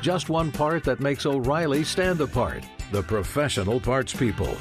Just 0.00 0.28
one 0.28 0.52
part 0.52 0.84
that 0.84 1.00
makes 1.00 1.26
O'Reilly 1.26 1.84
stand 1.84 2.20
apart. 2.20 2.64
The 2.92 3.02
professional 3.02 3.80
parts 3.80 4.14
people. 4.14 4.56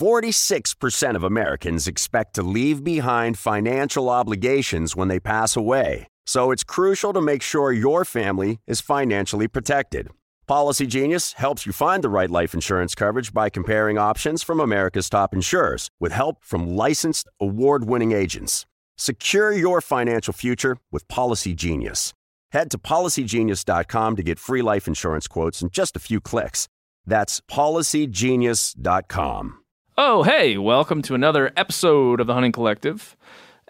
46% 0.00 1.14
of 1.14 1.24
Americans 1.24 1.86
expect 1.86 2.34
to 2.36 2.42
leave 2.42 2.82
behind 2.82 3.38
financial 3.38 4.08
obligations 4.08 4.96
when 4.96 5.08
they 5.08 5.20
pass 5.20 5.56
away. 5.56 6.06
So 6.24 6.52
it's 6.52 6.64
crucial 6.64 7.12
to 7.12 7.20
make 7.20 7.42
sure 7.42 7.70
your 7.70 8.06
family 8.06 8.60
is 8.66 8.80
financially 8.80 9.46
protected. 9.46 10.08
Policy 10.50 10.86
Genius 10.88 11.34
helps 11.34 11.64
you 11.64 11.70
find 11.70 12.02
the 12.02 12.08
right 12.08 12.28
life 12.28 12.54
insurance 12.54 12.96
coverage 12.96 13.32
by 13.32 13.50
comparing 13.50 13.98
options 13.98 14.42
from 14.42 14.58
America's 14.58 15.08
top 15.08 15.32
insurers 15.32 15.92
with 16.00 16.10
help 16.10 16.44
from 16.44 16.74
licensed 16.74 17.28
award 17.40 17.84
winning 17.84 18.10
agents. 18.10 18.66
Secure 18.96 19.52
your 19.52 19.80
financial 19.80 20.32
future 20.32 20.78
with 20.90 21.06
Policy 21.06 21.54
Genius. 21.54 22.14
Head 22.50 22.68
to 22.72 22.78
policygenius.com 22.78 24.16
to 24.16 24.22
get 24.24 24.40
free 24.40 24.60
life 24.60 24.88
insurance 24.88 25.28
quotes 25.28 25.62
in 25.62 25.70
just 25.70 25.94
a 25.94 26.00
few 26.00 26.20
clicks. 26.20 26.66
That's 27.06 27.40
policygenius.com. 27.42 29.58
Oh, 29.96 30.24
hey, 30.24 30.58
welcome 30.58 31.00
to 31.02 31.14
another 31.14 31.52
episode 31.56 32.20
of 32.20 32.26
the 32.26 32.34
Hunting 32.34 32.50
Collective, 32.50 33.16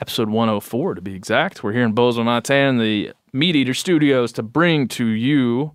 episode 0.00 0.30
104 0.30 0.94
to 0.94 1.02
be 1.02 1.14
exact. 1.14 1.62
We're 1.62 1.74
here 1.74 1.84
in 1.84 1.92
Bozeman, 1.92 2.24
Montana, 2.24 2.70
in 2.70 2.78
the 2.78 3.12
Meat 3.34 3.54
Eater 3.54 3.74
Studios 3.74 4.32
to 4.32 4.42
bring 4.42 4.88
to 4.88 5.04
you 5.04 5.72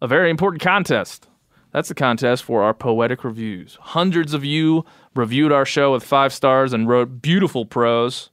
a 0.00 0.08
very 0.08 0.30
important 0.30 0.62
contest. 0.62 1.26
That's 1.72 1.88
the 1.88 1.94
contest 1.94 2.42
for 2.42 2.62
our 2.62 2.74
poetic 2.74 3.22
reviews. 3.22 3.78
Hundreds 3.80 4.34
of 4.34 4.44
you 4.44 4.84
reviewed 5.14 5.52
our 5.52 5.64
show 5.64 5.92
with 5.92 6.02
five 6.02 6.32
stars 6.32 6.72
and 6.72 6.88
wrote 6.88 7.22
beautiful 7.22 7.64
prose. 7.64 8.30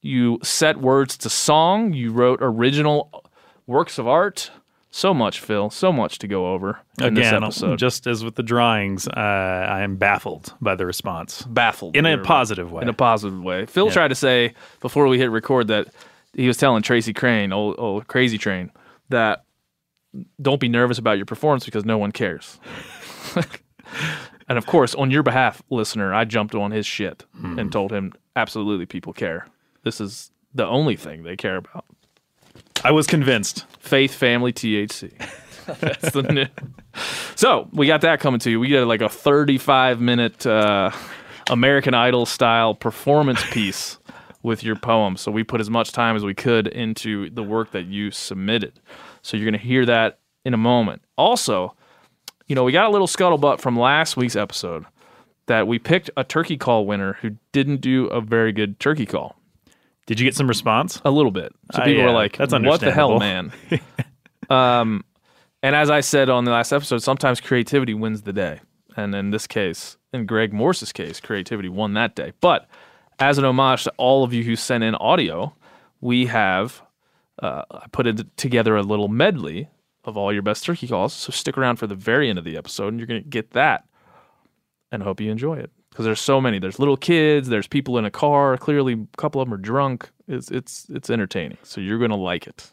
You 0.00 0.38
set 0.42 0.78
words 0.78 1.18
to 1.18 1.28
song, 1.28 1.92
you 1.92 2.10
wrote 2.10 2.38
original 2.40 3.24
works 3.66 3.98
of 3.98 4.08
art. 4.08 4.50
So 4.92 5.14
much, 5.14 5.38
Phil. 5.38 5.70
So 5.70 5.92
much 5.92 6.18
to 6.18 6.26
go 6.26 6.52
over 6.52 6.80
in 7.00 7.14
this 7.14 7.28
Again, 7.28 7.44
episode. 7.44 7.78
just 7.78 8.08
as 8.08 8.24
with 8.24 8.34
the 8.34 8.42
drawings, 8.42 9.06
uh, 9.06 9.10
I 9.20 9.82
am 9.82 9.96
baffled 9.96 10.54
by 10.60 10.74
the 10.74 10.84
response. 10.84 11.42
baffled 11.42 11.94
In 11.96 12.06
a 12.06 12.18
positive 12.18 12.72
way. 12.72 12.82
In 12.82 12.88
a 12.88 12.92
positive 12.94 13.40
way. 13.40 13.66
Phil 13.66 13.90
tried 13.90 14.08
to 14.08 14.16
say 14.16 14.54
before 14.80 15.06
we 15.06 15.18
hit 15.18 15.30
record 15.30 15.68
that 15.68 15.88
he 16.34 16.48
was 16.48 16.56
telling 16.56 16.82
Tracy 16.82 17.12
Crane, 17.12 17.52
old, 17.52 17.76
old 17.78 18.08
crazy 18.08 18.38
train, 18.38 18.72
that 19.10 19.44
don't 20.40 20.60
be 20.60 20.68
nervous 20.68 20.98
about 20.98 21.16
your 21.18 21.26
performance 21.26 21.64
because 21.64 21.84
no 21.84 21.98
one 21.98 22.12
cares. 22.12 22.58
and 24.48 24.58
of 24.58 24.66
course, 24.66 24.94
on 24.94 25.10
your 25.10 25.22
behalf, 25.22 25.62
listener, 25.70 26.12
I 26.14 26.24
jumped 26.24 26.54
on 26.54 26.70
his 26.70 26.86
shit 26.86 27.24
Hmm. 27.36 27.58
and 27.58 27.72
told 27.72 27.92
him 27.92 28.12
absolutely 28.36 28.86
people 28.86 29.12
care. 29.12 29.46
This 29.84 30.00
is 30.00 30.30
the 30.54 30.66
only 30.66 30.96
thing 30.96 31.22
they 31.22 31.36
care 31.36 31.56
about. 31.56 31.84
I 32.82 32.92
was 32.92 33.06
convinced. 33.06 33.66
Faith, 33.78 34.14
family, 34.14 34.52
THC. 34.52 35.12
That's 35.80 36.12
the 36.12 36.22
new. 36.22 36.46
So 37.36 37.68
we 37.72 37.86
got 37.86 38.00
that 38.00 38.20
coming 38.20 38.40
to 38.40 38.50
you. 38.50 38.58
We 38.58 38.68
got 38.70 38.86
like 38.86 39.02
a 39.02 39.08
35 39.08 40.00
minute 40.00 40.44
uh, 40.46 40.90
American 41.48 41.94
Idol 41.94 42.26
style 42.26 42.74
performance 42.74 43.42
piece 43.50 43.98
with 44.42 44.64
your 44.64 44.74
poem. 44.76 45.16
So 45.16 45.30
we 45.30 45.44
put 45.44 45.60
as 45.60 45.68
much 45.70 45.92
time 45.92 46.16
as 46.16 46.24
we 46.24 46.34
could 46.34 46.66
into 46.66 47.30
the 47.30 47.42
work 47.42 47.70
that 47.72 47.84
you 47.84 48.10
submitted. 48.10 48.80
So 49.22 49.36
you're 49.36 49.44
going 49.50 49.60
to 49.60 49.66
hear 49.66 49.86
that 49.86 50.18
in 50.44 50.54
a 50.54 50.58
moment. 50.58 51.02
Also, 51.16 51.74
you 52.46 52.54
know, 52.54 52.64
we 52.64 52.72
got 52.72 52.86
a 52.86 52.90
little 52.90 53.06
scuttlebutt 53.06 53.60
from 53.60 53.78
last 53.78 54.16
week's 54.16 54.36
episode 54.36 54.84
that 55.46 55.66
we 55.66 55.78
picked 55.78 56.10
a 56.16 56.24
turkey 56.24 56.56
call 56.56 56.86
winner 56.86 57.14
who 57.20 57.36
didn't 57.52 57.80
do 57.80 58.06
a 58.06 58.20
very 58.20 58.52
good 58.52 58.78
turkey 58.80 59.06
call. 59.06 59.36
Did 60.06 60.18
you 60.18 60.24
get 60.26 60.34
some 60.34 60.48
response? 60.48 61.00
A 61.04 61.10
little 61.10 61.30
bit. 61.30 61.52
So 61.72 61.82
Uh, 61.82 61.84
people 61.84 62.04
were 62.04 62.10
like, 62.10 62.36
that's 62.36 62.52
"What 62.52 62.80
the 62.80 62.90
hell, 62.90 63.18
man?" 63.18 63.52
um, 64.50 65.04
and 65.62 65.76
as 65.76 65.90
I 65.90 66.00
said 66.00 66.28
on 66.28 66.44
the 66.44 66.50
last 66.50 66.72
episode, 66.72 66.98
sometimes 67.02 67.40
creativity 67.40 67.94
wins 67.94 68.22
the 68.22 68.32
day, 68.32 68.60
and 68.96 69.14
in 69.14 69.30
this 69.30 69.46
case, 69.46 69.96
in 70.12 70.26
Greg 70.26 70.52
Morse's 70.52 70.92
case, 70.92 71.20
creativity 71.20 71.68
won 71.68 71.94
that 71.94 72.16
day. 72.16 72.32
But 72.40 72.68
as 73.18 73.38
an 73.38 73.44
homage 73.44 73.84
to 73.84 73.92
all 73.98 74.24
of 74.24 74.32
you 74.32 74.42
who 74.42 74.56
sent 74.56 74.82
in 74.82 74.94
audio, 74.96 75.54
we 76.00 76.26
have 76.26 76.82
uh, 77.40 77.62
I 77.70 77.86
put 77.92 78.06
it 78.06 78.36
together 78.36 78.76
a 78.76 78.82
little 78.82 79.08
medley 79.08 79.68
of 80.04 80.16
all 80.16 80.32
your 80.32 80.42
best 80.42 80.64
turkey 80.64 80.88
calls. 80.88 81.12
So 81.12 81.30
stick 81.30 81.58
around 81.58 81.76
for 81.76 81.86
the 81.86 81.94
very 81.94 82.28
end 82.28 82.38
of 82.38 82.44
the 82.44 82.56
episode, 82.56 82.88
and 82.88 82.98
you're 82.98 83.06
going 83.06 83.22
to 83.22 83.28
get 83.28 83.50
that. 83.52 83.84
And 84.92 85.02
I 85.02 85.06
hope 85.06 85.20
you 85.20 85.30
enjoy 85.30 85.58
it 85.58 85.70
because 85.90 86.04
there's 86.04 86.20
so 86.20 86.40
many. 86.40 86.58
There's 86.58 86.78
little 86.78 86.96
kids. 86.96 87.48
There's 87.48 87.68
people 87.68 87.98
in 87.98 88.04
a 88.04 88.10
car. 88.10 88.56
Clearly, 88.56 88.94
a 88.94 89.16
couple 89.16 89.40
of 89.40 89.46
them 89.46 89.54
are 89.54 89.58
drunk. 89.58 90.10
It's 90.26 90.50
it's 90.50 90.86
it's 90.90 91.10
entertaining. 91.10 91.58
So 91.62 91.80
you're 91.80 91.98
going 91.98 92.10
to 92.10 92.16
like 92.16 92.46
it 92.46 92.72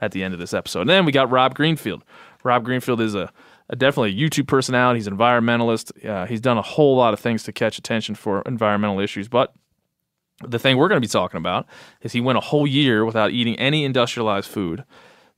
at 0.00 0.12
the 0.12 0.22
end 0.22 0.34
of 0.34 0.40
this 0.40 0.54
episode. 0.54 0.82
And 0.82 0.90
then 0.90 1.04
we 1.04 1.12
got 1.12 1.30
Rob 1.30 1.54
Greenfield. 1.54 2.04
Rob 2.44 2.64
Greenfield 2.64 3.00
is 3.00 3.14
a, 3.14 3.30
a 3.68 3.76
definitely 3.76 4.10
a 4.10 4.28
YouTube 4.28 4.46
personality. 4.46 4.98
He's 4.98 5.06
an 5.06 5.16
environmentalist. 5.16 6.04
Uh, 6.04 6.26
he's 6.26 6.40
done 6.40 6.58
a 6.58 6.62
whole 6.62 6.96
lot 6.96 7.12
of 7.12 7.20
things 7.20 7.42
to 7.44 7.52
catch 7.52 7.78
attention 7.78 8.14
for 8.14 8.42
environmental 8.42 9.00
issues. 9.00 9.28
But 9.28 9.52
the 10.44 10.58
thing 10.58 10.76
we're 10.76 10.88
going 10.88 11.00
to 11.00 11.06
be 11.06 11.10
talking 11.10 11.38
about 11.38 11.66
is 12.02 12.12
he 12.12 12.20
went 12.20 12.38
a 12.38 12.42
whole 12.42 12.66
year 12.66 13.04
without 13.04 13.30
eating 13.30 13.58
any 13.58 13.84
industrialized 13.84 14.48
food, 14.48 14.84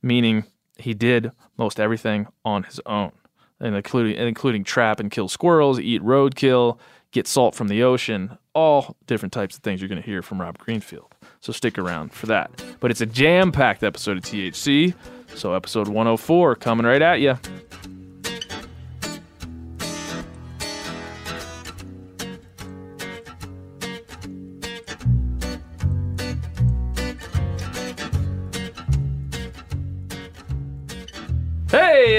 meaning 0.01 0.45
he 0.77 0.93
did 0.93 1.31
most 1.57 1.79
everything 1.79 2.27
on 2.43 2.63
his 2.63 2.79
own, 2.85 3.11
and 3.59 3.75
including 3.75 4.15
including 4.15 4.63
trap 4.63 4.99
and 4.99 5.11
kill 5.11 5.27
squirrels, 5.27 5.79
eat 5.79 6.01
roadkill, 6.01 6.77
get 7.11 7.27
salt 7.27 7.55
from 7.55 7.67
the 7.67 7.81
ocean, 7.81 8.37
all 8.53 8.95
different 9.07 9.33
types 9.33 9.55
of 9.55 9.63
things 9.63 9.81
you're 9.81 9.89
going 9.89 10.01
to 10.01 10.05
hear 10.05 10.21
from 10.21 10.41
Rob 10.41 10.57
Greenfield. 10.57 11.13
So 11.39 11.53
stick 11.53 11.77
around 11.77 12.13
for 12.13 12.25
that. 12.27 12.51
But 12.79 12.91
it's 12.91 13.01
a 13.01 13.05
jam-packed 13.05 13.83
episode 13.83 14.17
of 14.17 14.23
THC. 14.23 14.93
So 15.35 15.53
episode 15.53 15.87
104 15.87 16.55
coming 16.55 16.85
right 16.85 17.01
at 17.01 17.21
you. 17.21 17.37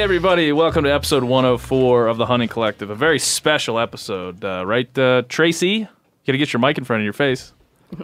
Hey, 0.01 0.05
everybody, 0.05 0.51
welcome 0.51 0.85
to 0.85 0.91
episode 0.91 1.25
104 1.25 2.07
of 2.07 2.17
the 2.17 2.25
Hunting 2.25 2.49
Collective. 2.49 2.89
A 2.89 2.95
very 2.95 3.19
special 3.19 3.79
episode, 3.79 4.43
uh, 4.43 4.65
right, 4.67 4.99
uh, 4.99 5.25
Tracy? 5.29 5.67
You 5.69 5.89
gotta 6.27 6.39
get 6.39 6.55
your 6.55 6.61
mic 6.61 6.79
in 6.79 6.85
front 6.85 7.03
of 7.03 7.05
your 7.05 7.13
face. 7.13 7.53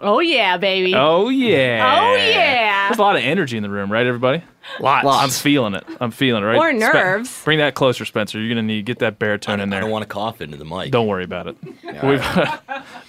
Oh 0.03 0.21
yeah, 0.21 0.59
baby. 0.59 0.95
Oh, 0.95 1.31
yeah. 1.31 1.99
Oh, 1.99 2.15
yeah. 2.17 2.46
There's 2.89 2.99
a 2.99 3.03
lot 3.03 3.17
of 3.17 3.23
energy 3.23 3.57
in 3.57 3.63
the 3.63 3.71
room, 3.71 3.91
right, 3.91 4.07
everybody? 4.07 4.43
Lots. 4.81 5.07
I'm 5.07 5.31
feeling 5.31 5.75
it. 5.75 5.85
I'm 6.01 6.11
feeling 6.11 6.43
it, 6.43 6.47
right? 6.47 6.57
Or 6.59 6.73
nerves. 6.73 7.43
bring 7.45 7.59
that 7.59 7.75
closer, 7.75 8.05
Spencer. 8.05 8.39
You're 8.41 8.49
gonna 8.49 8.63
need 8.67 8.77
to 8.77 8.83
get 8.83 8.99
that 8.99 9.19
baritone 9.19 9.61
in 9.61 9.71
there. 9.71 9.79
I 9.79 9.81
don't 9.83 9.91
want 9.91 10.03
to 10.03 10.09
cough 10.09 10.41
into 10.41 10.57
the 10.57 10.65
mic. 10.65 10.91
Don't 10.91 11.07
worry 11.07 11.25
about 11.25 11.47
it. 11.47 11.57
We've 12.03 12.25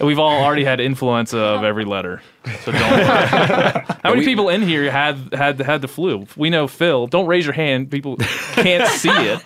we've 0.00 0.18
all 0.18 0.42
already 0.42 0.64
had 0.64 0.80
influenza 0.80 1.38
of 1.38 1.64
every 1.64 1.84
letter, 1.84 2.22
so 2.64 2.72
don't 2.72 2.90
worry. 2.90 3.04
How 3.04 3.92
many 4.04 4.20
we- 4.20 4.24
people 4.24 4.48
in 4.48 4.62
here 4.62 4.90
had 4.90 5.34
had 5.34 5.58
had 5.60 5.82
the 5.82 5.88
flu? 5.88 6.26
We 6.36 6.48
know 6.50 6.68
Phil. 6.68 7.06
Don't 7.08 7.26
raise 7.26 7.44
your 7.44 7.54
hand. 7.54 7.90
People 7.90 8.16
can't 8.52 8.88
see 8.88 9.10
it. 9.10 9.42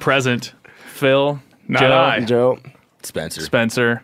Present. 0.00 0.54
Phil, 0.86 1.40
Not 1.68 1.80
Joe, 1.80 1.92
I. 1.92 2.20
Joe. 2.20 2.58
Spencer. 3.02 3.40
Spencer. 3.42 4.02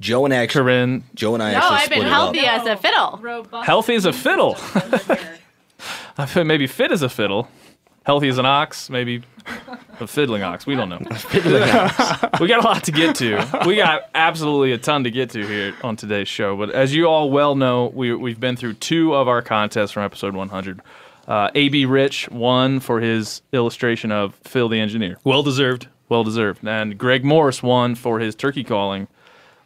Joe 0.00 0.24
and 0.24 0.32
I 0.34 0.38
actually, 0.38 0.62
Corinne, 0.62 1.04
Joe 1.14 1.34
and 1.34 1.42
I 1.42 1.52
No, 1.52 1.58
actually 1.58 1.76
I've 1.76 1.88
been 1.90 2.00
it 2.06 2.08
healthy 2.08 2.40
as 2.40 2.66
a 2.66 2.76
fiddle. 2.76 3.62
healthy 3.62 3.94
as 3.94 4.04
a 4.06 4.12
fiddle. 4.12 4.56
I 6.18 6.26
feel 6.26 6.44
maybe 6.44 6.66
fit 6.66 6.90
as 6.90 7.02
a 7.02 7.08
fiddle. 7.08 7.48
Healthy 8.04 8.28
as 8.28 8.38
an 8.38 8.46
ox, 8.46 8.88
maybe 8.88 9.22
a 10.00 10.06
fiddling 10.06 10.42
ox. 10.42 10.66
We 10.66 10.74
don't 10.74 10.88
know. 10.88 10.98
we 12.40 12.48
got 12.48 12.64
a 12.64 12.66
lot 12.66 12.82
to 12.84 12.92
get 12.92 13.14
to. 13.16 13.62
We 13.66 13.76
got 13.76 14.08
absolutely 14.14 14.72
a 14.72 14.78
ton 14.78 15.04
to 15.04 15.10
get 15.10 15.30
to 15.30 15.46
here 15.46 15.74
on 15.84 15.96
today's 15.96 16.26
show. 16.26 16.56
But 16.56 16.70
as 16.70 16.94
you 16.94 17.06
all 17.06 17.30
well 17.30 17.54
know, 17.54 17.92
we, 17.94 18.14
we've 18.14 18.40
been 18.40 18.56
through 18.56 18.74
two 18.74 19.14
of 19.14 19.28
our 19.28 19.42
contests 19.42 19.90
from 19.92 20.02
episode 20.04 20.34
100. 20.34 20.80
Uh, 21.28 21.50
AB 21.54 21.84
Rich 21.84 22.30
won 22.30 22.80
for 22.80 23.00
his 23.00 23.42
illustration 23.52 24.10
of 24.10 24.34
Phil 24.44 24.68
the 24.70 24.80
Engineer. 24.80 25.18
Well 25.22 25.42
deserved. 25.42 25.86
Well 26.08 26.24
deserved. 26.24 26.66
And 26.66 26.96
Greg 26.98 27.22
Morris 27.22 27.62
won 27.62 27.94
for 27.94 28.18
his 28.18 28.34
turkey 28.34 28.64
calling, 28.64 29.08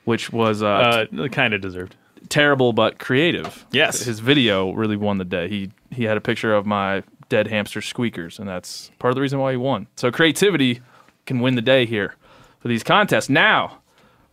which 0.04 0.32
was 0.32 0.62
uh, 0.62 1.06
Uh, 1.16 1.28
kind 1.28 1.54
of 1.54 1.60
deserved. 1.60 1.94
terrible 2.28 2.72
but 2.72 2.98
creative. 2.98 3.66
Yes. 3.72 4.02
his 4.04 4.20
video 4.20 4.72
really 4.72 4.96
won 4.96 5.18
the 5.18 5.24
day. 5.24 5.48
He 5.48 5.70
he 5.90 6.04
had 6.04 6.16
a 6.16 6.20
picture 6.20 6.54
of 6.54 6.66
my 6.66 7.02
dead 7.28 7.46
hamster 7.48 7.80
squeakers, 7.80 8.38
and 8.38 8.48
that's 8.48 8.90
part 8.98 9.10
of 9.10 9.14
the 9.16 9.20
reason 9.22 9.38
why 9.38 9.52
he 9.52 9.56
won. 9.56 9.86
So 9.96 10.10
creativity 10.10 10.80
can 11.26 11.40
win 11.40 11.54
the 11.54 11.62
day 11.62 11.86
here 11.86 12.14
for 12.60 12.68
these 12.68 12.82
contests. 12.82 13.28
Now 13.30 13.78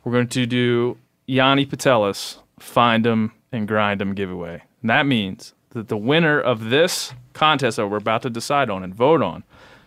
we're 0.04 0.12
going 0.14 0.28
to 0.28 0.46
do 0.46 0.98
Yanni 1.28 1.66
Putelis 1.66 2.38
find 2.60 3.06
'em 3.08 3.32
and 3.52 3.68
grind 3.68 4.02
'em 4.02 4.14
giveaway. 4.16 4.62
And 4.82 4.90
that 4.90 5.06
means 5.06 5.54
that 5.70 5.88
the 5.88 5.98
winner 5.98 6.40
of 6.40 6.70
this 6.70 7.14
contest 7.34 7.78
that 7.78 7.88
we're 7.88 7.98
about 7.98 8.24
to 8.24 8.30
decide 8.30 8.70
on 8.70 8.84
and 8.84 8.94
vote 8.96 9.22
on 9.22 9.44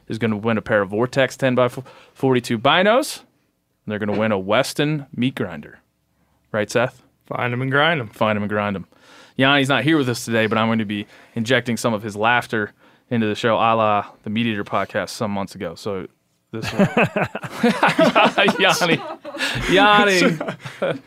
is 0.08 0.18
going 0.18 0.30
to 0.30 0.36
win 0.36 0.56
a 0.56 0.62
pair 0.62 0.80
of 0.82 0.90
Vortex 0.90 1.36
10 1.36 1.54
by 1.54 1.68
42 2.14 2.58
binos, 2.58 3.22
and 3.84 3.92
they're 3.92 3.98
going 3.98 4.12
to 4.12 4.18
win 4.18 4.32
a 4.32 4.38
Weston 4.38 5.06
meat 5.14 5.34
grinder. 5.34 5.80
Right, 6.52 6.70
Seth? 6.70 7.02
Find 7.26 7.52
them 7.52 7.62
and 7.62 7.70
grind 7.70 8.00
them. 8.00 8.08
find 8.08 8.36
him 8.36 8.42
and 8.42 8.50
grind 8.50 8.76
him. 8.76 8.86
Yanni's 9.36 9.68
not 9.68 9.82
here 9.82 9.96
with 9.96 10.08
us 10.08 10.24
today, 10.24 10.46
but 10.46 10.58
I'm 10.58 10.68
going 10.68 10.78
to 10.78 10.84
be 10.84 11.06
injecting 11.34 11.76
some 11.76 11.92
of 11.94 12.02
his 12.02 12.14
laughter 12.14 12.72
into 13.10 13.26
the 13.26 13.34
show, 13.34 13.56
a 13.56 13.74
la 13.74 14.06
the 14.22 14.30
Meat 14.30 14.46
Eater 14.46 14.64
podcast 14.64 15.10
some 15.10 15.30
months 15.30 15.54
ago. 15.54 15.74
So 15.74 16.06
this 16.52 16.72
will... 16.72 16.78
Yanni, 18.60 19.00
Yanni, 19.70 20.38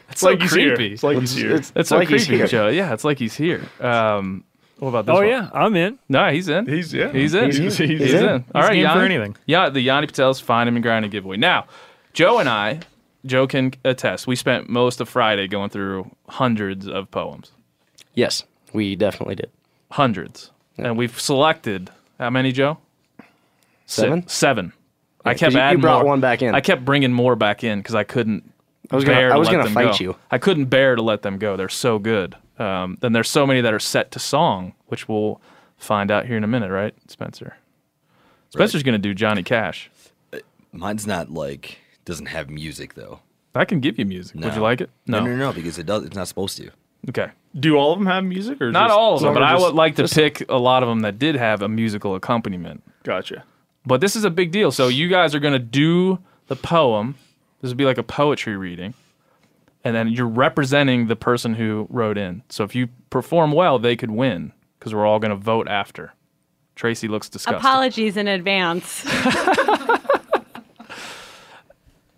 it's 0.10 0.20
so 0.20 0.30
like 0.30 0.42
he's 0.42 0.54
here. 0.54 0.76
creepy. 0.76 0.94
It's 0.94 1.04
like 1.04 1.20
he's 1.20 1.34
here. 1.34 1.56
It's 1.56 1.90
so 1.90 1.98
like 1.98 2.10
he's 2.10 2.26
creepy, 2.26 2.38
here. 2.40 2.48
Joe. 2.48 2.68
Yeah, 2.68 2.94
it's 2.94 3.04
like 3.04 3.18
he's 3.18 3.36
here. 3.36 3.64
Um, 3.80 4.44
what 4.80 4.90
about 4.90 5.06
this? 5.06 5.14
Oh 5.14 5.20
one? 5.20 5.28
yeah, 5.28 5.50
I'm 5.54 5.76
in. 5.76 5.98
no, 6.10 6.30
he's 6.30 6.50
in. 6.50 6.68
He's 6.68 6.94
yeah. 6.94 7.12
He's 7.12 7.34
in. 7.34 7.46
He's, 7.46 7.58
He's, 7.58 7.78
he's, 7.78 8.14
in. 8.14 8.26
in. 8.26 8.46
All 8.54 8.62
right, 8.62 8.74
game 8.74 8.84
Yanni. 8.84 9.00
for 9.00 9.06
anything. 9.06 9.38
Yeah, 9.46 9.70
the 9.70 9.82
Yanni 9.82 10.08
Patel's 10.08 10.40
find 10.40 10.70
him 10.70 10.76
and 10.76 10.84
grind 10.84 11.06
and 11.06 11.12
giveaway. 11.12 11.38
Now, 11.38 11.66
Joe 12.18 12.40
and 12.40 12.50
I, 12.50 12.80
Joe 13.28 13.46
can 13.46 13.74
attest. 13.86 14.26
We 14.26 14.36
spent 14.36 14.68
most 14.70 15.00
of 15.00 15.08
Friday 15.08 15.48
going 15.48 15.70
through 15.70 16.10
hundreds 16.28 16.88
of 16.88 17.12
poems. 17.12 17.52
Yes, 18.16 18.44
we 18.74 18.96
definitely 18.96 19.36
did. 19.36 19.52
hundreds, 19.92 20.50
and 20.80 20.98
we've 20.98 21.20
selected 21.22 21.92
how 22.18 22.32
many, 22.32 22.52
Joe? 22.52 22.80
Si- 23.86 24.02
Seven? 24.02 24.28
seven. 24.28 24.74
I 25.24 25.34
'cause 25.34 25.40
kept 25.42 25.54
you- 25.54 25.62
you 25.62 25.78
brought 25.78 26.00
more. 26.02 26.10
one 26.10 26.20
back 26.20 26.42
in. 26.42 26.56
I 26.56 26.60
kept 26.62 26.84
bringing 26.84 27.14
more 27.14 27.36
back 27.36 27.64
in 27.64 27.82
because 27.82 27.94
I 27.94 28.04
couldn't. 28.04 28.52
I 28.90 28.96
was 28.96 29.06
gonna, 29.06 29.16
bear 29.16 29.30
I 29.30 29.34
to 29.34 29.40
was 29.40 29.48
let 29.50 29.52
gonna 29.54 29.64
them 29.66 29.74
fight 29.76 30.00
go. 30.00 30.04
you. 30.04 30.16
I 30.32 30.40
couldn't 30.40 30.66
bear 30.66 30.96
to 30.96 31.02
let 31.04 31.22
them 31.22 31.38
go. 31.38 31.56
They're 31.56 31.70
so 31.70 32.00
good. 32.00 32.36
Um, 32.58 32.98
then 33.02 33.14
there's 33.14 33.30
so 33.30 33.46
many 33.46 33.62
that 33.62 33.74
are 33.76 33.80
set 33.80 34.10
to 34.14 34.20
song, 34.20 34.74
which 34.88 35.08
we'll 35.08 35.40
find 35.78 36.10
out 36.10 36.26
here 36.26 36.36
in 36.38 36.44
a 36.44 36.48
minute, 36.48 36.72
right, 36.72 36.96
Spencer? 37.08 37.58
Spencer's 38.50 38.82
gonna 38.82 38.98
do 38.98 39.14
Johnny 39.14 39.44
Cash. 39.44 39.92
Mine's 40.74 41.06
not 41.06 41.30
like 41.30 41.78
doesn't 42.08 42.28
have 42.28 42.50
music 42.50 42.96
though. 42.96 43.20
I 43.54 43.66
can 43.66 43.80
give 43.80 44.00
you 44.00 44.06
music. 44.06 44.38
Would 44.38 44.56
you 44.56 44.62
like 44.62 44.82
it? 44.82 44.90
No, 45.08 45.20
no, 45.20 45.36
no, 45.36 45.52
because 45.52 45.78
it 45.78 45.86
does. 45.86 46.04
It's 46.06 46.16
not 46.16 46.28
supposed 46.28 46.58
to. 46.58 46.72
Okay. 47.10 47.30
Do 47.60 47.76
all 47.76 47.94
of 47.94 48.00
them 48.00 48.06
have 48.08 48.24
music 48.24 48.62
or 48.62 48.72
Not 48.72 48.88
just, 48.90 48.98
all 48.98 49.16
of 49.16 49.22
them, 49.22 49.34
but 49.34 49.44
are 49.44 49.56
I 49.56 49.60
would 49.60 49.74
like 49.74 49.96
to 49.96 50.08
pick 50.08 50.48
a 50.50 50.58
lot 50.58 50.84
of 50.84 50.90
them 50.90 51.02
that 51.02 51.18
did 51.18 51.36
have 51.36 51.62
a 51.62 51.68
musical 51.68 52.16
accompaniment. 52.16 52.84
Gotcha. 53.04 53.44
But 53.86 54.02
this 54.02 54.16
is 54.16 54.24
a 54.24 54.30
big 54.30 54.52
deal. 54.52 54.72
So 54.72 54.88
you 54.88 55.08
guys 55.08 55.34
are 55.34 55.40
going 55.40 55.54
to 55.54 55.60
do 55.60 56.20
the 56.48 56.56
poem. 56.56 57.16
This 57.62 57.70
would 57.70 57.78
be 57.78 57.86
like 57.86 57.98
a 57.98 58.04
poetry 58.04 58.56
reading. 58.58 58.94
And 59.84 59.96
then 59.96 60.10
you're 60.10 60.28
representing 60.28 61.08
the 61.08 61.16
person 61.16 61.56
who 61.56 61.88
wrote 61.90 62.18
in. 62.18 62.44
So 62.50 62.64
if 62.64 62.76
you 62.76 62.90
perform 63.10 63.52
well, 63.54 63.80
they 63.80 63.96
could 63.96 64.12
win 64.12 64.52
because 64.78 64.94
we're 64.94 65.06
all 65.06 65.20
going 65.20 65.32
to 65.32 65.38
vote 65.38 65.68
after. 65.68 66.14
Tracy 66.76 67.08
looks 67.08 67.28
disgusted. 67.30 67.60
Apologies 67.60 68.18
in 68.18 68.28
advance. 68.28 69.04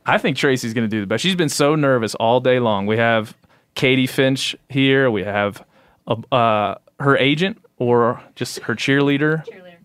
I 0.10 0.18
think 0.18 0.38
Tracy's 0.38 0.74
going 0.74 0.90
to 0.90 0.96
do 0.96 1.02
the 1.02 1.06
best. 1.06 1.22
She's 1.22 1.36
been 1.36 1.50
so 1.50 1.76
nervous 1.76 2.16
all 2.16 2.40
day 2.40 2.60
long. 2.60 2.88
We 2.88 2.98
have 2.98 3.38
Katie 3.76 4.08
Finch 4.08 4.56
here. 4.68 5.12
We 5.12 5.24
have 5.24 5.64
uh 6.08 6.16
uh, 6.32 6.76
her 7.00 7.16
agent 7.18 7.64
or 7.78 8.20
just 8.34 8.60
her 8.62 8.74
cheerleader. 8.74 9.46
Cheerleader. 9.46 9.78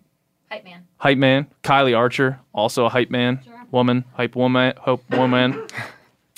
Hype 0.49 0.63
man. 0.63 0.87
hype 0.97 1.17
man. 1.19 1.47
Kylie 1.63 1.95
Archer, 1.95 2.39
also 2.53 2.85
a 2.85 2.89
hype 2.89 3.11
man, 3.11 3.39
woman, 3.69 4.03
hype 4.13 4.35
woman, 4.35 4.73
hope 4.79 5.03
woman. 5.11 5.67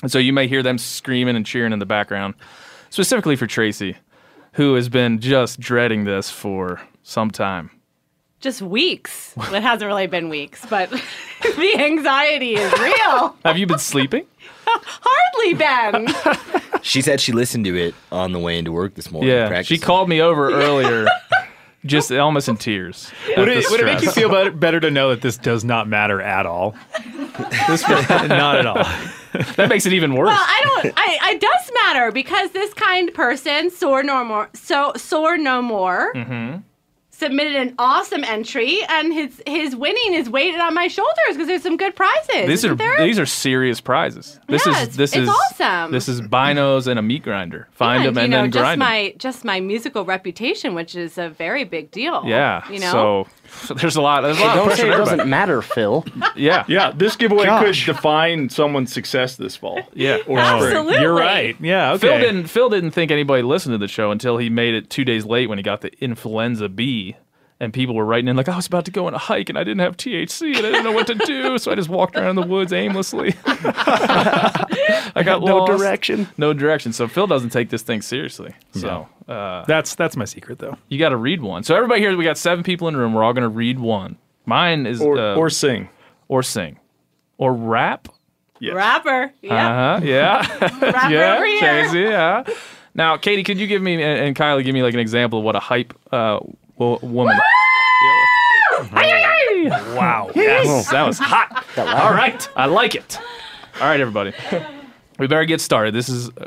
and 0.02 0.12
so 0.12 0.18
you 0.18 0.34
may 0.34 0.48
hear 0.48 0.62
them 0.62 0.76
screaming 0.76 1.34
and 1.34 1.46
cheering 1.46 1.72
in 1.72 1.78
the 1.78 1.86
background, 1.86 2.34
specifically 2.90 3.36
for 3.36 3.46
Tracy, 3.46 3.96
who 4.52 4.74
has 4.74 4.90
been 4.90 5.18
just 5.18 5.60
dreading 5.60 6.04
this 6.04 6.28
for 6.28 6.82
some 7.02 7.30
time. 7.30 7.70
Just 8.40 8.62
weeks. 8.62 9.34
It 9.36 9.62
hasn't 9.62 9.86
really 9.88 10.06
been 10.06 10.28
weeks, 10.28 10.64
but 10.70 10.90
the 11.42 11.74
anxiety 11.78 12.54
is 12.54 12.72
real. 12.80 13.36
Have 13.44 13.58
you 13.58 13.66
been 13.66 13.78
sleeping? 13.80 14.26
Hardly 14.66 15.54
been. 15.54 16.80
She 16.82 17.02
said 17.02 17.20
she 17.20 17.32
listened 17.32 17.64
to 17.64 17.74
it 17.76 17.94
on 18.12 18.32
the 18.32 18.38
way 18.38 18.56
into 18.58 18.70
work 18.70 18.94
this 18.94 19.10
morning. 19.10 19.30
Yeah, 19.30 19.62
she 19.62 19.76
called 19.78 20.08
me 20.08 20.20
over 20.20 20.52
earlier, 20.52 21.08
just 21.84 22.12
almost 22.12 22.48
in 22.48 22.56
tears. 22.58 23.10
Would 23.36 23.48
it, 23.48 23.64
would 23.70 23.80
it 23.80 23.86
make 23.86 24.02
you 24.02 24.10
feel 24.12 24.28
better, 24.30 24.50
better 24.52 24.78
to 24.80 24.90
know 24.90 25.10
that 25.10 25.20
this 25.20 25.36
does 25.36 25.64
not 25.64 25.88
matter 25.88 26.20
at 26.22 26.46
all? 26.46 26.76
This, 27.68 27.88
not 27.88 28.56
at 28.58 28.66
all. 28.66 28.84
That 29.56 29.68
makes 29.68 29.84
it 29.86 29.92
even 29.94 30.14
worse. 30.14 30.28
Well, 30.28 30.38
I 30.40 30.62
don't. 30.82 30.94
I, 30.96 31.32
it 31.32 31.40
does 31.40 31.70
matter 31.84 32.12
because 32.12 32.50
this 32.52 32.72
kind 32.74 33.12
person, 33.12 33.70
sore 33.70 34.02
no 34.04 34.22
more, 34.24 34.48
so 34.54 34.92
sore 34.96 35.36
no 35.38 35.60
more, 35.60 36.12
Mm-hmm. 36.14 36.58
Submitted 37.18 37.56
an 37.56 37.74
awesome 37.78 38.22
entry, 38.24 38.78
and 38.88 39.12
his 39.12 39.42
his 39.46 39.74
winning 39.74 40.14
is 40.14 40.30
weighted 40.30 40.60
on 40.60 40.72
my 40.74 40.86
shoulders 40.88 41.14
because 41.30 41.48
there's 41.48 41.62
some 41.62 41.76
good 41.76 41.96
prizes. 41.96 42.46
these 42.46 42.64
are 42.64 42.74
there? 42.74 42.98
these 43.04 43.18
are 43.18 43.26
serious 43.26 43.80
prizes. 43.80 44.38
This 44.46 44.64
Yeah, 44.66 44.82
is 44.82 44.96
this 44.96 45.12
it's 45.12 45.22
is 45.22 45.28
awesome. 45.28 45.92
This 45.92 46.08
is 46.08 46.20
binos 46.20 46.86
and 46.86 46.98
a 46.98 47.02
meat 47.02 47.22
grinder. 47.24 47.68
Find 47.72 48.04
and, 48.06 48.16
them 48.16 48.24
and 48.24 48.32
you 48.32 48.36
know, 48.38 48.42
then 48.42 48.52
just 48.52 48.62
grind 48.62 48.82
'em. 48.82 48.88
my 48.88 49.14
just 49.18 49.44
my 49.44 49.60
musical 49.60 50.04
reputation, 50.04 50.74
which 50.74 50.94
is 50.94 51.18
a 51.18 51.28
very 51.28 51.64
big 51.64 51.90
deal. 51.90 52.22
Yeah. 52.24 52.62
you 52.70 52.78
know. 52.78 52.92
So 52.92 53.26
there's 53.76 53.96
a 53.96 54.02
lot. 54.02 54.22
There's 54.22 54.38
a 54.38 54.40
lot 54.40 54.50
of 54.50 54.54
Don't 54.56 54.66
pressure 54.66 54.82
say 54.82 54.88
it 54.88 54.92
everybody. 54.92 55.16
doesn't 55.16 55.30
matter, 55.30 55.62
Phil. 55.62 56.04
Yeah. 56.36 56.64
Yeah, 56.68 56.92
this 56.94 57.16
giveaway 57.16 57.44
Gosh. 57.46 57.84
could 57.84 57.94
define 57.94 58.48
someone's 58.48 58.92
success 58.92 59.36
this 59.36 59.56
fall. 59.56 59.80
Yeah. 59.94 60.16
Or 60.16 60.20
spring. 60.20 60.38
Absolutely. 60.38 61.00
You're 61.00 61.14
right. 61.14 61.56
Yeah. 61.60 61.92
Okay. 61.92 62.08
Phil 62.08 62.18
didn't. 62.18 62.46
Phil 62.48 62.68
didn't 62.68 62.90
think 62.92 63.10
anybody 63.10 63.42
listened 63.42 63.74
to 63.74 63.78
the 63.78 63.88
show 63.88 64.10
until 64.10 64.38
he 64.38 64.50
made 64.50 64.74
it 64.74 64.90
two 64.90 65.04
days 65.04 65.24
late 65.24 65.48
when 65.48 65.58
he 65.58 65.62
got 65.62 65.80
the 65.80 65.90
influenza 66.02 66.68
B, 66.68 67.16
and 67.60 67.72
people 67.72 67.94
were 67.94 68.04
writing 68.04 68.28
in 68.28 68.36
like, 68.36 68.48
"I 68.48 68.56
was 68.56 68.66
about 68.66 68.84
to 68.84 68.90
go 68.90 69.06
on 69.06 69.14
a 69.14 69.18
hike 69.18 69.48
and 69.48 69.58
I 69.58 69.64
didn't 69.64 69.80
have 69.80 69.96
THC 69.96 70.56
and 70.56 70.66
I 70.66 70.70
didn't 70.70 70.84
know 70.84 70.92
what 70.92 71.06
to 71.08 71.14
do, 71.14 71.58
so 71.58 71.72
I 71.72 71.74
just 71.74 71.88
walked 71.88 72.16
around 72.16 72.30
in 72.30 72.36
the 72.36 72.46
woods 72.46 72.72
aimlessly. 72.72 73.34
I 73.46 75.22
got 75.24 75.42
No 75.42 75.58
lost. 75.58 75.78
direction. 75.78 76.28
No 76.36 76.52
direction. 76.52 76.92
So 76.92 77.08
Phil 77.08 77.26
doesn't 77.26 77.50
take 77.50 77.70
this 77.70 77.82
thing 77.82 78.02
seriously. 78.02 78.54
So 78.72 79.08
uh, 79.28 79.64
That's 79.66 79.94
that's 79.94 80.16
my 80.16 80.24
secret 80.24 80.58
though. 80.58 80.76
you 80.88 80.98
got 80.98 81.10
to 81.10 81.16
read 81.16 81.42
one. 81.42 81.62
So 81.64 81.74
everybody 81.74 82.00
here, 82.00 82.16
we 82.16 82.24
got 82.24 82.38
seven 82.38 82.62
people 82.64 82.88
in 82.88 82.94
the 82.94 83.00
room. 83.00 83.14
We're 83.14 83.24
all 83.24 83.32
going 83.32 83.42
to 83.42 83.48
read 83.48 83.78
one. 83.78 84.16
Mine 84.46 84.86
is 84.86 85.00
Or, 85.00 85.18
uh, 85.18 85.34
or 85.34 85.50
sing. 85.50 85.88
or 86.28 86.42
sing 86.42 86.78
or 87.36 87.52
rap. 87.52 88.08
Yes. 88.60 88.74
Rapper. 88.74 89.32
Yeah. 89.42 89.68
Uh 89.68 89.98
huh. 90.00 90.04
Yeah. 90.04 90.58
Rapper 90.60 91.14
yeah, 91.14 91.36
over 91.36 91.46
here. 91.46 91.58
Tracy, 91.60 92.00
yeah. 92.00 92.44
Now, 92.94 93.16
Katie, 93.16 93.44
could 93.44 93.58
you 93.60 93.66
give 93.68 93.80
me 93.82 93.94
and, 94.02 94.02
and 94.26 94.36
Kylie 94.36 94.64
give 94.64 94.74
me 94.74 94.82
like 94.82 94.94
an 94.94 95.00
example 95.00 95.38
of 95.40 95.44
what 95.44 95.54
a 95.54 95.60
hype 95.60 95.94
uh, 96.12 96.40
wo- 96.78 96.98
woman? 97.02 97.38
wow, 99.96 100.30
yes, 100.34 100.88
that 100.90 101.06
was 101.06 101.18
hot. 101.18 101.64
All 101.76 102.12
right, 102.12 102.48
I 102.56 102.66
like 102.66 102.94
it. 102.94 103.18
All 103.80 103.86
right, 103.88 104.00
everybody, 104.00 104.32
we 105.18 105.26
better 105.26 105.44
get 105.44 105.60
started. 105.60 105.94
This 105.94 106.08
is 106.08 106.30
uh, 106.30 106.46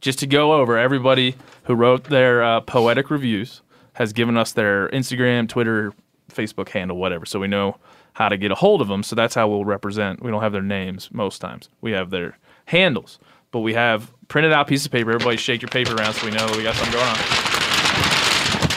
just 0.00 0.18
to 0.20 0.26
go 0.26 0.54
over. 0.54 0.78
Everybody 0.78 1.36
who 1.64 1.74
wrote 1.74 2.04
their 2.04 2.42
uh, 2.42 2.60
poetic 2.62 3.10
reviews 3.10 3.62
has 3.94 4.12
given 4.12 4.36
us 4.36 4.52
their 4.52 4.88
Instagram, 4.88 5.48
Twitter, 5.48 5.92
Facebook 6.30 6.68
handle, 6.70 6.96
whatever, 6.96 7.26
so 7.26 7.38
we 7.38 7.48
know 7.48 7.76
how 8.14 8.28
to 8.28 8.36
get 8.36 8.50
a 8.50 8.54
hold 8.54 8.80
of 8.80 8.88
them. 8.88 9.02
So 9.02 9.14
that's 9.16 9.34
how 9.34 9.48
we'll 9.48 9.64
represent. 9.64 10.22
We 10.22 10.30
don't 10.30 10.42
have 10.42 10.52
their 10.52 10.62
names 10.62 11.10
most 11.12 11.38
times. 11.40 11.68
We 11.80 11.92
have 11.92 12.10
their 12.10 12.38
handles, 12.66 13.18
but 13.50 13.60
we 13.60 13.74
have 13.74 14.12
printed 14.28 14.52
out 14.52 14.66
pieces 14.66 14.86
of 14.86 14.92
paper. 14.92 15.10
Everybody, 15.10 15.36
shake 15.36 15.62
your 15.62 15.68
paper 15.70 15.94
around 15.94 16.14
so 16.14 16.26
we 16.26 16.32
know 16.32 16.46
we 16.56 16.62
got 16.62 16.74
something 16.74 16.92
going 16.94 17.06
on. 17.06 17.51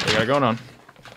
We 0.06 0.12
got 0.12 0.22
it 0.24 0.26
going 0.28 0.44
on. 0.44 0.60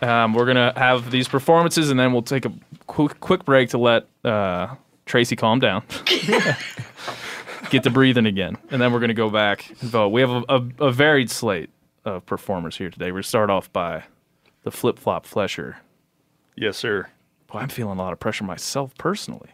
Um, 0.00 0.34
we're 0.34 0.46
gonna 0.46 0.72
have 0.76 1.10
these 1.10 1.28
performances, 1.28 1.90
and 1.90 1.98
then 1.98 2.12
we'll 2.12 2.22
take 2.22 2.44
a 2.44 2.52
quick 2.86 3.20
quick 3.20 3.44
break 3.44 3.70
to 3.70 3.78
let 3.78 4.06
uh, 4.24 4.74
Tracy 5.06 5.36
calm 5.36 5.58
down. 5.60 5.82
get 7.70 7.82
to 7.82 7.90
breathing 7.90 8.26
again, 8.26 8.56
and 8.70 8.80
then 8.80 8.92
we're 8.92 8.98
going 9.00 9.08
to 9.08 9.14
go 9.14 9.30
back 9.30 9.68
and 9.68 9.90
vote. 9.90 10.08
We 10.08 10.20
have 10.20 10.30
a, 10.30 10.42
a, 10.48 10.86
a 10.86 10.92
varied 10.92 11.30
slate 11.30 11.70
of 12.04 12.24
performers 12.26 12.76
here 12.76 12.90
today. 12.90 13.06
We're 13.06 13.16
going 13.16 13.22
to 13.24 13.28
start 13.28 13.50
off 13.50 13.72
by 13.72 14.04
the 14.62 14.70
flip 14.70 14.98
flop 14.98 15.26
flesher. 15.26 15.78
Yes, 16.56 16.76
sir. 16.76 17.08
Boy, 17.46 17.58
I'm 17.60 17.68
feeling 17.68 17.98
a 17.98 18.02
lot 18.02 18.12
of 18.12 18.20
pressure 18.20 18.44
myself 18.44 18.96
personally. 18.98 19.50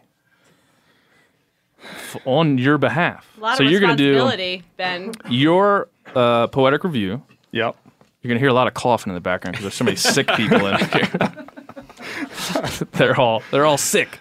F- 1.83 2.17
on 2.25 2.57
your 2.57 2.77
behalf. 2.77 3.27
A 3.37 3.41
lot 3.41 3.57
so 3.57 3.63
of 3.63 3.71
you're 3.71 3.79
going 3.79 3.95
to 3.95 4.03
do 4.03 4.13
responsibility, 4.13 4.63
Ben. 4.77 5.11
your 5.29 5.89
uh, 6.15 6.47
poetic 6.47 6.83
review. 6.83 7.21
Yep. 7.51 7.75
You're 8.25 8.33
to 8.33 8.39
hear 8.39 8.49
a 8.49 8.53
lot 8.53 8.65
of 8.65 8.73
coughing 8.73 9.11
in 9.11 9.13
the 9.13 9.21
background 9.21 9.53
because 9.53 9.65
there's 9.65 9.75
so 9.75 9.83
many 9.83 9.97
sick 9.97 10.27
people 10.29 10.65
in 10.65 10.77
here. 10.79 11.11
they're 12.93 13.19
all 13.19 13.43
they're 13.51 13.67
all 13.67 13.77
sick. 13.77 14.19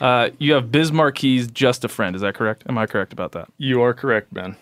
Uh, 0.00 0.30
you 0.38 0.52
have 0.52 0.70
Biz 0.70 0.92
Markie, 0.92 1.44
just 1.46 1.84
a 1.84 1.88
friend. 1.88 2.14
Is 2.14 2.22
that 2.22 2.36
correct? 2.36 2.62
Am 2.68 2.78
I 2.78 2.86
correct 2.86 3.12
about 3.12 3.32
that? 3.32 3.48
You 3.58 3.82
are 3.82 3.92
correct, 3.92 4.32
Ben. 4.32 4.54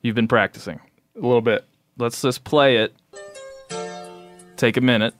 You've 0.00 0.14
been 0.14 0.28
practicing. 0.28 0.80
A 1.14 1.20
little 1.20 1.42
bit. 1.42 1.66
Let's 1.98 2.22
just 2.22 2.42
play 2.44 2.78
it. 2.78 2.94
Take 4.56 4.78
a 4.78 4.80
minute 4.80 5.12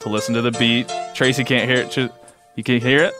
to 0.00 0.10
listen 0.10 0.34
to 0.34 0.42
the 0.42 0.50
beat. 0.52 0.92
Tracy 1.14 1.42
can't 1.42 1.70
hear 1.70 1.78
it. 1.78 1.96
You 2.54 2.62
can 2.62 2.82
hear 2.82 3.04
it? 3.04 3.14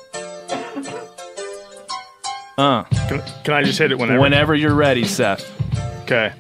Uh, 2.58 2.82
Can, 3.08 3.23
can 3.44 3.54
I 3.54 3.62
just 3.62 3.78
hit 3.78 3.92
it 3.92 3.99
whenever? 3.99 4.20
whenever 4.20 4.54
you're 4.54 4.75
ready, 4.75 5.04
Seth. 5.04 5.50
Okay. 6.02 6.32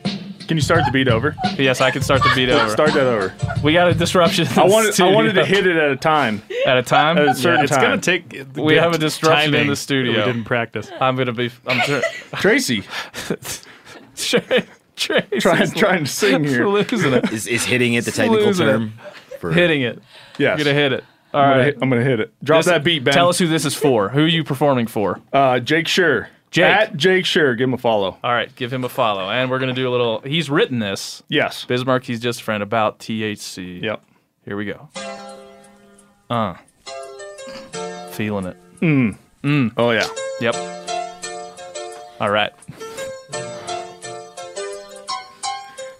Can 0.46 0.56
you 0.56 0.60
start 0.62 0.84
the 0.84 0.90
beat 0.92 1.08
over? 1.08 1.34
Yes, 1.58 1.80
I 1.80 1.90
can 1.90 2.02
start 2.02 2.22
the 2.22 2.30
beat 2.34 2.48
over. 2.48 2.70
Start 2.70 2.92
that 2.94 3.06
over. 3.06 3.34
We 3.62 3.72
got 3.72 3.88
a 3.88 3.94
disruption. 3.94 4.46
I 4.48 4.66
the 4.66 4.72
wanted 4.72 5.00
I 5.00 5.10
wanted 5.10 5.32
to 5.34 5.44
hit 5.44 5.66
it 5.66 5.76
at 5.76 5.90
a 5.90 5.96
time. 5.96 6.42
at 6.66 6.76
a 6.78 6.82
time. 6.82 7.18
At 7.18 7.28
a 7.28 7.34
certain 7.34 7.64
it's 7.64 7.72
time. 7.72 7.82
gonna 7.82 8.00
take. 8.00 8.44
We 8.56 8.74
have 8.76 8.92
a 8.92 8.98
disruption 8.98 9.54
in 9.54 9.66
the 9.66 9.76
studio. 9.76 10.12
We 10.26 10.32
didn't 10.32 10.44
practice. 10.44 10.90
I'm 11.00 11.16
gonna 11.16 11.32
be. 11.32 11.50
I'm 11.66 11.80
sure. 11.80 12.00
Tracy, 12.36 12.82
Tracy's 14.14 15.42
trying 15.42 15.70
trying 15.72 16.04
to 16.04 16.10
sing 16.10 16.44
here. 16.44 16.68
losing 16.68 17.12
it, 17.12 17.32
Is, 17.32 17.46
is 17.46 17.64
hitting 17.64 17.94
it 17.94 18.04
the 18.04 18.12
technical 18.12 18.46
Losing 18.46 18.68
it. 18.68 18.72
term? 18.72 18.92
For, 19.40 19.52
hitting 19.52 19.82
it. 19.82 19.98
Yes. 20.38 20.58
You're 20.58 20.64
gonna 20.64 20.74
hit 20.74 20.92
it. 20.92 21.04
All 21.34 21.40
I'm, 21.42 21.48
gonna 21.50 21.58
right. 21.58 21.64
hit, 21.66 21.78
I'm 21.82 21.90
gonna 21.90 22.04
hit 22.04 22.20
it. 22.20 22.32
Drop 22.42 22.60
This- 22.60 22.66
that 22.66 22.82
beat, 22.84 23.04
Ben. 23.04 23.12
Tell 23.12 23.28
us 23.28 23.38
who 23.38 23.46
this 23.46 23.64
is 23.66 23.74
for. 23.74 24.08
Who 24.08 24.20
are 24.24 24.26
you 24.28 24.42
performing 24.44 24.86
for? 24.86 25.20
Uh, 25.32 25.58
Jake 25.60 25.88
Sure. 25.88 26.28
Jake. 26.56 26.64
At 26.64 26.96
Jake 26.96 27.26
Sure. 27.26 27.54
Give 27.54 27.68
him 27.68 27.74
a 27.74 27.78
follow. 27.78 28.16
All 28.24 28.32
right, 28.32 28.54
give 28.56 28.72
him 28.72 28.82
a 28.82 28.88
follow, 28.88 29.28
and 29.28 29.50
we're 29.50 29.58
gonna 29.58 29.74
do 29.74 29.86
a 29.86 29.90
little. 29.90 30.20
He's 30.20 30.48
written 30.48 30.78
this. 30.78 31.22
Yes. 31.28 31.66
Biz 31.66 31.84
Markie, 31.84 32.14
he's 32.14 32.20
just 32.20 32.40
a 32.40 32.44
friend 32.44 32.62
about 32.62 32.98
THC. 32.98 33.82
Yep. 33.82 34.02
Here 34.46 34.56
we 34.56 34.64
go. 34.64 34.88
Uh. 36.30 36.54
Feeling 38.12 38.46
it. 38.46 38.56
Mm. 38.80 39.18
Mm. 39.44 39.72
Oh 39.76 39.90
yeah. 39.90 40.06
Yep. 40.40 40.54
All 42.20 42.30
right. 42.30 42.52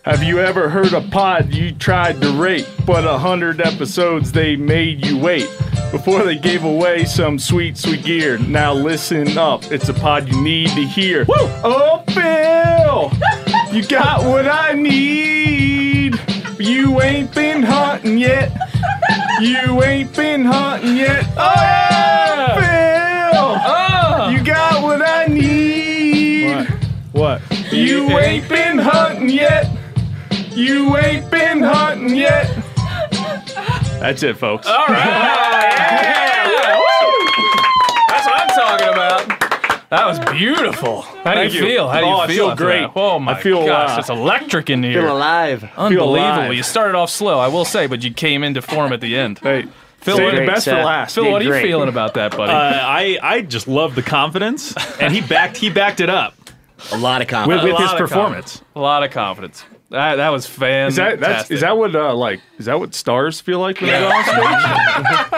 Have 0.07 0.23
you 0.23 0.39
ever 0.39 0.71
heard 0.71 0.95
a 0.95 1.03
pod 1.03 1.53
you 1.53 1.73
tried 1.73 2.23
to 2.23 2.31
rate, 2.31 2.67
but 2.87 3.05
a 3.05 3.19
hundred 3.19 3.61
episodes 3.61 4.33
they 4.33 4.57
made 4.57 5.05
you 5.05 5.19
wait 5.19 5.49
before 5.91 6.23
they 6.25 6.37
gave 6.37 6.65
away 6.65 7.05
some 7.05 7.39
sweet, 7.39 7.77
sweet 7.77 8.05
gear? 8.05 8.39
Now 8.39 8.73
listen 8.73 9.37
up, 9.39 9.71
it's 9.71 9.89
a 9.89 9.95
pod 9.95 10.29
you 10.29 10.41
need 10.43 10.69
to 10.71 10.83
hear. 10.87 11.25
Woo! 11.27 11.35
Oh, 11.65 12.03
Phil, 12.09 13.77
you 13.77 13.87
got 13.87 14.25
what 14.25 14.47
I 14.47 14.73
need. 14.75 16.21
You 16.59 17.01
ain't 17.03 17.35
been 17.35 17.63
hunting 17.63 18.19
yet. 18.19 18.53
You 19.41 19.83
ain't 19.83 20.15
been 20.15 20.45
hunting 20.45 20.97
yet. 20.97 21.25
Oh 21.37 21.55
yeah, 21.57 23.31
Phil, 23.31 23.57
Oh! 23.69 24.31
you 24.31 24.43
got 24.43 24.83
what 24.83 25.03
I 25.03 25.27
need. 25.27 26.67
What? 27.13 27.43
You 27.73 28.19
ain't 28.19 28.49
been 28.49 28.79
hunting 28.79 29.29
yet. 29.31 29.69
You 30.53 30.97
ain't 30.97 31.31
been 31.31 31.61
hunting 31.63 32.15
yet. 32.17 32.47
That's 34.01 34.23
it, 34.23 34.37
folks. 34.39 34.67
All 34.67 34.87
right. 34.89 35.43
That's 38.09 38.27
what 38.27 38.41
I'm 38.41 38.49
talking 38.49 38.89
about. 38.89 39.76
That 39.91 40.07
was 40.07 40.19
beautiful. 40.35 41.03
How 41.03 41.15
do 41.15 41.41
Thank 41.41 41.55
you 41.55 41.61
you. 41.61 41.67
feel? 41.67 41.89
How 41.89 42.01
do 42.01 42.07
you 42.07 42.13
Oh, 42.13 42.19
I 42.19 42.27
feel? 42.27 42.37
feel 42.37 42.51
after 42.51 42.65
great. 42.65 42.81
that? 42.83 42.93
Oh 42.97 43.19
my 43.19 43.33
I 43.33 43.41
feel, 43.43 43.65
gosh, 43.67 43.97
uh, 43.97 44.01
it's 44.01 44.09
electric 44.11 44.69
in 44.71 44.83
here. 44.83 45.03
Feel 45.03 45.17
alive. 45.17 45.63
Unbelievable. 45.77 46.15
alive. 46.17 46.55
You 46.55 46.63
started 46.63 46.97
off 46.97 47.11
slow, 47.11 47.39
I 47.39 47.49
will 47.49 47.65
say, 47.65 47.87
but 47.87 48.03
you 48.03 48.13
came 48.13 48.43
into 48.43 48.63
form 48.63 48.93
at 48.93 49.01
the 49.01 49.17
end. 49.17 49.39
Hey, 49.39 49.67
Phil, 50.01 50.17
save 50.17 50.25
what- 50.25 50.31
the 50.33 50.37
Great 50.39 50.47
best 50.49 50.65
for 50.65 50.71
set. 50.71 50.85
last. 50.85 51.15
Phil, 51.15 51.31
what 51.31 51.41
are 51.41 51.45
you 51.45 51.51
great. 51.51 51.63
feeling 51.67 51.89
about 51.89 52.15
that, 52.15 52.37
buddy? 52.37 52.53
Uh, 52.53 52.57
I 52.57 53.19
I 53.23 53.41
just 53.43 53.69
love 53.69 53.95
the 53.95 54.03
confidence, 54.03 54.75
and 55.01 55.13
he 55.13 55.21
backed 55.21 55.57
he 55.57 55.71
backed 55.71 56.01
it 56.01 56.11
up 56.11 56.35
A 56.93 56.97
lot 56.99 57.21
of 57.23 57.27
with, 57.27 57.29
confidence. 57.31 57.63
with 57.65 57.73
lot 57.73 57.83
his 57.83 57.93
of 57.93 57.99
performance. 57.99 58.63
a 58.75 58.81
lot 58.81 59.03
of 59.05 59.11
confidence. 59.13 59.65
That, 59.91 60.17
that 60.17 60.31
was 60.31 60.47
fantastic. 60.47 60.89
Is 60.91 60.97
that 60.97 61.21
that's 61.21 61.51
is 61.53 61.61
that 61.61 61.77
what 61.77 61.95
uh, 61.95 62.13
like 62.13 62.41
is 62.59 62.67
that 62.67 62.81
what 62.81 62.93
stars 62.93 63.41
feel 63.41 63.61
like 63.61 63.81
when 63.81 63.89
they 63.91 63.99
go 64.01 64.09
on 64.09 64.25
stage? 64.25 65.31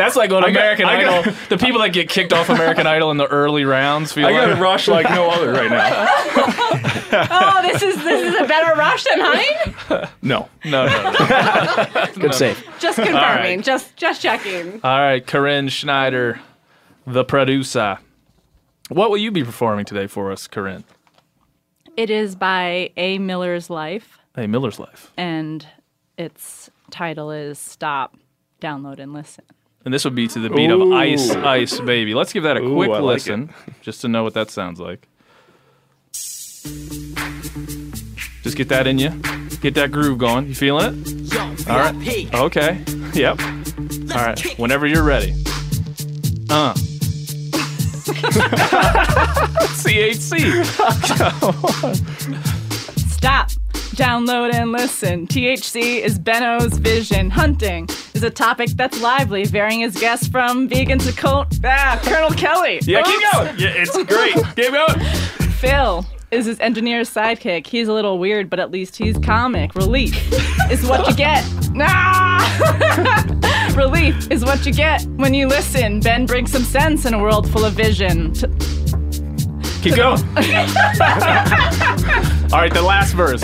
That's 0.00 0.16
like 0.16 0.30
on 0.32 0.40
got- 0.42 0.50
American 0.50 0.86
I 0.86 1.02
got- 1.02 1.26
Idol. 1.26 1.34
the 1.50 1.58
people 1.58 1.80
that 1.82 1.90
get 1.92 2.08
kicked 2.08 2.32
off 2.32 2.48
American 2.48 2.86
Idol 2.86 3.10
in 3.10 3.16
the 3.18 3.26
early 3.26 3.64
rounds 3.64 4.12
feel 4.12 4.26
I 4.26 4.32
got 4.32 4.48
like 4.48 4.58
a 4.58 4.60
rush 4.60 4.88
like 4.88 5.08
no 5.10 5.28
other 5.30 5.52
right 5.52 5.70
now. 5.70 6.08
Oh, 7.12 7.60
this 7.62 7.82
is 7.82 7.96
this 8.04 8.32
is 8.34 8.40
a 8.40 8.44
better 8.46 8.76
rush 8.78 9.02
than 9.02 9.18
honey. 9.20 10.06
No, 10.22 10.48
no, 10.64 10.86
no, 10.86 11.02
no. 11.12 12.06
Good 12.22 12.34
save. 12.34 12.62
Just 12.78 12.96
confirming. 12.98 13.16
right. 13.58 13.60
Just 13.64 13.96
just 13.96 14.22
checking. 14.22 14.74
All 14.84 14.98
right, 15.00 15.26
Corinne 15.26 15.68
Schneider, 15.70 16.38
the 17.08 17.24
producer. 17.24 17.98
What 18.90 19.10
will 19.10 19.16
you 19.18 19.32
be 19.32 19.42
performing 19.42 19.86
today 19.86 20.06
for 20.06 20.30
us, 20.30 20.46
Corinne? 20.46 20.84
It 21.96 22.10
is 22.10 22.36
by 22.36 22.90
A. 22.96 23.18
Miller's 23.18 23.68
Life, 23.70 24.18
Hey, 24.36 24.46
Miller's 24.46 24.78
Life. 24.78 25.12
and 25.16 25.66
its 26.16 26.70
title 26.92 27.32
is 27.32 27.58
Stop, 27.58 28.16
Download, 28.60 29.00
and 29.00 29.12
Listen. 29.12 29.44
And 29.84 29.94
this 29.94 30.04
would 30.04 30.14
be 30.14 30.28
to 30.28 30.38
the 30.38 30.50
beat 30.50 30.70
of 30.70 30.92
Ice 30.92 31.30
Ice 31.30 31.80
Baby. 31.80 32.14
Let's 32.14 32.32
give 32.32 32.42
that 32.42 32.56
a 32.56 32.60
Ooh, 32.60 32.74
quick 32.74 32.90
like 32.90 33.02
listen 33.02 33.52
just 33.80 34.02
to 34.02 34.08
know 34.08 34.22
what 34.22 34.34
that 34.34 34.50
sounds 34.50 34.78
like. 34.78 35.08
Just 38.42 38.56
get 38.56 38.68
that 38.68 38.86
in 38.86 38.98
you. 38.98 39.10
Get 39.60 39.74
that 39.74 39.90
groove 39.90 40.18
going. 40.18 40.48
You 40.48 40.54
feeling 40.54 41.04
it? 41.04 41.68
All 41.68 41.78
right. 41.78 42.34
Okay. 42.34 42.84
Yep. 43.14 43.40
All 43.40 44.26
right. 44.26 44.58
Whenever 44.58 44.86
you're 44.86 45.02
ready. 45.02 45.32
Uh. 46.50 46.74
CHC. 49.80 50.64
Stop, 53.10 53.50
download, 54.00 54.54
and 54.54 54.72
listen. 54.72 55.26
THC 55.26 56.00
is 56.00 56.18
Benno's 56.18 56.78
vision. 56.78 57.28
Hunting 57.28 57.86
is 58.14 58.22
a 58.22 58.30
topic 58.30 58.70
that's 58.70 58.98
lively, 59.02 59.44
varying 59.44 59.80
his 59.80 59.94
guests 60.00 60.26
from 60.26 60.68
vegan 60.68 60.98
to 61.00 61.12
cult. 61.12 61.58
Ah, 61.62 62.00
Colonel 62.02 62.30
Kelly. 62.30 62.80
Yeah, 62.84 63.02
keep 63.02 63.16
Oops. 63.16 63.32
going. 63.32 63.58
Yeah, 63.58 63.72
it's 63.74 63.92
great. 64.04 64.34
Keep 64.56 64.72
going. 64.72 65.00
Phil 65.60 66.06
is 66.30 66.46
his 66.46 66.58
engineer's 66.60 67.10
sidekick. 67.10 67.66
He's 67.66 67.88
a 67.88 67.92
little 67.92 68.18
weird, 68.18 68.48
but 68.48 68.58
at 68.58 68.70
least 68.70 68.96
he's 68.96 69.18
comic. 69.18 69.74
Relief 69.74 70.16
is 70.70 70.86
what 70.86 71.06
you 71.06 71.14
get. 71.14 71.44
Nah! 71.72 72.38
Relief 73.76 74.30
is 74.30 74.44
what 74.44 74.64
you 74.64 74.72
get 74.72 75.04
when 75.16 75.34
you 75.34 75.46
listen. 75.46 76.00
Ben 76.00 76.24
brings 76.24 76.52
some 76.52 76.64
sense 76.64 77.04
in 77.04 77.12
a 77.12 77.18
world 77.18 77.50
full 77.50 77.66
of 77.66 77.74
vision. 77.74 78.32
Keep 79.82 79.96
going. 79.96 80.20
All 82.52 82.58
right, 82.58 82.72
the 82.74 82.82
last 82.82 83.12
verse. 83.14 83.42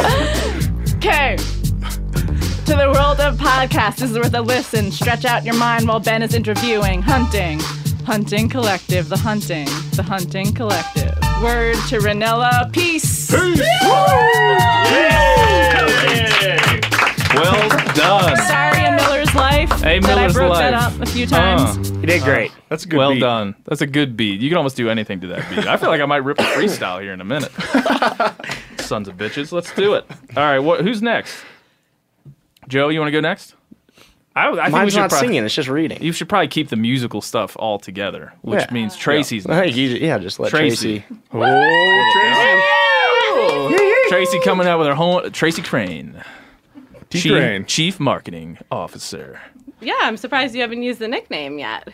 Okay. 0.96 1.36
To 1.36 2.72
the 2.74 2.90
world 2.92 3.20
of 3.20 3.36
podcasts, 3.38 3.98
this 3.98 4.10
is 4.10 4.18
worth 4.18 4.34
a 4.34 4.40
listen. 4.40 4.90
Stretch 4.90 5.24
out 5.24 5.44
your 5.44 5.54
mind 5.54 5.86
while 5.86 6.00
Ben 6.00 6.22
is 6.22 6.34
interviewing. 6.34 7.02
Hunting. 7.02 7.60
Hunting 8.04 8.48
Collective. 8.48 9.08
The 9.08 9.16
Hunting. 9.16 9.66
The 9.94 10.02
Hunting 10.02 10.52
Collective. 10.52 11.14
Word 11.40 11.76
to 11.88 11.98
Rinella. 11.98 12.72
Peace. 12.72 13.30
Peace. 13.30 13.60
Well 17.34 17.68
done. 17.94 18.36
Sorry, 18.38 18.84
a 18.86 18.96
Miller's 18.96 19.32
Life. 19.34 19.70
Hey, 19.82 20.00
that 20.00 20.08
Miller's 20.08 20.34
I 20.36 20.38
broke 20.38 20.50
Life. 20.50 20.58
that 20.58 20.74
up 20.74 21.00
a 21.00 21.06
few 21.06 21.26
times. 21.26 21.62
Uh-huh. 21.88 22.00
You 22.00 22.06
did 22.06 22.22
great. 22.22 22.50
Uh, 22.50 22.54
that's 22.70 22.84
a 22.84 22.88
good. 22.88 22.96
Well 22.96 23.12
beat. 23.12 23.20
done. 23.20 23.54
That's 23.66 23.82
a 23.82 23.86
good 23.86 24.16
beat. 24.16 24.40
You 24.40 24.48
can 24.48 24.56
almost 24.58 24.76
do 24.76 24.88
anything 24.90 25.20
to 25.20 25.28
that 25.28 25.48
beat. 25.50 25.66
I 25.66 25.76
feel 25.76 25.90
like 25.90 26.00
I 26.00 26.06
might 26.06 26.24
rip 26.24 26.38
a 26.40 26.42
freestyle 26.42 27.00
here 27.00 27.12
in 27.12 27.20
a 27.20 27.24
minute. 27.24 27.52
Sons 28.86 29.08
of 29.08 29.16
bitches. 29.16 29.52
Let's 29.52 29.72
do 29.74 29.94
it. 29.94 30.04
All 30.36 30.42
right. 30.42 30.58
What? 30.58 30.80
Who's 30.82 31.02
next? 31.02 31.36
Joe, 32.68 32.88
you 32.88 32.98
want 33.00 33.08
to 33.08 33.12
go 33.12 33.20
next? 33.20 33.54
I, 34.34 34.48
I 34.48 34.54
think 34.54 34.66
we 34.66 34.70
Mine's 34.72 34.92
should 34.92 34.98
not 35.00 35.10
prob- 35.10 35.20
singing. 35.20 35.44
It's 35.44 35.54
just 35.54 35.68
reading. 35.68 36.02
You 36.02 36.12
should 36.12 36.28
probably 36.28 36.48
keep 36.48 36.68
the 36.68 36.76
musical 36.76 37.22
stuff 37.22 37.56
all 37.58 37.78
together, 37.78 38.32
which 38.42 38.60
Yeah. 38.60 38.72
means 38.72 38.94
Tracy's 38.96 39.46
I 39.46 39.64
think 39.64 39.76
you, 39.76 39.88
yeah, 39.90 40.18
just 40.18 40.38
let 40.38 40.50
Tracy. 40.50 41.00
Tracy. 41.00 41.16
Oh, 43.38 44.04
Tracy 44.08 44.38
coming 44.40 44.66
out 44.66 44.78
with 44.78 44.88
her 44.88 44.94
whole 44.94 45.28
Tracy 45.30 45.62
Crane, 45.62 46.22
Chief, 47.10 47.22
T-Train. 47.22 47.64
Chief 47.66 47.98
Marketing 47.98 48.58
Officer. 48.70 49.40
Yeah, 49.80 49.94
I'm 50.02 50.16
surprised 50.16 50.54
you 50.54 50.60
haven't 50.60 50.82
used 50.82 50.98
the 51.00 51.08
nickname 51.08 51.58
yet. 51.58 51.88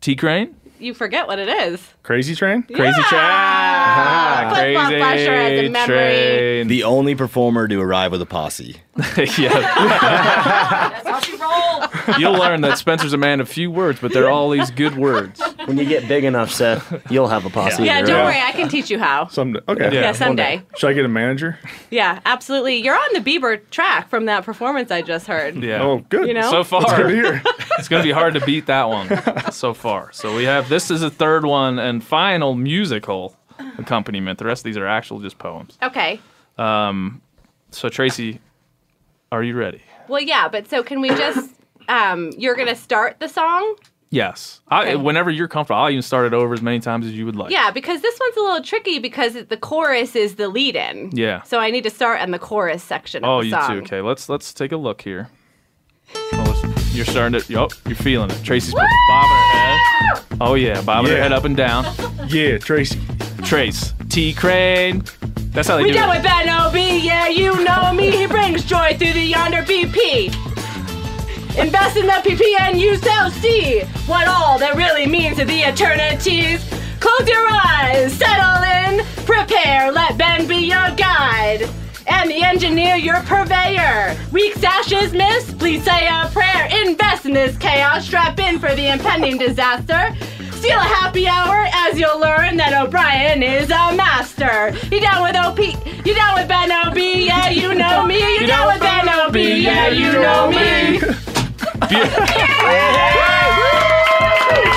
T 0.00 0.14
Crane. 0.16 0.54
You 0.84 0.94
forget 0.94 1.26
what 1.26 1.38
it 1.38 1.48
is. 1.48 1.80
Crazy 2.02 2.34
Train? 2.34 2.62
Crazy 2.62 3.02
Train. 3.02 3.20
Ah, 3.22 4.50
Flip-flop 4.54 4.86
Crazy 4.88 4.98
flasher 5.00 5.34
has 5.34 5.58
a 5.60 5.68
memory. 5.70 5.96
Train. 5.96 6.68
The 6.68 6.84
only 6.84 7.14
performer 7.14 7.66
to 7.68 7.80
arrive 7.80 8.12
with 8.12 8.20
a 8.22 8.26
posse. 8.26 8.76
yeah. 9.38 9.48
That's 9.48 11.08
how 11.08 11.20
she 11.20 11.36
rolled. 11.36 11.90
You'll 12.20 12.34
learn 12.38 12.60
that 12.60 12.78
Spencer's 12.78 13.12
a 13.12 13.16
man 13.16 13.40
of 13.40 13.48
few 13.48 13.70
words, 13.70 13.98
but 14.00 14.12
they're 14.12 14.28
all 14.28 14.50
these 14.50 14.70
good 14.70 14.96
words. 14.96 15.40
When 15.64 15.78
you 15.78 15.84
get 15.86 16.06
big 16.06 16.24
enough, 16.24 16.50
Seth, 16.50 17.02
you'll 17.10 17.28
have 17.28 17.46
a 17.46 17.50
posse. 17.50 17.82
Yeah, 17.84 18.00
of 18.00 18.06
don't 18.06 18.14
your 18.16 18.18
own. 18.18 18.26
worry, 18.26 18.40
I 18.40 18.52
can 18.52 18.68
teach 18.68 18.90
you 18.90 18.98
how. 18.98 19.28
Someday. 19.28 19.60
Okay. 19.66 19.84
Yeah, 19.94 20.00
Yeah, 20.02 20.12
someday. 20.12 20.62
Should 20.76 20.90
I 20.90 20.92
get 20.92 21.04
a 21.06 21.08
manager? 21.08 21.58
Yeah, 21.90 22.20
absolutely. 22.26 22.76
You're 22.76 22.94
on 22.94 23.08
the 23.14 23.20
Bieber 23.20 23.58
track 23.70 24.10
from 24.10 24.26
that 24.26 24.44
performance 24.44 24.90
I 24.90 25.00
just 25.02 25.26
heard. 25.26 25.56
Yeah. 25.62 25.82
Oh, 25.82 25.98
good. 26.10 26.28
You 26.28 26.34
know? 26.34 26.50
So 26.50 26.62
That's 26.62 26.70
good 26.70 26.96
far, 26.96 27.02
to 27.04 27.08
hear. 27.08 27.42
it's 27.78 27.88
going 27.88 28.02
to 28.02 28.06
be 28.06 28.12
hard 28.12 28.34
to 28.34 28.40
beat 28.44 28.66
that 28.66 28.88
one 28.88 29.08
so 29.52 29.74
far. 29.74 30.12
So 30.12 30.34
we 30.36 30.44
have 30.44 30.68
this 30.68 30.90
is 30.90 31.02
a 31.02 31.10
third 31.10 31.44
one 31.44 31.78
and 31.78 32.02
final 32.02 32.54
musical 32.54 33.36
accompaniment. 33.78 34.38
The 34.38 34.44
rest 34.46 34.60
of 34.60 34.64
these 34.64 34.76
are 34.76 34.86
actual 34.86 35.20
just 35.20 35.38
poems. 35.38 35.78
Okay. 35.82 36.20
Um, 36.58 37.20
So 37.70 37.88
Tracy, 37.88 38.40
are 39.32 39.42
you 39.42 39.56
ready? 39.56 39.82
Well, 40.08 40.20
yeah, 40.22 40.48
but 40.48 40.68
so 40.68 40.82
can 40.82 41.00
we 41.00 41.08
just? 41.10 41.50
Um, 41.88 42.30
you're 42.38 42.54
gonna 42.54 42.74
start 42.76 43.20
the 43.20 43.28
song. 43.28 43.76
Yes. 44.10 44.60
I, 44.68 44.94
whenever 44.94 45.28
you're 45.28 45.48
comfortable, 45.48 45.80
I'll 45.80 45.90
even 45.90 46.02
start 46.02 46.24
it 46.26 46.32
over 46.34 46.54
as 46.54 46.62
many 46.62 46.78
times 46.78 47.04
as 47.04 47.12
you 47.12 47.26
would 47.26 47.34
like. 47.34 47.50
Yeah, 47.50 47.72
because 47.72 48.00
this 48.00 48.16
one's 48.20 48.36
a 48.36 48.40
little 48.40 48.62
tricky 48.62 49.00
because 49.00 49.34
the 49.34 49.56
chorus 49.56 50.14
is 50.14 50.36
the 50.36 50.48
lead-in. 50.48 51.10
Yeah. 51.12 51.42
So 51.42 51.58
I 51.58 51.70
need 51.72 51.82
to 51.82 51.90
start 51.90 52.20
on 52.20 52.30
the 52.30 52.38
chorus 52.38 52.82
section 52.84 53.24
of 53.24 53.28
Oh, 53.30 53.40
you 53.40 53.50
song. 53.50 53.68
too. 53.70 53.78
Okay, 53.82 54.00
let's 54.02 54.28
let's 54.28 54.54
take 54.54 54.70
a 54.72 54.76
look 54.76 55.02
here. 55.02 55.30
Oh, 56.94 56.96
listen, 56.96 56.96
you're 56.96 57.04
starting 57.06 57.40
to. 57.40 57.52
Yup, 57.52 57.72
you're 57.86 57.96
feeling 57.96 58.30
it. 58.30 58.40
Tracy's 58.44 58.72
bobbing 58.74 58.88
her 58.88 59.58
head. 59.58 60.20
Oh 60.40 60.54
yeah, 60.54 60.80
bobbing 60.82 61.10
her 61.10 61.16
Yeah. 61.16 61.22
head 61.24 61.32
up 61.32 61.44
and 61.44 61.56
down. 61.56 61.84
Yeah, 62.28 62.58
Tracy. 62.58 62.98
Trace 63.44 63.92
T 64.08 64.32
Crane. 64.32 65.02
That's 65.52 65.68
how 65.68 65.76
they 65.76 65.84
We 65.84 65.92
do 65.92 65.98
done 65.98 66.10
it. 66.10 66.14
with 66.16 66.22
Ben 66.24 66.48
O.B. 66.48 66.98
Yeah, 67.00 67.28
you 67.28 67.62
know 67.64 67.92
me. 67.92 68.10
He 68.10 68.26
brings 68.26 68.64
joy 68.64 68.96
through 68.98 69.12
the 69.12 69.20
yonder 69.20 69.62
BP. 69.62 70.28
Invest 71.56 71.96
in 71.96 72.06
the 72.06 72.12
PP 72.24 72.42
and 72.60 72.80
you 72.80 72.96
shall 72.98 73.30
see 73.30 73.80
what 74.06 74.26
all 74.26 74.58
that 74.58 74.74
really 74.76 75.06
means 75.06 75.36
to 75.38 75.44
the 75.44 75.62
eternities. 75.62 76.60
Close 76.98 77.28
your 77.28 77.46
eyes, 77.52 78.12
settle 78.14 78.62
in, 78.98 79.04
prepare, 79.24 79.92
let 79.92 80.16
Ben 80.18 80.48
be 80.48 80.56
your 80.56 80.90
guide. 80.96 81.68
And 82.06 82.30
the 82.30 82.42
engineer, 82.42 82.96
your 82.96 83.20
purveyor. 83.22 84.16
Weak 84.32 84.54
sashes 84.54 85.12
miss, 85.12 85.52
please 85.54 85.82
say 85.84 86.06
a 86.06 86.28
prayer. 86.32 86.68
Invest 86.84 87.26
in 87.26 87.32
this 87.32 87.56
chaos, 87.58 88.06
strap 88.06 88.38
in 88.38 88.58
for 88.58 88.74
the 88.74 88.92
impending 88.92 89.38
disaster. 89.38 90.14
Steal 90.52 90.78
a 90.78 90.82
happy 90.82 91.26
hour 91.26 91.66
as 91.72 91.98
you'll 91.98 92.18
learn 92.18 92.56
that 92.56 92.72
O'Brien 92.72 93.42
is 93.42 93.70
a 93.70 93.94
master. 93.94 94.74
You 94.90 95.00
down 95.00 95.22
with 95.22 95.36
OP? 95.36 95.58
You 96.06 96.14
down 96.14 96.38
with 96.38 96.48
Ben 96.48 96.72
OB? 96.72 96.96
Yeah, 96.96 97.50
you 97.50 97.74
know 97.74 98.06
me. 98.06 98.18
You 98.40 98.46
down 98.46 98.66
with 98.68 98.80
Ben 98.80 99.08
OB? 99.08 99.36
Yeah, 99.36 99.88
you 99.88 100.12
know 100.12 100.50
me. 100.50 101.00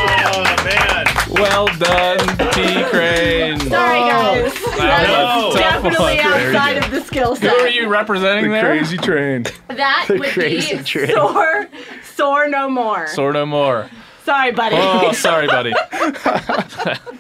Well 1.40 1.68
done, 1.78 2.20
T 2.54 2.84
Crane. 2.86 3.60
Sorry, 3.60 4.00
guys. 4.00 4.54
That 4.78 5.08
was 5.10 5.56
a 5.56 5.60
tough 5.60 5.84
definitely 5.84 6.18
one. 6.18 6.26
outside 6.26 6.78
of 6.78 6.92
the 6.92 7.02
skill 7.02 7.36
set. 7.36 7.52
Who 7.52 7.58
are 7.58 7.68
you 7.70 7.88
representing 7.88 8.46
The 8.46 8.50
there? 8.52 8.62
Crazy 8.78 8.98
Train. 8.98 9.44
That 9.68 10.08
would 10.10 10.24
crazy 10.30 10.78
be 10.78 10.84
trick. 10.84 11.12
sore, 11.12 11.68
sore 12.16 12.48
no 12.48 12.70
more. 12.70 13.06
Sort 13.08 13.34
no 13.36 13.46
more. 13.46 13.90
Sorry, 14.24 14.52
buddy. 14.52 14.76
Oh, 14.80 15.12
sorry, 15.14 15.48
buddy. 15.48 15.74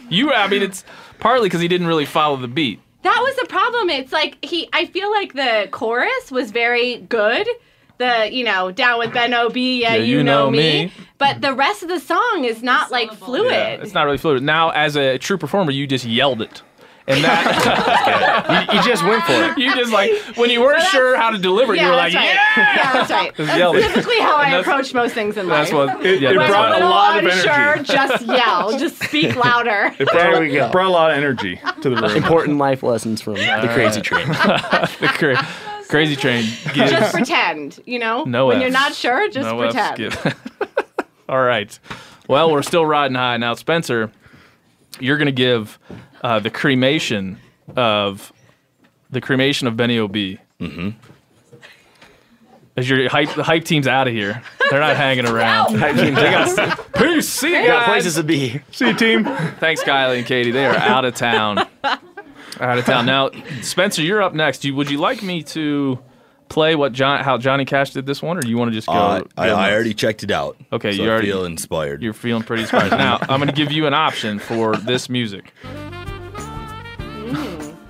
you, 0.09 0.33
I 0.33 0.47
mean, 0.47 0.63
it's 0.63 0.83
partly 1.19 1.47
because 1.47 1.61
he 1.61 1.67
didn't 1.67 1.87
really 1.87 2.05
follow 2.05 2.37
the 2.37 2.47
beat. 2.47 2.79
That 3.03 3.19
was 3.21 3.35
the 3.35 3.45
problem. 3.47 3.89
It's 3.89 4.11
like 4.11 4.43
he. 4.43 4.67
I 4.73 4.85
feel 4.87 5.11
like 5.11 5.33
the 5.33 5.67
chorus 5.71 6.31
was 6.31 6.51
very 6.51 6.97
good. 6.97 7.47
The 7.97 8.29
you 8.31 8.43
know 8.43 8.71
down 8.71 8.99
with 8.99 9.11
Ben 9.13 9.33
O 9.33 9.49
B. 9.49 9.81
Yeah, 9.81 9.95
you, 9.95 10.23
know, 10.23 10.51
me. 10.51 10.91
But 11.17 11.41
the 11.41 11.53
rest 11.53 11.81
of 11.81 11.89
the 11.89 11.99
song 11.99 12.43
is 12.45 12.61
not 12.61 12.91
like 12.91 13.11
fluid. 13.13 13.81
It's 13.81 13.93
not 13.93 14.05
really 14.05 14.17
fluid. 14.19 14.43
Now, 14.43 14.69
as 14.69 14.95
a 14.95 15.17
true 15.17 15.37
performer, 15.37 15.71
you 15.71 15.87
just 15.87 16.05
yelled 16.05 16.41
it. 16.41 16.61
And 17.09 17.23
that 17.23 18.67
You, 18.73 18.77
you 18.79 18.85
just 18.85 19.01
went 19.03 19.23
for 19.23 19.31
it. 19.31 19.57
you 19.57 19.73
just 19.75 19.93
like 19.93 20.11
when 20.35 20.49
you 20.49 20.59
weren't 20.59 20.79
Well, 20.79 20.89
sure 20.89 21.15
how 21.15 21.29
to 21.31 21.37
deliver, 21.37 21.73
it, 21.73 21.79
you 21.79 21.87
were 21.87 21.93
like, 21.95 22.13
right. 22.13 22.35
yeah. 22.35 22.75
Yeah, 22.75 22.93
that's 22.93 23.09
right. 23.09 23.33
Just 23.37 23.57
yell 23.57 23.73
it. 23.75 23.79
That's 23.79 23.93
typically 23.93 24.19
how 24.19 24.35
I 24.35 24.57
approach 24.57 24.93
most 24.93 25.13
things 25.13 25.37
in 25.37 25.47
life. 25.47 25.71
That's 25.71 25.73
what 25.73 26.05
It, 26.05 26.19
yeah, 26.21 26.31
it 26.31 26.35
brought 26.35 26.81
a 26.81 26.85
lot 26.85 27.17
of 27.23 27.31
unsure, 27.31 27.51
energy. 27.53 27.93
just 27.93 28.25
yell. 28.25 28.77
Just 28.77 29.01
speak 29.01 29.37
louder. 29.37 29.93
It 29.97 30.07
brought, 30.09 30.13
There 30.13 30.41
we 30.41 30.51
go. 30.51 30.69
Brought 30.69 30.87
a 30.87 30.91
lot 30.91 31.11
of 31.11 31.17
energy 31.17 31.59
to 31.81 31.89
the 31.89 31.95
room. 31.95 32.11
Important 32.11 32.57
life 32.57 32.83
lessons 32.83 33.21
from 33.21 33.35
the 33.35 33.49
uh, 33.51 33.73
crazy 33.73 34.01
train. 34.01 34.27
the 34.27 35.09
cra- 35.13 35.47
crazy 35.87 36.15
train 36.15 36.43
gives 36.73 36.91
just 36.91 37.13
pretend, 37.13 37.79
you 37.85 37.99
know? 37.99 38.23
no 38.25 38.47
When 38.47 38.57
Fs. 38.57 38.61
you're 38.63 38.71
not 38.71 38.93
sure, 38.93 39.29
just 39.29 39.49
no 39.49 39.57
pretend. 39.57 39.97
given. 39.97 40.33
All 41.29 41.41
right. 41.41 41.77
Well, 42.27 42.51
we're 42.51 42.61
still 42.61 42.85
riding 42.85 43.15
high 43.15 43.37
now, 43.37 43.53
Spencer. 43.55 44.11
You're 44.99 45.17
going 45.17 45.27
to 45.27 45.31
give 45.31 45.77
uh, 46.21 46.39
the 46.39 46.49
cremation 46.49 47.37
of 47.75 48.31
the 49.09 49.21
cremation 49.21 49.67
of 49.67 49.77
Benny 49.77 49.97
O.B. 49.99 50.39
Mm-hmm. 50.59 50.89
As 52.75 52.87
your 52.87 53.09
hype, 53.09 53.33
the 53.33 53.43
hype 53.43 53.63
team's 53.63 53.87
out 53.87 54.07
of 54.07 54.13
here. 54.13 54.41
They're 54.69 54.79
not 54.79 54.95
hanging 54.97 55.25
around. 55.25 55.73
they 55.79 56.11
got 56.13 56.93
peace. 56.93 57.27
See 57.27 57.47
you 57.49 57.65
Got 57.67 57.79
guys. 57.79 57.85
places 57.87 58.15
to 58.15 58.23
be. 58.23 58.61
See 58.71 58.87
you, 58.87 58.93
team. 58.93 59.23
Thanks, 59.59 59.81
Kylie 59.83 60.19
and 60.19 60.27
Katie. 60.27 60.51
They 60.51 60.65
are 60.65 60.75
out 60.75 61.03
of 61.03 61.15
town. 61.15 61.67
Out 62.61 62.77
of 62.77 62.85
town. 62.85 63.05
Now, 63.05 63.29
Spencer, 63.61 64.01
you're 64.01 64.21
up 64.21 64.33
next. 64.33 64.63
You, 64.65 64.75
would 64.75 64.89
you 64.89 64.97
like 64.97 65.21
me 65.23 65.43
to 65.43 65.99
play 66.49 66.75
what 66.75 66.93
John, 66.93 67.23
how 67.23 67.37
Johnny 67.37 67.65
Cash 67.65 67.91
did 67.91 68.05
this 68.05 68.21
one, 68.21 68.37
or 68.37 68.41
do 68.41 68.49
you 68.49 68.57
want 68.57 68.71
to 68.71 68.75
just 68.75 68.87
go? 68.87 68.93
Uh, 68.93 69.23
I, 69.37 69.47
go 69.47 69.53
I 69.55 69.61
nuts? 69.61 69.73
already 69.73 69.93
checked 69.93 70.23
it 70.23 70.31
out. 70.31 70.57
Okay, 70.71 70.91
so 70.95 71.03
you 71.03 71.09
I 71.09 71.11
already- 71.11 71.27
feel 71.27 71.45
inspired. 71.45 72.01
You're 72.01 72.13
feeling 72.13 72.43
pretty 72.43 72.63
inspired. 72.63 72.91
now, 72.97 73.17
I'm 73.21 73.39
going 73.39 73.47
to 73.47 73.53
give 73.55 73.71
you 73.71 73.85
an 73.87 73.93
option 73.93 74.39
for 74.39 74.75
this 74.77 75.09
music. 75.09 75.53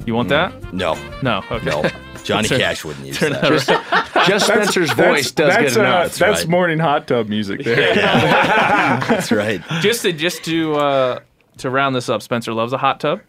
You 0.06 0.16
want 0.16 0.30
that? 0.30 0.74
no, 0.74 0.96
No. 1.22 1.44
Okay. 1.52 1.66
no. 1.66 1.84
Johnny 2.24 2.48
Turn- 2.50 2.60
Cash 2.62 2.86
wouldn't 2.86 3.06
use 3.06 3.18
Turn 3.18 3.34
that. 3.34 3.42
that 3.42 3.52
around. 3.70 4.26
Just 4.28 4.48
Spencer's 4.48 4.92
voice 4.94 5.32
does 5.32 5.54
that's, 5.54 5.74
good 5.76 5.82
uh, 5.82 5.88
enough. 5.88 6.16
That's, 6.16 6.40
right. 6.42 6.48
morning 6.50 6.80
hot 6.80 7.08
tub 7.08 7.28
music 7.28 7.64
there. 7.64 7.94
That's 7.96 9.32
right. 9.32 9.62
just 9.82 10.02
to 10.04 10.12
just 10.14 10.44
to 10.46 10.76
uh, 10.76 11.20
to 11.58 11.70
round 11.70 11.96
this 11.96 12.10
up, 12.10 12.22
Spencer 12.22 12.54
loves 12.54 12.72
a 12.74 12.78
hot 12.78 13.00
tub. 13.00 13.22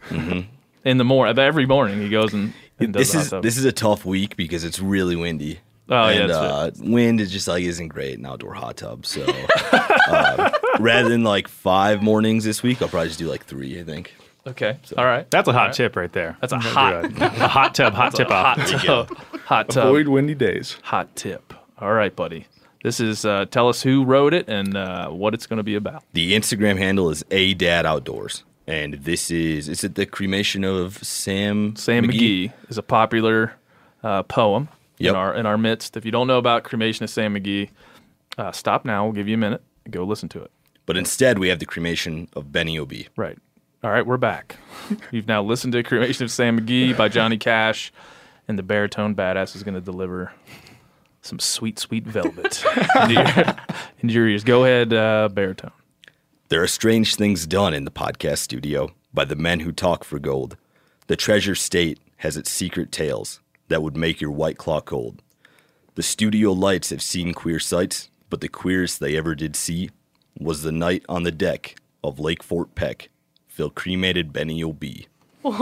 In 0.85 0.99
the 0.99 1.05
morning, 1.05 1.39
every 1.39 1.67
morning 1.67 2.01
he 2.01 2.09
goes 2.09 2.33
and, 2.33 2.53
and 2.79 2.93
does 2.93 3.13
This 3.13 3.23
is 3.23 3.31
tub. 3.31 3.43
this 3.43 3.57
is 3.59 3.65
a 3.65 3.73
tough 3.73 4.05
week 4.05 4.37
because 4.37 4.65
it's 4.65 4.81
really 4.81 5.17
windy. 5.17 5.61
Oh, 5.91 6.09
yeah, 6.09 6.21
and, 6.21 6.31
that's 6.31 6.39
uh, 6.39 6.71
wind 6.81 7.21
is 7.21 7.31
just 7.33 7.49
like 7.49 7.65
isn't 7.65 7.89
great 7.89 8.19
in 8.19 8.27
outdoor 8.27 8.55
hot 8.55 8.77
tub. 8.77 9.07
So 9.07 9.25
uh, 9.27 10.51
rather 10.79 11.09
than 11.09 11.25
like 11.25 11.49
five 11.49 12.03
mornings 12.03 12.45
this 12.45 12.63
week, 12.63 12.83
I'll 12.83 12.89
probably 12.89 13.09
just 13.09 13.19
do 13.19 13.27
like 13.29 13.45
three. 13.47 13.81
I 13.81 13.85
think. 13.85 14.15
okay. 14.47 14.79
All 14.97 15.05
right. 15.05 15.31
That's 15.31 15.49
a 15.49 15.53
hot 15.53 15.73
tip 15.73 15.97
right 15.97 16.13
there. 16.13 16.37
That's 16.41 16.53
a 16.53 16.59
hot, 16.59 17.05
a 17.21 17.29
hot 17.49 17.75
tub, 17.75 17.95
hot 17.95 18.15
tip 18.15 18.31
off. 18.31 18.59
hot 18.59 18.85
tub. 18.85 19.17
Hot 19.47 19.69
tub. 19.71 19.87
Avoid 19.87 20.09
windy 20.09 20.35
days. 20.35 20.77
Hot 20.85 21.15
tip. 21.17 21.55
All 21.79 21.93
right, 21.93 22.15
buddy. 22.15 22.47
This 22.85 23.01
is 23.01 23.25
uh, 23.25 23.47
tell 23.51 23.69
us 23.69 23.83
who 23.83 24.05
wrote 24.05 24.35
it 24.35 24.47
and 24.49 24.77
uh, 24.77 25.09
what 25.09 25.33
it's 25.35 25.47
going 25.47 25.57
to 25.57 25.63
be 25.65 25.75
about. 25.75 26.05
The 26.13 26.35
Instagram 26.35 26.77
handle 26.79 27.11
is 27.11 27.25
a 27.31 27.55
dad 27.55 27.87
outdoors, 27.87 28.45
and 28.69 28.95
this 28.95 29.31
is 29.31 29.67
is 29.67 29.83
it 29.83 29.95
the 29.95 30.05
cremation 30.05 30.63
of 30.63 30.99
Sam 30.99 31.75
Sam 31.75 32.05
McGee, 32.05 32.53
is 32.69 32.77
a 32.77 32.83
popular 32.83 33.55
uh, 34.03 34.23
poem 34.25 34.69
in 34.99 35.17
our 35.17 35.35
in 35.35 35.47
our 35.47 35.57
midst. 35.57 35.97
If 35.97 36.05
you 36.05 36.13
don't 36.13 36.27
know 36.27 36.39
about 36.39 36.65
cremation 36.65 37.03
of 37.03 37.11
Sam 37.11 37.35
McGee, 37.35 37.71
uh, 38.37 38.53
stop 38.53 38.85
now. 38.85 39.05
We'll 39.05 39.15
give 39.15 39.27
you 39.27 39.35
a 39.35 39.39
minute. 39.39 39.63
Go 39.91 40.05
listen 40.05 40.29
to 40.31 40.43
it. 40.43 40.51
But 40.85 40.99
instead, 40.99 41.39
we 41.39 41.49
have 41.49 41.59
the 41.59 41.67
cremation 41.67 42.29
of 42.35 42.53
Benny 42.53 42.79
O.B. 42.79 43.09
Right. 43.17 43.39
All 43.83 43.91
right, 43.91 44.07
we're 44.07 44.17
back. 44.17 44.57
You've 45.13 45.29
now 45.29 45.43
listened 45.43 45.73
to 45.75 45.83
Cremation 45.83 46.25
of 46.25 46.31
Sam 46.31 46.59
McGee 46.59 46.97
by 46.97 47.09
Johnny 47.09 47.39
Cash, 47.39 47.93
and 48.49 48.59
the 48.59 48.63
baritone 48.63 49.15
badass 49.15 49.55
is 49.55 49.63
going 49.63 49.75
to 49.75 49.81
deliver 49.81 50.33
some 51.23 51.39
sweet, 51.39 51.79
sweet 51.79 52.05
velvet 52.05 52.65
into, 53.03 53.13
your, 53.13 53.57
into 54.01 54.15
your 54.15 54.29
ears. 54.29 54.45
Go 54.45 54.65
ahead, 54.65 54.93
uh, 54.93 55.29
baritone. 55.33 55.73
There 56.51 56.63
are 56.63 56.67
strange 56.67 57.15
things 57.17 57.47
done 57.47 57.75
in 57.75 57.85
the 57.85 57.91
podcast 57.91 58.39
studio 58.39 58.93
by 59.13 59.27
the 59.27 59.37
men 59.37 59.61
who 59.61 59.71
talk 59.71 60.03
for 60.03 60.19
gold. 60.19 60.57
The 61.07 61.15
treasure 61.15 61.55
state 61.55 61.99
has 62.19 62.39
its 62.39 62.51
secret 62.51 62.91
tales 62.91 63.41
that 63.69 63.83
would 63.83 63.99
make 63.99 64.23
your 64.23 64.31
white 64.31 64.57
claw 64.57 64.81
cold. 64.81 65.23
The 65.95 66.03
studio 66.03 66.53
lights 66.53 66.89
have 66.89 67.03
seen 67.03 67.35
queer 67.35 67.61
sights, 67.61 68.09
but 68.31 68.41
the 68.41 68.49
queerest 68.49 68.99
they 68.99 69.15
ever 69.15 69.35
did 69.35 69.57
see 69.57 69.91
was 70.41 70.63
the 70.63 70.73
night 70.73 71.05
on 71.07 71.25
the 71.25 71.31
deck 71.31 71.77
of 72.03 72.19
Lake 72.19 72.43
Fort 72.43 72.75
Peck, 72.75 73.11
Phil 73.47 73.69
cremated 73.69 74.33
Benny 74.33 74.63
O.B. 74.63 75.07
Oh, 75.45 75.55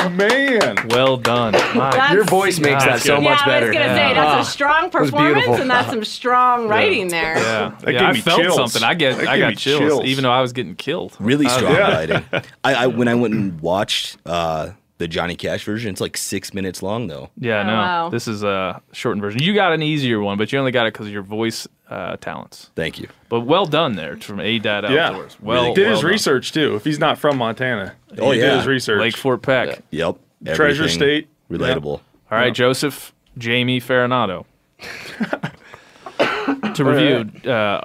Oh 0.00 0.08
man. 0.10 0.76
Well 0.90 1.16
done. 1.16 1.52
My 1.74 2.12
Your 2.12 2.24
voice 2.24 2.58
makes 2.60 2.84
that 2.84 3.00
so 3.00 3.14
yeah, 3.14 3.20
much 3.20 3.40
I 3.42 3.46
better. 3.46 3.66
was 3.66 3.74
gonna 3.76 3.88
say 3.88 4.08
Yeah. 4.10 4.14
that's 4.14 4.48
a 4.48 4.50
strong 4.50 4.90
performance 4.90 5.46
and 5.60 5.70
that's 5.70 5.88
some 5.90 6.04
strong 6.04 6.68
writing 6.68 7.08
there. 7.08 7.36
Yeah, 7.36 7.72
That 7.80 7.94
yeah 7.94 8.00
gave 8.00 8.08
I 8.08 8.12
me 8.12 8.20
felt 8.20 8.40
chills. 8.42 8.56
something. 8.56 8.82
I 8.82 8.94
get, 8.94 9.26
I 9.26 9.38
got 9.38 9.48
me 9.50 9.54
chills, 9.56 9.80
chills. 9.80 10.04
even 10.04 10.22
though 10.24 10.30
I 10.32 10.40
was 10.40 10.52
getting 10.52 10.76
killed. 10.76 11.16
Really 11.18 11.46
I- 11.46 11.56
strong 11.56 11.72
Yeah. 11.74 11.88
writing. 11.92 12.24
I, 12.64 12.74
I 12.74 12.86
when 12.86 13.08
I 13.08 13.14
went 13.14 13.34
and 13.34 13.60
watched 13.60 14.18
uh, 14.24 14.70
the 14.98 15.08
Johnny 15.08 15.36
Cash 15.36 15.64
version, 15.64 15.90
it's 15.90 16.00
like 16.00 16.16
six 16.16 16.52
minutes 16.52 16.82
long 16.82 17.06
though. 17.06 17.30
Yeah, 17.38 17.60
Oh, 17.60 17.62
no, 17.64 17.72
wow. 17.74 18.08
this 18.10 18.28
is 18.28 18.42
a 18.42 18.82
shortened 18.92 19.22
version. 19.22 19.40
You 19.42 19.54
got 19.54 19.72
an 19.72 19.82
easier 19.82 20.20
one, 20.20 20.36
but 20.38 20.52
you 20.52 20.58
only 20.58 20.72
got 20.72 20.86
it 20.86 20.92
because 20.92 21.06
of 21.06 21.12
your 21.12 21.22
voice 21.22 21.66
uh, 21.88 22.16
talents. 22.16 22.70
Thank 22.74 22.98
you. 22.98 23.08
But 23.28 23.40
well 23.40 23.64
done 23.66 23.94
there 23.96 24.16
from 24.18 24.40
A 24.40 24.58
Dad 24.58 24.84
Outdoors. 24.84 25.36
Yeah. 25.40 25.46
Well, 25.46 25.64
He 25.66 25.74
did 25.74 25.82
well 25.84 25.90
his 25.92 26.00
done. 26.02 26.10
research 26.10 26.52
too. 26.52 26.74
If 26.76 26.84
he's 26.84 26.98
not 26.98 27.16
from 27.18 27.38
Montana, 27.38 27.94
Oh, 28.18 28.30
he 28.32 28.40
yeah. 28.40 28.50
did 28.50 28.56
his 28.58 28.66
research. 28.66 29.00
Lake 29.00 29.16
Fort 29.16 29.40
Peck. 29.42 29.82
Yep. 29.90 30.16
Treasure 30.54 30.88
State. 30.88 31.28
Relatable. 31.50 31.86
All 32.30 32.38
right, 32.38 32.52
Joseph 32.54 33.14
Jamie 33.38 33.80
Farinato. 33.80 34.44
to 36.74 36.84
review, 36.84 37.50
uh, 37.50 37.80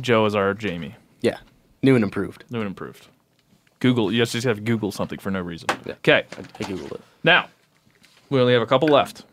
Joe 0.00 0.26
is 0.26 0.34
our 0.34 0.54
Jamie. 0.54 0.94
Yeah. 1.20 1.38
New 1.82 1.94
and 1.94 2.04
improved. 2.04 2.44
New 2.50 2.60
and 2.60 2.66
improved. 2.66 3.08
Google. 3.84 4.10
You 4.10 4.24
just 4.24 4.44
have 4.44 4.56
to 4.56 4.62
Google 4.62 4.90
something 4.92 5.18
for 5.18 5.30
no 5.30 5.42
reason. 5.42 5.68
Okay. 5.86 6.24
I 6.38 6.62
googled 6.64 6.92
it. 6.92 7.02
Now, 7.22 7.48
we 8.30 8.40
only 8.40 8.54
have 8.54 8.62
a 8.62 8.66
couple 8.66 8.88
left. 8.88 9.26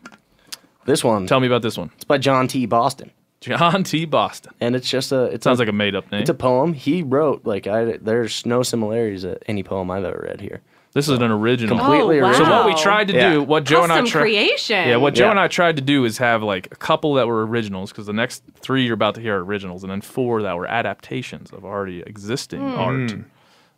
This 0.84 1.02
one. 1.02 1.26
Tell 1.26 1.40
me 1.40 1.46
about 1.46 1.62
this 1.62 1.78
one. 1.78 1.90
It's 1.94 2.04
by 2.04 2.18
John 2.18 2.48
T. 2.48 2.66
Boston, 2.66 3.12
John 3.40 3.82
T. 3.82 4.04
Boston. 4.04 4.52
and 4.60 4.76
it's 4.76 4.90
just 4.90 5.10
a. 5.10 5.24
It 5.24 5.42
Sounds 5.42 5.58
like 5.58 5.68
a 5.68 5.72
made 5.72 5.94
up 5.94 6.10
name. 6.12 6.20
It's 6.20 6.28
a 6.28 6.34
poem 6.34 6.74
he 6.74 7.02
wrote. 7.02 7.46
Like 7.46 7.66
I, 7.66 7.96
there's 7.96 8.44
no 8.44 8.62
similarities 8.62 9.22
to 9.22 9.38
any 9.48 9.62
poem 9.62 9.90
I've 9.90 10.04
ever 10.04 10.26
read 10.28 10.42
here. 10.42 10.60
This 10.92 11.08
is 11.08 11.18
an 11.18 11.30
original. 11.30 11.78
Completely 11.78 12.20
Oh, 12.20 12.26
original. 12.26 12.46
So 12.46 12.52
what 12.52 12.66
we 12.66 12.74
tried 12.74 13.08
to 13.08 13.14
Yeah. 13.14 13.32
do, 13.32 13.42
what 13.42 13.64
Joe 13.64 13.84
and 13.84 13.92
I 13.92 14.00
Custom 14.00 14.10
tried, 14.10 14.20
creation. 14.20 14.88
yeah, 14.88 14.96
what 14.96 15.14
Joe 15.14 15.24
Yeah. 15.24 15.30
and 15.30 15.40
I 15.40 15.48
tried 15.48 15.76
to 15.76 15.82
do 15.82 16.04
is 16.04 16.18
have 16.18 16.42
like 16.42 16.66
a 16.66 16.76
couple 16.76 17.14
that 17.14 17.26
were 17.26 17.46
originals 17.46 17.90
because 17.90 18.04
the 18.04 18.12
next 18.12 18.42
three 18.60 18.84
you're 18.84 18.92
about 18.92 19.14
to 19.14 19.22
hear 19.22 19.38
are 19.38 19.44
originals, 19.44 19.82
and 19.82 19.90
then 19.90 20.02
four 20.02 20.42
that 20.42 20.58
were 20.58 20.66
adaptations 20.66 21.50
of 21.52 21.64
already 21.64 22.02
existing 22.06 22.60
hmm. 22.60 22.78
art. 22.78 23.14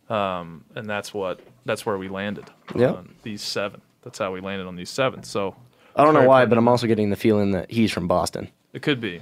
Um, 0.09 0.63
and 0.75 0.87
that's 0.89 1.13
what 1.13 1.39
that's 1.65 1.85
where 1.85 1.97
we 1.97 2.07
landed. 2.09 2.45
Yeah. 2.75 2.91
on 2.91 3.15
these 3.23 3.41
seven. 3.41 3.81
That's 4.03 4.19
how 4.19 4.31
we 4.31 4.39
landed 4.39 4.67
on 4.67 4.75
these 4.75 4.89
seven. 4.89 5.23
So 5.23 5.55
I 5.95 6.03
don't 6.03 6.13
know 6.13 6.19
Correct. 6.19 6.29
why, 6.29 6.45
but 6.45 6.57
I'm 6.57 6.67
also 6.67 6.85
getting 6.87 7.09
the 7.09 7.15
feeling 7.15 7.51
that 7.51 7.71
he's 7.71 7.91
from 7.91 8.07
Boston. 8.07 8.49
it 8.73 8.81
could 8.81 9.01
be. 9.01 9.21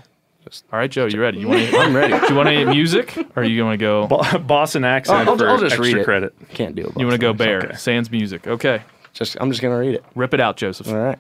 All 0.74 0.78
right, 0.80 0.91
Joe, 0.91 1.06
you 1.06 1.22
ready? 1.22 1.39
You 1.39 1.48
want? 1.48 1.74
I'm 1.74 1.96
ready. 1.96 2.19
Do 2.19 2.26
you 2.28 2.36
want 2.36 2.50
any 2.50 2.65
music, 2.65 3.15
or 3.34 3.43
are 3.43 3.46
you 3.46 3.58
going 3.62 3.80
to 3.80 3.82
go? 3.82 4.08
Bo- 4.08 4.39
Boston 4.39 4.84
accent 4.84 5.30
I'll, 5.30 5.38
for 5.38 5.48
I'll 5.48 5.58
just 5.58 5.76
extra 5.76 5.86
read 5.86 5.98
it. 6.02 6.04
credit. 6.04 6.34
Can't 6.50 6.76
do 6.76 6.82
it. 6.84 7.00
You 7.00 7.06
want 7.06 7.13
to 7.13 7.17
go 7.17 7.32
Boston. 7.32 7.60
bear? 7.69 7.78
Sans 7.78 8.12
music. 8.12 8.46
Okay, 8.46 8.82
Just 9.13 9.38
I'm 9.39 9.50
just 9.52 9.62
gonna 9.62 9.78
read 9.80 9.96
it. 9.96 10.04
rip 10.15 10.34
it 10.34 10.41
out, 10.41 10.58
Joseph. 10.58 10.89
All 10.89 10.98
right. 10.98 11.17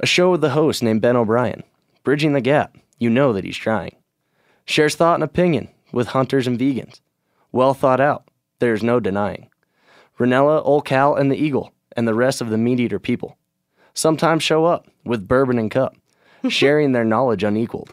A 0.00 0.06
show 0.06 0.32
with 0.32 0.40
the 0.40 0.50
host 0.50 0.82
named 0.82 1.00
Ben 1.00 1.14
O'Brien, 1.14 1.62
bridging 2.02 2.32
the 2.32 2.40
gap. 2.40 2.76
You 2.98 3.08
know 3.08 3.32
that 3.34 3.44
he's 3.44 3.56
trying. 3.56 3.94
Shares 4.64 4.96
thought 4.96 5.14
and 5.14 5.22
opinion 5.22 5.68
with 5.92 6.08
hunters 6.08 6.48
and 6.48 6.58
vegans. 6.58 6.98
Well 7.52 7.72
thought 7.72 8.00
out. 8.00 8.24
There's 8.62 8.84
no 8.84 9.00
denying. 9.00 9.48
Rinella, 10.20 10.62
Old 10.64 10.84
Cal, 10.84 11.16
and 11.16 11.32
the 11.32 11.36
Eagle, 11.36 11.72
and 11.96 12.06
the 12.06 12.14
rest 12.14 12.40
of 12.40 12.48
the 12.48 12.56
meat 12.56 12.78
eater 12.78 13.00
people. 13.00 13.36
Sometimes 13.92 14.44
show 14.44 14.66
up 14.66 14.86
with 15.04 15.26
bourbon 15.26 15.58
and 15.58 15.68
cup, 15.68 15.96
sharing 16.48 16.92
their 16.92 17.02
knowledge 17.02 17.42
unequaled. 17.42 17.92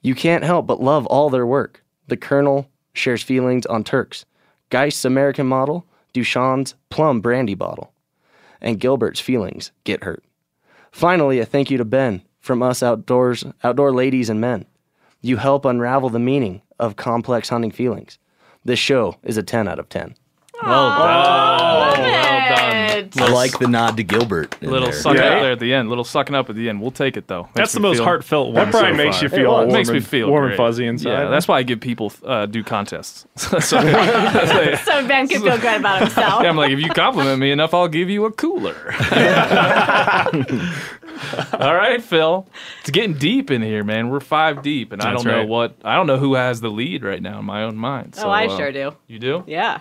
You 0.00 0.14
can't 0.14 0.42
help 0.42 0.66
but 0.66 0.80
love 0.80 1.04
all 1.04 1.28
their 1.28 1.44
work. 1.46 1.84
The 2.08 2.16
Colonel 2.16 2.70
shares 2.94 3.22
feelings 3.22 3.66
on 3.66 3.84
Turks, 3.84 4.24
Geist's 4.70 5.04
American 5.04 5.46
model, 5.46 5.84
Duchan's 6.14 6.76
plum 6.88 7.20
brandy 7.20 7.54
bottle 7.54 7.92
and 8.62 8.80
Gilbert's 8.80 9.20
feelings 9.20 9.70
get 9.84 10.04
hurt. 10.04 10.24
Finally, 10.92 11.40
a 11.40 11.44
thank 11.44 11.70
you 11.70 11.76
to 11.76 11.84
Ben 11.84 12.22
from 12.40 12.62
us 12.62 12.82
outdoors, 12.82 13.44
outdoor 13.62 13.92
ladies 13.92 14.30
and 14.30 14.40
men. 14.40 14.64
You 15.20 15.36
help 15.36 15.66
unravel 15.66 16.08
the 16.08 16.18
meaning 16.18 16.62
of 16.78 16.96
complex 16.96 17.50
hunting 17.50 17.70
feelings. 17.70 18.18
This 18.64 18.78
show 18.78 19.16
is 19.22 19.36
a 19.36 19.42
10 19.42 19.68
out 19.68 19.78
of 19.78 19.88
10. 19.88 20.14
Well 20.62 20.88
done. 20.88 20.98
Love 20.98 21.98
well 21.98 22.56
done. 22.56 22.76
it. 22.98 23.20
I 23.20 23.28
like 23.28 23.58
the 23.58 23.66
nod 23.68 23.96
to 23.98 24.02
Gilbert. 24.04 24.56
in 24.62 24.70
Little 24.70 24.88
there. 24.90 24.96
sucking 24.98 25.20
Yeah. 25.20 25.28
up 25.28 25.42
there 25.42 25.52
at 25.52 25.58
the 25.58 25.74
end. 25.74 25.88
Little 25.90 26.04
sucking 26.04 26.34
up 26.34 26.48
at 26.48 26.56
the 26.56 26.68
end. 26.68 26.80
We'll 26.80 26.90
take 26.92 27.16
it 27.18 27.26
though. 27.26 27.42
Makes 27.42 27.54
That's 27.56 27.72
the 27.72 27.80
most 27.80 27.96
feel- 27.96 28.04
heartfelt 28.04 28.46
one. 28.52 28.54
That 28.54 28.70
probably 28.70 28.92
so 28.92 28.96
makes 28.96 29.16
far. 29.16 29.22
you 29.24 29.28
feel 29.28 29.42
well, 29.50 29.56
warm, 29.58 29.70
It 29.70 29.72
makes 29.72 29.90
me 29.90 29.96
and- 29.96 30.06
feel 30.06 30.30
warm 30.30 30.42
great. 30.44 30.50
and 30.52 30.56
fuzzy 30.56 30.86
inside. 30.86 31.10
Yeah, 31.10 31.28
that's 31.28 31.46
why 31.48 31.58
I 31.58 31.62
give 31.64 31.80
people 31.80 32.12
uh, 32.24 32.46
do 32.46 32.62
contests. 32.64 33.26
so, 33.36 33.58
so- 33.60 33.80
So 33.80 33.80
Ben 35.08 35.28
can 35.28 35.42
feel 35.42 35.58
good 35.58 35.80
about 35.80 36.00
himself. 36.02 36.42
yeah, 36.42 36.48
I'm 36.48 36.56
like, 36.56 36.70
if 36.70 36.78
you 36.80 36.88
compliment 36.90 37.40
me 37.40 37.50
enough, 37.50 37.74
I'll 37.74 37.88
give 37.88 38.08
you 38.08 38.24
a 38.24 38.32
cooler. 38.32 38.94
All 41.52 41.74
right, 41.74 42.02
Phil. 42.02 42.46
It's 42.80 42.90
getting 42.90 43.14
deep 43.14 43.50
in 43.50 43.62
here, 43.62 43.84
man. 43.84 44.10
We're 44.10 44.20
five 44.20 44.62
deep, 44.62 44.92
and 44.92 45.02
I 45.02 45.12
don't 45.12 45.24
know 45.24 45.44
what 45.46 45.76
I 45.84 45.96
don't 45.96 46.06
know 46.06 46.18
who 46.18 46.34
has 46.34 46.60
the 46.60 46.70
lead 46.70 47.02
right 47.02 47.20
now 47.22 47.38
in 47.38 47.44
my 47.44 47.62
own 47.64 47.76
mind. 47.76 48.14
So, 48.14 48.26
oh, 48.26 48.30
I 48.30 48.46
uh, 48.46 48.56
sure 48.56 48.72
do. 48.72 48.92
You 49.06 49.18
do? 49.18 49.44
Yeah. 49.46 49.80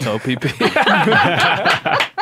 OPP. 0.00 0.42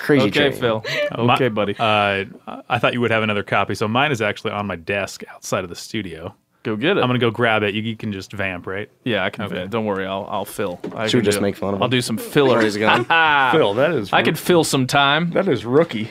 Crazy 0.00 0.26
okay, 0.28 0.50
train. 0.50 0.52
Phil. 0.52 0.84
My- 1.18 1.34
Okay, 1.34 1.48
buddy. 1.48 1.76
Uh, 1.78 2.24
I 2.68 2.78
thought 2.78 2.94
you 2.94 3.00
would 3.00 3.10
have 3.10 3.22
another 3.22 3.42
copy, 3.42 3.74
so 3.74 3.86
mine 3.86 4.10
is 4.12 4.20
actually 4.20 4.52
on 4.52 4.66
my 4.66 4.76
desk 4.76 5.22
outside 5.28 5.62
of 5.64 5.70
the 5.70 5.76
studio. 5.76 6.34
Go 6.62 6.76
get 6.76 6.96
it. 6.98 7.00
I'm 7.00 7.06
gonna 7.08 7.18
go 7.18 7.30
grab 7.30 7.62
it. 7.62 7.74
You, 7.74 7.80
you 7.82 7.96
can 7.96 8.12
just 8.12 8.32
vamp, 8.32 8.66
right? 8.66 8.90
yeah, 9.04 9.24
I 9.24 9.30
can. 9.30 9.44
Okay. 9.46 9.66
Don't 9.66 9.86
worry. 9.86 10.04
I'll 10.06 10.26
I'll 10.28 10.44
fill. 10.44 10.78
I 10.94 11.06
Should 11.06 11.18
we 11.18 11.20
can 11.22 11.24
just 11.26 11.38
do- 11.38 11.42
make 11.42 11.56
fun 11.56 11.72
of 11.74 11.80
I'll 11.80 11.86
him? 11.86 11.90
do 11.90 12.02
some 12.02 12.18
filler. 12.18 12.56
Where 12.56 12.62
he's 12.62 12.76
going? 12.76 13.04
Phil, 13.52 13.74
that 13.74 13.92
is 13.92 14.12
I 14.12 14.22
could 14.22 14.38
fill 14.38 14.62
some 14.64 14.86
time. 14.86 15.30
that 15.30 15.48
is 15.48 15.64
rookie. 15.64 16.10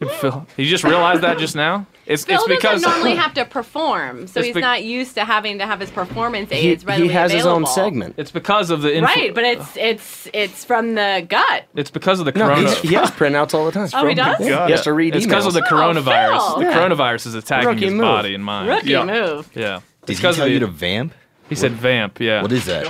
Phil, 0.20 0.46
you 0.56 0.64
just 0.66 0.84
realized 0.84 1.22
that 1.22 1.38
just 1.38 1.56
now? 1.56 1.86
It's 2.06 2.24
Phil 2.24 2.36
it's 2.36 2.46
because 2.46 2.82
doesn't 2.82 2.90
normally 3.02 3.16
have 3.16 3.34
to 3.34 3.44
perform, 3.44 4.26
so 4.28 4.42
he's 4.42 4.54
be- 4.54 4.60
not 4.60 4.82
used 4.84 5.14
to 5.14 5.24
having 5.24 5.58
to 5.58 5.66
have 5.66 5.80
his 5.80 5.90
performance 5.90 6.50
He, 6.50 6.70
aids 6.70 6.84
readily 6.84 7.08
he 7.08 7.14
has 7.14 7.32
his 7.32 7.44
own 7.44 7.66
segment. 7.66 8.14
it's 8.16 8.30
because 8.30 8.70
of 8.70 8.80
the 8.82 8.90
influ- 8.90 9.02
Right, 9.02 9.34
but 9.34 9.44
it's 9.44 9.76
it's 9.76 10.28
it's 10.32 10.64
from 10.64 10.94
the 10.94 11.26
gut. 11.28 11.64
it's 11.74 11.90
because 11.90 12.20
of 12.20 12.26
the 12.26 12.32
No, 12.32 12.46
corona. 12.46 12.68
he's, 12.70 12.78
he 12.80 12.94
has 12.94 13.10
printouts 13.10 13.54
all 13.54 13.66
the 13.66 13.72
time. 13.72 13.88
Oh, 13.94 14.06
he 14.06 14.14
does? 14.14 14.40
Yeah, 14.40 14.66
he 14.66 14.72
has 14.72 14.82
to 14.84 14.92
read 14.92 15.16
It's 15.16 15.26
because 15.26 15.46
of 15.46 15.52
the 15.52 15.62
Oh, 15.64 15.68
coronavirus. 15.74 16.46
Phil. 16.46 16.58
the 16.60 16.64
Yeah. 16.66 16.78
coronavirus 16.78 17.26
is 17.26 17.34
attacking 17.34 17.68
Rookie 17.68 17.84
his 17.86 17.92
move. 17.94 18.02
body 18.02 18.34
and 18.34 18.44
mind. 18.44 18.68
Rookie 18.68 18.90
Yeah. 18.90 19.04
move. 19.04 19.50
Yeah. 19.54 19.80
Did 20.06 20.12
It's 20.12 20.20
he 20.20 20.22
'cause 20.26 20.36
tell 20.36 20.46
of 20.46 20.52
you 20.52 20.60
to 20.60 20.66
vamp? 20.68 21.12
He 21.48 21.54
said 21.54 21.72
vamp. 21.72 22.20
Yeah. 22.20 22.42
What 22.42 22.52
is 22.52 22.66
that? 22.66 22.86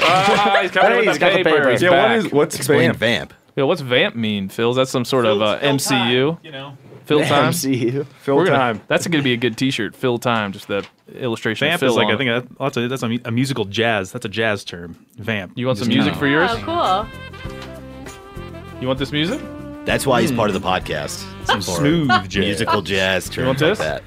Ah, 0.00 0.58
he's 0.62 0.70
coming 0.70 0.90
Hey, 0.90 1.06
with 1.06 1.14
the 1.14 1.18
got 1.18 1.32
the 1.32 1.36
paper. 1.38 1.50
paper. 1.50 1.70
He's 1.70 1.82
Yeah, 1.82 1.90
back. 1.90 2.08
what 2.08 2.16
is 2.26 2.32
what's 2.32 2.56
Explain 2.56 2.92
vamp? 2.92 2.98
vamp. 2.98 3.34
Yeah, 3.58 3.64
what's 3.64 3.80
vamp 3.80 4.14
mean, 4.14 4.48
Phil? 4.48 4.70
Is 4.70 4.76
that 4.76 4.86
some 4.86 5.04
sort 5.04 5.26
of 5.26 5.42
uh, 5.42 5.58
MCU? 5.58 6.38
You 6.44 6.52
know, 6.52 6.78
Fill 7.06 7.24
time. 7.24 7.52
MCU. 7.52 8.06
Phil 8.06 8.36
We're 8.36 8.44
gonna- 8.44 8.56
time. 8.56 8.80
That's 8.86 9.04
going 9.08 9.18
to 9.18 9.24
be 9.24 9.32
a 9.32 9.36
good 9.36 9.56
T-shirt. 9.56 9.96
Fill 9.96 10.18
time. 10.18 10.52
Just 10.52 10.68
that 10.68 10.88
illustration. 11.12 11.66
of 11.66 11.70
vamp 11.72 11.80
Phil 11.80 11.88
is 11.90 11.96
like 11.96 12.06
on 12.06 12.14
I 12.14 12.16
think 12.18 12.28
that, 12.46 12.58
that's 12.58 12.76
a, 12.76 12.86
that's 12.86 13.02
a, 13.02 13.18
a 13.24 13.30
musical 13.32 13.64
jazz. 13.64 14.12
That's 14.12 14.24
a 14.24 14.28
jazz 14.28 14.62
term. 14.62 15.04
Vamp. 15.16 15.54
You 15.56 15.66
want 15.66 15.78
some 15.78 15.88
music 15.88 16.12
kinda- 16.14 16.18
for 16.20 16.26
yours? 16.28 16.50
Oh, 16.52 17.08
cool. 17.50 18.80
You 18.80 18.86
want 18.86 19.00
this 19.00 19.10
music? 19.10 19.40
That's 19.84 20.06
why 20.06 20.20
he's 20.20 20.30
part 20.30 20.50
of 20.50 20.54
the 20.54 20.60
podcast. 20.60 21.24
some 21.46 21.60
smooth 21.60 22.10
jazz. 22.28 22.36
musical 22.44 22.80
jazz 22.82 23.28
terms 23.28 23.46
want 23.46 23.60
like 23.60 23.70
this? 23.70 23.78
that. 23.80 24.02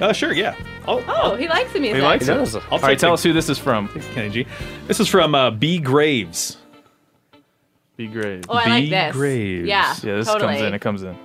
Uh, 0.00 0.12
sure, 0.12 0.32
yeah. 0.32 0.56
I'll, 0.88 1.04
Oh, 1.06 1.36
he 1.36 1.46
likes 1.46 1.72
the 1.72 1.78
music. 1.78 1.96
He 1.98 2.02
likes 2.02 2.26
He 2.26 2.32
it. 2.32 2.62
All 2.72 2.78
right, 2.80 2.98
tell 2.98 3.10
the- 3.10 3.14
us 3.14 3.22
who 3.22 3.32
this 3.32 3.48
is 3.48 3.58
from. 3.58 3.86
Kenny 4.14 4.30
G. 4.30 4.46
This 4.88 4.98
is 4.98 5.06
from 5.06 5.36
uh, 5.36 5.50
B 5.52 5.78
Graves. 5.78 6.56
Be 8.00 8.06
great. 8.06 8.46
Oh, 8.48 8.54
I 8.54 8.64
like 8.66 8.84
B. 8.84 8.90
this. 8.90 9.12
Graves. 9.14 9.68
Yeah, 9.68 9.94
Yeah, 10.02 10.16
this 10.16 10.26
totally. 10.26 10.54
comes 10.54 10.62
in. 10.66 10.72
It 10.72 10.80
comes 10.80 11.02
in. 11.02 11.16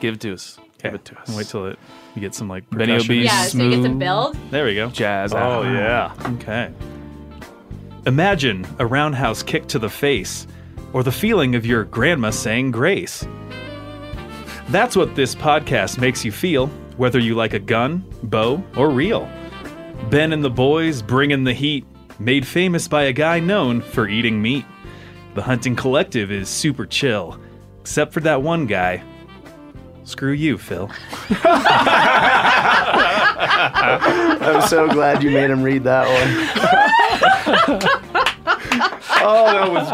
Give 0.00 0.14
it 0.14 0.20
to 0.22 0.32
us. 0.32 0.58
Give 0.82 0.92
it 0.94 1.04
to 1.04 1.20
us. 1.20 1.36
Wait 1.36 1.46
till 1.46 1.66
it 1.66 1.78
you 2.16 2.20
get 2.20 2.34
some 2.34 2.48
like 2.48 2.68
Benny 2.70 2.90
will 2.90 2.98
percussion. 2.98 3.08
be 3.08 3.22
yeah, 3.22 3.42
so 3.44 3.58
you 3.58 3.70
get 3.70 3.76
some 3.76 3.84
smooth. 3.84 3.98
build. 4.00 4.36
There 4.50 4.64
we 4.64 4.74
go. 4.74 4.88
jazz. 4.90 5.32
Oh 5.32 5.36
out. 5.36 5.62
yeah. 5.66 6.12
Okay. 6.34 6.72
Imagine 8.06 8.66
a 8.80 8.84
roundhouse 8.86 9.44
kick 9.44 9.68
to 9.68 9.78
the 9.78 9.88
face, 9.88 10.48
or 10.92 11.04
the 11.04 11.12
feeling 11.12 11.54
of 11.54 11.64
your 11.64 11.84
grandma 11.84 12.30
saying 12.30 12.72
grace. 12.72 13.24
That's 14.70 14.96
what 14.96 15.14
this 15.14 15.36
podcast 15.36 16.00
makes 16.00 16.24
you 16.24 16.32
feel, 16.32 16.66
whether 16.96 17.20
you 17.20 17.36
like 17.36 17.54
a 17.54 17.60
gun, 17.60 18.04
bow, 18.24 18.60
or 18.76 18.90
reel. 18.90 19.28
Ben 20.10 20.32
and 20.32 20.42
the 20.42 20.50
boys 20.50 21.00
bring 21.00 21.30
in 21.30 21.44
the 21.44 21.54
heat, 21.54 21.86
made 22.18 22.44
famous 22.44 22.88
by 22.88 23.04
a 23.04 23.12
guy 23.12 23.38
known 23.38 23.80
for 23.80 24.08
eating 24.08 24.42
meat. 24.42 24.64
The 25.34 25.42
hunting 25.42 25.74
collective 25.76 26.30
is 26.30 26.48
super 26.48 26.86
chill, 26.86 27.38
except 27.80 28.12
for 28.12 28.20
that 28.20 28.42
one 28.42 28.66
guy. 28.66 29.02
Screw 30.04 30.32
you, 30.32 30.58
Phil. 30.58 30.90
I'm 34.46 34.62
so 34.68 34.86
glad 34.88 35.22
you 35.22 35.30
made 35.30 35.50
him 35.50 35.62
read 35.62 35.84
that 35.84 36.06
one. 36.08 37.90
Oh, 39.26 39.46
that 39.46 39.70
was 39.70 39.88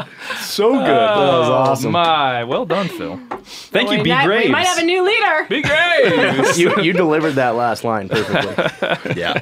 so 0.45 0.73
good. 0.73 0.81
That 0.89 1.17
was 1.17 1.49
Oh 1.49 1.53
awesome. 1.53 1.93
my! 1.93 2.43
Well 2.43 2.67
done, 2.67 2.89
Phil. 2.89 3.21
Thank 3.45 3.93
you, 3.93 3.99
we, 3.99 4.03
B. 4.05 4.11
might, 4.11 4.25
Graves. 4.27 4.47
we 4.47 4.51
might 4.51 4.67
have 4.67 4.79
a 4.79 4.83
new 4.83 5.05
leader. 5.05 5.47
Be 5.49 5.63
great. 5.63 6.57
you, 6.59 6.83
you 6.83 6.93
delivered 6.93 7.35
that 7.35 7.55
last 7.55 7.85
line 7.85 8.09
perfectly. 8.09 9.15
Yeah. 9.15 9.41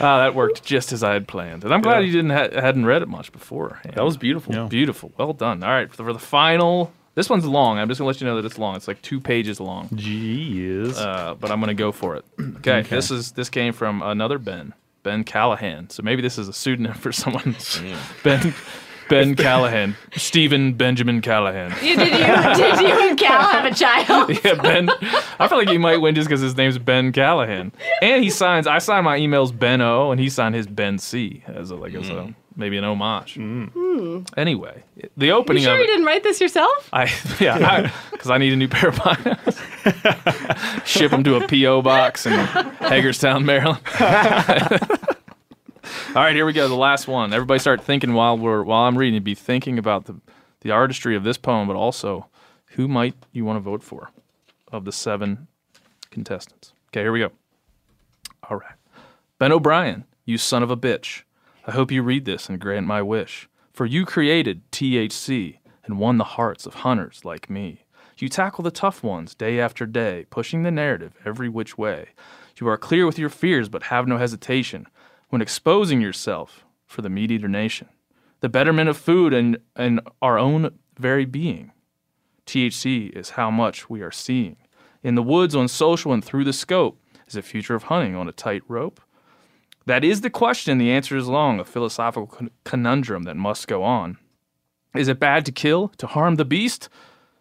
Ah, 0.06 0.18
that 0.18 0.34
worked 0.34 0.64
just 0.64 0.92
as 0.92 1.02
I 1.02 1.12
had 1.12 1.28
planned, 1.28 1.64
and 1.64 1.72
I'm 1.74 1.82
glad 1.82 2.00
Yeah. 2.00 2.06
you 2.06 2.12
didn't 2.12 2.30
ha- 2.30 2.60
hadn't 2.60 2.86
read 2.86 3.02
it 3.02 3.08
much 3.08 3.32
before. 3.32 3.80
That 3.84 4.04
was 4.04 4.16
beautiful. 4.16 4.54
Yeah. 4.54 4.66
beautiful. 4.66 5.12
Well 5.18 5.32
done. 5.32 5.62
All 5.62 5.70
right, 5.70 5.90
for 5.90 5.96
the, 5.96 6.04
for 6.04 6.12
the 6.12 6.18
final. 6.18 6.92
This 7.16 7.28
one's 7.28 7.44
long. 7.44 7.78
I'm 7.78 7.88
just 7.88 7.98
gonna 7.98 8.06
let 8.06 8.20
you 8.20 8.26
know 8.26 8.36
that 8.36 8.44
it's 8.46 8.56
long. 8.58 8.76
It's 8.76 8.88
like 8.88 9.02
two 9.02 9.20
pages 9.20 9.60
long. 9.60 9.88
Jeez. 9.88 10.96
uh, 10.96 11.34
but 11.34 11.50
I'm 11.50 11.60
gonna 11.60 11.74
go 11.74 11.92
for 11.92 12.16
it. 12.16 12.24
Okay, 12.58 12.82
this 12.82 13.10
is 13.10 13.32
this 13.32 13.48
came 13.50 13.72
from 13.72 14.00
another 14.02 14.38
Ben, 14.38 14.74
Ben 15.02 15.24
Callahan. 15.24 15.90
So 15.90 16.02
maybe 16.02 16.22
this 16.22 16.38
is 16.38 16.46
a 16.48 16.52
pseudonym 16.52 16.94
for 16.94 17.10
someone. 17.12 17.56
Ben 18.22 18.54
Ben 19.10 19.34
Callahan, 19.34 19.96
Stephen 20.16 20.72
Benjamin 20.74 21.20
Callahan. 21.20 21.74
You- 21.82 21.96
Did 21.96 22.12
you 22.12 22.18
did 22.56 22.80
you 22.80 23.08
and 23.08 23.18
Cal 23.18 23.42
have 23.42 23.64
a 23.64 23.74
child? 23.74 24.30
Yeah, 24.44 24.54
Ben. 24.54 24.88
I 25.38 25.48
feel 25.48 25.58
like 25.58 25.68
he 25.68 25.76
might 25.78 25.98
win 25.98 26.14
just 26.14 26.28
because 26.28 26.40
his 26.40 26.56
name's 26.56 26.78
Ben 26.78 27.12
Callahan, 27.12 27.72
and 28.00 28.22
he 28.24 28.30
signs. 28.30 28.66
I 28.66 28.78
sign 28.78 29.04
my 29.04 29.18
emails 29.18 29.56
Ben 29.56 29.80
O, 29.80 30.12
and 30.12 30.20
he 30.20 30.30
signed 30.30 30.54
his 30.54 30.66
Ben 30.66 30.98
C 30.98 31.42
as 31.46 31.70
a 31.70 31.76
like 31.76 31.94
as 31.94 32.08
a 32.08 32.12
mm. 32.12 32.34
maybe 32.56 32.78
an 32.78 32.84
homage. 32.84 33.34
Mm. 33.34 33.70
Hmm. 33.72 34.22
Anyway, 34.36 34.82
the 34.96 35.02
opening. 35.06 35.26
You 35.26 35.32
opening 35.32 35.62
sure 35.64 35.74
of 35.74 35.80
you 35.80 35.86
didn't 35.86 36.06
write 36.06 36.22
this 36.22 36.40
yourself? 36.40 36.88
I 36.92 37.04
yeah, 37.40 37.90
because 38.12 38.30
I, 38.30 38.38
need 38.38 38.52
a 38.52 38.56
new 38.56 38.68
pair 38.68 38.90
of 38.90 38.96
binos. 38.96 40.86
Ship 40.86 41.10
them 41.10 41.24
to 41.24 41.36
a 41.36 41.48
PO 41.48 41.82
box 41.82 42.26
in 42.26 42.32
Hagerstown, 42.32 43.44
Maryland. 43.44 43.80
All 46.12 46.24
right, 46.24 46.34
here 46.34 46.44
we 46.44 46.52
go. 46.52 46.66
The 46.66 46.74
last 46.74 47.06
one. 47.06 47.32
Everybody 47.32 47.60
start 47.60 47.84
thinking 47.84 48.14
while 48.14 48.36
we're 48.36 48.64
while 48.64 48.88
I'm 48.88 48.98
reading. 48.98 49.22
Be 49.22 49.36
thinking 49.36 49.78
about 49.78 50.06
the 50.06 50.20
the 50.62 50.72
artistry 50.72 51.14
of 51.14 51.22
this 51.22 51.38
poem, 51.38 51.68
but 51.68 51.76
also 51.76 52.26
who 52.70 52.88
might 52.88 53.14
you 53.30 53.44
want 53.44 53.58
to 53.58 53.60
vote 53.60 53.84
for 53.84 54.10
of 54.72 54.84
the 54.84 54.90
seven 54.90 55.46
contestants. 56.10 56.72
Okay, 56.88 57.02
here 57.02 57.12
we 57.12 57.20
go. 57.20 57.30
All 58.48 58.56
right, 58.56 58.74
Ben 59.38 59.52
O'Brien, 59.52 60.04
you 60.24 60.36
son 60.36 60.64
of 60.64 60.70
a 60.72 60.76
bitch. 60.76 61.22
I 61.64 61.70
hope 61.70 61.92
you 61.92 62.02
read 62.02 62.24
this 62.24 62.48
and 62.48 62.58
grant 62.58 62.88
my 62.88 63.02
wish. 63.02 63.48
For 63.72 63.86
you 63.86 64.04
created 64.04 64.68
THC 64.72 65.58
and 65.84 66.00
won 66.00 66.18
the 66.18 66.24
hearts 66.24 66.66
of 66.66 66.74
hunters 66.74 67.24
like 67.24 67.48
me. 67.48 67.84
You 68.18 68.28
tackle 68.28 68.64
the 68.64 68.72
tough 68.72 69.04
ones 69.04 69.36
day 69.36 69.60
after 69.60 69.86
day, 69.86 70.26
pushing 70.28 70.64
the 70.64 70.72
narrative 70.72 71.14
every 71.24 71.48
which 71.48 71.78
way. 71.78 72.08
You 72.60 72.66
are 72.66 72.76
clear 72.76 73.06
with 73.06 73.16
your 73.16 73.30
fears, 73.30 73.68
but 73.68 73.84
have 73.84 74.08
no 74.08 74.16
hesitation 74.18 74.88
when 75.30 75.40
exposing 75.42 76.00
yourself 76.00 76.64
for 76.86 77.02
the 77.02 77.08
meat 77.08 77.30
eater 77.30 77.48
nation, 77.48 77.88
the 78.40 78.48
betterment 78.48 78.88
of 78.88 78.96
food 78.96 79.32
and, 79.32 79.58
and 79.74 80.00
our 80.20 80.38
own 80.38 80.70
very 80.98 81.24
being. 81.24 81.72
THC 82.46 83.10
is 83.16 83.30
how 83.30 83.50
much 83.50 83.88
we 83.88 84.02
are 84.02 84.10
seeing. 84.10 84.56
In 85.02 85.14
the 85.14 85.22
woods, 85.22 85.56
on 85.56 85.68
social, 85.68 86.12
and 86.12 86.22
through 86.22 86.44
the 86.44 86.52
scope, 86.52 87.00
is 87.26 87.36
a 87.36 87.42
future 87.42 87.74
of 87.74 87.84
hunting 87.84 88.14
on 88.14 88.28
a 88.28 88.32
tight 88.32 88.62
rope. 88.68 89.00
That 89.86 90.04
is 90.04 90.20
the 90.20 90.30
question. 90.30 90.78
The 90.78 90.90
answer 90.90 91.16
is 91.16 91.26
long, 91.26 91.58
a 91.58 91.64
philosophical 91.64 92.48
conundrum 92.64 93.22
that 93.22 93.36
must 93.36 93.66
go 93.66 93.82
on. 93.82 94.18
Is 94.94 95.08
it 95.08 95.20
bad 95.20 95.46
to 95.46 95.52
kill, 95.52 95.88
to 95.98 96.06
harm 96.06 96.34
the 96.36 96.44
beast? 96.44 96.88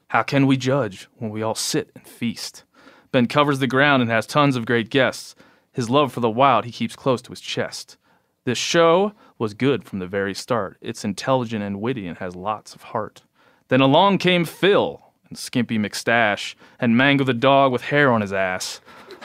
How 0.10 0.24
can 0.24 0.48
we 0.48 0.58
judge 0.58 1.08
when 1.18 1.32
we 1.32 1.42
all 1.42 1.56
sit 1.56 1.92
and 1.96 2.08
feast? 2.08 2.64
Ben 3.12 3.26
covers 3.26 3.60
the 3.60 3.68
ground 3.68 4.02
and 4.02 4.12
has 4.12 4.28
tons 4.28 4.56
of 4.56 4.66
great 4.66 4.90
guests. 4.90 5.36
His 5.72 5.90
love 5.90 6.12
for 6.12 6.20
the 6.20 6.30
wild 6.30 6.66
he 6.66 6.72
keeps 6.72 6.96
close 6.96 7.22
to 7.24 7.32
his 7.32 7.42
chest. 7.42 7.98
This 8.46 8.58
show 8.58 9.14
was 9.38 9.54
good 9.54 9.84
from 9.84 10.00
the 10.00 10.08
very 10.08 10.34
start. 10.34 10.78
It's 10.82 11.06
intelligent 11.06 11.64
and 11.64 11.82
witty 11.82 12.08
and 12.08 12.18
has 12.18 12.36
lots 12.36 12.74
of 12.74 12.82
heart. 12.82 13.24
Then 13.68 13.82
along 13.82 14.18
came 14.18 14.46
Phil 14.46 15.02
and 15.30 15.38
Skimpy 15.38 15.78
McStash 15.78 16.56
and 16.80 16.98
Mango 16.98 17.24
the 17.24 17.34
dog 17.34 17.72
with 17.72 17.84
hair 17.84 18.12
on 18.12 18.22
his 18.22 18.34
ass. 18.34 18.82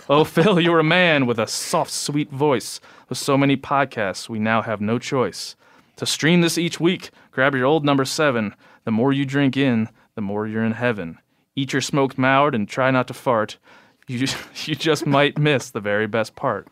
Oh, 0.08 0.24
Phil, 0.24 0.60
you're 0.60 0.80
a 0.80 0.84
man 0.84 1.26
with 1.26 1.38
a 1.38 1.46
soft, 1.46 1.90
sweet 1.90 2.30
voice. 2.30 2.80
With 3.08 3.18
so 3.18 3.38
many 3.38 3.56
podcasts, 3.56 4.28
we 4.28 4.38
now 4.38 4.62
have 4.62 4.80
no 4.80 4.98
choice. 4.98 5.56
To 5.96 6.06
stream 6.06 6.40
this 6.40 6.58
each 6.58 6.78
week, 6.80 7.10
grab 7.30 7.54
your 7.54 7.66
old 7.66 7.84
number 7.84 8.04
seven. 8.04 8.54
The 8.84 8.90
more 8.90 9.12
you 9.12 9.24
drink 9.24 9.56
in, 9.56 9.88
the 10.14 10.20
more 10.20 10.46
you're 10.46 10.64
in 10.64 10.72
heaven. 10.72 11.18
Eat 11.56 11.72
your 11.72 11.82
smoked 11.82 12.18
moured 12.18 12.54
and 12.54 12.68
try 12.68 12.90
not 12.90 13.06
to 13.08 13.14
fart. 13.14 13.58
You, 14.06 14.26
you 14.64 14.74
just 14.74 15.06
might 15.06 15.38
miss 15.38 15.70
the 15.70 15.80
very 15.80 16.06
best 16.06 16.34
part. 16.36 16.68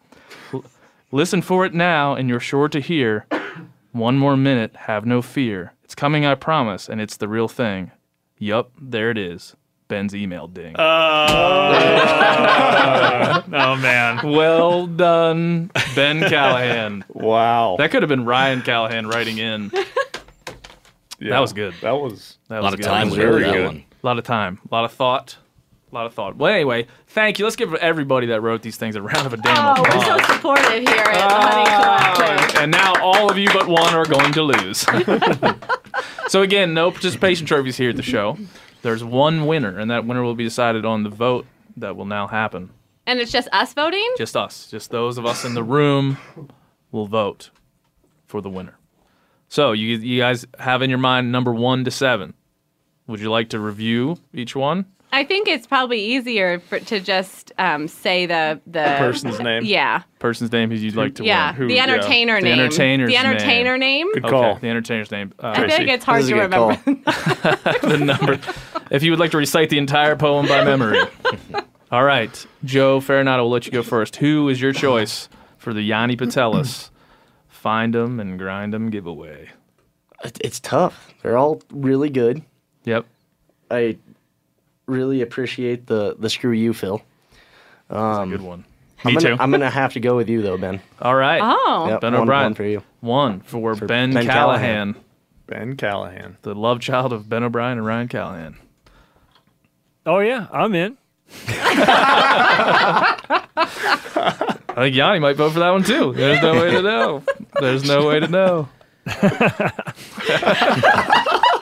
L- 0.53 0.65
listen 1.11 1.43
for 1.43 1.65
it 1.65 1.75
now, 1.75 2.15
and 2.15 2.29
you're 2.29 2.41
sure 2.41 2.69
to 2.69 2.81
hear. 2.81 3.27
One 3.93 4.19
more 4.19 4.37
minute, 4.37 4.75
have 4.77 5.05
no 5.05 5.21
fear. 5.23 5.75
It's 5.85 5.95
coming, 5.95 6.25
I 6.25 6.35
promise, 6.35 6.89
and 6.89 7.01
it's 7.01 7.19
the 7.19 7.29
real 7.29 7.49
thing. 7.49 7.91
Yup, 8.39 8.71
there 8.81 9.11
it 9.11 9.19
is. 9.19 9.55
Ben's 9.89 10.15
email 10.15 10.47
ding. 10.49 10.75
oh, 10.79 10.83
oh 13.53 13.77
man. 13.77 14.21
well 14.27 14.87
done, 14.87 15.71
Ben 15.95 16.21
Callahan. 16.29 17.05
Wow. 17.09 17.77
That 17.79 17.91
could 17.91 18.03
have 18.03 18.09
been 18.09 18.25
Ryan 18.25 18.63
Callahan 18.63 19.07
writing 19.07 19.37
in. 19.39 19.71
Yeah, 21.19 21.31
That 21.31 21.41
was 21.41 21.53
good. 21.53 21.75
That 21.83 21.93
was 21.93 22.39
That 22.49 22.57
A 22.57 22.63
was 22.63 22.65
lot 22.65 22.75
of 22.75 22.81
time 22.81 23.11
was 23.11 23.19
with 23.19 23.27
very 23.27 23.43
that 23.45 23.53
good. 23.53 23.67
one. 23.67 23.85
A 24.03 24.07
lot 24.07 24.19
of 24.19 24.25
time, 24.25 24.59
a 24.69 24.75
lot 24.75 24.85
of 24.87 24.93
thought, 24.93 25.37
a 25.93 25.95
lot 25.95 26.07
of 26.07 26.15
thought. 26.15 26.37
Well, 26.37 26.53
anyway, 26.53 26.87
thank 27.09 27.39
you. 27.39 27.45
Let's 27.45 27.57
give 27.57 27.75
everybody 27.75 28.29
that 28.29 28.41
wrote 28.41 28.63
these 28.63 28.77
things 28.77 28.97
a 28.97 29.03
round 29.03 29.27
of 29.27 29.35
a 29.35 29.37
damn 29.37 29.77
Oh, 29.79 29.83
we're 29.83 29.91
so 30.05 30.33
supportive 30.33 30.89
here 30.89 31.05
at 31.05 31.29
the 31.29 31.35
Hunting 31.35 32.15
Collective. 32.27 32.61
and 32.63 32.73
now 32.73 32.95
all 33.03 33.31
of 33.31 33.37
you 33.37 33.49
but 33.53 33.69
one 33.69 33.95
are 33.95 34.07
going 34.07 34.33
to 34.33 34.43
lose. 34.43 34.87
so 36.29 36.43
again, 36.43 36.73
no 36.75 36.91
participation 36.91 37.47
trophies 37.47 37.77
here 37.77 37.91
at 37.91 37.97
the 37.97 38.03
show. 38.03 38.39
There's 38.81 39.05
one 39.05 39.47
winner, 39.47 39.79
and 39.79 39.91
that 39.91 40.07
winner 40.07 40.23
will 40.23 40.35
be 40.35 40.45
decided 40.45 40.85
on 40.85 41.03
the 41.03 41.11
vote 41.11 41.47
that 41.77 41.95
will 41.95 42.07
now 42.07 42.27
happen. 42.27 42.71
And 43.07 43.19
it's 43.21 43.31
just 43.31 43.49
us 43.53 43.75
voting? 43.75 44.15
Just 44.17 44.37
us, 44.37 44.69
just 44.71 44.91
those 44.91 45.19
of 45.19 45.27
us 45.27 45.45
in 45.45 45.55
the 45.55 45.63
room 45.63 46.17
will 46.91 47.07
vote 47.07 47.51
for 48.27 48.41
the 48.41 48.49
winner. 48.51 48.79
So 49.49 49.73
you 49.73 49.99
you 49.99 50.21
guys 50.21 50.47
have 50.59 50.81
in 50.81 50.89
your 50.89 50.99
mind 50.99 51.31
number 51.31 51.53
one 51.53 51.85
to 51.85 51.91
seven. 51.91 52.33
Would 53.07 53.21
you 53.21 53.31
like 53.31 53.51
to 53.51 53.61
review 53.61 54.17
each 54.33 54.57
one? 54.57 54.87
I 55.15 55.25
think 55.25 55.47
it's 55.47 55.67
probably 55.67 56.01
easier 56.01 56.61
for, 56.61 56.81
to 56.81 56.99
just 56.99 57.53
um, 57.59 57.87
say 57.87 58.25
the, 58.25 58.61
the 58.67 58.83
person's 58.99 59.39
name. 59.41 59.63
Yeah. 59.65 60.03
Person's 60.19 60.51
name 60.51 60.71
who 60.71 60.77
you'd 60.77 60.97
like 60.97 61.17
to 61.17 61.25
Yeah. 61.25 61.51
win. 61.51 61.57
Who- 61.57 61.69
the 61.69 61.75
yeah. 61.75 61.83
entertainer 61.83 62.37
The 62.41 62.45
name. 62.49 62.59
entertainer's 62.61 63.11
the 63.11 63.17
entertainer 63.19 63.77
name. 63.77 64.11
Good 64.15 64.25
Okay, 64.25 64.31
call. 64.31 64.55
the 64.59 64.69
entertainer's 64.69 65.11
name. 65.11 65.33
Uh, 65.39 65.49
I 65.55 65.67
think 65.69 65.79
like 65.81 65.89
it's 65.89 66.05
hard 66.05 66.25
to 66.25 66.35
remember. 66.35 66.77
call. 66.77 66.77
the 67.91 67.99
number. 68.03 68.39
If 68.91 69.03
you 69.03 69.11
would 69.13 69.21
like 69.21 69.33
to 69.33 69.37
recite 69.39 69.69
the 69.69 69.79
entire 69.79 70.17
poem 70.17 70.47
by 70.49 70.65
memory. 70.65 70.99
All 71.91 72.05
right, 72.05 72.47
Joe 72.65 73.01
Farinato, 73.01 73.41
we'll 73.41 73.51
let 73.51 73.67
you 73.67 73.73
go 73.73 73.83
first. 73.83 74.17
Who 74.17 74.49
is 74.49 74.63
your 74.63 74.73
choice 74.73 75.29
for 75.59 75.75
the 75.75 75.83
Yanni 75.83 76.17
Putelis 76.17 76.89
them 77.63 78.19
and 78.19 78.39
grind 78.39 78.73
them 78.73 78.89
giveaway? 78.89 79.51
It- 80.25 80.39
It's 80.43 80.59
tough. 80.59 81.13
They're 81.23 81.37
all 81.37 81.61
really 81.71 82.09
good. 82.09 82.43
Yep. 82.85 83.05
I 83.71 83.99
really 84.87 85.23
appreciate 85.23 85.87
the 85.87 86.17
the 86.19 86.31
screw 86.31 86.53
you, 86.53 86.73
Phil. 86.73 87.03
That's 87.89 87.99
a 87.99 88.23
um, 88.23 88.31
good 88.31 88.43
one. 88.43 88.65
I'm 89.05 89.15
Me 89.15 89.21
gonna, 89.21 89.37
too. 89.37 89.43
I'm 89.43 89.51
gonna 89.51 89.71
have 89.71 89.95
to 89.95 90.01
go 90.01 90.17
with 90.17 90.29
you 90.29 90.43
though, 90.43 90.57
Ben. 90.57 90.81
All 91.01 91.15
right. 91.15 91.41
Oh. 91.43 91.89
Yep, 91.89 92.01
Ben 92.01 92.13
one, 92.13 92.23
O'Brien. 92.23 92.45
one 92.45 92.55
for 92.55 92.65
you. 92.65 92.83
One 93.01 93.41
for, 93.41 93.75
Ben, 93.75 94.13
Ben 94.13 94.27
Callahan, 94.27 94.95
Callahan. 94.95 95.05
Ben 95.47 95.77
Callahan. 95.77 96.37
the 96.43 96.55
love 96.55 96.81
child 96.81 97.13
of 97.13 97.29
Ben 97.29 97.43
O'Brien 97.43 97.79
and 97.79 97.87
Ryan 97.87 98.09
Callahan. 98.09 98.57
Oh 100.07 100.21
yeah, 100.21 100.47
I'm 100.53 100.75
in. 100.75 100.97
I 104.75 104.75
think 104.75 104.97
Yanni 104.97 105.19
might 105.19 105.37
vote 105.37 105.53
for 105.53 105.61
that 105.61 105.71
one 105.71 105.83
too. 105.83 106.13
There's 106.13 106.43
no 106.43 106.55
way 106.55 106.71
to 106.71 106.83
know. 106.83 107.23
There's 107.61 107.85
no 107.85 108.07
way 108.07 108.21
to 108.21 108.29
know. 108.29 108.69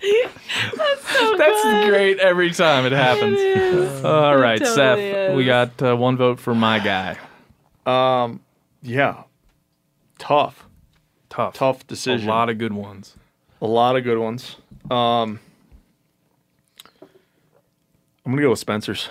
That's 0.00 1.88
great 1.88 2.18
every 2.18 2.50
time 2.52 2.86
it 2.86 2.92
happens. 2.92 3.38
All 4.04 4.36
right, 4.36 4.58
totally 4.58 4.74
Seth, 4.76 5.36
we 5.36 5.44
got 5.44 5.82
uh, 5.82 5.96
one 5.96 6.16
vote 6.16 6.38
for 6.40 6.54
my 6.54 6.78
guy. 6.78 7.16
Um, 7.86 8.40
yeah. 8.82 9.22
Tough. 10.18 10.66
Tough. 11.30 11.54
Tough 11.54 11.86
decision. 11.86 12.28
A 12.28 12.32
lot 12.32 12.48
of 12.48 12.58
good 12.58 12.72
ones. 12.72 13.16
A 13.60 13.66
lot 13.66 13.96
of 13.96 14.04
good 14.04 14.18
ones. 14.18 14.56
Um, 14.90 15.40
I'm 18.24 18.32
gonna 18.32 18.42
go 18.42 18.50
with 18.50 18.58
Spencer's. 18.58 19.08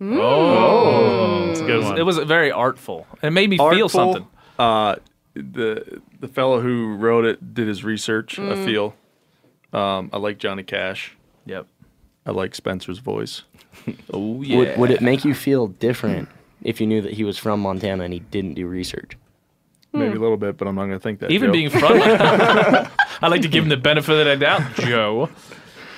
Oh, 0.00 1.50
It's 1.50 1.60
a 1.60 1.64
good 1.64 1.82
one. 1.84 1.98
It 1.98 2.02
was 2.02 2.18
very 2.18 2.50
artful. 2.50 3.06
It 3.22 3.30
made 3.30 3.50
me 3.50 3.58
feel 3.58 3.88
something. 3.88 4.26
Uh, 4.58 4.96
the 5.34 6.00
the 6.20 6.28
fellow 6.28 6.60
who 6.60 6.94
wrote 6.96 7.24
it 7.24 7.54
did 7.54 7.68
his 7.68 7.84
research. 7.84 8.38
I 8.38 8.64
feel. 8.64 8.94
Um, 9.74 10.08
I 10.12 10.18
like 10.18 10.38
Johnny 10.38 10.62
Cash. 10.62 11.16
Yep. 11.46 11.66
I 12.26 12.30
like 12.30 12.54
Spencer's 12.54 12.98
voice. 12.98 13.42
Oh 14.12 14.40
yeah. 14.40 14.56
Would, 14.56 14.78
would 14.78 14.90
it 14.90 15.02
make 15.02 15.24
you 15.24 15.34
feel 15.34 15.66
different 15.66 16.28
if 16.62 16.80
you 16.80 16.86
knew 16.86 17.02
that 17.02 17.12
he 17.12 17.24
was 17.24 17.36
from 17.36 17.60
Montana 17.60 18.04
and 18.04 18.12
he 18.14 18.20
didn't 18.20 18.54
do 18.54 18.66
research? 18.68 19.18
Maybe 19.92 20.16
a 20.16 20.20
little 20.20 20.36
bit, 20.36 20.56
but 20.56 20.66
I'm 20.68 20.74
not 20.76 20.82
gonna 20.86 21.00
think 21.00 21.18
that. 21.20 21.30
Even 21.32 21.48
Joe. 21.48 21.52
being 21.52 21.70
from 21.70 21.82
I 21.92 22.88
like 23.28 23.42
to 23.42 23.48
give 23.48 23.64
him 23.64 23.70
the 23.70 23.76
benefit 23.76 24.26
of 24.26 24.26
the 24.26 24.36
doubt, 24.36 24.74
Joe. 24.76 25.28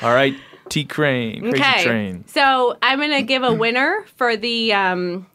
All 0.02 0.14
right, 0.14 0.34
T 0.68 0.84
Crane, 0.84 1.40
Crazy 1.42 1.56
Okay. 1.62 1.84
Train. 1.84 2.24
So 2.26 2.76
I'm 2.82 2.98
gonna 2.98 3.22
give 3.22 3.42
a 3.42 3.52
winner 3.54 4.04
for 4.16 4.36
the 4.36 4.72
um, 4.72 5.26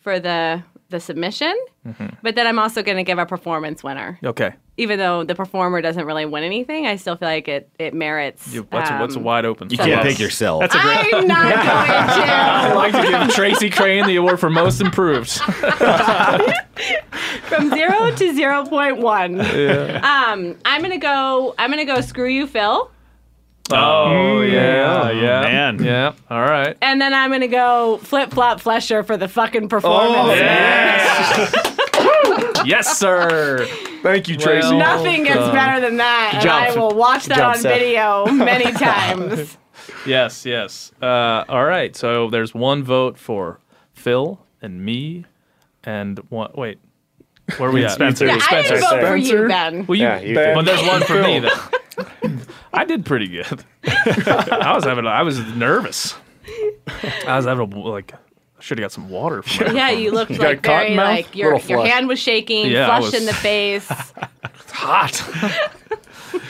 for 0.00 0.18
the 0.18 0.62
the 0.90 1.00
submission, 1.00 1.54
Mm-hmm. 1.86 2.08
but 2.22 2.34
then 2.34 2.46
I'm 2.46 2.58
also 2.58 2.82
going 2.82 2.98
to 2.98 3.02
give 3.02 3.16
a 3.18 3.24
performance 3.24 3.82
winner. 3.82 4.18
Okay. 4.22 4.52
Even 4.76 4.98
though 4.98 5.24
the 5.24 5.34
performer 5.34 5.80
doesn't 5.80 6.04
really 6.04 6.26
win 6.26 6.44
anything, 6.44 6.86
I 6.86 6.96
still 6.96 7.16
feel 7.16 7.28
like 7.28 7.48
it 7.48 7.70
it 7.78 7.94
merits. 7.94 8.48
You, 8.52 8.66
what's, 8.70 8.90
what's 8.90 9.16
um, 9.16 9.22
wide 9.24 9.46
open? 9.46 9.70
You 9.70 9.78
So- 9.78 9.84
can't 9.86 10.02
pick 10.02 10.18
yourself. 10.18 10.60
That's 10.60 10.74
a 10.74 10.78
great. 10.80 11.14
I'm 11.14 11.26
not 11.26 11.46
I'd 11.46 12.66
going 12.66 12.92
like 12.92 12.92
to 12.92 13.10
give 13.26 13.34
Tracy 13.34 13.70
Crane 13.70 14.06
the 14.06 14.16
award 14.16 14.40
for 14.40 14.50
most 14.50 14.80
improved. 14.82 15.30
From 17.44 17.70
zero 17.70 18.10
to 18.10 18.34
zero 18.34 18.64
point 18.64 18.98
one. 18.98 19.40
Um, 19.40 20.56
I'm 20.64 20.82
gonna 20.82 20.98
go. 20.98 21.54
I'm 21.58 21.70
gonna 21.70 21.84
go. 21.84 22.00
Screw 22.00 22.28
you, 22.28 22.46
Phil. 22.46 22.90
Oh 23.72 24.40
yeah, 24.42 25.10
yeah, 25.10 25.40
man. 25.42 25.82
yeah. 25.82 26.12
All 26.30 26.40
right. 26.42 26.76
And 26.80 27.00
then 27.00 27.12
I'm 27.14 27.30
gonna 27.30 27.48
go 27.48 27.98
flip 28.02 28.30
flop 28.30 28.60
flesher 28.60 29.02
for 29.02 29.16
the 29.16 29.28
fucking 29.28 29.68
performance. 29.68 30.40
Oh, 30.42 32.62
yes, 32.64 32.98
sir. 32.98 33.66
Thank 34.02 34.28
you, 34.28 34.36
Tracy. 34.36 34.68
Well- 34.68 34.78
Nothing 34.78 35.24
gets 35.24 35.36
done. 35.38 35.54
better 35.54 35.80
than 35.80 35.96
that. 35.98 36.30
And 36.34 36.42
job, 36.42 36.70
I 36.70 36.76
will 36.78 36.94
watch 36.94 37.26
that 37.26 37.36
job, 37.38 37.56
on 37.56 37.62
Seth. 37.62 37.78
video 37.78 38.26
many 38.26 38.72
times. 38.72 39.56
Yes, 40.06 40.46
yes. 40.46 40.92
Uh, 41.02 41.44
all 41.48 41.64
right. 41.64 41.94
So 41.96 42.30
there's 42.30 42.54
one 42.54 42.82
vote 42.82 43.18
for 43.18 43.60
Phil 43.92 44.40
and 44.62 44.84
me, 44.84 45.24
and 45.84 46.18
one. 46.30 46.50
Wait, 46.54 46.78
where 47.58 47.68
are 47.68 47.72
we 47.72 47.84
at? 47.84 47.90
Spencer. 47.92 48.26
yeah, 48.26 48.36
I 48.36 48.38
Spencer. 48.38 48.74
didn't 48.76 48.90
vote 48.90 49.06
for 49.08 49.16
you, 49.16 49.48
Ben. 49.48 49.86
Well, 49.86 49.96
you, 49.96 50.04
Yeah, 50.04 50.20
you 50.20 50.34
Ben. 50.34 50.54
but 50.54 50.64
there's 50.64 50.86
one 50.86 51.02
for 51.02 51.20
me. 51.22 51.40
Though. 51.40 51.50
I 52.72 52.84
did 52.84 53.04
pretty 53.04 53.28
good. 53.28 53.64
I 53.84 54.72
was 54.74 54.84
having. 54.84 55.06
I 55.06 55.22
was 55.22 55.38
nervous. 55.56 56.14
I 57.26 57.36
was 57.36 57.44
having 57.46 57.72
a, 57.72 57.78
like. 57.78 58.14
I 58.14 58.62
should 58.62 58.76
have 58.78 58.84
got 58.84 58.92
some 58.92 59.08
water. 59.08 59.42
From 59.42 59.68
my 59.68 59.72
Yeah, 59.72 59.90
you 59.90 60.10
looked 60.10 60.32
like 60.32 60.62
cotton 60.62 60.94
very 60.94 60.96
like 60.96 61.34
your 61.34 61.58
your 61.60 61.86
hand 61.86 62.08
was 62.08 62.18
shaking, 62.18 62.66
Yeah, 62.70 62.90
I 62.90 62.98
flushed 62.98 63.14
was- 63.14 63.20
in 63.22 63.26
the 63.26 63.32
face. 63.32 63.88
hot. 64.68 65.26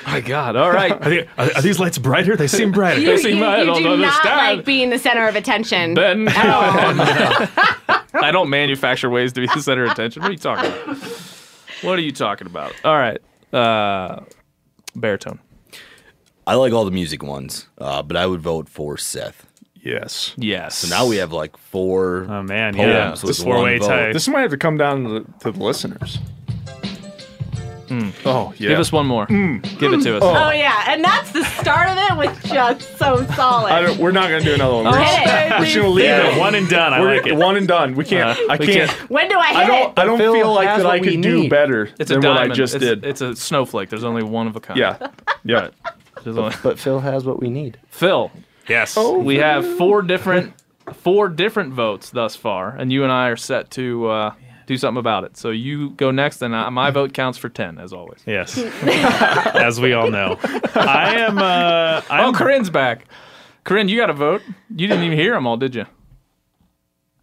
My 0.07 0.21
God! 0.21 0.57
All 0.57 0.73
right. 0.73 0.91
Are, 1.07 1.09
they- 1.11 1.27
are- 1.39 1.51
are 1.55 1.63
these 1.63 1.79
lights 1.79 1.99
brighter? 1.99 2.37
They 2.37 2.49
seem 2.49 2.73
brighter. 2.73 3.01
You, 3.01 3.07
They 3.07 3.17
seem 3.19 3.39
you- 3.39 3.45
I 3.45 3.61
you 3.61 3.67
don't 3.67 3.83
do 3.83 3.97
not 3.97 4.25
like 4.25 4.65
being 4.65 4.91
the 4.91 4.99
center 4.99 5.27
of 5.29 5.37
attention. 5.37 5.95
Ben. 5.95 6.27
at 6.29 6.47
all. 6.49 7.95
I 8.23 8.31
don't 8.33 8.51
manufacture 8.51 9.09
ways 9.09 9.33
to 9.35 9.41
be 9.41 9.47
the 9.47 9.63
center 9.63 9.85
of 9.85 9.93
attention. 9.93 10.23
What 10.23 10.31
are 10.31 10.33
you 10.33 10.39
talking 10.39 10.71
about? 10.71 10.97
What 11.83 11.99
are 11.99 12.03
you 12.03 12.13
talking 12.13 12.47
about? 12.49 12.75
All 12.85 12.97
right. 12.99 13.19
Uh, 13.55 14.21
baritone. 14.97 15.39
I 16.47 16.55
like 16.55 16.73
all 16.73 16.85
the 16.85 16.91
music 16.91 17.23
ones, 17.23 17.69
uh, 17.79 18.03
but 18.03 18.17
I 18.17 18.27
would 18.27 18.41
vote 18.41 18.69
for 18.69 18.97
Seth. 18.97 19.47
Yes. 19.75 20.35
Yes. 20.37 20.77
So 20.77 20.89
now 20.95 21.07
we 21.07 21.17
have 21.17 21.33
like 21.33 21.57
four. 21.57 22.27
Oh 22.29 22.43
man, 22.43 22.75
poems 22.75 22.89
yeah. 22.93 23.11
with 23.13 23.23
This 23.23 23.41
one 23.45 23.57
four-way 23.57 23.79
vote. 23.79 23.89
tie. 23.89 24.13
This 24.13 24.29
might 24.29 24.43
have 24.43 24.51
to 24.51 24.57
come 24.59 24.77
down 24.77 25.05
to 25.05 25.09
the, 25.21 25.21
to 25.41 25.53
the 25.53 25.63
listeners. 25.63 26.19
Oh, 28.25 28.55
yeah. 28.57 28.69
Give 28.69 28.79
us 28.79 28.93
one 28.93 29.07
more. 29.07 29.27
Give 29.27 29.93
it 29.93 30.03
to 30.03 30.17
us. 30.19 30.23
oh 30.23 30.51
yeah, 30.53 30.85
and 30.87 31.03
that's 31.03 31.33
the 31.33 31.43
start 31.45 31.89
of 31.89 31.99
it 31.99 32.17
with 32.19 32.45
just 32.45 32.97
so 32.99 33.27
solid. 33.35 33.73
I 33.73 33.83
don't, 33.83 33.99
we're 33.99 34.13
not 34.13 34.29
going 34.29 34.45
to 34.45 34.49
do 34.49 34.55
another 34.55 34.75
one. 34.75 34.85
We're, 34.85 34.99
Hit 35.03 35.23
it. 35.27 35.51
we're 35.59 35.65
just 35.65 35.75
going 35.75 35.87
to 35.87 35.91
leave 35.91 36.05
Yeah, 36.05 36.37
it. 36.37 36.39
one 36.39 36.55
and 36.55 36.69
done. 36.69 36.93
I 36.95 37.01
We're 37.01 37.17
like 37.17 37.27
it. 37.27 37.35
one 37.35 37.57
and 37.57 37.67
done. 37.67 37.97
We 37.97 38.05
can't. 38.05 38.39
Uh, 38.39 38.43
I 38.49 38.57
we 38.59 38.67
can't. 38.67 38.91
can't- 38.93 39.11
when 39.11 39.29
do 39.29 39.37
I 39.37 39.49
hit 39.49 39.57
I 39.57 39.63
it? 39.65 39.67
don't. 39.67 39.99
I 39.99 40.05
don't 40.05 40.19
Phil 40.19 40.33
feel 40.35 40.55
like 40.55 40.69
has 40.69 40.83
that 40.83 40.87
I 40.87 40.97
what 40.99 41.01
we 41.01 41.11
could 41.15 41.21
do 41.23 41.35
need. 41.41 41.51
better 41.51 41.91
It's 41.99 42.13
a 42.13 42.15
than 42.15 42.21
diamond. 42.23 42.41
what 42.51 42.51
I 42.53 42.55
just 42.55 42.75
it's, 42.77 42.85
did. 42.85 43.05
It's 43.05 43.23
a 43.23 43.35
snowflake. 43.35 43.89
There's 43.89 44.05
only 44.05 44.23
one 44.23 44.47
of 44.47 44.55
a 44.55 44.61
kind. 44.61 44.79
yeah. 44.79 45.09
Yeah. 45.43 45.71
There's 46.25 46.37
only- 46.39 46.55
But 46.63 46.79
Phil 46.79 47.01
has 47.01 47.25
what 47.25 47.41
we 47.41 47.51
need. 47.51 47.79
Phil, 47.89 48.31
yes. 48.69 48.95
Oh, 48.97 49.19
we 49.19 49.37
have 49.37 49.67
four 49.79 50.03
different 50.03 50.55
four 50.95 51.29
different 51.29 51.73
votes 51.73 52.11
thus 52.11 52.35
far, 52.37 52.71
and 52.77 52.93
you 52.93 53.03
and 53.05 53.13
I 53.13 53.29
are 53.29 53.37
set 53.37 53.71
to 53.73 54.09
uh, 54.09 54.35
do 54.67 54.77
something 54.77 54.99
about 54.99 55.25
it. 55.25 55.37
So 55.37 55.51
you 55.51 55.91
go 55.91 56.11
next, 56.11 56.43
and 56.43 56.55
I, 56.55 56.69
my 56.71 56.91
vote 56.91 57.13
counts 57.15 57.39
for 57.39 57.49
ten, 57.49 57.79
as 57.79 57.93
always. 57.93 58.21
Yes. 58.27 58.59
As 59.55 59.81
we 59.81 59.93
all 59.93 60.11
know, 60.11 60.39
I 60.75 61.15
am. 61.19 61.39
Uh, 61.39 62.03
I'm 62.11 62.35
Oh, 62.35 62.37
Corinne's 62.37 62.71
back. 62.71 63.07
Corinne, 63.65 63.89
you 63.89 63.97
got 63.99 64.11
a 64.11 64.15
vote. 64.15 64.43
You 64.75 64.89
didn't 64.89 65.05
even 65.05 65.19
hear 65.19 65.35
them 65.35 65.47
all, 65.47 65.57
did 65.57 65.75
you? 65.75 65.85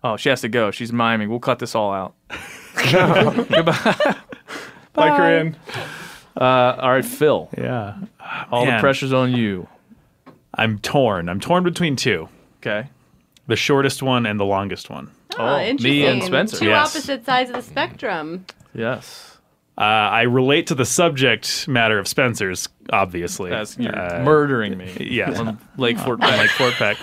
Oh, 0.03 0.15
she 0.17 0.29
has 0.29 0.41
to 0.41 0.49
go. 0.49 0.69
She's 0.71 0.93
miming. 0.93 1.29
We'll 1.29 1.39
cut 1.39 1.59
this 1.59 1.73
all 1.75 1.91
out. 1.91 2.13
Goodbye. 2.91 4.15
Bye, 4.93 5.17
Corinne. 5.17 5.57
Uh, 6.39 6.75
all 6.79 6.91
right, 6.91 7.05
Phil. 7.05 7.49
Yeah. 7.57 7.95
All 8.51 8.65
the 8.65 8.77
pressure's 8.79 9.13
on 9.13 9.31
you. 9.35 9.67
I'm 10.53 10.79
torn. 10.79 11.29
I'm 11.29 11.39
torn 11.39 11.63
between 11.63 11.95
two: 11.95 12.29
Okay. 12.61 12.89
the 13.47 13.55
shortest 13.55 14.01
one 14.03 14.25
and 14.25 14.39
the 14.39 14.45
longest 14.45 14.89
one. 14.89 15.11
oh, 15.37 15.57
me 15.57 15.69
interesting. 15.69 16.03
and 16.05 16.23
Spencer. 16.23 16.57
Two 16.59 16.65
Yes. 16.67 16.89
opposite 16.95 17.25
sides 17.25 17.49
of 17.49 17.55
the 17.55 17.61
spectrum. 17.61 18.45
Yes. 18.73 19.36
Uh, 19.77 19.81
I 19.81 20.21
relate 20.23 20.67
to 20.67 20.75
the 20.75 20.85
subject 20.85 21.67
matter 21.67 21.99
of 21.99 22.07
Spencer's, 22.07 22.67
obviously. 22.91 23.51
That's 23.51 23.77
you're 23.77 23.95
Uh, 23.97 24.23
murdering 24.23 24.75
me. 24.77 24.91
yes. 25.11 25.37
On 25.39 25.59
Lake 25.77 25.99
Fort 25.99 26.19
Peck. 26.21 26.39
Lake 26.39 26.49
Fort 26.51 26.73
Peck. 26.73 26.97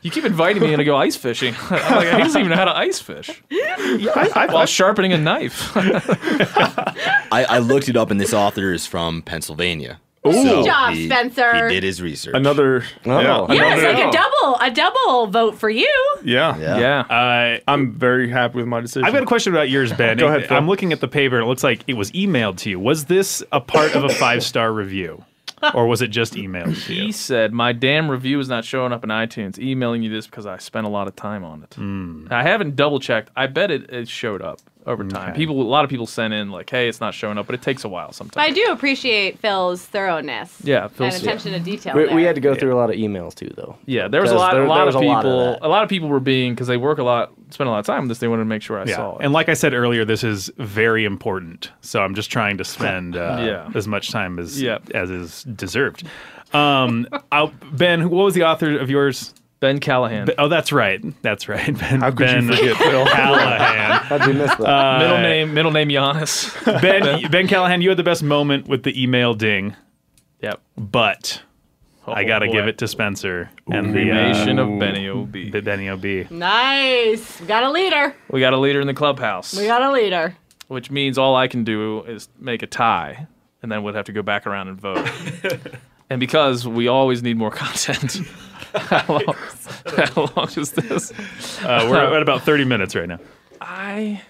You 0.00 0.10
keep 0.10 0.24
inviting 0.24 0.62
me 0.62 0.72
in 0.72 0.78
to 0.78 0.84
go 0.84 0.96
ice 0.96 1.16
fishing. 1.16 1.54
I'm 1.70 1.96
like, 1.96 2.08
he 2.08 2.18
doesn't 2.22 2.38
even 2.40 2.50
know 2.50 2.56
how 2.56 2.64
to 2.66 2.76
ice 2.76 2.98
fish. 3.00 3.42
While 3.50 4.66
sharpening 4.66 5.12
a 5.12 5.18
knife. 5.18 5.70
I, 5.76 7.46
I 7.48 7.58
looked 7.58 7.88
it 7.88 7.96
up, 7.96 8.10
and 8.10 8.20
this 8.20 8.32
author 8.34 8.72
is 8.72 8.86
from 8.86 9.22
Pennsylvania. 9.22 10.00
Good 10.24 10.64
job, 10.64 10.94
he, 10.94 11.06
Spencer. 11.06 11.68
He 11.68 11.74
did 11.74 11.82
his 11.82 12.00
research. 12.00 12.34
Another. 12.34 12.84
Oh. 13.04 13.20
Yeah. 13.20 13.54
yeah, 13.54 13.72
it's 13.74 13.82
another- 13.82 13.98
like 13.98 14.08
a 14.08 14.10
double, 14.12 14.56
a 14.60 14.70
double 14.70 15.26
vote 15.26 15.56
for 15.58 15.68
you. 15.68 16.16
Yeah. 16.24 16.56
Yeah. 16.56 16.78
yeah. 16.78 17.00
Uh, 17.00 17.58
I'm 17.68 17.92
very 17.92 18.28
happy 18.30 18.56
with 18.56 18.66
my 18.66 18.80
decision. 18.80 19.04
I've 19.04 19.12
got 19.12 19.22
a 19.22 19.26
question 19.26 19.52
about 19.52 19.68
yours, 19.68 19.92
Ben. 19.92 20.16
Go 20.16 20.28
ahead, 20.28 20.46
Phil. 20.48 20.56
I'm 20.56 20.66
looking 20.66 20.92
at 20.92 21.00
the 21.00 21.08
paper. 21.08 21.38
It 21.40 21.46
looks 21.46 21.62
like 21.62 21.82
it 21.86 21.94
was 21.94 22.10
emailed 22.12 22.56
to 22.58 22.70
you. 22.70 22.80
Was 22.80 23.04
this 23.04 23.42
a 23.52 23.60
part 23.60 23.94
of 23.94 24.04
a 24.04 24.08
five 24.08 24.42
star 24.42 24.72
review, 24.72 25.24
or 25.74 25.86
was 25.86 26.00
it 26.02 26.08
just 26.08 26.34
emailed 26.34 26.74
to 26.86 26.92
He 26.94 27.12
said, 27.12 27.52
My 27.52 27.72
damn 27.72 28.10
review 28.10 28.40
is 28.40 28.48
not 28.48 28.64
showing 28.64 28.92
up 28.92 29.04
in 29.04 29.10
iTunes. 29.10 29.58
Emailing 29.58 30.02
you 30.02 30.10
this 30.10 30.26
because 30.26 30.46
I 30.46 30.56
spent 30.58 30.86
a 30.86 30.90
lot 30.90 31.06
of 31.06 31.14
time 31.16 31.44
on 31.44 31.62
it. 31.62 31.74
Hmm. 31.74 32.28
I 32.30 32.42
haven't 32.42 32.76
double 32.76 32.98
checked. 32.98 33.30
I 33.36 33.46
bet 33.46 33.70
it, 33.70 33.90
it 33.90 34.08
showed 34.08 34.40
up 34.42 34.60
over 34.86 35.04
time. 35.04 35.34
People, 35.34 35.60
a 35.60 35.64
lot 35.64 35.84
of 35.84 35.90
people 35.90 36.06
sent 36.06 36.34
in, 36.34 36.50
like, 36.50 36.68
Hey, 36.68 36.88
it's 36.88 37.00
not 37.00 37.14
showing 37.14 37.38
up, 37.38 37.46
but 37.46 37.54
it 37.54 37.62
takes 37.62 37.84
a 37.84 37.88
while 37.88 38.12
But 38.18 38.36
I 38.38 38.50
do 38.50 38.64
appreciate 38.70 39.38
Phil's 39.38 39.82
thoroughness. 39.84 40.58
Yeah, 40.62 40.84
and 40.84 40.92
Phil's- 40.92 41.22
attention 41.22 41.52
to 41.52 41.60
detail. 41.60 41.94
We, 41.96 42.04
there. 42.06 42.14
we 42.14 42.22
had 42.22 42.34
to 42.34 42.40
go 42.40 42.54
through 42.54 42.74
a 42.74 42.78
lot 42.78 42.90
of 42.90 42.96
emails 42.96 43.34
too, 43.34 43.52
though. 43.56 43.76
Yeah, 43.86 44.08
there 44.08 44.20
was 44.20 44.30
a 44.30 44.34
lot, 44.36 44.52
there- 44.54 44.64
a 44.64 44.68
lot 44.68 44.80
of 44.82 44.86
was 44.86 44.94
a 44.96 44.98
lot 45.00 45.24
of 45.24 45.32
people. 45.54 45.58
a 45.66 45.68
lot 45.68 45.82
of 45.82 45.88
people 45.88 46.08
were 46.08 46.20
being 46.20 46.52
because 46.54 46.66
they 46.66 46.76
work 46.76 46.98
a 46.98 47.02
lot, 47.02 47.32
spend 47.50 47.68
a 47.68 47.70
lot 47.70 47.78
of 47.78 47.86
time 47.86 48.02
on 48.02 48.08
this. 48.08 48.18
They 48.18 48.28
wanted 48.28 48.42
to 48.42 48.46
make 48.48 48.62
sure 48.62 48.78
I 48.78 48.84
Yeah. 48.84 48.96
saw 48.96 49.16
it. 49.16 49.24
And 49.24 49.32
like 49.32 49.48
I 49.48 49.54
said 49.54 49.72
earlier, 49.74 50.04
this 50.04 50.22
is 50.24 50.50
very 50.58 51.04
important. 51.04 51.70
So 51.80 52.02
I'm 52.02 52.14
just 52.14 52.30
trying 52.30 52.58
to 52.58 52.64
spend 52.64 53.16
uh, 53.16 53.38
Yeah. 53.40 53.70
as 53.74 53.88
much 53.88 54.10
time 54.10 54.38
as 54.38 54.60
Yeah. 54.60 54.78
as 54.94 55.10
is 55.10 55.42
deserved. 55.44 56.04
Um, 56.52 57.08
I'll, 57.32 57.52
ben, 57.72 58.10
what 58.10 58.24
was 58.24 58.34
the 58.34 58.44
author 58.44 58.78
of 58.78 58.88
yours? 58.90 59.34
Ben 59.64 59.80
Callahan, 59.80 60.28
Oh, 60.36 60.48
that's 60.48 60.72
right. 60.72 61.02
That's 61.22 61.48
right. 61.48 61.78
Ben, 61.78 62.00
How 62.00 62.10
could 62.10 62.28
you 62.30 62.54
forget, 62.54 62.76
Phil? 62.76 63.06
Callahan. 63.06 63.92
How'd 64.02 64.26
you 64.26 64.34
miss 64.34 64.54
that? 64.56 64.60
Uh, 64.60 64.98
middle 64.98 65.18
name, 65.18 65.54
middle 65.54 65.70
name 65.70 65.88
Giannis. 65.88 66.82
Ben, 66.82 67.30
ben 67.30 67.48
Callahan, 67.48 67.80
you 67.80 67.88
had 67.88 67.96
the 67.96 68.02
best 68.02 68.22
moment 68.22 68.68
with 68.68 68.82
the 68.82 69.02
email 69.02 69.32
ding, 69.32 69.74
yep. 70.42 70.60
but 70.76 71.40
I 72.06 72.24
got 72.24 72.40
to 72.40 72.46
boy. 72.46 72.52
give 72.52 72.68
it 72.68 72.76
to 72.76 72.88
Spencer 72.88 73.48
and 73.70 73.94
the 73.94 74.02
Cremation 74.04 74.58
uh, 74.58 74.66
of 74.66 74.78
Benny 74.78 75.08
OB. 75.08 75.32
the 75.32 75.62
Benny 75.62 75.88
OB. 75.88 76.30
Nice. 76.30 77.40
We 77.40 77.46
got 77.46 77.62
a 77.62 77.70
leader. 77.70 78.14
We 78.28 78.40
got 78.40 78.52
a 78.52 78.58
leader 78.58 78.82
in 78.82 78.86
the 78.86 78.92
clubhouse. 78.92 79.56
We 79.56 79.64
got 79.64 79.80
a 79.80 79.90
leader. 79.90 80.36
which 80.68 80.90
means 80.90 81.16
all 81.16 81.36
I 81.36 81.48
can 81.48 81.64
do 81.64 82.02
is 82.02 82.28
make 82.38 82.62
a 82.62 82.66
tie, 82.66 83.28
and 83.62 83.72
then 83.72 83.82
we'd 83.82 83.94
have 83.94 84.04
to 84.04 84.12
go 84.12 84.20
back 84.20 84.46
around 84.46 84.68
and 84.68 84.78
vote. 84.78 85.08
and 86.10 86.20
because 86.20 86.68
we 86.68 86.86
always 86.86 87.22
need 87.22 87.38
more 87.38 87.50
content, 87.50 88.18
how 88.74 89.06
long, 89.06 89.36
how 89.86 90.30
long 90.36 90.48
is 90.56 90.72
this? 90.72 91.12
Uh, 91.62 91.86
we're 91.90 92.16
at 92.16 92.22
about 92.22 92.42
30 92.42 92.64
minutes 92.64 92.94
right 92.94 93.08
now. 93.08 93.18
I, 93.60 94.22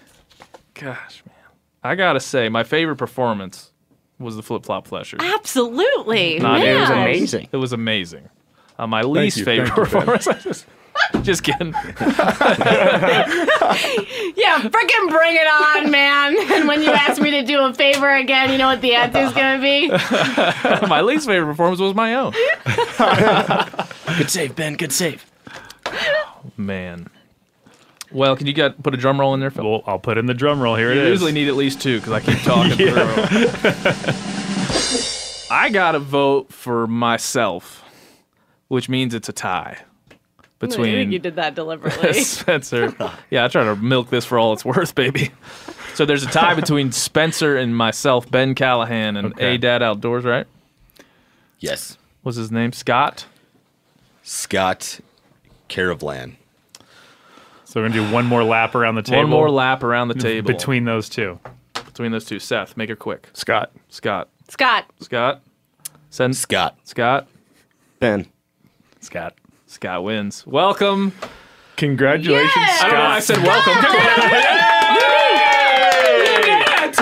gosh, 0.73 1.23
man, 1.25 1.35
I 1.83 1.95
gotta 1.95 2.19
say, 2.19 2.49
my 2.49 2.63
favorite 2.63 2.97
performance 2.97 3.71
was 4.19 4.35
the 4.35 4.43
flip 4.43 4.65
flop 4.65 4.87
flesher. 4.87 5.17
Absolutely. 5.19 6.39
Not- 6.39 6.59
Man. 6.59 6.77
it 6.77 6.79
was 6.79 6.89
amazing. 6.89 7.49
It 7.51 7.57
was 7.57 7.73
amazing. 7.73 8.29
Uh, 8.77 8.87
my 8.87 9.01
least 9.01 9.37
you, 9.37 9.45
favorite 9.45 9.67
thank 9.67 9.77
performance. 9.89 10.27
I 10.27 10.33
just, 10.39 10.65
just 11.23 11.43
kidding. 11.43 11.73
Yeah, 14.37 14.59
freaking 14.61 15.09
bring 15.09 15.35
it 15.35 15.47
on, 15.47 15.91
man. 15.91 16.35
And 16.55 16.67
when 16.67 16.81
you 16.81 16.91
ask 16.91 17.21
me 17.21 17.31
to 17.31 17.41
do 17.43 17.59
a 17.63 17.73
favor 17.73 18.09
again, 18.13 18.51
you 18.51 18.57
know 18.57 18.67
what 18.67 18.81
the 18.81 18.93
answer 18.95 19.19
is 19.19 19.33
going 19.33 19.57
to 19.57 19.61
be? 19.61 20.87
my 20.87 21.01
least 21.01 21.25
favorite 21.27 21.47
performance 21.47 21.79
was 21.79 21.93
my 21.95 22.13
own. 22.15 22.31
good 24.17 24.29
save, 24.29 24.55
Ben. 24.55 24.75
Good 24.75 24.91
save. 24.91 25.25
Oh, 25.85 26.51
man. 26.57 27.07
Well, 28.11 28.35
can 28.35 28.47
you 28.47 28.53
get 28.53 28.81
put 28.83 28.93
a 28.93 28.97
drum 28.97 29.19
roll 29.19 29.33
in 29.33 29.39
there, 29.39 29.51
Phil? 29.51 29.69
Well, 29.69 29.83
I'll 29.87 29.99
put 29.99 30.17
in 30.17 30.25
the 30.27 30.33
drum 30.33 30.61
roll. 30.61 30.75
Here 30.75 30.93
You 30.93 30.99
it 31.01 31.05
is. 31.07 31.11
usually 31.11 31.31
need 31.33 31.47
at 31.47 31.55
least 31.55 31.81
two 31.81 31.99
because 31.99 32.13
I 32.13 32.19
keep 32.21 32.39
talking 32.43 32.75
through. 32.77 32.95
I 35.55 35.69
got 35.69 35.93
to 35.93 35.99
vote 35.99 36.51
for 36.53 36.87
myself, 36.87 37.83
which 38.67 38.87
means 38.89 39.13
it's 39.13 39.29
a 39.29 39.33
tie. 39.33 39.79
I 40.61 40.67
think 40.67 40.71
between 40.71 41.11
you 41.11 41.19
did 41.19 41.35
that 41.35 41.53
deliberately. 41.55 42.13
Spencer. 42.23 42.93
Yeah, 43.29 43.45
I 43.45 43.47
try 43.49 43.63
to 43.65 43.75
milk 43.75 44.09
this 44.09 44.25
for 44.25 44.39
all 44.39 44.53
it's 44.53 44.63
worth, 44.65 44.95
baby. 44.95 45.31
So 45.95 46.05
there's 46.05 46.23
a 46.23 46.27
tie 46.27 46.55
between 46.55 46.91
Spencer 46.91 47.55
and 47.57 47.75
myself, 47.75 48.29
Ben 48.31 48.55
Callahan, 48.55 49.17
and 49.17 49.27
Okay. 49.33 49.55
A 49.55 49.57
Dad 49.57 49.83
Outdoors, 49.83 50.23
right? 50.25 50.47
Yes. 51.59 51.97
What's 52.23 52.37
his 52.37 52.51
name? 52.51 52.71
Scott. 52.71 53.25
Scott 54.23 54.99
Caravlan. 55.69 56.35
So 57.65 57.81
we're 57.81 57.89
gonna 57.89 58.07
do 58.07 58.13
one 58.13 58.25
more 58.25 58.43
lap 58.43 58.75
around 58.75 58.95
the 58.95 59.01
table. 59.01 59.21
One 59.23 59.29
more 59.29 59.49
lap 59.49 59.83
around 59.83 60.07
the 60.07 60.13
table 60.15 60.47
between 60.47 60.85
those 60.85 61.09
two. 61.09 61.39
between 61.73 62.11
those 62.11 62.25
two. 62.25 62.39
Seth, 62.39 62.77
make 62.77 62.89
it 62.89 62.99
quick. 62.99 63.29
Scott. 63.33 63.71
Scott. 63.89 64.29
Scott. 64.49 64.85
Scott. 65.01 65.41
Send 66.09 66.35
Scott. 66.37 66.77
Scott. 66.85 67.27
Ben. 67.99 68.27
Scott. 69.01 69.33
Scott 69.75 70.03
wins. 70.05 70.47
Welcome. 70.47 71.11
Congratulations, 71.75 72.49
I 72.55 72.79
don't 72.83 72.93
know 72.93 72.99
why 73.01 73.15
I 73.17 73.19
Scott. 73.19 73.35
said 73.35 73.45
welcome. 73.45 73.73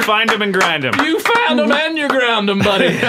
Find 0.04 0.30
him 0.32 0.42
and 0.42 0.52
grind 0.54 0.84
him. 0.84 0.94
You 1.06 1.18
found 1.20 1.60
him 1.62 1.72
and 1.72 1.98
you 1.98 2.10
ground 2.10 2.50
him, 2.50 2.60
buddy. 2.60 3.00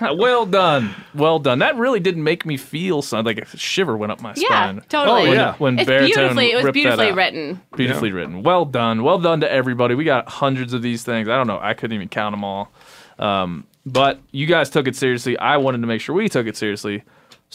well 0.16 0.46
done. 0.46 0.94
Well 1.14 1.38
done. 1.38 1.58
That 1.58 1.76
really 1.76 2.00
didn't 2.00 2.22
make 2.22 2.46
me 2.46 2.56
feel 2.56 3.02
something 3.02 3.36
like 3.36 3.52
a 3.52 3.56
shiver 3.58 3.94
went 3.96 4.10
up 4.12 4.22
my 4.22 4.32
Yeah, 4.36 4.46
spine. 4.48 4.82
totally. 4.88 5.28
Oh, 5.28 5.32
yeah. 5.32 5.54
When 5.58 5.78
It's 5.78 5.86
Baritone 5.86 6.06
beautifully. 6.14 6.52
It 6.52 6.54
was 6.54 6.64
ripped 6.64 6.74
that 6.76 6.80
beautifully 6.82 7.08
out. 7.10 7.16
written. 7.16 7.60
Beautifully 7.76 8.12
written. 8.12 8.42
Well 8.42 8.64
done. 8.64 9.02
Well 9.02 9.18
done 9.18 9.40
to 9.40 9.50
everybody. 9.52 9.94
We 9.96 10.04
got 10.04 10.28
hundreds 10.28 10.72
of 10.72 10.80
these 10.80 11.02
things. 11.02 11.28
I 11.28 11.36
don't 11.36 11.46
know. 11.48 11.58
I 11.60 11.74
couldn't 11.74 11.94
even 11.96 12.08
count 12.08 12.32
them 12.32 12.44
all. 12.44 12.72
Um, 13.18 13.66
but 13.84 14.18
you 14.30 14.46
guys 14.46 14.70
took 14.70 14.86
it 14.88 14.96
seriously. 14.96 15.36
I 15.38 15.58
wanted 15.58 15.82
to 15.82 15.86
make 15.86 16.00
sure 16.00 16.14
we 16.14 16.28
took 16.30 16.46
it 16.46 16.56
seriously. 16.56 17.02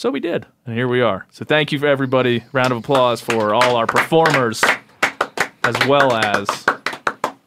So 0.00 0.10
we 0.10 0.20
did. 0.20 0.46
And 0.64 0.74
here 0.74 0.88
we 0.88 1.02
are. 1.02 1.26
So 1.30 1.44
thank 1.44 1.72
you 1.72 1.78
for 1.78 1.86
everybody. 1.86 2.42
Round 2.52 2.72
of 2.72 2.78
applause 2.78 3.20
for 3.20 3.52
all 3.52 3.76
our 3.76 3.86
performers 3.86 4.64
as 5.62 5.76
well 5.86 6.14
as 6.14 6.64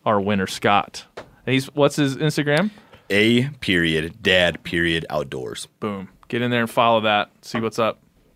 our 0.06 0.22
winner, 0.22 0.46
Scott. 0.46 1.04
And 1.18 1.54
he's 1.54 1.66
what's 1.74 1.96
his 1.96 2.16
Instagram? 2.16 2.70
A 3.10 3.50
period 3.60 4.22
dad 4.22 4.62
period 4.62 5.04
outdoors. 5.10 5.68
Boom. 5.80 6.10
Get 6.28 6.44
in 6.44 6.52
there 6.52 6.62
and 6.62 6.70
follow 6.70 7.02
that. 7.02 7.32
See 7.42 7.60
what's 7.60 7.80
up. 7.80 8.03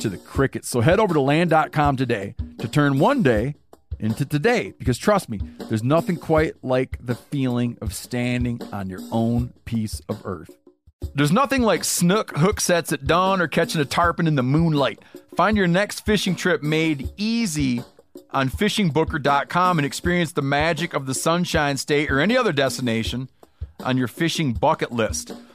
to 0.00 0.08
the 0.08 0.18
crickets. 0.18 0.68
So 0.68 0.80
head 0.80 1.00
over 1.00 1.14
to 1.14 1.20
land.com 1.20 1.96
today 1.96 2.34
to 2.58 2.68
turn 2.68 2.98
one 2.98 3.22
day 3.22 3.54
into 3.98 4.24
today 4.24 4.74
because 4.78 4.98
trust 4.98 5.28
me, 5.28 5.40
there's 5.68 5.82
nothing 5.82 6.16
quite 6.16 6.54
like 6.62 6.98
the 7.00 7.14
feeling 7.14 7.78
of 7.80 7.94
standing 7.94 8.60
on 8.72 8.88
your 8.88 9.00
own 9.10 9.52
piece 9.64 10.00
of 10.08 10.20
earth. 10.24 10.56
There's 11.14 11.32
nothing 11.32 11.62
like 11.62 11.84
snook 11.84 12.36
hook 12.36 12.60
sets 12.60 12.92
at 12.92 13.06
dawn 13.06 13.40
or 13.40 13.46
catching 13.46 13.80
a 13.80 13.84
tarpon 13.84 14.26
in 14.26 14.34
the 14.34 14.42
moonlight. 14.42 15.00
Find 15.36 15.56
your 15.56 15.66
next 15.66 16.00
fishing 16.00 16.34
trip 16.34 16.62
made 16.62 17.10
easy 17.16 17.82
on 18.30 18.48
fishingbooker.com 18.48 19.78
and 19.78 19.86
experience 19.86 20.32
the 20.32 20.42
magic 20.42 20.94
of 20.94 21.06
the 21.06 21.14
Sunshine 21.14 21.76
State 21.76 22.10
or 22.10 22.20
any 22.20 22.36
other 22.36 22.52
destination 22.52 23.28
on 23.84 23.96
your 23.96 24.08
fishing 24.08 24.52
bucket 24.52 24.92
list. 24.92 25.32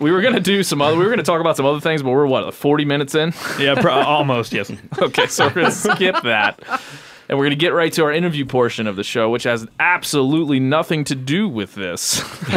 We 0.00 0.10
were 0.12 0.22
gonna 0.22 0.40
do 0.40 0.62
some 0.62 0.80
other. 0.82 0.96
We 0.96 1.04
were 1.04 1.10
gonna 1.10 1.22
talk 1.22 1.40
about 1.40 1.56
some 1.56 1.66
other 1.66 1.80
things, 1.80 2.02
but 2.02 2.10
we're 2.10 2.26
what, 2.26 2.52
40 2.54 2.84
minutes 2.84 3.14
in? 3.14 3.32
Yeah, 3.58 3.80
pro- 3.80 3.92
almost. 3.92 4.52
Yes. 4.52 4.72
okay, 4.98 5.26
so 5.26 5.46
we're 5.48 5.54
gonna 5.54 5.70
skip 5.70 6.16
that, 6.24 6.60
and 7.28 7.38
we're 7.38 7.44
gonna 7.44 7.54
get 7.56 7.74
right 7.74 7.92
to 7.92 8.04
our 8.04 8.12
interview 8.12 8.46
portion 8.46 8.86
of 8.86 8.96
the 8.96 9.04
show, 9.04 9.28
which 9.30 9.44
has 9.44 9.66
absolutely 9.78 10.58
nothing 10.58 11.04
to 11.04 11.14
do 11.14 11.48
with 11.48 11.74
this 11.74 12.22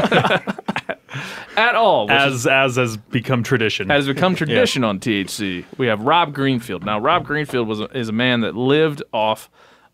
at 1.57 1.75
all. 1.75 2.07
which 2.07 2.15
is- 2.15 2.47
As 2.47 2.47
as 2.47 2.75
has 2.77 2.97
become 2.97 3.43
tradition. 3.43 3.89
has 3.89 4.07
become 4.07 4.35
tradition 4.41 4.83
on 4.83 4.99
THC. 4.99 5.65
We 5.77 5.87
have 5.87 6.01
Rob 6.01 6.33
Greenfield. 6.33 6.83
Now, 6.85 6.99
Rob 6.99 7.25
Greenfield 7.25 7.67
was 7.67 7.79
a, 7.81 7.85
is 7.97 8.09
a 8.09 8.13
man 8.13 8.41
that 8.41 8.55
lived 8.55 9.03
off 9.13 9.49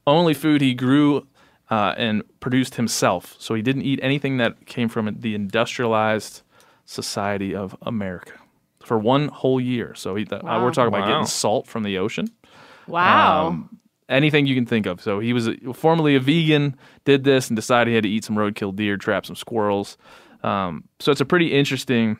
only 0.07 0.33
food 0.33 0.61
he 0.61 0.73
grew 0.73 1.27
uh, 1.69 1.93
and 1.97 2.23
produced 2.39 2.75
himself. 2.75 3.35
So 3.39 3.53
he 3.53 3.61
didn't 3.61 3.83
eat 3.83 3.99
anything 4.01 4.37
that 4.37 4.65
came 4.65 4.89
from 4.89 5.13
the 5.19 5.35
industrialized 5.35 6.41
society 6.89 7.53
of 7.55 7.75
America 7.83 8.33
for 8.83 8.97
one 8.97 9.27
whole 9.27 9.59
year. 9.61 9.93
So 9.95 10.15
he, 10.15 10.25
uh, 10.25 10.39
we're 10.61 10.71
talking 10.71 10.87
about 10.87 11.01
Wow. 11.01 11.07
getting 11.07 11.25
salt 11.27 11.67
from 11.67 11.83
the 11.83 11.97
ocean 11.99 12.27
Wow. 12.87 13.47
Um, 13.49 13.79
anything 14.09 14.47
you 14.47 14.55
can 14.55 14.65
think 14.65 14.87
of. 14.87 14.99
So 14.99 15.19
he 15.19 15.31
was 15.33 15.47
a, 15.47 15.55
formerly 15.75 16.15
a 16.15 16.19
vegan, 16.19 16.75
did 17.05 17.23
this, 17.23 17.49
and 17.49 17.55
decided 17.55 17.89
he 17.91 17.95
had 17.95 18.03
to 18.03 18.09
eat 18.09 18.23
some 18.25 18.35
roadkill 18.35 18.75
deer, 18.75 18.97
trap 18.97 19.27
some 19.27 19.35
squirrels. 19.35 19.95
Um, 20.43 20.85
so 20.99 21.11
it's 21.11 21.21
a 21.21 21.25
pretty 21.25 21.53
interesting 21.53 22.17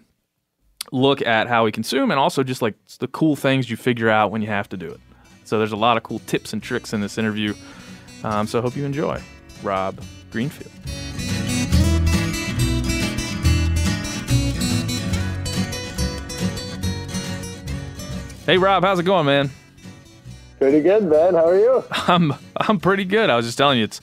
look 0.92 1.26
at 1.26 1.48
how 1.48 1.66
we 1.66 1.72
consume, 1.72 2.12
and 2.12 2.20
also 2.20 2.44
just 2.44 2.62
like 2.62 2.76
the 3.00 3.08
cool 3.08 3.36
things 3.36 3.70
you 3.72 3.78
figure 3.78 4.10
out 4.10 4.30
when 4.30 4.42
you 4.44 4.48
have 4.50 4.70
to 4.70 4.78
do 4.78 4.88
it. 4.92 5.00
So 5.46 5.58
there's 5.58 5.72
a 5.72 5.76
lot 5.78 5.98
of 5.98 6.04
cool 6.04 6.20
tips 6.28 6.54
and 6.54 6.62
tricks 6.62 6.94
in 6.94 7.02
this 7.02 7.18
interview. 7.18 7.56
Um, 8.24 8.46
so 8.46 8.60
I 8.60 8.62
hope 8.62 8.76
you 8.76 8.86
enjoy. 8.86 9.20
Rob 9.64 10.00
Greenfield. 10.32 10.72
Hey 18.50 18.58
Rob, 18.58 18.84
how's 18.84 18.98
it 18.98 19.04
going, 19.04 19.28
man? 19.28 19.52
Pretty 20.58 20.82
good, 20.82 21.04
man. 21.04 21.36
How 21.36 21.50
are 21.50 21.56
you? 21.56 21.84
I'm 21.92 22.34
I'm 22.58 22.80
pretty 22.80 23.06
good. 23.06 23.30
I 23.30 23.36
was 23.36 23.46
just 23.46 23.60
telling 23.60 23.78
you, 23.78 23.84
it's 23.84 24.02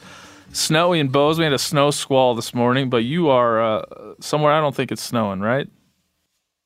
snowy 0.53 1.01
in 1.01 1.09
Bozeman. 1.09 1.40
We 1.40 1.44
had 1.47 1.53
a 1.55 1.59
snow 1.59 1.90
squall 1.90 2.36
this 2.36 2.55
morning, 2.55 2.88
but 2.88 2.99
you 2.99 3.28
are 3.28 3.61
uh, 3.61 3.82
somewhere 4.20 4.53
I 4.53 4.61
don't 4.61 4.72
think 4.72 4.92
it's 4.92 5.03
snowing, 5.03 5.40
right? 5.40 5.68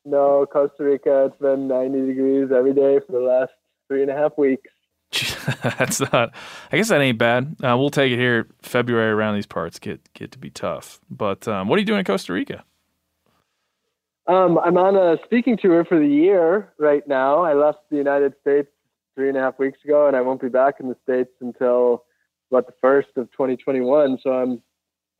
No, 0.04 0.44
Costa 0.52 0.84
Rica. 0.84 1.24
It's 1.24 1.40
been 1.40 1.68
90 1.68 2.06
degrees 2.06 2.48
every 2.54 2.74
day 2.74 3.00
for 3.06 3.12
the 3.12 3.20
last 3.20 3.52
three 3.88 4.02
and 4.02 4.10
a 4.10 4.14
half 4.14 4.36
weeks. 4.36 4.68
That's 5.62 6.00
not. 6.12 6.34
I 6.70 6.76
guess 6.76 6.90
that 6.90 7.00
ain't 7.00 7.16
bad. 7.16 7.56
Uh, 7.64 7.78
we'll 7.78 7.88
take 7.88 8.12
it 8.12 8.18
here. 8.18 8.50
February 8.60 9.10
around 9.10 9.36
these 9.36 9.46
parts 9.46 9.78
get 9.78 10.02
get 10.12 10.32
to 10.32 10.38
be 10.38 10.50
tough. 10.50 11.00
But 11.10 11.48
um, 11.48 11.66
what 11.66 11.76
are 11.76 11.80
you 11.80 11.86
doing 11.86 12.00
in 12.00 12.04
Costa 12.04 12.34
Rica? 12.34 12.62
Um, 14.30 14.58
I'm 14.58 14.76
on 14.76 14.94
a 14.94 15.18
speaking 15.24 15.56
tour 15.56 15.84
for 15.84 15.98
the 15.98 16.06
year 16.06 16.72
right 16.78 17.02
now. 17.08 17.42
I 17.42 17.52
left 17.54 17.80
the 17.90 17.96
United 17.96 18.34
States 18.40 18.68
three 19.16 19.28
and 19.28 19.36
a 19.36 19.40
half 19.40 19.58
weeks 19.58 19.80
ago, 19.84 20.06
and 20.06 20.14
I 20.14 20.20
won't 20.20 20.40
be 20.40 20.48
back 20.48 20.76
in 20.78 20.88
the 20.88 20.96
states 21.02 21.32
until 21.40 22.04
about 22.48 22.68
the 22.68 22.74
first 22.80 23.08
of 23.16 23.28
2021. 23.32 24.18
So 24.22 24.30
I'm 24.30 24.62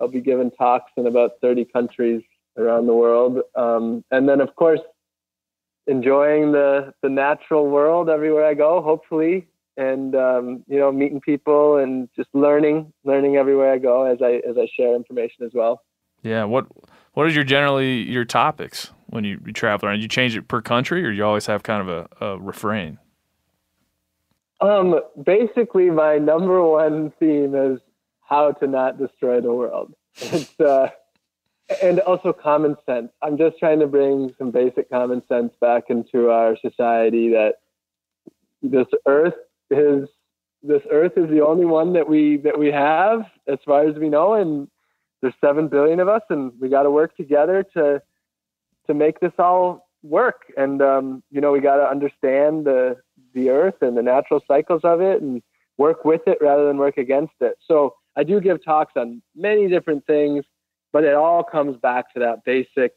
I'll 0.01 0.07
be 0.07 0.21
giving 0.21 0.53
talks 0.53 0.93
in 0.97 1.09
about 1.09 1.33
30 1.43 1.65
countries 1.65 2.23
around 2.57 2.87
the 2.87 2.95
world, 2.95 3.41
um, 3.57 4.05
and 4.13 4.29
then 4.29 4.41
of 4.41 4.55
course 4.55 4.81
enjoying 5.89 6.53
the 6.53 6.95
the 7.03 7.09
natural 7.09 7.67
world 7.67 8.09
everywhere 8.09 8.47
I 8.47 8.55
go. 8.55 8.81
Hopefully, 8.81 9.49
and 9.77 10.15
um, 10.15 10.63
you 10.69 10.79
know 10.79 10.93
meeting 10.93 11.21
people 11.21 11.79
and 11.79 12.09
just 12.15 12.29
learning 12.33 12.93
learning 13.03 13.39
everywhere 13.39 13.73
I 13.73 13.79
go 13.79 14.05
as 14.05 14.19
I 14.23 14.35
as 14.49 14.57
I 14.57 14.69
share 14.77 14.95
information 14.95 15.45
as 15.45 15.51
well. 15.53 15.83
Yeah. 16.23 16.45
What 16.45 16.67
What 17.21 17.29
is 17.29 17.35
your 17.35 17.45
generally 17.45 17.97
your 18.11 18.25
topics 18.25 18.93
when 19.09 19.25
you, 19.25 19.39
you 19.45 19.53
travel 19.53 19.87
around? 19.87 20.01
You 20.01 20.09
change 20.09 20.35
it 20.35 20.49
per 20.49 20.63
country, 20.63 21.05
or 21.05 21.11
you 21.11 21.23
always 21.23 21.45
have 21.45 21.63
kind 21.63 21.87
of 21.87 22.09
a, 22.19 22.25
a 22.25 22.39
refrain? 22.39 22.99
Um, 24.63 24.99
basically, 25.23 25.91
my 25.91 26.17
number 26.17 26.65
one 26.65 27.13
theme 27.21 27.55
is 27.55 27.79
how 28.23 28.53
to 28.53 28.67
not 28.67 28.97
destroy 28.97 29.43
the 29.43 29.53
world. 29.53 29.93
It's 30.33 30.59
uh, 30.59 30.89
and 31.83 32.01
also 32.01 32.33
common 32.33 32.75
sense. 32.87 33.13
I'm 33.21 33.37
just 33.37 33.59
trying 33.59 33.81
to 33.81 33.87
bring 33.87 34.35
some 34.39 34.51
basic 34.51 34.89
common 34.89 35.23
sense 35.29 35.53
back 35.61 35.91
into 35.91 36.31
our 36.31 36.57
society 36.57 37.29
that 37.33 37.57
this 38.63 38.87
earth 39.07 39.35
is 39.71 40.09
this 40.63 40.81
earth 40.91 41.19
is 41.19 41.29
the 41.29 41.45
only 41.45 41.67
one 41.67 41.93
that 41.93 42.09
we 42.09 42.39
that 42.39 42.59
we 42.59 42.69
have 42.69 43.27
as 43.47 43.59
far 43.67 43.87
as 43.87 43.97
we 43.97 44.09
know 44.09 44.33
and 44.33 44.69
there's 45.23 45.35
7 45.41 45.69
billion 45.69 46.01
of 46.01 46.09
us 46.09 46.23
and 46.31 46.53
we 46.61 46.69
got 46.69 46.85
to 46.85 46.91
work 46.91 47.17
together 47.17 47.65
to 47.75 48.03
to 48.87 48.95
make 48.95 49.21
this 49.21 49.33
all 49.39 49.89
work. 50.03 50.53
And 50.57 50.81
um, 50.83 51.23
you 51.31 51.41
know 51.41 51.53
we 51.53 51.61
got 51.61 51.77
to 51.77 51.89
understand 51.89 52.65
the 52.65 52.97
the 53.35 53.51
earth 53.51 53.83
and 53.83 53.97
the 53.97 54.03
natural 54.03 54.41
cycles 54.49 54.83
of 54.85 55.01
it 55.01 55.23
and 55.23 55.43
work 55.79 56.05
with 56.05 56.23
it 56.27 56.39
rather 56.41 56.67
than 56.67 56.79
work 56.79 56.99
against 56.99 57.35
it. 57.41 57.57
So 57.67 57.95
i 58.17 58.25
do 58.25 58.41
give 58.41 58.63
talks 58.65 58.95
on 58.97 59.23
many 59.37 59.69
different 59.69 60.05
things 60.05 60.45
but 60.93 61.05
it 61.05 61.15
all 61.15 61.43
comes 61.43 61.77
back 61.77 62.13
to 62.13 62.21
that 62.21 62.45
basic 62.45 62.93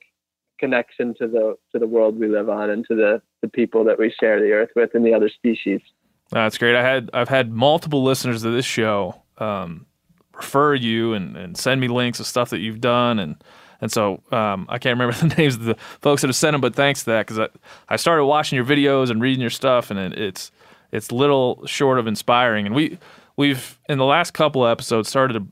connection 0.59 1.13
to 1.15 1.27
the 1.27 1.57
to 1.71 1.79
the 1.79 1.87
world 1.87 2.19
we 2.19 2.27
live 2.27 2.49
on 2.49 2.69
and 2.69 2.85
to 2.87 2.95
the 2.95 3.21
the 3.41 3.47
people 3.47 3.83
that 3.83 3.99
we 3.99 4.13
share 4.19 4.39
the 4.39 4.51
earth 4.51 4.69
with 4.75 4.91
and 4.93 5.05
the 5.05 5.13
other 5.13 5.29
species. 5.29 5.81
That's 6.29 6.57
great. 6.57 6.75
I 6.75 6.81
had 6.81 7.09
I've 7.13 7.29
had 7.29 7.51
multiple 7.51 8.03
listeners 8.03 8.43
of 8.43 8.53
this 8.53 8.65
show 8.65 9.21
um, 9.37 9.85
refer 10.33 10.75
you 10.75 11.13
and, 11.13 11.35
and 11.37 11.57
send 11.57 11.79
me 11.81 11.87
links 11.87 12.19
of 12.19 12.27
stuff 12.27 12.49
that 12.49 12.59
you've 12.59 12.81
done. 12.81 13.19
And 13.19 13.43
and 13.81 13.91
so 13.91 14.21
um, 14.31 14.65
I 14.69 14.77
can't 14.77 14.97
remember 14.99 15.15
the 15.27 15.35
names 15.35 15.55
of 15.55 15.65
the 15.65 15.75
folks 16.01 16.21
that 16.21 16.27
have 16.27 16.35
sent 16.35 16.53
them, 16.53 16.61
but 16.61 16.75
thanks 16.75 17.01
to 17.01 17.11
that 17.11 17.27
because 17.27 17.39
I, 17.39 17.47
I 17.89 17.95
started 17.97 18.25
watching 18.25 18.55
your 18.55 18.65
videos 18.65 19.09
and 19.09 19.21
reading 19.21 19.41
your 19.41 19.49
stuff 19.49 19.91
and 19.91 19.99
it, 19.99 20.17
it's 20.17 20.51
it's 20.91 21.11
little 21.11 21.65
short 21.65 21.99
of 21.99 22.07
inspiring. 22.07 22.65
And 22.65 22.75
we 22.75 22.99
we've 23.35 23.79
in 23.89 23.97
the 23.97 24.05
last 24.05 24.31
couple 24.33 24.65
episodes 24.65 25.09
started 25.09 25.33
to 25.33 25.47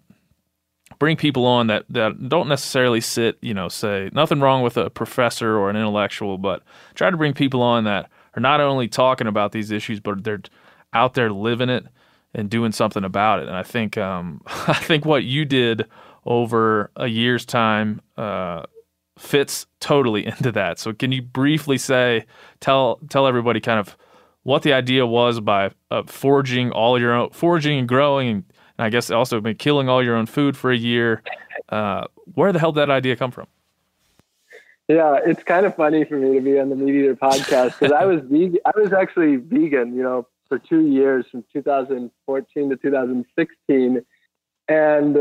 bring 1.00 1.18
people 1.18 1.46
on 1.46 1.66
that, 1.66 1.84
that 1.90 2.30
don't 2.30 2.48
necessarily 2.48 3.02
sit, 3.02 3.38
you 3.42 3.56
know, 3.56 3.68
say 3.68 4.12
nothing 4.14 4.40
wrong 4.40 4.62
with 4.62 4.78
a 4.78 4.90
professor 4.92 5.58
or 5.58 5.70
an 5.70 5.76
intellectual, 5.76 6.38
but 6.38 6.62
try 6.94 7.10
to 7.10 7.18
bring 7.18 7.34
people 7.34 7.62
on 7.64 7.86
that 7.86 8.08
are 8.36 8.40
not 8.40 8.62
only 8.62 8.88
talking 8.88 9.26
about 9.26 9.52
these 9.52 9.72
issues, 9.72 10.00
but 10.00 10.24
they're 10.24 10.44
out 10.94 11.16
there 11.16 11.32
living 11.32 11.70
it 11.70 11.88
and 12.34 12.50
doing 12.50 12.72
something 12.72 13.04
about 13.04 13.40
it. 13.40 13.48
And 13.48 13.56
I 13.56 13.64
think, 13.64 13.98
um, 13.98 14.42
I 14.48 14.74
think 14.74 15.06
what 15.06 15.24
you 15.24 15.46
did 15.46 15.86
over 16.26 16.92
a 16.96 17.08
year's 17.08 17.46
time 17.46 18.02
uh, 18.18 18.64
fits 19.18 19.66
totally 19.80 20.26
into 20.26 20.52
that. 20.54 20.80
So 20.80 20.94
can 20.94 21.12
you 21.12 21.22
briefly 21.22 21.78
say, 21.78 22.26
tell 22.60 23.00
tell 23.10 23.28
everybody 23.28 23.60
kind 23.60 23.80
of 23.80 23.98
what 24.44 24.64
the 24.64 24.74
idea 24.74 25.06
was 25.06 25.40
by 25.40 25.72
uh, 25.92 26.04
foraging 26.08 26.72
all 26.72 27.00
your 27.00 27.14
own, 27.14 27.30
foraging 27.32 27.80
and 27.80 27.88
growing, 27.88 28.30
and, 28.30 28.44
I 28.80 28.90
guess 28.90 29.12
also 29.12 29.40
been 29.42 29.58
killing 29.58 29.90
all 29.90 30.04
your 30.04 30.16
own 30.16 30.26
food 30.26 30.58
for 30.58 30.72
a 30.72 30.78
year. 30.78 31.22
Uh, 31.70 32.06
where 32.34 32.52
the 32.52 32.58
hell 32.58 32.72
did 32.72 32.82
that 32.82 32.90
idea 32.90 33.16
come 33.16 33.30
from? 33.30 33.46
Yeah, 34.88 35.20
it's 35.24 35.44
kind 35.44 35.66
of 35.66 35.76
funny 35.76 36.04
for 36.04 36.18
me 36.18 36.34
to 36.34 36.42
be 36.42 36.60
on 36.60 36.70
the 36.70 36.76
Meat 36.76 36.96
Eater 36.96 37.16
podcast 37.16 37.80
because 37.80 37.92
I 37.92 38.06
was 38.06 38.22
vegan. 38.22 38.58
I 38.66 38.72
was 38.76 38.92
actually 38.92 39.36
vegan, 39.36 39.96
you 39.96 40.02
know, 40.02 40.28
for 40.52 40.60
two 40.60 40.86
years 40.86 41.26
from 41.32 41.46
2014 41.54 42.70
to 42.70 42.76
2016, 42.76 44.02
and 44.68 45.18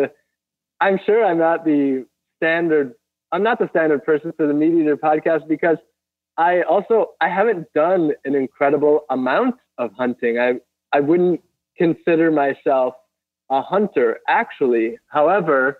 I'm 0.80 0.98
sure 1.06 1.24
I'm 1.24 1.38
not 1.38 1.64
the 1.64 2.04
standard. 2.36 2.94
I'm 3.30 3.44
not 3.44 3.60
the 3.60 3.68
standard 3.68 4.04
person 4.04 4.32
for 4.36 4.48
the 4.48 4.54
Meat 4.54 4.74
Eater 4.74 4.96
podcast 4.96 5.46
because 5.46 5.76
I 6.36 6.62
also 6.62 7.10
I 7.20 7.28
haven't 7.28 7.72
done 7.76 8.10
an 8.24 8.34
incredible 8.34 9.02
amount 9.08 9.54
of 9.78 9.92
hunting. 9.96 10.40
I 10.40 10.54
I 10.92 10.98
wouldn't 10.98 11.40
consider 11.78 12.32
myself 12.32 12.94
a 13.50 13.62
hunter 13.62 14.18
actually. 14.26 14.98
However, 15.06 15.78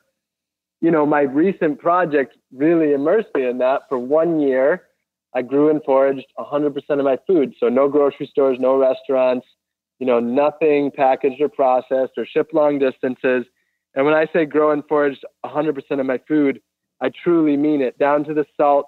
you 0.81 0.93
know, 0.93 1.05
my 1.05 1.23
recent 1.23 1.81
project 1.81 2.37
really 2.53 2.93
immersed 2.93 3.31
me 3.35 3.49
in 3.49 3.59
that 3.59 3.83
for 3.89 3.99
one 3.99 4.39
year. 4.39 4.85
I 5.35 5.43
grew 5.43 5.71
and 5.71 5.83
foraged 5.85 6.27
100% 6.39 6.75
of 6.91 7.05
my 7.05 7.19
food. 7.27 7.55
So 7.59 7.69
no 7.69 7.89
grocery 7.89 8.27
stores, 8.27 8.59
no 8.61 8.77
restaurants, 8.77 9.47
you 9.99 10.07
know, 10.07 10.19
nothing 10.19 10.91
packaged 10.91 11.41
or 11.41 11.49
processed 11.49 12.13
or 12.17 12.27
shipped 12.27 12.55
long 12.55 12.79
distances. 12.79 13.45
And 13.95 14.05
when 14.05 14.15
I 14.15 14.27
say 14.33 14.45
grow 14.45 14.71
and 14.73 14.83
foraged 14.89 15.25
100% 15.45 16.01
of 16.01 16.07
my 16.07 16.19
food, 16.27 16.61
I 17.01 17.11
truly 17.23 17.57
mean 17.57 17.81
it 17.81 17.99
down 17.99 18.25
to 18.25 18.35
the 18.35 18.45
salt, 18.57 18.87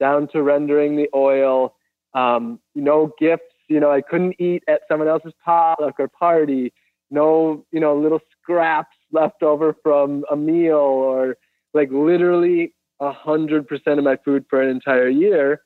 down 0.00 0.28
to 0.28 0.42
rendering 0.42 0.96
the 0.96 1.08
oil, 1.14 1.74
um, 2.14 2.60
no 2.74 3.12
gifts. 3.18 3.44
You 3.68 3.80
know, 3.80 3.90
I 3.90 4.02
couldn't 4.02 4.36
eat 4.38 4.62
at 4.68 4.82
someone 4.88 5.08
else's 5.08 5.32
potluck 5.44 5.94
or 5.98 6.08
party. 6.08 6.72
No, 7.10 7.64
you 7.72 7.80
know, 7.80 7.96
little 7.96 8.20
scraps 8.40 8.96
left 9.12 9.42
over 9.42 9.76
from 9.82 10.24
a 10.30 10.36
meal 10.36 10.76
or 10.76 11.36
like 11.74 11.88
literally 11.90 12.74
hundred 13.00 13.66
percent 13.66 13.98
of 13.98 14.04
my 14.04 14.16
food 14.24 14.44
for 14.48 14.62
an 14.62 14.68
entire 14.68 15.08
year. 15.08 15.62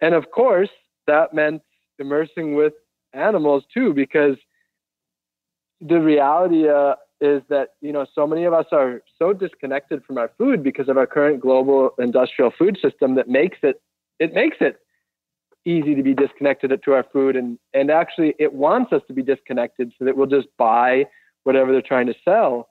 And 0.00 0.14
of 0.14 0.30
course, 0.30 0.70
that 1.06 1.34
meant 1.34 1.62
immersing 1.98 2.54
with 2.54 2.74
animals 3.12 3.64
too, 3.72 3.92
because 3.92 4.36
the 5.80 6.00
reality 6.00 6.68
uh, 6.68 6.94
is 7.20 7.42
that 7.48 7.70
you 7.80 7.92
know 7.92 8.06
so 8.14 8.26
many 8.26 8.44
of 8.44 8.52
us 8.52 8.66
are 8.72 9.02
so 9.18 9.32
disconnected 9.32 10.04
from 10.04 10.18
our 10.18 10.30
food 10.38 10.62
because 10.62 10.88
of 10.88 10.96
our 10.96 11.06
current 11.06 11.40
global 11.40 11.90
industrial 11.98 12.52
food 12.56 12.78
system 12.80 13.14
that 13.16 13.28
makes 13.28 13.58
it 13.62 13.80
it 14.18 14.32
makes 14.34 14.56
it 14.60 14.78
easy 15.64 15.94
to 15.94 16.02
be 16.02 16.14
disconnected 16.14 16.70
to 16.84 16.92
our 16.92 17.04
food 17.12 17.36
and 17.36 17.58
and 17.74 17.90
actually 17.90 18.34
it 18.38 18.52
wants 18.52 18.92
us 18.92 19.02
to 19.08 19.12
be 19.12 19.22
disconnected 19.22 19.92
so 19.98 20.04
that 20.04 20.16
we'll 20.16 20.26
just 20.26 20.48
buy 20.56 21.04
whatever 21.44 21.72
they're 21.72 21.82
trying 21.82 22.06
to 22.06 22.14
sell. 22.24 22.68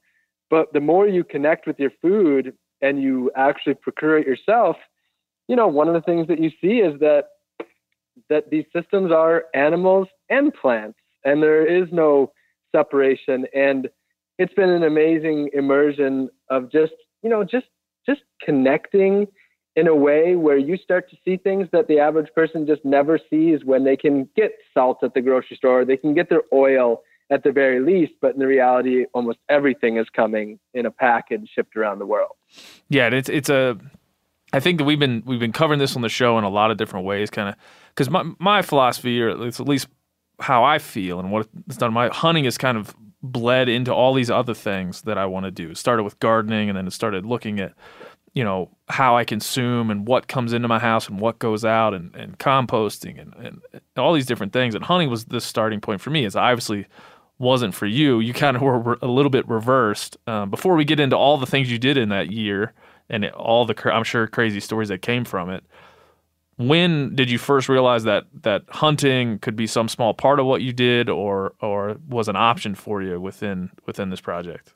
But 0.49 0.71
the 0.71 0.79
more 0.79 1.07
you 1.07 1.23
connect 1.23 1.67
with 1.67 1.79
your 1.79 1.91
food 2.01 2.53
and 2.81 3.01
you 3.01 3.31
actually 3.35 3.73
procure 3.73 4.17
it 4.17 4.27
yourself 4.27 4.77
you 5.47 5.55
know 5.55 5.67
one 5.67 5.87
of 5.87 5.93
the 5.93 6.01
things 6.01 6.27
that 6.27 6.39
you 6.39 6.51
see 6.61 6.79
is 6.79 6.99
that 6.99 7.25
that 8.29 8.49
these 8.49 8.65
systems 8.75 9.11
are 9.11 9.45
animals 9.53 10.07
and 10.29 10.53
plants 10.53 10.99
and 11.23 11.41
there 11.41 11.65
is 11.65 11.87
no 11.91 12.31
separation 12.75 13.45
and 13.53 13.89
it's 14.37 14.53
been 14.53 14.69
an 14.69 14.83
amazing 14.83 15.49
immersion 15.53 16.29
of 16.49 16.71
just 16.71 16.93
you 17.23 17.29
know 17.29 17.43
just 17.43 17.67
just 18.05 18.21
connecting 18.41 19.27
in 19.75 19.87
a 19.87 19.95
way 19.95 20.35
where 20.35 20.57
you 20.57 20.75
start 20.77 21.09
to 21.09 21.15
see 21.23 21.37
things 21.37 21.67
that 21.71 21.87
the 21.87 21.99
average 21.99 22.29
person 22.33 22.65
just 22.65 22.83
never 22.83 23.19
sees 23.29 23.63
when 23.63 23.83
they 23.83 23.95
can 23.95 24.27
get 24.35 24.51
salt 24.73 24.97
at 25.03 25.13
the 25.13 25.21
grocery 25.21 25.57
store 25.57 25.85
they 25.85 25.97
can 25.97 26.13
get 26.13 26.29
their 26.29 26.43
oil 26.53 27.01
at 27.29 27.43
the 27.43 27.51
very 27.51 27.79
least 27.79 28.13
but 28.21 28.33
in 28.33 28.39
the 28.39 28.47
reality 28.47 29.05
almost 29.13 29.37
everything 29.49 29.97
is 29.97 30.07
coming 30.15 30.59
in 30.73 30.85
a 30.85 30.91
package 30.91 31.49
shipped 31.53 31.75
around 31.75 31.99
the 31.99 32.05
world 32.05 32.35
Yeah, 32.89 33.07
it's 33.07 33.29
it's 33.29 33.49
a. 33.49 33.77
I 34.53 34.59
think 34.59 34.77
that 34.77 34.85
we've 34.85 34.99
been 34.99 35.23
we've 35.25 35.39
been 35.39 35.51
covering 35.51 35.79
this 35.79 35.95
on 35.95 36.01
the 36.01 36.09
show 36.09 36.37
in 36.37 36.43
a 36.43 36.49
lot 36.49 36.71
of 36.71 36.77
different 36.77 37.05
ways, 37.05 37.29
kind 37.29 37.49
of 37.49 37.55
because 37.89 38.09
my 38.09 38.23
my 38.39 38.61
philosophy, 38.61 39.21
or 39.21 39.45
it's 39.45 39.59
at 39.59 39.67
least 39.67 39.87
how 40.39 40.63
I 40.63 40.77
feel 40.77 41.19
and 41.19 41.31
what 41.31 41.47
it's 41.67 41.77
done. 41.77 41.93
My 41.93 42.09
hunting 42.09 42.45
is 42.45 42.57
kind 42.57 42.77
of 42.77 42.95
bled 43.21 43.67
into 43.67 43.93
all 43.93 44.13
these 44.13 44.29
other 44.29 44.53
things 44.53 45.01
that 45.01 45.17
I 45.17 45.25
want 45.25 45.45
to 45.45 45.51
do. 45.51 45.71
It 45.71 45.77
started 45.77 46.03
with 46.03 46.19
gardening, 46.19 46.69
and 46.69 46.77
then 46.77 46.87
it 46.87 46.93
started 46.93 47.25
looking 47.25 47.59
at 47.59 47.73
you 48.33 48.43
know 48.43 48.69
how 48.87 49.17
I 49.17 49.25
consume 49.25 49.89
and 49.89 50.07
what 50.07 50.27
comes 50.27 50.53
into 50.53 50.67
my 50.69 50.79
house 50.79 51.09
and 51.09 51.19
what 51.19 51.39
goes 51.39 51.65
out, 51.65 51.93
and, 51.93 52.15
and 52.15 52.39
composting 52.39 53.19
and, 53.19 53.33
and 53.35 53.81
all 53.97 54.13
these 54.13 54.27
different 54.27 54.53
things. 54.53 54.75
And 54.75 54.85
hunting 54.85 55.09
was 55.09 55.25
the 55.25 55.41
starting 55.41 55.81
point 55.81 55.99
for 55.99 56.09
me. 56.09 56.23
Is 56.23 56.37
obviously 56.37 56.87
wasn't 57.37 57.75
for 57.75 57.85
you. 57.85 58.21
You 58.21 58.33
kind 58.33 58.55
of 58.55 58.61
were 58.61 58.79
re- 58.79 58.97
a 59.01 59.07
little 59.07 59.29
bit 59.29 59.47
reversed. 59.49 60.17
Um, 60.25 60.49
before 60.49 60.75
we 60.75 60.85
get 60.85 61.01
into 61.01 61.17
all 61.17 61.37
the 61.37 61.45
things 61.45 61.69
you 61.69 61.77
did 61.77 61.97
in 61.97 62.09
that 62.09 62.31
year 62.31 62.73
and 63.09 63.25
it, 63.25 63.33
all 63.33 63.65
the 63.65 63.75
I'm 63.93 64.03
sure 64.03 64.27
crazy 64.27 64.59
stories 64.59 64.89
that 64.89 65.01
came 65.01 65.25
from 65.25 65.49
it, 65.49 65.63
when 66.57 67.15
did 67.15 67.29
you 67.29 67.37
first 67.37 67.69
realize 67.69 68.03
that 68.03 68.25
that 68.41 68.63
hunting 68.69 69.39
could 69.39 69.55
be 69.55 69.67
some 69.67 69.87
small 69.87 70.13
part 70.13 70.39
of 70.39 70.45
what 70.45 70.61
you 70.61 70.73
did, 70.73 71.09
or 71.09 71.53
or 71.61 71.97
was 72.07 72.27
an 72.27 72.35
option 72.35 72.75
for 72.75 73.01
you 73.01 73.19
within 73.19 73.71
within 73.85 74.09
this 74.09 74.21
project? 74.21 74.73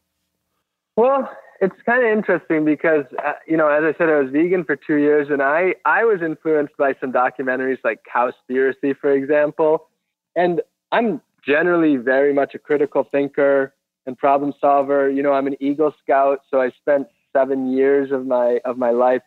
Well, 0.95 1.29
it's 1.59 1.75
kind 1.85 2.05
of 2.05 2.11
interesting 2.11 2.65
because 2.65 3.05
uh, 3.25 3.33
you 3.47 3.57
know, 3.57 3.67
as 3.67 3.83
I 3.83 3.97
said, 3.97 4.09
I 4.09 4.19
was 4.19 4.31
vegan 4.31 4.63
for 4.63 4.75
two 4.75 4.97
years, 4.97 5.27
and 5.29 5.41
I 5.41 5.73
I 5.85 6.05
was 6.05 6.21
influenced 6.21 6.77
by 6.77 6.95
some 7.01 7.11
documentaries 7.11 7.79
like 7.83 8.01
Cowspiracy, 8.13 8.95
for 8.97 9.11
example, 9.11 9.87
and 10.35 10.61
I'm 10.91 11.21
generally 11.45 11.97
very 11.97 12.33
much 12.33 12.53
a 12.53 12.59
critical 12.59 13.03
thinker 13.11 13.73
and 14.05 14.17
problem 14.17 14.53
solver. 14.61 15.09
You 15.09 15.23
know, 15.23 15.33
I'm 15.33 15.47
an 15.47 15.55
Eagle 15.59 15.93
Scout, 16.03 16.41
so 16.49 16.61
I 16.61 16.69
spent 16.71 17.07
seven 17.35 17.71
years 17.71 18.11
of 18.11 18.25
my 18.25 18.59
of 18.65 18.77
my 18.77 18.91
life 18.91 19.21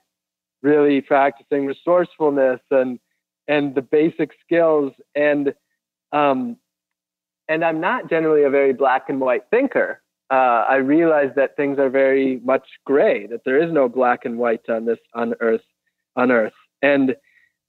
really 0.62 1.00
practicing 1.00 1.66
resourcefulness 1.66 2.60
and 2.70 2.98
and 3.48 3.74
the 3.74 3.82
basic 3.82 4.30
skills 4.44 4.92
and 5.14 5.54
um 6.12 6.56
and 7.48 7.64
I'm 7.64 7.80
not 7.80 8.08
generally 8.08 8.44
a 8.44 8.50
very 8.50 8.72
black 8.72 9.08
and 9.08 9.20
white 9.20 9.44
thinker. 9.50 10.00
Uh, 10.30 10.64
I 10.68 10.76
realize 10.76 11.30
that 11.36 11.56
things 11.56 11.78
are 11.78 11.90
very 11.90 12.40
much 12.42 12.66
gray, 12.86 13.26
that 13.26 13.42
there 13.44 13.62
is 13.62 13.70
no 13.70 13.88
black 13.88 14.24
and 14.24 14.38
white 14.38 14.68
on 14.68 14.86
this 14.86 14.98
on 15.14 15.34
Earth, 15.40 15.60
on 16.16 16.32
Earth. 16.32 16.54
And 16.80 17.14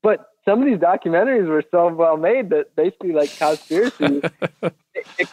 but 0.02 0.28
some 0.46 0.62
of 0.62 0.66
these 0.66 0.78
documentaries 0.78 1.48
were 1.48 1.64
so 1.72 1.94
well 1.94 2.18
made 2.18 2.50
that 2.52 2.76
basically, 2.76 3.12
like 3.12 3.30
Cowspiracy, 3.30 4.32
it, 5.18 5.28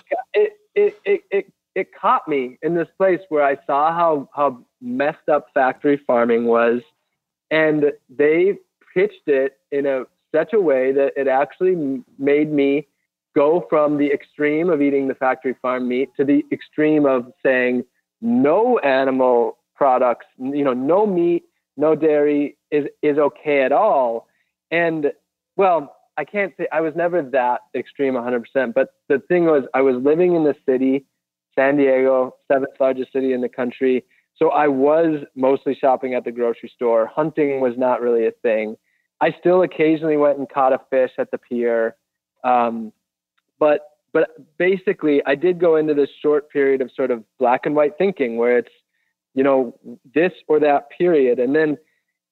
it, 0.75 0.97
it, 1.05 1.23
it, 1.31 1.53
it, 1.75 1.89
caught 1.99 2.27
me 2.29 2.59
in 2.63 2.75
this 2.75 2.89
place 2.97 3.21
where 3.29 3.45
I 3.45 3.57
saw 3.67 3.93
how 3.93 4.29
how 4.35 4.65
messed 4.81 5.29
up 5.31 5.47
factory 5.55 6.01
farming 6.07 6.47
was, 6.47 6.81
and 7.51 7.93
they 8.09 8.59
pitched 8.95 9.27
it 9.27 9.59
in 9.71 9.87
a 9.87 10.05
such 10.35 10.53
a 10.53 10.61
way 10.61 10.93
that 10.93 11.13
it 11.17 11.29
actually 11.29 12.03
made 12.19 12.53
me 12.53 12.87
go 13.35 13.67
from 13.69 13.99
the 13.99 14.11
extreme 14.13 14.71
of 14.71 14.83
eating 14.83 15.09
the 15.09 15.15
factory 15.15 15.55
farm 15.63 15.89
meat 15.89 16.11
to 16.17 16.25
the 16.25 16.45
extreme 16.53 17.07
of 17.07 17.33
saying 17.43 17.85
no 18.21 18.79
animal 18.81 19.59
products, 19.75 20.27
you 20.39 20.65
know, 20.65 20.73
no 20.73 21.07
meat, 21.07 21.45
no 21.77 21.95
dairy 21.95 22.57
is 22.71 22.87
is 23.03 23.19
okay 23.19 23.63
at 23.63 23.73
all. 23.73 24.29
And 24.71 25.13
well, 25.57 25.97
I 26.17 26.25
can't 26.25 26.53
say 26.57 26.67
I 26.73 26.81
was 26.81 26.95
never 26.95 27.23
that 27.23 27.63
extreme 27.75 28.15
100%, 28.15 28.75
but 28.75 28.95
the 29.09 29.19
thing 29.29 29.47
was 29.47 29.65
I 29.75 29.81
was 29.81 29.97
living 29.97 30.35
in 30.35 30.45
the 30.45 30.55
city, 30.67 31.05
San 31.55 31.77
Diego, 31.77 32.37
seventh 32.49 32.73
largest 32.81 33.13
city 33.13 33.33
in 33.33 33.41
the 33.41 33.49
country. 33.49 34.05
So 34.37 34.51
I 34.51 34.69
was 34.69 35.25
mostly 35.37 35.75
shopping 35.75 36.15
at 36.15 36.25
the 36.25 36.33
grocery 36.33 36.71
store. 36.75 37.07
Hunting 37.07 37.61
was 37.61 37.75
not 37.77 38.01
really 38.01 38.27
a 38.27 38.33
thing. 38.43 38.77
I 39.21 39.35
still 39.39 39.63
occasionally 39.63 40.17
went 40.17 40.39
and 40.39 40.49
caught 40.49 40.73
a 40.73 40.81
fish 40.91 41.13
at 41.19 41.31
the 41.31 41.39
pier. 41.39 41.97
Um, 42.43 42.93
but 43.59 43.83
but 44.13 44.31
basically 44.59 45.23
I 45.25 45.35
did 45.35 45.61
go 45.61 45.77
into 45.77 45.95
this 45.95 46.11
short 46.21 46.51
period 46.51 46.81
of 46.81 46.91
sort 46.95 47.11
of 47.11 47.25
black 47.39 47.65
and 47.65 47.75
white 47.75 47.97
thinking 47.97 48.37
where 48.37 48.59
it's, 48.59 48.73
you 49.35 49.43
know, 49.43 49.79
this 50.15 50.33
or 50.49 50.59
that 50.61 50.89
period. 50.91 51.39
And 51.39 51.55
then 51.55 51.79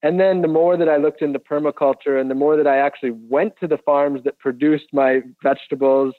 and 0.03 0.19
then 0.19 0.41
the 0.41 0.49
more 0.49 0.77
that 0.77 0.89
I 0.89 0.97
looked 0.97 1.23
into 1.23 1.39
permaculture 1.39 2.21
and 2.21 2.31
the 2.31 2.35
more 2.35 2.57
that 2.57 2.67
I 2.67 2.79
actually 2.79 3.11
went 3.11 3.55
to 3.61 3.67
the 3.67 3.79
farms 3.79 4.25
that 4.25 4.39
produced 4.39 4.87
my 4.93 5.21
vegetables 5.43 6.15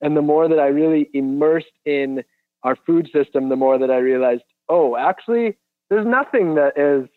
and 0.00 0.16
the 0.16 0.22
more 0.22 0.48
that 0.48 0.58
I 0.58 0.66
really 0.66 1.08
immersed 1.12 1.66
in 1.84 2.24
our 2.66 2.76
food 2.84 3.08
system, 3.12 3.48
the 3.48 3.56
more 3.56 3.78
that 3.78 3.90
I 3.90 3.98
realized 3.98 4.42
oh, 4.68 4.96
actually, 4.96 5.56
there's 5.88 6.06
nothing 6.06 6.56
that 6.56 6.76
is 6.76 7.08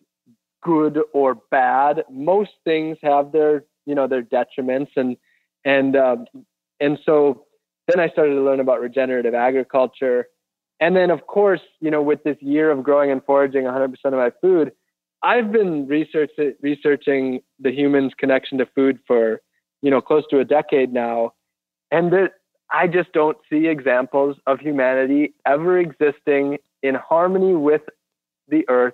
good 0.62 1.00
or 1.14 1.36
bad. 1.50 2.04
Most 2.12 2.52
things 2.64 2.98
have 3.02 3.32
their, 3.32 3.64
you 3.88 3.96
know, 3.96 4.08
their 4.08 4.22
detriments, 4.22 4.92
and 4.96 5.18
and 5.66 5.96
um, 5.96 6.26
and 6.80 7.00
so 7.06 7.46
then 7.88 8.00
I 8.00 8.10
started 8.10 8.36
to 8.36 8.42
learn 8.42 8.60
about 8.60 8.80
regenerative 8.80 9.34
agriculture, 9.34 10.28
and 10.80 10.96
then 10.96 11.10
of 11.10 11.26
course, 11.26 11.62
you 11.82 11.90
know, 11.90 12.04
with 12.04 12.24
this 12.24 12.38
year 12.40 12.70
of 12.70 12.84
growing 12.84 13.10
and 13.12 13.24
foraging 13.26 13.64
100% 13.64 13.94
of 14.06 14.14
my 14.14 14.32
food, 14.42 14.72
I've 15.24 15.52
been 15.52 15.88
research, 15.88 16.30
researching 16.62 17.42
the 17.60 17.72
human's 17.72 18.14
connection 18.14 18.60
to 18.60 18.68
food 18.76 19.00
for, 19.08 19.42
you 19.82 19.90
know, 19.90 20.02
close 20.02 20.24
to 20.30 20.40
a 20.40 20.46
decade 20.46 20.94
now, 20.94 21.34
and 21.90 22.14
that 22.14 22.34
I 22.72 22.88
just 22.88 23.12
don't 23.14 23.38
see 23.50 23.68
examples 23.68 24.38
of 24.46 24.60
humanity 24.60 25.34
ever 25.46 25.80
existing 25.80 26.60
in 26.84 26.96
harmony 26.96 27.56
with 27.56 27.82
the 28.48 28.68
earth 28.70 28.94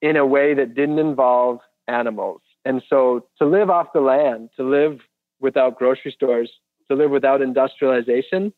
in 0.00 0.16
a 0.16 0.26
way 0.26 0.54
that 0.54 0.74
didn't 0.74 0.98
involve 0.98 1.60
animals. 1.88 2.40
And 2.64 2.82
so 2.88 3.26
to 3.38 3.46
live 3.46 3.70
off 3.70 3.92
the 3.92 4.00
land, 4.00 4.50
to 4.56 4.62
live 4.62 5.00
without 5.40 5.78
grocery 5.78 6.12
stores, 6.12 6.50
to 6.88 6.96
live 6.96 7.10
without 7.10 7.42
industrialization, 7.42 8.52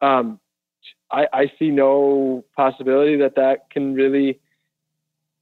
um, 0.00 0.40
I, 1.10 1.26
I 1.32 1.52
see 1.58 1.70
no 1.70 2.44
possibility 2.56 3.16
that 3.16 3.34
that 3.36 3.70
can 3.70 3.94
really 3.94 4.40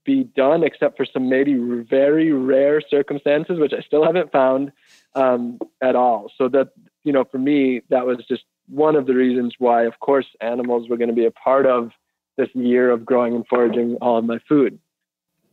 be 0.04 0.24
done 0.24 0.62
except 0.62 0.96
for 0.96 1.04
some 1.04 1.28
maybe 1.28 1.54
very 1.54 2.32
rare 2.32 2.80
circumstances, 2.80 3.58
which 3.58 3.72
I 3.72 3.80
still 3.80 4.04
haven't 4.04 4.30
found 4.32 4.72
um, 5.14 5.58
at 5.82 5.96
all. 5.96 6.30
So 6.38 6.48
that, 6.48 6.68
you 7.06 7.12
know, 7.12 7.24
for 7.24 7.38
me, 7.38 7.82
that 7.88 8.04
was 8.04 8.18
just 8.28 8.42
one 8.68 8.96
of 8.96 9.06
the 9.06 9.14
reasons 9.14 9.54
why, 9.58 9.84
of 9.84 9.98
course, 10.00 10.26
animals 10.40 10.88
were 10.88 10.96
going 10.96 11.08
to 11.08 11.14
be 11.14 11.24
a 11.24 11.30
part 11.30 11.64
of 11.64 11.92
this 12.36 12.48
year 12.52 12.90
of 12.90 13.06
growing 13.06 13.34
and 13.34 13.46
foraging 13.46 13.96
all 14.02 14.18
of 14.18 14.24
my 14.24 14.38
food. 14.48 14.78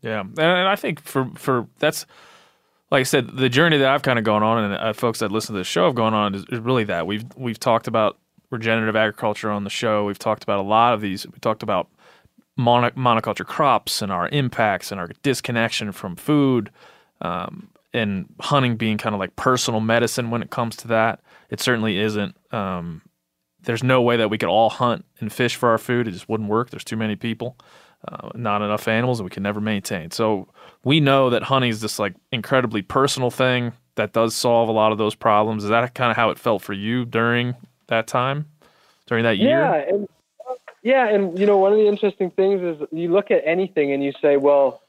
Yeah, 0.02 0.22
and 0.22 0.42
I 0.42 0.76
think 0.76 1.02
for 1.02 1.30
for 1.36 1.68
that's 1.78 2.08
like 2.90 3.02
I 3.02 3.04
said, 3.04 3.38
the 3.38 3.50
journey 3.50 3.78
that 3.78 3.88
I've 3.88 4.02
kind 4.02 4.18
of 4.18 4.26
gone 4.26 4.44
on, 4.44 4.64
and 4.64 4.74
uh, 4.74 4.94
folks 4.94 5.20
that 5.20 5.32
listen 5.32 5.54
to 5.54 5.60
the 5.60 5.64
show 5.64 5.86
have 5.86 5.96
gone 5.96 6.14
on, 6.14 6.36
is, 6.36 6.44
is, 6.52 6.60
really 6.60 6.84
that 6.86 7.06
we've 7.08 7.24
we've 7.38 7.60
talked 7.60 7.88
about 7.88 8.18
regenerative 8.50 8.96
agriculture 8.96 9.52
on 9.52 9.64
the 9.64 9.70
show. 9.70 10.06
We've 10.06 10.20
talked 10.20 10.44
about 10.44 10.60
a 10.60 10.68
lot 10.68 10.96
of 10.96 11.02
these. 11.02 11.26
We 11.28 11.40
talked 11.40 11.64
about 11.64 11.88
mono, 12.58 12.90
monoculture 12.92 13.46
crops 13.46 14.02
and 14.02 14.12
our 14.12 14.28
impacts 14.30 14.92
and 14.92 15.00
our 15.00 15.10
disconnection 15.22 15.92
from 15.92 16.16
food, 16.16 16.72
um, 17.22 17.70
and 17.94 18.26
hunting 18.42 18.76
being 18.76 18.98
kind 18.98 19.14
of 19.14 19.20
like 19.20 19.36
personal 19.36 19.80
medicine 19.80 20.32
when 20.32 20.42
it 20.42 20.50
comes 20.50 20.76
to 20.78 20.88
that. 20.88 21.22
It 21.54 21.60
certainly 21.60 22.00
isn't. 22.00 22.36
Um, 22.52 23.04
there's 23.62 23.84
no 23.84 24.02
way 24.02 24.18
that 24.18 24.30
we 24.30 24.40
could 24.40 24.50
all 24.50 24.72
hunt 24.72 25.06
and 25.20 25.32
fish 25.32 25.56
for 25.56 25.70
our 25.70 25.78
food. 25.78 26.08
It 26.08 26.12
just 26.12 26.28
wouldn't 26.28 26.50
work. 26.50 26.72
There's 26.72 26.84
too 26.84 26.98
many 26.98 27.16
people, 27.16 27.58
uh, 28.08 28.32
not 28.34 28.64
enough 28.64 28.88
animals, 28.88 29.20
and 29.20 29.26
we 29.26 29.30
can 29.30 29.44
never 29.44 29.62
maintain. 29.62 30.10
So 30.10 30.48
we 30.84 31.00
know 31.00 31.30
that 31.30 31.44
hunting 31.44 31.70
is 31.70 31.80
this 31.80 32.00
like 32.00 32.16
incredibly 32.32 32.82
personal 32.82 33.30
thing 33.30 33.72
that 33.94 34.14
does 34.14 34.36
solve 34.36 34.68
a 34.68 34.72
lot 34.72 34.92
of 34.92 34.98
those 34.98 35.14
problems. 35.14 35.64
Is 35.64 35.70
that 35.70 35.94
kind 35.94 36.10
of 36.10 36.18
how 36.18 36.32
it 36.32 36.40
felt 36.40 36.64
for 36.64 36.74
you 36.74 37.06
during 37.06 37.56
that 37.86 38.08
time, 38.08 38.48
during 39.06 39.24
that 39.24 39.38
year? 39.38 39.50
Yeah, 39.50 39.76
and 39.76 40.08
yeah, 40.82 41.08
and 41.08 41.38
you 41.38 41.46
know 41.46 41.60
one 41.60 41.72
of 41.72 41.78
the 41.78 41.88
interesting 41.88 42.32
things 42.32 42.62
is 42.64 42.88
you 42.92 43.12
look 43.12 43.30
at 43.30 43.44
anything 43.46 43.92
and 43.92 44.04
you 44.04 44.12
say, 44.24 44.38
well, 44.38 44.82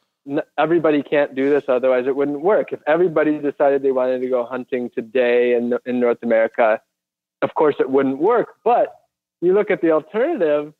everybody 0.58 1.02
can't 1.02 1.34
do 1.34 1.50
this, 1.50 1.64
otherwise 1.68 2.06
it 2.06 2.16
wouldn't 2.16 2.40
work. 2.40 2.72
If 2.72 2.80
everybody 2.86 3.38
decided 3.38 3.82
they 3.82 3.92
wanted 3.92 4.20
to 4.20 4.28
go 4.28 4.44
hunting 4.44 4.90
today 4.94 5.54
in 5.54 5.76
in 5.86 6.00
North 6.00 6.22
America 6.22 6.80
of 7.44 7.54
course 7.54 7.76
it 7.78 7.90
wouldn't 7.90 8.18
work. 8.18 8.56
But 8.64 8.96
you 9.40 9.52
look 9.52 9.70
at 9.70 9.80
the 9.82 9.92
alternative, 9.92 10.72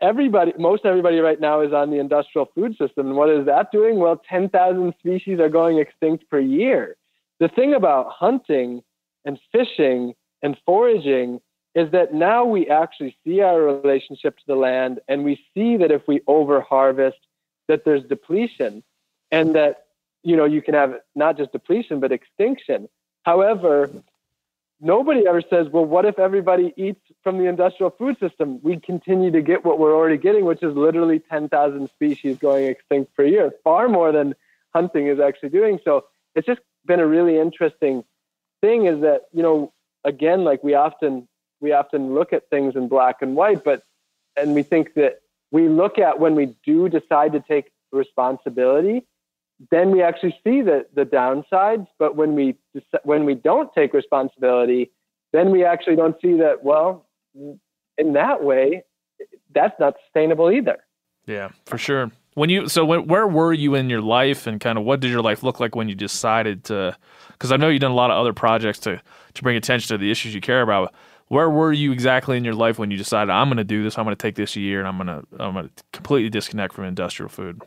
everybody, 0.00 0.52
most 0.58 0.84
everybody 0.84 1.18
right 1.18 1.40
now 1.40 1.60
is 1.60 1.72
on 1.72 1.90
the 1.90 1.98
industrial 1.98 2.48
food 2.54 2.72
system. 2.72 3.08
And 3.08 3.16
what 3.16 3.30
is 3.30 3.46
that 3.46 3.70
doing? 3.70 3.98
Well, 3.98 4.20
10,000 4.28 4.94
species 4.98 5.38
are 5.38 5.50
going 5.50 5.78
extinct 5.78 6.28
per 6.28 6.40
year. 6.40 6.96
The 7.38 7.48
thing 7.48 7.74
about 7.74 8.10
hunting 8.10 8.82
and 9.24 9.38
fishing 9.52 10.14
and 10.42 10.56
foraging 10.64 11.40
is 11.74 11.90
that 11.92 12.14
now 12.14 12.44
we 12.44 12.68
actually 12.68 13.16
see 13.24 13.40
our 13.40 13.60
relationship 13.60 14.36
to 14.38 14.44
the 14.46 14.54
land 14.54 15.00
and 15.08 15.24
we 15.24 15.40
see 15.52 15.76
that 15.76 15.90
if 15.90 16.02
we 16.08 16.20
over 16.26 16.60
harvest, 16.60 17.18
that 17.68 17.84
there's 17.84 18.04
depletion 18.04 18.82
and 19.30 19.54
that, 19.54 19.86
you 20.22 20.36
know, 20.36 20.44
you 20.44 20.62
can 20.62 20.74
have 20.74 20.94
not 21.14 21.36
just 21.36 21.52
depletion, 21.52 22.00
but 22.00 22.12
extinction. 22.12 22.88
However, 23.24 23.90
nobody 24.80 25.26
ever 25.26 25.42
says, 25.42 25.68
well, 25.72 25.84
what 25.84 26.04
if 26.04 26.18
everybody 26.18 26.72
eats 26.76 27.00
from 27.22 27.38
the 27.38 27.44
industrial 27.44 27.90
food 27.90 28.18
system? 28.20 28.60
We 28.62 28.78
continue 28.78 29.30
to 29.30 29.42
get 29.42 29.64
what 29.64 29.78
we're 29.78 29.94
already 29.94 30.18
getting, 30.18 30.44
which 30.44 30.62
is 30.62 30.76
literally 30.76 31.20
10,000 31.20 31.88
species 31.88 32.38
going 32.38 32.66
extinct 32.66 33.14
per 33.14 33.24
year, 33.24 33.52
far 33.64 33.88
more 33.88 34.12
than 34.12 34.34
hunting 34.74 35.06
is 35.06 35.20
actually 35.20 35.50
doing. 35.50 35.78
So 35.84 36.04
it's 36.34 36.46
just 36.46 36.60
been 36.84 37.00
a 37.00 37.06
really 37.06 37.38
interesting 37.38 38.04
thing 38.60 38.86
is 38.86 39.00
that, 39.00 39.22
you 39.32 39.42
know, 39.42 39.72
again, 40.04 40.44
like 40.44 40.62
we 40.62 40.74
often, 40.74 41.28
we 41.60 41.72
often 41.72 42.14
look 42.14 42.32
at 42.32 42.48
things 42.50 42.76
in 42.76 42.88
black 42.88 43.22
and 43.22 43.36
white, 43.36 43.64
but, 43.64 43.82
and 44.36 44.54
we 44.54 44.62
think 44.62 44.94
that 44.94 45.20
we 45.54 45.68
look 45.68 46.00
at 46.00 46.18
when 46.18 46.34
we 46.34 46.56
do 46.66 46.88
decide 46.88 47.32
to 47.32 47.40
take 47.40 47.70
responsibility, 47.92 49.06
then 49.70 49.92
we 49.92 50.02
actually 50.02 50.36
see 50.42 50.62
the, 50.62 50.84
the 50.96 51.04
downsides. 51.04 51.86
But 51.96 52.16
when 52.16 52.34
we 52.34 52.56
when 53.04 53.24
we 53.24 53.36
don't 53.36 53.72
take 53.72 53.94
responsibility, 53.94 54.90
then 55.32 55.52
we 55.52 55.64
actually 55.64 55.94
don't 55.94 56.16
see 56.20 56.38
that. 56.38 56.64
Well, 56.64 57.06
in 57.96 58.12
that 58.14 58.42
way, 58.42 58.82
that's 59.54 59.78
not 59.78 59.94
sustainable 60.06 60.50
either. 60.50 60.78
Yeah, 61.24 61.50
for 61.66 61.78
sure. 61.78 62.10
When 62.34 62.50
you 62.50 62.68
so 62.68 62.84
when, 62.84 63.06
where 63.06 63.28
were 63.28 63.52
you 63.52 63.76
in 63.76 63.88
your 63.88 64.02
life, 64.02 64.48
and 64.48 64.60
kind 64.60 64.76
of 64.76 64.84
what 64.84 64.98
did 64.98 65.12
your 65.12 65.22
life 65.22 65.44
look 65.44 65.60
like 65.60 65.76
when 65.76 65.88
you 65.88 65.94
decided 65.94 66.64
to? 66.64 66.96
Because 67.30 67.52
I 67.52 67.58
know 67.58 67.68
you've 67.68 67.80
done 67.80 67.92
a 67.92 67.94
lot 68.02 68.10
of 68.10 68.18
other 68.18 68.32
projects 68.32 68.80
to 68.80 69.00
to 69.34 69.42
bring 69.44 69.56
attention 69.56 69.94
to 69.94 69.98
the 69.98 70.10
issues 70.10 70.34
you 70.34 70.40
care 70.40 70.62
about. 70.62 70.92
Where 71.28 71.48
were 71.48 71.72
you 71.72 71.92
exactly 71.92 72.36
in 72.36 72.44
your 72.44 72.54
life 72.54 72.78
when 72.78 72.90
you 72.90 72.96
decided 72.96 73.30
I'm 73.30 73.48
going 73.48 73.56
to 73.56 73.64
do 73.64 73.82
this? 73.82 73.98
I'm 73.98 74.04
going 74.04 74.16
to 74.16 74.22
take 74.22 74.34
this 74.34 74.56
year, 74.56 74.78
and 74.78 74.88
I'm 74.88 74.96
going 74.96 75.06
to 75.06 75.42
I'm 75.42 75.54
going 75.54 75.70
to 75.74 75.84
completely 75.92 76.30
disconnect 76.30 76.74
from 76.74 76.84
industrial 76.84 77.28
food. 77.28 77.62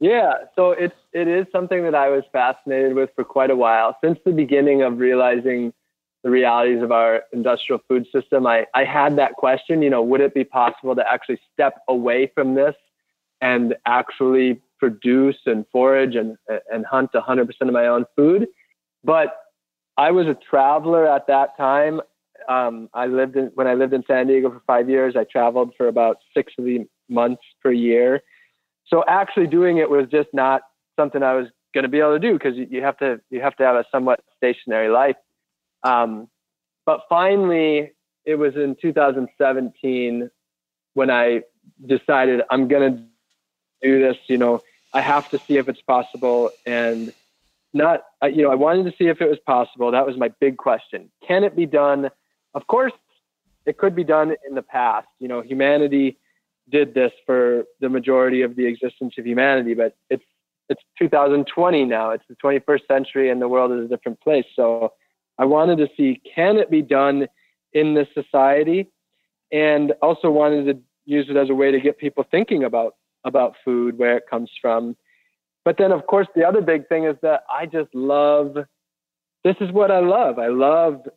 Yeah, 0.00 0.32
so 0.54 0.70
it's 0.72 0.94
it 1.12 1.28
is 1.28 1.46
something 1.50 1.82
that 1.84 1.94
I 1.94 2.08
was 2.08 2.24
fascinated 2.32 2.94
with 2.94 3.10
for 3.16 3.24
quite 3.24 3.50
a 3.50 3.56
while 3.56 3.96
since 4.02 4.18
the 4.24 4.32
beginning 4.32 4.82
of 4.82 4.98
realizing 4.98 5.72
the 6.22 6.30
realities 6.30 6.82
of 6.82 6.92
our 6.92 7.22
industrial 7.32 7.80
food 7.88 8.06
system. 8.12 8.46
I 8.46 8.66
I 8.74 8.84
had 8.84 9.16
that 9.18 9.34
question, 9.34 9.82
you 9.82 9.90
know, 9.90 10.02
would 10.02 10.20
it 10.20 10.34
be 10.34 10.44
possible 10.44 10.94
to 10.94 11.12
actually 11.12 11.40
step 11.52 11.80
away 11.88 12.30
from 12.34 12.54
this 12.54 12.74
and 13.40 13.74
actually 13.86 14.60
produce 14.78 15.38
and 15.46 15.64
forage 15.72 16.14
and 16.14 16.36
and 16.70 16.86
hunt 16.86 17.12
100% 17.12 17.48
of 17.60 17.72
my 17.72 17.86
own 17.86 18.04
food? 18.14 18.46
But 19.02 19.36
I 19.96 20.12
was 20.12 20.28
a 20.28 20.34
traveler 20.48 21.06
at 21.06 21.26
that 21.26 21.56
time. 21.56 22.00
Um, 22.48 22.88
I 22.94 23.06
lived 23.06 23.36
in 23.36 23.50
when 23.54 23.66
I 23.66 23.74
lived 23.74 23.92
in 23.92 24.02
San 24.06 24.26
Diego 24.26 24.50
for 24.50 24.62
five 24.66 24.88
years. 24.88 25.16
I 25.16 25.24
traveled 25.24 25.74
for 25.76 25.88
about 25.88 26.16
six 26.34 26.52
of 26.58 26.64
the 26.64 26.86
months 27.08 27.42
per 27.62 27.70
year. 27.70 28.22
So 28.86 29.04
actually 29.06 29.46
doing 29.46 29.76
it 29.76 29.90
was 29.90 30.06
just 30.10 30.28
not 30.32 30.62
something 30.96 31.22
I 31.22 31.34
was 31.34 31.48
going 31.74 31.82
to 31.82 31.88
be 31.88 31.98
able 31.98 32.14
to 32.14 32.18
do 32.18 32.32
because 32.32 32.56
you 32.56 32.82
have 32.82 32.96
to 32.98 33.20
you 33.30 33.40
have 33.40 33.56
to 33.56 33.64
have 33.64 33.76
a 33.76 33.84
somewhat 33.92 34.20
stationary 34.36 34.88
life. 34.88 35.16
Um, 35.82 36.28
but 36.86 37.02
finally, 37.08 37.92
it 38.24 38.36
was 38.36 38.56
in 38.56 38.76
2017 38.80 40.30
when 40.94 41.10
I 41.10 41.42
decided 41.86 42.40
I'm 42.50 42.66
going 42.66 42.96
to 42.96 43.02
do 43.82 44.00
this. 44.00 44.16
You 44.26 44.38
know, 44.38 44.62
I 44.94 45.02
have 45.02 45.28
to 45.30 45.38
see 45.46 45.58
if 45.58 45.68
it's 45.68 45.82
possible 45.82 46.50
and 46.64 47.12
not 47.72 48.04
you 48.22 48.42
know 48.42 48.50
i 48.50 48.54
wanted 48.54 48.84
to 48.84 48.96
see 48.96 49.08
if 49.08 49.20
it 49.20 49.28
was 49.28 49.38
possible 49.46 49.90
that 49.90 50.06
was 50.06 50.16
my 50.16 50.28
big 50.40 50.56
question 50.56 51.10
can 51.26 51.44
it 51.44 51.54
be 51.54 51.66
done 51.66 52.10
of 52.54 52.66
course 52.66 52.92
it 53.66 53.78
could 53.78 53.94
be 53.94 54.04
done 54.04 54.34
in 54.48 54.54
the 54.54 54.62
past. 54.62 55.08
You 55.18 55.28
know 55.28 55.42
humanity 55.42 56.18
did 56.70 56.94
this 56.94 57.12
for 57.24 57.64
the 57.80 57.88
majority 57.88 58.42
of 58.42 58.56
the 58.56 58.66
existence 58.66 59.14
of 59.18 59.26
humanity 59.26 59.74
but 59.74 59.96
it's 60.10 60.24
it's 60.68 60.82
2020 60.98 61.84
now. 61.84 62.10
It's 62.10 62.24
the 62.28 62.36
21st 62.36 62.86
century 62.86 63.30
and 63.30 63.40
the 63.40 63.48
world 63.48 63.72
is 63.72 63.86
a 63.86 63.88
different 63.88 64.20
place. 64.20 64.44
So 64.54 64.92
i 65.38 65.44
wanted 65.44 65.78
to 65.78 65.88
see 65.96 66.20
can 66.34 66.56
it 66.56 66.70
be 66.70 66.82
done 66.82 67.26
in 67.72 67.94
this 67.94 68.08
society? 68.14 68.90
And 69.50 69.92
also 70.02 70.30
wanted 70.30 70.64
to 70.66 70.78
use 71.06 71.26
it 71.30 71.36
as 71.36 71.48
a 71.48 71.54
way 71.54 71.70
to 71.70 71.80
get 71.80 71.98
people 71.98 72.24
thinking 72.30 72.64
about 72.64 72.94
about 73.24 73.54
food 73.64 73.98
where 73.98 74.16
it 74.16 74.24
comes 74.28 74.50
from. 74.60 74.96
But 75.64 75.76
then, 75.78 75.90
of 75.92 76.06
course, 76.06 76.28
the 76.34 76.44
other 76.44 76.60
big 76.60 76.86
thing 76.88 77.04
is 77.04 77.16
that 77.22 77.44
I 77.50 77.66
just 77.66 77.94
love. 77.94 78.56
This 79.48 79.66
is 79.66 79.72
what 79.72 79.90
I 79.90 80.00
love. 80.00 80.38
I 80.38 80.48
love. 80.48 81.08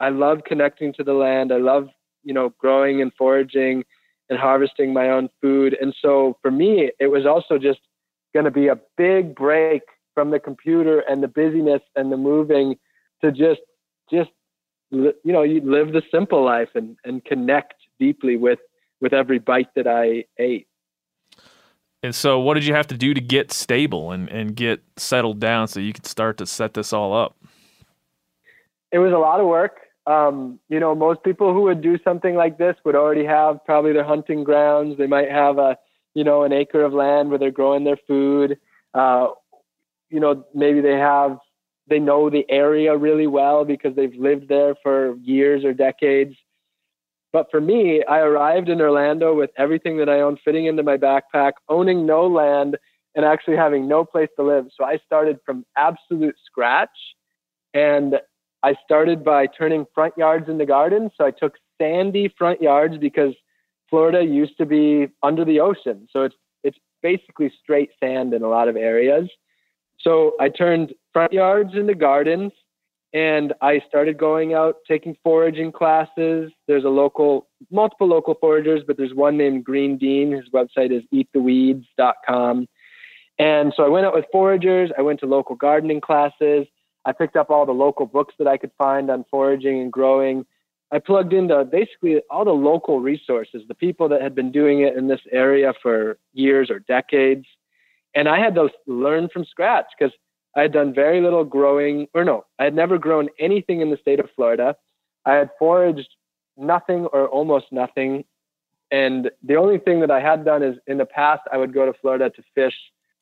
I 0.00 0.08
love 0.08 0.38
connecting 0.46 0.94
to 0.94 1.04
the 1.04 1.12
land. 1.12 1.52
I 1.52 1.58
love, 1.58 1.88
you 2.22 2.32
know, 2.32 2.54
growing 2.56 3.02
and 3.02 3.12
foraging, 3.12 3.84
and 4.30 4.38
harvesting 4.38 4.94
my 4.94 5.10
own 5.10 5.28
food. 5.42 5.76
And 5.78 5.94
so, 6.00 6.38
for 6.40 6.50
me, 6.50 6.90
it 6.98 7.08
was 7.08 7.26
also 7.26 7.58
just 7.58 7.80
going 8.32 8.46
to 8.46 8.50
be 8.50 8.68
a 8.68 8.80
big 8.96 9.34
break 9.34 9.82
from 10.14 10.30
the 10.30 10.40
computer 10.40 11.00
and 11.00 11.22
the 11.22 11.28
busyness 11.28 11.82
and 11.94 12.10
the 12.10 12.16
moving 12.16 12.76
to 13.22 13.30
just, 13.30 13.60
just, 14.10 14.30
you 14.90 15.12
know, 15.22 15.42
you 15.42 15.60
live 15.60 15.92
the 15.92 16.00
simple 16.10 16.42
life 16.42 16.70
and 16.74 16.96
and 17.04 17.22
connect 17.26 17.74
deeply 18.00 18.38
with 18.38 18.60
with 19.02 19.12
every 19.12 19.38
bite 19.38 19.74
that 19.76 19.86
I 19.86 20.24
ate. 20.42 20.68
And 22.02 22.14
so, 22.14 22.40
what 22.40 22.54
did 22.54 22.64
you 22.64 22.72
have 22.72 22.86
to 22.86 22.96
do 22.96 23.12
to 23.12 23.20
get 23.20 23.52
stable 23.52 24.10
and, 24.10 24.26
and 24.30 24.56
get 24.56 24.82
settled 24.96 25.38
down 25.38 25.68
so 25.68 25.80
you 25.80 25.92
could 25.92 26.06
start 26.06 26.38
to 26.38 26.46
set 26.46 26.72
this 26.72 26.90
all 26.90 27.12
up? 27.12 27.36
It 28.94 28.98
was 29.00 29.12
a 29.12 29.18
lot 29.18 29.40
of 29.40 29.46
work. 29.48 29.80
Um, 30.06 30.60
you 30.68 30.78
know, 30.78 30.94
most 30.94 31.24
people 31.24 31.52
who 31.52 31.62
would 31.62 31.82
do 31.82 31.98
something 32.04 32.36
like 32.36 32.58
this 32.58 32.76
would 32.84 32.94
already 32.94 33.24
have 33.24 33.58
probably 33.64 33.92
their 33.92 34.04
hunting 34.04 34.44
grounds. 34.44 34.96
They 34.96 35.08
might 35.08 35.32
have 35.32 35.58
a, 35.58 35.76
you 36.14 36.22
know, 36.22 36.44
an 36.44 36.52
acre 36.52 36.84
of 36.84 36.92
land 36.92 37.28
where 37.28 37.38
they're 37.40 37.50
growing 37.50 37.82
their 37.82 37.98
food. 38.06 38.56
Uh, 38.94 39.30
you 40.10 40.20
know, 40.20 40.44
maybe 40.54 40.80
they 40.80 40.96
have, 40.96 41.38
they 41.88 41.98
know 41.98 42.30
the 42.30 42.46
area 42.48 42.96
really 42.96 43.26
well 43.26 43.64
because 43.64 43.96
they've 43.96 44.14
lived 44.14 44.48
there 44.48 44.76
for 44.80 45.16
years 45.16 45.64
or 45.64 45.72
decades. 45.74 46.36
But 47.32 47.50
for 47.50 47.60
me, 47.60 48.04
I 48.08 48.18
arrived 48.20 48.68
in 48.68 48.80
Orlando 48.80 49.34
with 49.34 49.50
everything 49.58 49.96
that 49.96 50.08
I 50.08 50.20
owned 50.20 50.38
fitting 50.44 50.66
into 50.66 50.84
my 50.84 50.98
backpack, 50.98 51.54
owning 51.68 52.06
no 52.06 52.28
land, 52.28 52.76
and 53.16 53.24
actually 53.24 53.56
having 53.56 53.88
no 53.88 54.04
place 54.04 54.30
to 54.36 54.44
live. 54.44 54.66
So 54.76 54.84
I 54.84 54.98
started 55.04 55.40
from 55.44 55.66
absolute 55.76 56.36
scratch. 56.46 56.96
And 57.72 58.20
I 58.64 58.74
started 58.82 59.22
by 59.22 59.46
turning 59.46 59.84
front 59.94 60.14
yards 60.16 60.48
into 60.48 60.64
gardens. 60.64 61.12
So 61.16 61.26
I 61.26 61.30
took 61.30 61.56
sandy 61.78 62.32
front 62.36 62.62
yards 62.62 62.96
because 62.96 63.34
Florida 63.90 64.24
used 64.24 64.56
to 64.56 64.64
be 64.64 65.08
under 65.22 65.44
the 65.44 65.60
ocean. 65.60 66.08
So 66.10 66.22
it's 66.22 66.34
it's 66.64 66.78
basically 67.02 67.52
straight 67.62 67.90
sand 68.00 68.32
in 68.32 68.42
a 68.42 68.48
lot 68.48 68.68
of 68.68 68.76
areas. 68.76 69.28
So 70.00 70.32
I 70.40 70.48
turned 70.48 70.94
front 71.12 71.34
yards 71.34 71.74
into 71.74 71.94
gardens 71.94 72.52
and 73.12 73.52
I 73.60 73.80
started 73.86 74.16
going 74.16 74.54
out 74.54 74.76
taking 74.88 75.14
foraging 75.22 75.70
classes. 75.70 76.50
There's 76.66 76.84
a 76.84 76.88
local, 76.88 77.46
multiple 77.70 78.08
local 78.08 78.34
foragers, 78.34 78.80
but 78.86 78.96
there's 78.96 79.14
one 79.14 79.36
named 79.36 79.64
Green 79.64 79.98
Dean. 79.98 80.32
His 80.32 80.48
website 80.52 80.90
is 80.90 81.02
eattheweeds.com. 81.12 82.66
And 83.38 83.72
so 83.76 83.84
I 83.84 83.88
went 83.88 84.06
out 84.06 84.14
with 84.14 84.24
foragers. 84.34 84.90
I 84.98 85.02
went 85.02 85.20
to 85.20 85.26
local 85.26 85.54
gardening 85.54 86.00
classes. 86.00 86.66
I 87.04 87.12
picked 87.12 87.36
up 87.36 87.50
all 87.50 87.66
the 87.66 87.72
local 87.72 88.06
books 88.06 88.34
that 88.38 88.46
I 88.46 88.56
could 88.56 88.72
find 88.78 89.10
on 89.10 89.24
foraging 89.30 89.80
and 89.80 89.92
growing. 89.92 90.46
I 90.90 90.98
plugged 90.98 91.32
into 91.32 91.64
basically 91.64 92.20
all 92.30 92.44
the 92.44 92.52
local 92.52 93.00
resources, 93.00 93.62
the 93.66 93.74
people 93.74 94.08
that 94.10 94.22
had 94.22 94.34
been 94.34 94.52
doing 94.52 94.80
it 94.80 94.96
in 94.96 95.08
this 95.08 95.20
area 95.32 95.72
for 95.82 96.18
years 96.32 96.70
or 96.70 96.78
decades. 96.78 97.46
And 98.14 98.28
I 98.28 98.38
had 98.38 98.54
to 98.54 98.68
learn 98.86 99.28
from 99.28 99.44
scratch 99.44 99.86
because 99.98 100.14
I 100.56 100.62
had 100.62 100.72
done 100.72 100.94
very 100.94 101.20
little 101.20 101.44
growing, 101.44 102.06
or 102.14 102.24
no, 102.24 102.44
I 102.58 102.64
had 102.64 102.74
never 102.74 102.96
grown 102.96 103.28
anything 103.40 103.80
in 103.80 103.90
the 103.90 103.96
state 103.96 104.20
of 104.20 104.30
Florida. 104.36 104.76
I 105.26 105.34
had 105.34 105.50
foraged 105.58 106.08
nothing 106.56 107.06
or 107.06 107.26
almost 107.28 107.66
nothing. 107.72 108.24
And 108.90 109.30
the 109.42 109.56
only 109.56 109.78
thing 109.78 110.00
that 110.00 110.10
I 110.10 110.20
had 110.20 110.44
done 110.44 110.62
is 110.62 110.76
in 110.86 110.98
the 110.98 111.06
past, 111.06 111.42
I 111.52 111.56
would 111.56 111.74
go 111.74 111.86
to 111.86 111.98
Florida 111.98 112.30
to 112.30 112.42
fish 112.54 112.74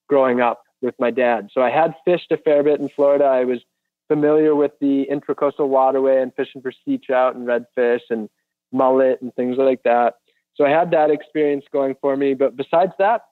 growing 0.08 0.40
up 0.40 0.64
with 0.82 0.94
my 0.98 1.10
dad. 1.10 1.48
So 1.52 1.62
I 1.62 1.70
had 1.70 1.94
fished 2.04 2.30
a 2.32 2.36
fair 2.36 2.62
bit 2.62 2.80
in 2.80 2.88
Florida. 2.90 3.24
I 3.24 3.44
was 3.44 3.60
familiar 4.08 4.54
with 4.54 4.72
the 4.80 5.06
intracoastal 5.10 5.68
waterway 5.68 6.20
and 6.20 6.32
fishing 6.34 6.62
for 6.62 6.72
sea 6.84 6.98
trout 6.98 7.36
and 7.36 7.46
redfish 7.46 8.00
and 8.10 8.28
mullet 8.72 9.20
and 9.22 9.34
things 9.34 9.56
like 9.58 9.82
that. 9.84 10.14
So 10.54 10.64
I 10.64 10.70
had 10.70 10.90
that 10.90 11.10
experience 11.10 11.64
going 11.72 11.94
for 12.00 12.16
me. 12.16 12.34
But 12.34 12.56
besides 12.56 12.92
that, 12.98 13.22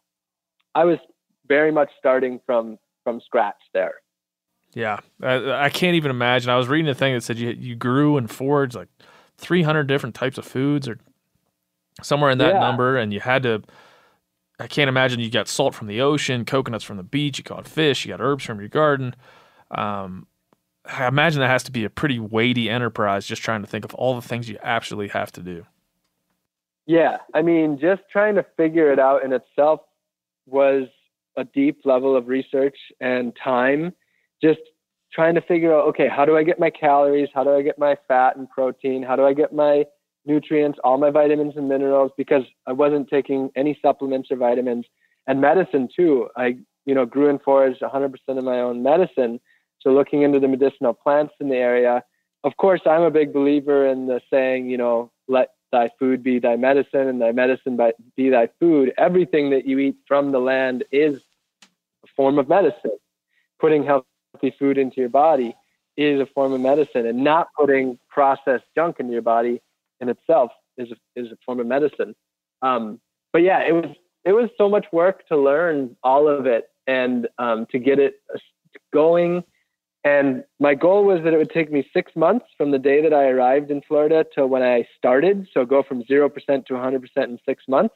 I 0.74 0.84
was 0.84 0.98
very 1.46 1.72
much 1.72 1.90
starting 1.98 2.40
from 2.46 2.78
from 3.04 3.20
scratch 3.20 3.56
there. 3.72 3.94
Yeah, 4.74 5.00
I, 5.20 5.64
I, 5.64 5.68
can't 5.68 5.96
even 5.96 6.12
imagine. 6.12 6.48
I 6.48 6.56
was 6.56 6.68
reading 6.68 6.88
a 6.88 6.94
thing 6.94 7.14
that 7.14 7.22
said 7.22 7.38
you 7.38 7.50
you 7.50 7.74
grew 7.74 8.16
and 8.16 8.30
foraged 8.30 8.76
like 8.76 8.88
300 9.38 9.84
different 9.84 10.14
types 10.14 10.38
of 10.38 10.44
foods 10.44 10.88
or 10.88 10.98
somewhere 12.02 12.30
in 12.30 12.38
that 12.38 12.54
yeah. 12.54 12.60
number, 12.60 12.96
and 12.96 13.12
you 13.12 13.20
had 13.20 13.42
to. 13.42 13.62
I 14.60 14.66
can't 14.66 14.88
imagine 14.88 15.20
you 15.20 15.30
got 15.30 15.48
salt 15.48 15.74
from 15.74 15.86
the 15.86 16.02
ocean, 16.02 16.44
coconuts 16.44 16.84
from 16.84 16.98
the 16.98 17.02
beach, 17.02 17.38
you 17.38 17.44
caught 17.44 17.66
fish, 17.66 18.04
you 18.04 18.10
got 18.10 18.20
herbs 18.20 18.44
from 18.44 18.60
your 18.60 18.68
garden. 18.68 19.16
Um, 19.70 20.26
I 20.84 21.06
imagine 21.06 21.40
that 21.40 21.48
has 21.48 21.62
to 21.64 21.72
be 21.72 21.84
a 21.84 21.90
pretty 21.90 22.18
weighty 22.18 22.70
enterprise 22.70 23.26
just 23.26 23.42
trying 23.42 23.60
to 23.60 23.66
think 23.66 23.84
of 23.84 23.94
all 23.94 24.14
the 24.14 24.26
things 24.26 24.48
you 24.48 24.58
absolutely 24.62 25.08
have 25.08 25.30
to 25.32 25.42
do. 25.42 25.66
Yeah, 26.86 27.18
I 27.34 27.42
mean, 27.42 27.78
just 27.80 28.02
trying 28.10 28.34
to 28.36 28.46
figure 28.56 28.92
it 28.92 28.98
out 28.98 29.22
in 29.22 29.32
itself 29.32 29.80
was 30.46 30.88
a 31.36 31.44
deep 31.44 31.80
level 31.84 32.16
of 32.16 32.28
research 32.28 32.76
and 33.00 33.32
time. 33.42 33.92
Just 34.42 34.60
trying 35.12 35.34
to 35.34 35.40
figure 35.40 35.74
out 35.74 35.86
okay 35.88 36.08
how 36.08 36.24
do 36.24 36.36
i 36.36 36.42
get 36.42 36.58
my 36.58 36.70
calories? 36.70 37.28
How 37.34 37.44
do 37.44 37.50
i 37.54 37.62
get 37.62 37.78
my 37.78 37.96
fat 38.08 38.36
and 38.36 38.48
protein? 38.48 39.02
How 39.02 39.16
do 39.16 39.24
i 39.24 39.32
get 39.32 39.52
my 39.52 39.84
nutrients 40.24 40.78
all 40.84 40.98
my 40.98 41.10
vitamins 41.10 41.54
and 41.56 41.68
minerals? 41.68 42.12
Because 42.16 42.42
i 42.66 42.72
wasn't 42.72 43.08
taking 43.08 43.50
any 43.56 43.78
supplements 43.82 44.30
or 44.30 44.36
vitamins 44.36 44.86
and 45.26 45.40
medicine 45.40 45.88
too. 45.94 46.28
I 46.36 46.56
you 46.86 46.94
know 46.94 47.06
grew 47.06 47.28
and 47.28 47.40
foraged 47.42 47.82
100% 47.82 48.14
of 48.28 48.44
my 48.44 48.60
own 48.60 48.82
medicine 48.82 49.40
so 49.80 49.90
looking 49.92 50.22
into 50.22 50.40
the 50.40 50.48
medicinal 50.48 50.92
plants 50.94 51.34
in 51.40 51.48
the 51.48 51.56
area 51.56 52.02
of 52.44 52.56
course 52.56 52.80
i'm 52.86 53.02
a 53.02 53.10
big 53.10 53.32
believer 53.32 53.86
in 53.86 54.06
the 54.06 54.20
saying 54.30 54.68
you 54.68 54.76
know 54.76 55.10
let 55.28 55.50
thy 55.72 55.88
food 55.98 56.22
be 56.22 56.38
thy 56.38 56.56
medicine 56.56 57.06
and 57.08 57.20
thy 57.20 57.32
medicine 57.32 57.78
be 58.16 58.30
thy 58.30 58.48
food 58.58 58.92
everything 58.98 59.50
that 59.50 59.66
you 59.66 59.78
eat 59.78 59.96
from 60.06 60.32
the 60.32 60.40
land 60.40 60.84
is 60.90 61.20
a 62.04 62.08
form 62.16 62.38
of 62.38 62.48
medicine 62.48 62.98
putting 63.60 63.84
healthy 63.84 64.54
food 64.58 64.78
into 64.78 65.00
your 65.00 65.08
body 65.08 65.54
is 65.96 66.20
a 66.20 66.26
form 66.26 66.52
of 66.52 66.60
medicine 66.60 67.06
and 67.06 67.22
not 67.22 67.48
putting 67.58 67.98
processed 68.08 68.64
junk 68.74 68.96
into 68.98 69.12
your 69.12 69.22
body 69.22 69.60
in 70.00 70.08
itself 70.08 70.50
is 70.78 70.90
a, 70.90 71.20
is 71.20 71.30
a 71.30 71.36
form 71.44 71.60
of 71.60 71.66
medicine. 71.66 72.14
Um, 72.62 73.00
but 73.32 73.42
yeah, 73.42 73.60
it 73.60 73.72
was 73.72 73.94
it 74.24 74.32
was 74.32 74.50
so 74.58 74.68
much 74.68 74.86
work 74.92 75.26
to 75.28 75.36
learn 75.36 75.96
all 76.02 76.28
of 76.28 76.46
it 76.46 76.68
and 76.86 77.28
um, 77.38 77.66
to 77.70 77.78
get 77.78 77.98
it 77.98 78.14
uh, 78.34 78.38
going. 78.92 79.44
And 80.02 80.44
my 80.58 80.74
goal 80.74 81.04
was 81.04 81.22
that 81.24 81.34
it 81.34 81.36
would 81.36 81.50
take 81.50 81.70
me 81.70 81.88
six 81.92 82.12
months 82.16 82.46
from 82.56 82.70
the 82.70 82.78
day 82.78 83.02
that 83.02 83.12
I 83.12 83.28
arrived 83.28 83.70
in 83.70 83.82
Florida 83.82 84.24
to 84.34 84.46
when 84.46 84.62
I 84.62 84.86
started. 84.96 85.46
So 85.52 85.64
go 85.64 85.82
from 85.82 86.02
0% 86.04 86.32
to 86.66 86.72
100% 86.72 87.02
in 87.16 87.38
six 87.44 87.64
months. 87.68 87.94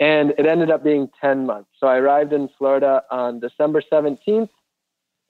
And 0.00 0.32
it 0.38 0.46
ended 0.46 0.70
up 0.70 0.82
being 0.82 1.08
10 1.20 1.46
months. 1.46 1.70
So 1.78 1.86
I 1.86 1.98
arrived 1.98 2.32
in 2.32 2.48
Florida 2.58 3.02
on 3.10 3.38
December 3.38 3.82
17th 3.92 4.48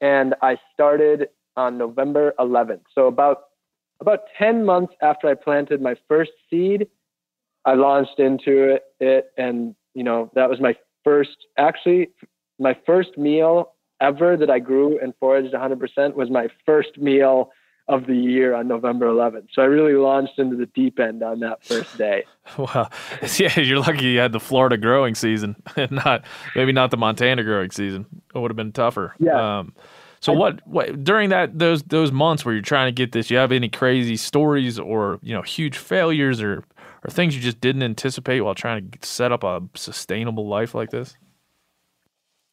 and 0.00 0.34
I 0.40 0.56
started 0.72 1.28
on 1.56 1.76
November 1.76 2.34
11th. 2.38 2.82
So 2.94 3.06
about 3.06 3.44
about 4.00 4.20
10 4.38 4.64
months 4.64 4.94
after 5.02 5.28
I 5.28 5.34
planted 5.34 5.82
my 5.82 5.94
first 6.08 6.30
seed, 6.48 6.88
I 7.66 7.74
launched 7.74 8.18
into 8.18 8.74
it, 8.74 8.84
it 8.98 9.30
and 9.36 9.74
you 9.92 10.02
know, 10.02 10.30
that 10.34 10.48
was 10.48 10.60
my 10.60 10.74
first 11.04 11.36
actually 11.58 12.10
my 12.58 12.76
first 12.86 13.18
meal 13.18 13.72
ever 14.00 14.36
that 14.36 14.50
I 14.50 14.58
grew 14.58 14.98
and 14.98 15.14
foraged 15.20 15.54
100% 15.54 16.14
was 16.14 16.30
my 16.30 16.48
first 16.64 16.98
meal 16.98 17.50
of 17.88 18.06
the 18.06 18.14
year 18.14 18.54
on 18.54 18.68
November 18.68 19.06
11th. 19.06 19.48
So 19.52 19.62
I 19.62 19.64
really 19.64 19.94
launched 19.94 20.38
into 20.38 20.56
the 20.56 20.66
deep 20.66 21.00
end 21.00 21.22
on 21.24 21.40
that 21.40 21.64
first 21.64 21.98
day. 21.98 22.24
Well, 22.58 22.90
yeah, 23.38 23.60
you're 23.60 23.78
lucky 23.78 24.06
you 24.06 24.18
had 24.18 24.32
the 24.32 24.40
Florida 24.40 24.76
growing 24.76 25.14
season 25.14 25.54
and 25.76 25.92
not 25.92 26.24
maybe 26.56 26.72
not 26.72 26.90
the 26.90 26.96
Montana 26.96 27.44
growing 27.44 27.70
season. 27.70 28.06
It 28.34 28.38
would 28.40 28.50
have 28.50 28.56
been 28.56 28.72
tougher. 28.72 29.14
Yeah. 29.20 29.58
Um, 29.60 29.72
so 30.18 30.32
what, 30.32 30.66
what 30.66 31.04
during 31.04 31.30
that 31.30 31.56
those 31.56 31.84
those 31.84 32.10
months 32.10 32.44
where 32.44 32.52
you're 32.52 32.60
trying 32.60 32.88
to 32.88 32.92
get 32.92 33.12
this, 33.12 33.30
you 33.30 33.36
have 33.36 33.52
any 33.52 33.68
crazy 33.68 34.16
stories 34.16 34.80
or 34.80 35.20
you 35.22 35.32
know 35.32 35.42
huge 35.42 35.78
failures 35.78 36.42
or 36.42 36.64
or 37.04 37.10
things 37.10 37.36
you 37.36 37.40
just 37.40 37.60
didn't 37.60 37.84
anticipate 37.84 38.40
while 38.40 38.54
trying 38.54 38.90
to 38.90 39.06
set 39.06 39.30
up 39.30 39.44
a 39.44 39.62
sustainable 39.74 40.48
life 40.48 40.74
like 40.74 40.90
this? 40.90 41.16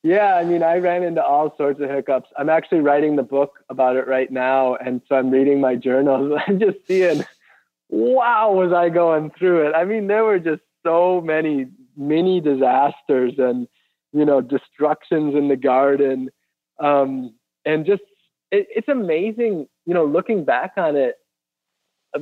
Yeah, 0.03 0.35
I 0.35 0.43
mean, 0.43 0.63
I 0.63 0.77
ran 0.77 1.03
into 1.03 1.23
all 1.23 1.55
sorts 1.57 1.81
of 1.81 1.89
hiccups. 1.89 2.29
I'm 2.37 2.49
actually 2.49 2.79
writing 2.79 3.15
the 3.15 3.23
book 3.23 3.59
about 3.69 3.95
it 3.95 4.07
right 4.07 4.31
now, 4.31 4.75
and 4.75 5.01
so 5.07 5.15
I'm 5.15 5.29
reading 5.29 5.59
my 5.59 5.75
journals. 5.75 6.39
I'm 6.47 6.59
just 6.59 6.77
seeing, 6.87 7.23
wow, 7.89 8.53
was 8.53 8.71
I 8.71 8.89
going 8.89 9.31
through 9.37 9.67
it? 9.67 9.73
I 9.73 9.85
mean, 9.85 10.07
there 10.07 10.23
were 10.23 10.39
just 10.39 10.61
so 10.85 11.21
many 11.21 11.67
mini 11.95 12.39
disasters 12.39 13.33
and 13.39 13.67
you 14.13 14.23
know 14.23 14.39
destructions 14.39 15.35
in 15.35 15.47
the 15.47 15.57
garden, 15.57 16.29
um, 16.79 17.33
and 17.65 17.85
just 17.85 18.03
it, 18.51 18.67
it's 18.69 18.87
amazing. 18.87 19.67
You 19.85 19.93
know, 19.93 20.05
looking 20.05 20.45
back 20.45 20.73
on 20.77 20.95
it, 20.95 21.15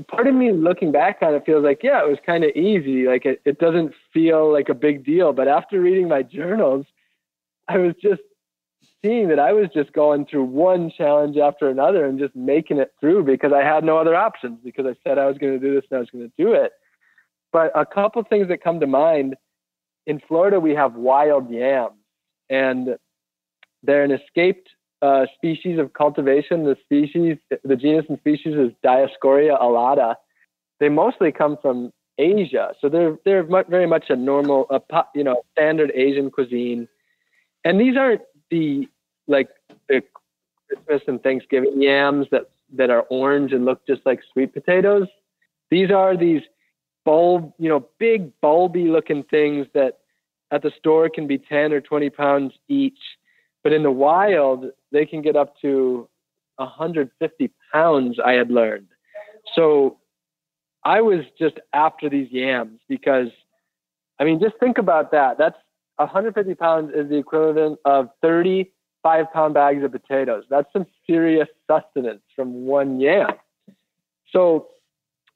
part 0.07 0.27
of 0.27 0.35
me 0.35 0.51
looking 0.51 0.91
back 0.91 1.17
on 1.21 1.35
it 1.35 1.43
feels 1.45 1.63
like 1.63 1.83
yeah, 1.83 2.03
it 2.03 2.09
was 2.09 2.19
kind 2.25 2.43
of 2.43 2.51
easy. 2.51 3.05
Like 3.05 3.25
it, 3.25 3.41
it 3.45 3.59
doesn't 3.59 3.93
feel 4.13 4.51
like 4.51 4.69
a 4.69 4.73
big 4.73 5.05
deal. 5.05 5.33
But 5.33 5.47
after 5.47 5.79
reading 5.79 6.07
my 6.07 6.23
journals 6.23 6.85
I 7.67 7.77
was 7.77 7.95
just 8.01 8.21
seeing 9.03 9.29
that 9.29 9.39
I 9.39 9.53
was 9.53 9.67
just 9.73 9.93
going 9.93 10.25
through 10.25 10.45
one 10.45 10.91
challenge 10.95 11.37
after 11.37 11.69
another 11.69 12.05
and 12.05 12.19
just 12.19 12.35
making 12.35 12.77
it 12.77 12.91
through 12.99 13.23
because 13.23 13.51
I 13.53 13.63
had 13.63 13.83
no 13.83 13.97
other 13.97 14.15
options 14.15 14.59
because 14.63 14.85
I 14.85 14.95
said 15.03 15.17
I 15.17 15.27
was 15.27 15.37
going 15.37 15.53
to 15.53 15.59
do 15.59 15.75
this 15.75 15.83
and 15.89 15.97
I 15.97 15.99
was 15.99 16.09
going 16.09 16.25
to 16.29 16.43
do 16.43 16.53
it. 16.53 16.71
But 17.51 17.71
a 17.75 17.85
couple 17.85 18.23
things 18.23 18.47
that 18.49 18.63
come 18.63 18.79
to 18.79 18.87
mind 18.87 19.35
in 20.07 20.19
Florida, 20.27 20.59
we 20.59 20.75
have 20.75 20.95
wild 20.95 21.49
yams 21.49 21.93
and 22.49 22.97
they're 23.83 24.03
an 24.03 24.11
escaped 24.11 24.69
uh, 25.01 25.25
species 25.35 25.79
of 25.79 25.93
cultivation. 25.93 26.63
The 26.63 26.75
species, 26.83 27.37
the 27.63 27.75
genus 27.75 28.05
and 28.09 28.17
species 28.19 28.55
is 28.55 28.71
Dioscorea 28.83 29.57
alata. 29.61 30.15
They 30.79 30.89
mostly 30.89 31.31
come 31.31 31.57
from 31.61 31.91
Asia, 32.17 32.73
so 32.79 32.89
they're 32.89 33.17
they're 33.25 33.43
very 33.43 33.87
much 33.87 34.05
a 34.09 34.15
normal, 34.15 34.67
a 34.69 34.81
you 35.13 35.23
know, 35.23 35.43
standard 35.51 35.91
Asian 35.93 36.31
cuisine 36.31 36.87
and 37.65 37.81
these 37.81 37.97
aren't 37.97 38.21
the 38.49 38.87
like 39.27 39.49
the 39.89 40.01
Christmas 40.67 41.01
and 41.07 41.21
Thanksgiving 41.21 41.81
yams 41.81 42.27
that 42.31 42.49
that 42.73 42.89
are 42.89 43.01
orange 43.09 43.51
and 43.51 43.65
look 43.65 43.85
just 43.85 44.05
like 44.05 44.21
sweet 44.31 44.53
potatoes. 44.53 45.07
These 45.69 45.91
are 45.91 46.15
these 46.15 46.41
bulb, 47.03 47.53
you 47.59 47.67
know, 47.67 47.87
big 47.99 48.31
bulby 48.41 48.89
looking 48.89 49.23
things 49.23 49.67
that 49.73 49.99
at 50.51 50.61
the 50.61 50.71
store 50.77 51.09
can 51.09 51.27
be 51.27 51.37
10 51.37 51.73
or 51.73 51.81
20 51.81 52.09
pounds 52.11 52.53
each, 52.67 52.99
but 53.63 53.73
in 53.73 53.83
the 53.83 53.91
wild 53.91 54.65
they 54.91 55.05
can 55.05 55.21
get 55.21 55.35
up 55.35 55.55
to 55.61 56.07
150 56.57 57.51
pounds. 57.73 58.19
I 58.23 58.33
had 58.33 58.51
learned. 58.51 58.87
So 59.55 59.97
I 60.83 61.01
was 61.01 61.21
just 61.37 61.59
after 61.73 62.09
these 62.09 62.31
yams 62.31 62.79
because, 62.87 63.29
I 64.19 64.23
mean, 64.23 64.39
just 64.39 64.55
think 64.59 64.77
about 64.77 65.11
that. 65.11 65.37
That's 65.37 65.57
150 65.97 66.55
pounds 66.55 66.91
is 66.93 67.09
the 67.09 67.17
equivalent 67.17 67.79
of 67.85 68.09
35 68.21 69.31
pound 69.31 69.53
bags 69.53 69.83
of 69.83 69.91
potatoes. 69.91 70.43
That's 70.49 70.71
some 70.73 70.85
serious 71.07 71.47
sustenance 71.69 72.21
from 72.35 72.65
one 72.65 72.99
yam. 72.99 73.31
So 74.31 74.67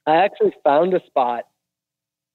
I 0.06 0.16
actually 0.18 0.54
found 0.64 0.94
a 0.94 1.06
spot 1.06 1.46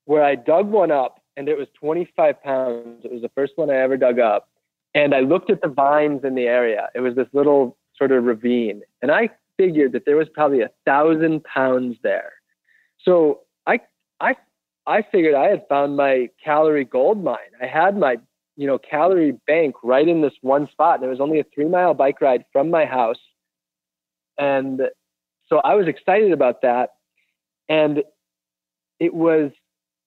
where 0.07 0.23
I 0.23 0.35
dug 0.35 0.69
one 0.69 0.91
up 0.91 1.21
and 1.37 1.49
it 1.49 1.59
was 1.59 1.67
25 1.81 2.43
pounds. 2.43 3.05
It 3.05 3.13
was 3.13 3.23
the 3.23 3.31
first 3.31 3.53
one 3.57 3.71
I 3.71 3.77
ever 3.77 3.97
dug 3.97 4.19
up. 4.19 4.49
And 4.95 5.15
I 5.15 5.21
looked 5.21 5.51
at 5.51 5.61
the 5.61 5.69
vines 5.69 6.25
in 6.25 6.35
the 6.35 6.45
area. 6.45 6.89
It 6.95 7.01
was 7.01 7.17
this 7.17 7.27
little 7.33 7.77
sort 7.97 8.13
of 8.13 8.25
ravine. 8.25 8.83
And 9.03 9.11
I 9.11 9.31
figured 9.57 9.93
that 9.93 10.05
there 10.05 10.17
was 10.17 10.29
probably 10.33 10.61
a 10.61 10.71
thousand 10.85 11.43
pounds 11.45 11.97
there. 12.03 12.33
So 13.03 13.41
I 13.67 13.81
I 14.21 14.37
I 14.87 15.03
figured 15.03 15.35
I 15.35 15.49
had 15.49 15.67
found 15.69 15.97
my 15.97 16.29
calorie 16.43 16.85
gold 16.85 17.23
mine. 17.23 17.39
I 17.61 17.67
had 17.67 17.97
my, 17.97 18.17
you 18.57 18.67
know, 18.67 18.79
calorie 18.79 19.39
bank 19.47 19.77
right 19.83 20.07
in 20.07 20.21
this 20.21 20.35
one 20.43 20.69
spot. 20.71 21.01
There 21.01 21.11
was 21.11 21.21
only 21.21 21.41
a 21.41 21.45
three 21.55 21.69
mile 21.69 21.95
bike 21.95 22.21
ride 22.21 22.45
from 22.53 22.71
my 22.71 22.85
house. 22.85 23.21
And 24.39 24.83
so 25.49 25.59
I 25.59 25.75
was 25.75 25.87
excited 25.87 26.33
about 26.33 26.63
that. 26.63 26.91
And 27.69 28.03
it 29.01 29.15
was 29.15 29.53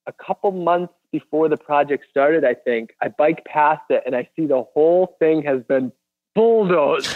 a 0.06 0.14
couple 0.14 0.52
months 0.52 0.94
before 1.12 1.50
the 1.50 1.58
project 1.58 2.06
started, 2.10 2.44
I 2.46 2.54
think. 2.54 2.94
I 3.02 3.08
bike 3.08 3.46
past 3.46 3.84
it 3.90 4.04
and 4.06 4.16
I 4.16 4.30
see 4.36 4.46
the 4.46 4.64
whole 4.74 5.16
thing 5.20 5.42
has 5.44 5.64
been 5.64 5.92
bulldozed. 6.36 7.14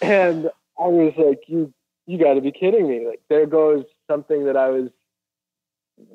and 0.00 0.50
I 0.78 0.88
was 0.88 1.12
like, 1.16 1.40
you 1.46 1.72
you 2.06 2.18
got 2.18 2.34
to 2.34 2.40
be 2.40 2.50
kidding 2.52 2.88
me. 2.88 3.06
Like 3.06 3.20
there 3.28 3.46
goes 3.46 3.84
something 4.12 4.44
that 4.44 4.56
I 4.56 4.68
was 4.68 4.90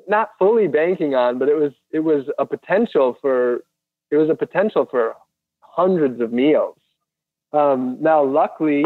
not 0.06 0.30
fully 0.38 0.68
banking 0.68 1.14
on, 1.14 1.38
but 1.38 1.48
it 1.48 1.56
was 1.56 1.72
it 1.92 2.00
was 2.00 2.24
a 2.38 2.46
potential 2.46 3.16
for 3.20 3.64
it 4.10 4.16
was 4.16 4.30
a 4.30 4.34
potential 4.34 4.86
for 4.90 5.14
hundreds 5.60 6.20
of 6.20 6.32
meals. 6.32 6.76
Um, 7.52 7.96
now, 8.00 8.22
luckily, 8.24 8.84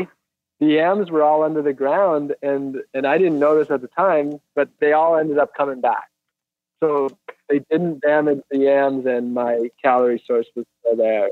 the 0.61 0.67
yams 0.67 1.11
were 1.11 1.23
all 1.23 1.43
under 1.43 1.63
the 1.63 1.73
ground, 1.73 2.35
and 2.43 2.77
and 2.95 3.07
I 3.07 3.19
didn't 3.19 3.39
notice 3.39 3.71
at 3.71 3.83
the 3.83 3.89
time, 3.89 4.41
but 4.55 4.69
they 4.81 4.93
all 4.93 5.17
ended 5.17 5.39
up 5.39 5.55
coming 5.55 5.81
back. 5.81 6.09
So 6.81 7.09
they 7.49 7.61
didn't 7.71 8.01
damage 8.01 8.41
the 8.51 8.59
yams, 8.59 9.07
and 9.07 9.35
my 9.35 9.69
calorie 9.83 10.23
source 10.27 10.47
was 10.57 10.67
still 10.81 10.97
there. 10.97 11.29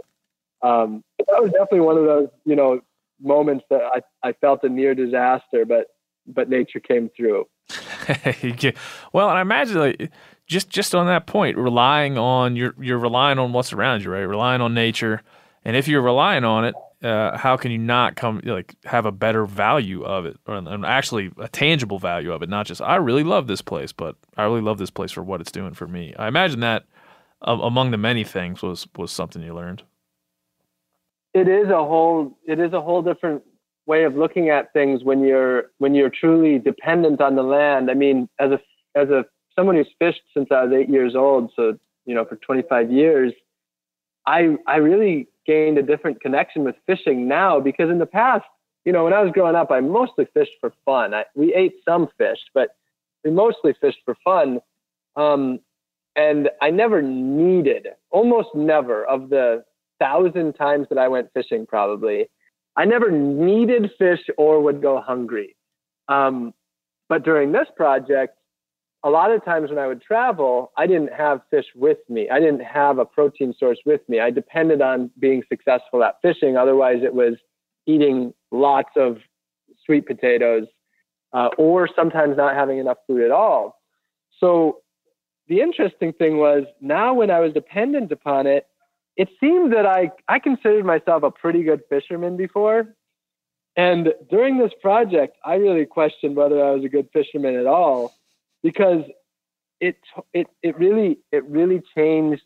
Um, 0.62 1.02
that 1.18 1.42
was 1.42 1.50
definitely 1.52 1.80
one 1.80 1.96
of 1.96 2.04
those, 2.04 2.28
you 2.44 2.54
know, 2.54 2.80
moments 3.22 3.64
that 3.70 3.82
I, 3.82 4.28
I 4.28 4.32
felt 4.32 4.64
a 4.64 4.68
near 4.68 4.94
disaster, 4.94 5.64
but 5.64 5.88
but 6.26 6.48
nature 6.48 6.80
came 6.80 7.10
through. 7.16 7.46
well, 9.12 9.28
and 9.28 9.38
I 9.38 9.40
imagine 9.40 9.78
like 9.78 10.10
just 10.46 10.68
just 10.70 10.94
on 10.94 11.06
that 11.06 11.26
point, 11.26 11.56
relying 11.56 12.18
on 12.18 12.56
you're 12.56 12.74
you're 12.80 12.98
relying 12.98 13.38
on 13.38 13.52
what's 13.52 13.72
around 13.72 14.02
you, 14.02 14.10
right? 14.10 14.20
Relying 14.20 14.60
on 14.60 14.74
nature, 14.74 15.22
and 15.64 15.76
if 15.76 15.88
you're 15.88 16.02
relying 16.02 16.44
on 16.44 16.64
it, 16.64 16.74
uh, 17.02 17.36
how 17.36 17.56
can 17.56 17.70
you 17.70 17.78
not 17.78 18.16
come 18.16 18.40
like 18.44 18.74
have 18.84 19.06
a 19.06 19.12
better 19.12 19.46
value 19.46 20.02
of 20.02 20.26
it, 20.26 20.36
or 20.46 20.62
actually 20.84 21.30
a 21.38 21.48
tangible 21.48 21.98
value 21.98 22.32
of 22.32 22.42
it? 22.42 22.48
Not 22.48 22.66
just 22.66 22.80
I 22.82 22.96
really 22.96 23.24
love 23.24 23.46
this 23.46 23.62
place, 23.62 23.92
but 23.92 24.16
I 24.36 24.44
really 24.44 24.60
love 24.62 24.78
this 24.78 24.90
place 24.90 25.12
for 25.12 25.22
what 25.22 25.40
it's 25.40 25.52
doing 25.52 25.74
for 25.74 25.86
me. 25.86 26.14
I 26.18 26.28
imagine 26.28 26.60
that 26.60 26.84
uh, 27.46 27.58
among 27.62 27.90
the 27.90 27.98
many 27.98 28.24
things 28.24 28.62
was 28.62 28.86
was 28.96 29.12
something 29.12 29.42
you 29.42 29.54
learned 29.54 29.82
it 31.34 31.48
is 31.48 31.68
a 31.70 31.76
whole 31.76 32.38
it 32.46 32.58
is 32.58 32.72
a 32.72 32.80
whole 32.80 33.02
different 33.02 33.42
way 33.90 34.04
of 34.04 34.14
looking 34.14 34.50
at 34.50 34.72
things 34.72 35.02
when 35.02 35.20
you're 35.24 35.64
when 35.78 35.94
you're 35.96 36.14
truly 36.22 36.60
dependent 36.60 37.20
on 37.20 37.34
the 37.34 37.42
land. 37.42 37.90
I 37.90 37.94
mean, 37.94 38.28
as 38.38 38.52
a 38.52 38.60
as 38.94 39.08
a 39.10 39.24
someone 39.56 39.74
who's 39.74 39.92
fished 39.98 40.22
since 40.32 40.48
I 40.52 40.64
was 40.64 40.72
eight 40.72 40.88
years 40.88 41.16
old, 41.16 41.50
so 41.56 41.76
you 42.06 42.14
know 42.14 42.24
for 42.24 42.36
25 42.36 42.92
years, 42.92 43.32
I 44.26 44.56
I 44.68 44.76
really 44.76 45.26
gained 45.44 45.76
a 45.76 45.82
different 45.82 46.20
connection 46.20 46.62
with 46.62 46.76
fishing 46.86 47.26
now 47.26 47.58
because 47.58 47.90
in 47.90 47.98
the 47.98 48.06
past, 48.06 48.44
you 48.84 48.92
know, 48.92 49.04
when 49.04 49.12
I 49.12 49.22
was 49.22 49.32
growing 49.32 49.56
up, 49.56 49.70
I 49.72 49.80
mostly 49.80 50.26
fished 50.32 50.56
for 50.60 50.72
fun. 50.84 51.12
I, 51.12 51.24
we 51.34 51.52
ate 51.54 51.74
some 51.84 52.08
fish, 52.16 52.38
but 52.54 52.68
we 53.24 53.32
mostly 53.32 53.74
fished 53.80 54.02
for 54.04 54.16
fun. 54.22 54.60
Um, 55.16 55.58
and 56.14 56.50
I 56.62 56.70
never 56.70 57.02
needed, 57.02 57.88
almost 58.10 58.50
never, 58.54 59.04
of 59.04 59.30
the 59.30 59.64
thousand 59.98 60.54
times 60.54 60.86
that 60.90 60.98
I 60.98 61.08
went 61.08 61.32
fishing, 61.34 61.66
probably. 61.66 62.28
I 62.80 62.86
never 62.86 63.10
needed 63.10 63.90
fish 63.98 64.22
or 64.38 64.52
would 64.64 64.80
go 64.88 64.94
hungry. 65.12 65.50
Um, 66.08 66.36
But 67.10 67.24
during 67.24 67.48
this 67.52 67.68
project, 67.82 68.32
a 69.02 69.10
lot 69.18 69.28
of 69.32 69.44
times 69.44 69.66
when 69.70 69.78
I 69.84 69.86
would 69.90 70.02
travel, 70.10 70.54
I 70.82 70.86
didn't 70.86 71.12
have 71.24 71.36
fish 71.50 71.68
with 71.74 71.98
me. 72.14 72.22
I 72.30 72.38
didn't 72.44 72.64
have 72.80 72.96
a 72.98 73.04
protein 73.16 73.50
source 73.60 73.80
with 73.90 74.02
me. 74.10 74.16
I 74.20 74.30
depended 74.30 74.80
on 74.90 75.10
being 75.18 75.42
successful 75.52 76.02
at 76.08 76.14
fishing. 76.22 76.56
Otherwise, 76.56 77.00
it 77.08 77.14
was 77.22 77.34
eating 77.92 78.18
lots 78.66 78.92
of 78.96 79.18
sweet 79.84 80.04
potatoes 80.12 80.66
uh, 81.36 81.50
or 81.58 81.88
sometimes 81.98 82.36
not 82.42 82.54
having 82.54 82.78
enough 82.78 83.00
food 83.06 83.22
at 83.28 83.30
all. 83.42 83.62
So 84.38 84.82
the 85.48 85.60
interesting 85.66 86.12
thing 86.20 86.38
was 86.38 86.62
now 86.80 87.08
when 87.12 87.30
I 87.30 87.40
was 87.40 87.52
dependent 87.52 88.10
upon 88.12 88.46
it, 88.46 88.64
it 89.20 89.28
seemed 89.38 89.74
that 89.74 89.84
I, 89.84 90.10
I 90.28 90.38
considered 90.38 90.86
myself 90.86 91.24
a 91.24 91.30
pretty 91.30 91.62
good 91.62 91.82
fisherman 91.90 92.38
before. 92.38 92.94
And 93.76 94.14
during 94.30 94.56
this 94.56 94.72
project, 94.80 95.36
I 95.44 95.56
really 95.56 95.84
questioned 95.84 96.36
whether 96.36 96.64
I 96.64 96.70
was 96.70 96.84
a 96.84 96.88
good 96.88 97.06
fisherman 97.12 97.54
at 97.54 97.66
all 97.66 98.14
because 98.62 99.02
it 99.78 99.96
it 100.32 100.46
it 100.62 100.74
really 100.78 101.18
it 101.32 101.44
really 101.44 101.82
changed 101.94 102.44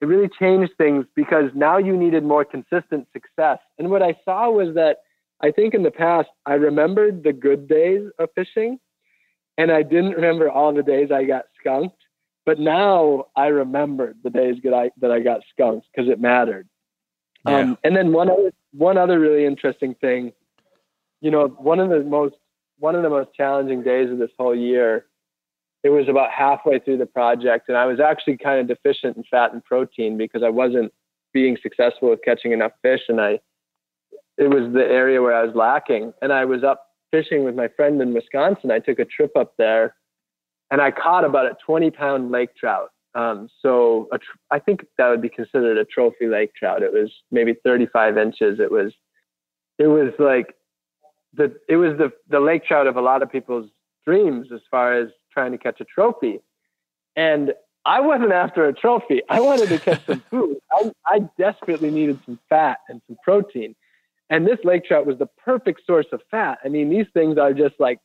it 0.00 0.06
really 0.06 0.30
changed 0.38 0.70
things 0.78 1.04
because 1.16 1.50
now 1.56 1.78
you 1.78 1.96
needed 1.96 2.22
more 2.22 2.44
consistent 2.44 3.08
success. 3.12 3.58
And 3.76 3.90
what 3.90 4.00
I 4.00 4.14
saw 4.24 4.50
was 4.50 4.76
that 4.76 4.98
I 5.40 5.50
think 5.50 5.74
in 5.74 5.82
the 5.82 5.90
past 5.90 6.28
I 6.46 6.54
remembered 6.54 7.24
the 7.24 7.32
good 7.32 7.66
days 7.66 8.08
of 8.20 8.28
fishing 8.36 8.78
and 9.56 9.72
I 9.72 9.82
didn't 9.82 10.12
remember 10.12 10.48
all 10.48 10.72
the 10.72 10.84
days 10.84 11.10
I 11.10 11.24
got 11.24 11.46
skunked. 11.58 12.00
But 12.48 12.58
now 12.58 13.26
I 13.36 13.48
remembered 13.48 14.16
the 14.24 14.30
days 14.30 14.56
that 14.64 14.72
I 14.72 14.90
that 15.02 15.10
I 15.10 15.20
got 15.20 15.42
skunked 15.52 15.86
because 15.92 16.10
it 16.10 16.18
mattered. 16.18 16.66
Yeah. 17.46 17.58
Um, 17.58 17.78
and 17.84 17.94
then 17.94 18.10
one 18.10 18.30
other 18.30 18.52
one 18.72 18.96
other 18.96 19.20
really 19.20 19.44
interesting 19.44 19.94
thing, 19.96 20.32
you 21.20 21.30
know, 21.30 21.48
one 21.48 21.78
of 21.78 21.90
the 21.90 22.02
most 22.02 22.36
one 22.78 22.94
of 22.94 23.02
the 23.02 23.10
most 23.10 23.34
challenging 23.34 23.82
days 23.82 24.10
of 24.10 24.16
this 24.16 24.30
whole 24.38 24.54
year 24.54 25.04
it 25.84 25.90
was 25.90 26.08
about 26.08 26.30
halfway 26.30 26.78
through 26.78 26.96
the 26.96 27.04
project 27.04 27.68
and 27.68 27.76
I 27.76 27.84
was 27.84 28.00
actually 28.00 28.38
kind 28.38 28.60
of 28.60 28.66
deficient 28.66 29.18
in 29.18 29.24
fat 29.30 29.52
and 29.52 29.62
protein 29.62 30.16
because 30.16 30.42
I 30.42 30.48
wasn't 30.48 30.90
being 31.34 31.58
successful 31.62 32.08
with 32.08 32.20
catching 32.24 32.52
enough 32.52 32.72
fish 32.80 33.02
and 33.10 33.20
I 33.20 33.40
it 34.38 34.48
was 34.48 34.72
the 34.72 34.86
area 34.86 35.20
where 35.20 35.34
I 35.34 35.44
was 35.44 35.54
lacking 35.54 36.14
and 36.22 36.32
I 36.32 36.46
was 36.46 36.64
up 36.64 36.86
fishing 37.10 37.44
with 37.44 37.56
my 37.56 37.68
friend 37.68 38.00
in 38.00 38.14
Wisconsin. 38.14 38.70
I 38.70 38.78
took 38.78 38.98
a 38.98 39.04
trip 39.04 39.36
up 39.36 39.52
there 39.58 39.94
and 40.70 40.80
I 40.80 40.90
caught 40.90 41.24
about 41.24 41.46
a 41.46 41.56
20 41.64 41.90
pound 41.90 42.30
lake 42.30 42.54
trout. 42.56 42.90
Um, 43.14 43.48
so 43.62 44.08
tr- 44.12 44.18
I 44.50 44.58
think 44.58 44.84
that 44.98 45.08
would 45.08 45.22
be 45.22 45.28
considered 45.28 45.78
a 45.78 45.84
trophy 45.84 46.26
lake 46.26 46.54
trout. 46.54 46.82
It 46.82 46.92
was 46.92 47.10
maybe 47.30 47.54
35 47.64 48.18
inches. 48.18 48.60
It 48.60 48.70
was, 48.70 48.92
it 49.78 49.86
was 49.86 50.12
like 50.18 50.54
the, 51.34 51.54
it 51.68 51.76
was 51.76 51.96
the, 51.98 52.12
the 52.28 52.40
lake 52.40 52.64
trout 52.64 52.86
of 52.86 52.96
a 52.96 53.00
lot 53.00 53.22
of 53.22 53.32
people's 53.32 53.70
dreams 54.06 54.48
as 54.52 54.60
far 54.70 54.94
as 54.94 55.08
trying 55.32 55.52
to 55.52 55.58
catch 55.58 55.80
a 55.80 55.84
trophy. 55.84 56.40
And 57.16 57.54
I 57.84 58.00
wasn't 58.00 58.32
after 58.32 58.68
a 58.68 58.72
trophy. 58.72 59.22
I 59.28 59.40
wanted 59.40 59.68
to 59.70 59.78
catch 59.78 60.04
some 60.06 60.22
food. 60.30 60.58
I, 60.72 60.92
I 61.06 61.20
desperately 61.38 61.90
needed 61.90 62.20
some 62.26 62.38
fat 62.48 62.78
and 62.88 63.00
some 63.06 63.16
protein. 63.24 63.74
And 64.30 64.46
this 64.46 64.58
lake 64.62 64.84
trout 64.84 65.06
was 65.06 65.18
the 65.18 65.28
perfect 65.42 65.86
source 65.86 66.06
of 66.12 66.20
fat. 66.30 66.58
I 66.62 66.68
mean, 66.68 66.90
these 66.90 67.06
things 67.14 67.38
are 67.38 67.54
just 67.54 67.74
like 67.78 67.98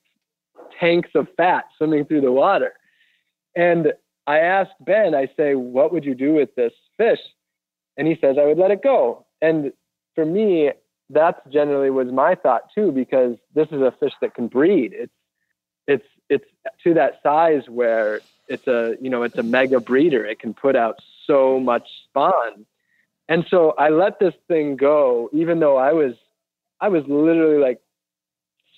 tanks 0.80 1.10
of 1.16 1.28
fat 1.38 1.66
swimming 1.78 2.06
through 2.06 2.22
the 2.22 2.32
water. 2.32 2.74
And 3.56 3.94
I 4.26 4.40
asked 4.40 4.74
Ben, 4.82 5.14
I 5.16 5.28
say, 5.38 5.56
what 5.56 5.92
would 5.94 6.06
you 6.06 6.16
do 6.16 6.34
with 6.34 6.56
this 6.56 6.74
fish? 6.98 7.20
And 7.98 8.08
he 8.08 8.18
says, 8.20 8.38
I 8.40 8.46
would 8.46 8.58
let 8.58 8.72
it 8.72 8.82
go. 8.82 9.26
And 9.42 9.72
for 10.16 10.26
me, 10.26 10.72
that's 11.10 11.40
generally 11.52 11.90
was 11.90 12.08
my 12.12 12.36
thought 12.36 12.64
too, 12.74 12.92
because 12.92 13.36
this 13.54 13.68
is 13.72 13.82
a 13.82 13.94
fish 14.00 14.14
that 14.22 14.34
can 14.34 14.48
breed. 14.48 14.94
It's 14.94 15.14
it's 15.88 16.06
it's 16.30 16.46
to 16.84 16.94
that 16.94 17.20
size 17.22 17.64
where 17.68 18.22
it's 18.48 18.68
a 18.68 18.96
you 19.02 19.10
know 19.10 19.24
it's 19.24 19.38
a 19.38 19.44
mega 19.44 19.80
breeder. 19.80 20.26
It 20.26 20.40
can 20.40 20.54
put 20.54 20.76
out 20.76 21.00
so 21.28 21.60
much 21.60 21.88
spawn. 22.06 22.66
And 23.30 23.46
so 23.50 23.72
I 23.78 23.90
let 23.90 24.20
this 24.20 24.34
thing 24.48 24.76
go, 24.76 25.30
even 25.34 25.60
though 25.60 25.78
I 25.78 25.94
was 25.94 26.14
I 26.80 26.90
was 26.90 27.04
literally 27.08 27.62
like 27.62 27.82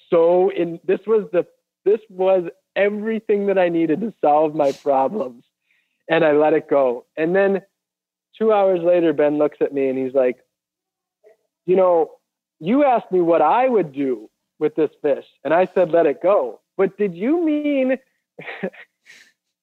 so 0.10 0.50
in 0.52 0.80
this 0.86 1.02
was 1.08 1.28
the 1.32 1.46
this 1.86 2.02
was 2.10 2.50
everything 2.76 3.48
that 3.48 3.58
I 3.58 3.70
needed 3.70 4.02
to 4.02 4.14
solve 4.20 4.54
my 4.54 4.72
problems. 4.72 5.46
And 6.10 6.24
I 6.26 6.34
let 6.34 6.54
it 6.54 6.70
go. 6.70 7.06
And 7.18 7.36
then 7.36 7.62
two 8.38 8.52
hours 8.52 8.82
later, 8.84 9.14
Ben 9.14 9.38
looks 9.38 9.58
at 9.62 9.74
me 9.74 9.88
and 9.88 9.98
he's 9.98 10.14
like, 10.14 10.38
You 11.66 11.76
know, 11.76 12.12
you 12.60 12.84
asked 12.84 13.12
me 13.12 13.22
what 13.22 13.42
I 13.42 13.68
would 13.68 13.94
do 13.94 14.30
with 14.60 14.76
this 14.76 14.92
fish. 15.02 15.26
And 15.44 15.54
I 15.54 15.68
said, 15.74 15.92
Let 15.92 16.06
it 16.06 16.22
go. 16.22 16.60
But 16.78 16.98
did 16.98 17.16
you 17.16 17.44
mean, 17.44 17.98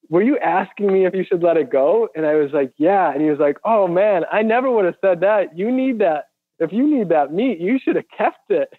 were 0.09 0.23
you 0.23 0.37
asking 0.39 0.91
me 0.91 1.05
if 1.05 1.13
you 1.13 1.23
should 1.23 1.43
let 1.43 1.57
it 1.57 1.71
go? 1.71 2.09
And 2.15 2.25
I 2.25 2.35
was 2.35 2.51
like, 2.51 2.73
Yeah. 2.77 3.11
And 3.11 3.21
he 3.21 3.29
was 3.29 3.39
like, 3.39 3.57
Oh 3.63 3.87
man, 3.87 4.23
I 4.31 4.41
never 4.41 4.69
would 4.69 4.85
have 4.85 4.97
said 4.99 5.21
that. 5.21 5.57
You 5.57 5.71
need 5.71 5.99
that. 5.99 6.25
If 6.59 6.73
you 6.73 6.87
need 6.87 7.09
that 7.09 7.33
meat, 7.33 7.59
you 7.59 7.79
should 7.79 7.95
have 7.95 8.09
kept 8.15 8.49
it. 8.49 8.69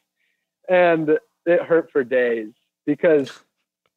And 0.69 1.19
it 1.47 1.63
hurt 1.63 1.91
for 1.93 2.05
days 2.05 2.53
because 2.87 3.31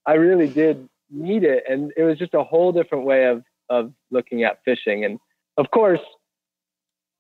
I 0.06 0.14
really 0.14 0.48
did 0.48 0.88
need 1.10 1.44
it. 1.44 1.64
And 1.70 1.92
it 1.98 2.04
was 2.04 2.18
just 2.18 2.34
a 2.34 2.44
whole 2.44 2.72
different 2.72 3.06
way 3.06 3.26
of, 3.26 3.44
of 3.70 3.94
looking 4.12 4.44
at 4.44 4.60
fishing. 4.64 5.06
And 5.06 5.20
of 5.58 5.72
course, 5.72 6.02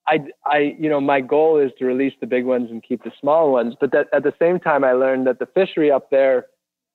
I, 0.07 0.19
I, 0.45 0.75
you 0.79 0.89
know, 0.89 1.01
my 1.01 1.19
goal 1.19 1.59
is 1.59 1.71
to 1.79 1.85
release 1.85 2.13
the 2.21 2.27
big 2.27 2.45
ones 2.45 2.71
and 2.71 2.81
keep 2.81 3.03
the 3.03 3.11
small 3.19 3.51
ones. 3.51 3.75
But 3.79 3.91
that, 3.91 4.07
at 4.13 4.23
the 4.23 4.33
same 4.39 4.59
time, 4.59 4.83
I 4.83 4.93
learned 4.93 5.27
that 5.27 5.39
the 5.39 5.47
fishery 5.47 5.91
up 5.91 6.09
there 6.09 6.45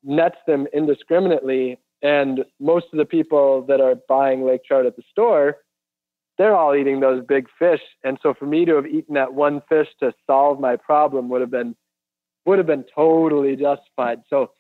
nets 0.02 0.38
them 0.46 0.66
indiscriminately. 0.72 1.78
And 2.00 2.44
most 2.58 2.86
of 2.92 2.98
the 2.98 3.04
people 3.04 3.62
that 3.66 3.80
are 3.80 3.96
buying 4.08 4.44
lake 4.44 4.64
trout 4.64 4.86
at 4.86 4.96
the 4.96 5.02
store, 5.10 5.58
they're 6.38 6.56
all 6.56 6.74
eating 6.74 7.00
those 7.00 7.22
big 7.24 7.46
fish. 7.58 7.82
And 8.02 8.18
so 8.22 8.32
for 8.34 8.46
me 8.46 8.64
to 8.64 8.76
have 8.76 8.86
eaten 8.86 9.14
that 9.14 9.34
one 9.34 9.60
fish 9.68 9.88
to 10.00 10.12
solve 10.26 10.58
my 10.58 10.76
problem 10.76 11.28
would 11.28 11.42
have 11.42 11.50
been 11.50 11.76
would 12.44 12.58
have 12.58 12.66
been 12.66 12.84
totally 12.92 13.54
justified. 13.54 14.22
So 14.28 14.50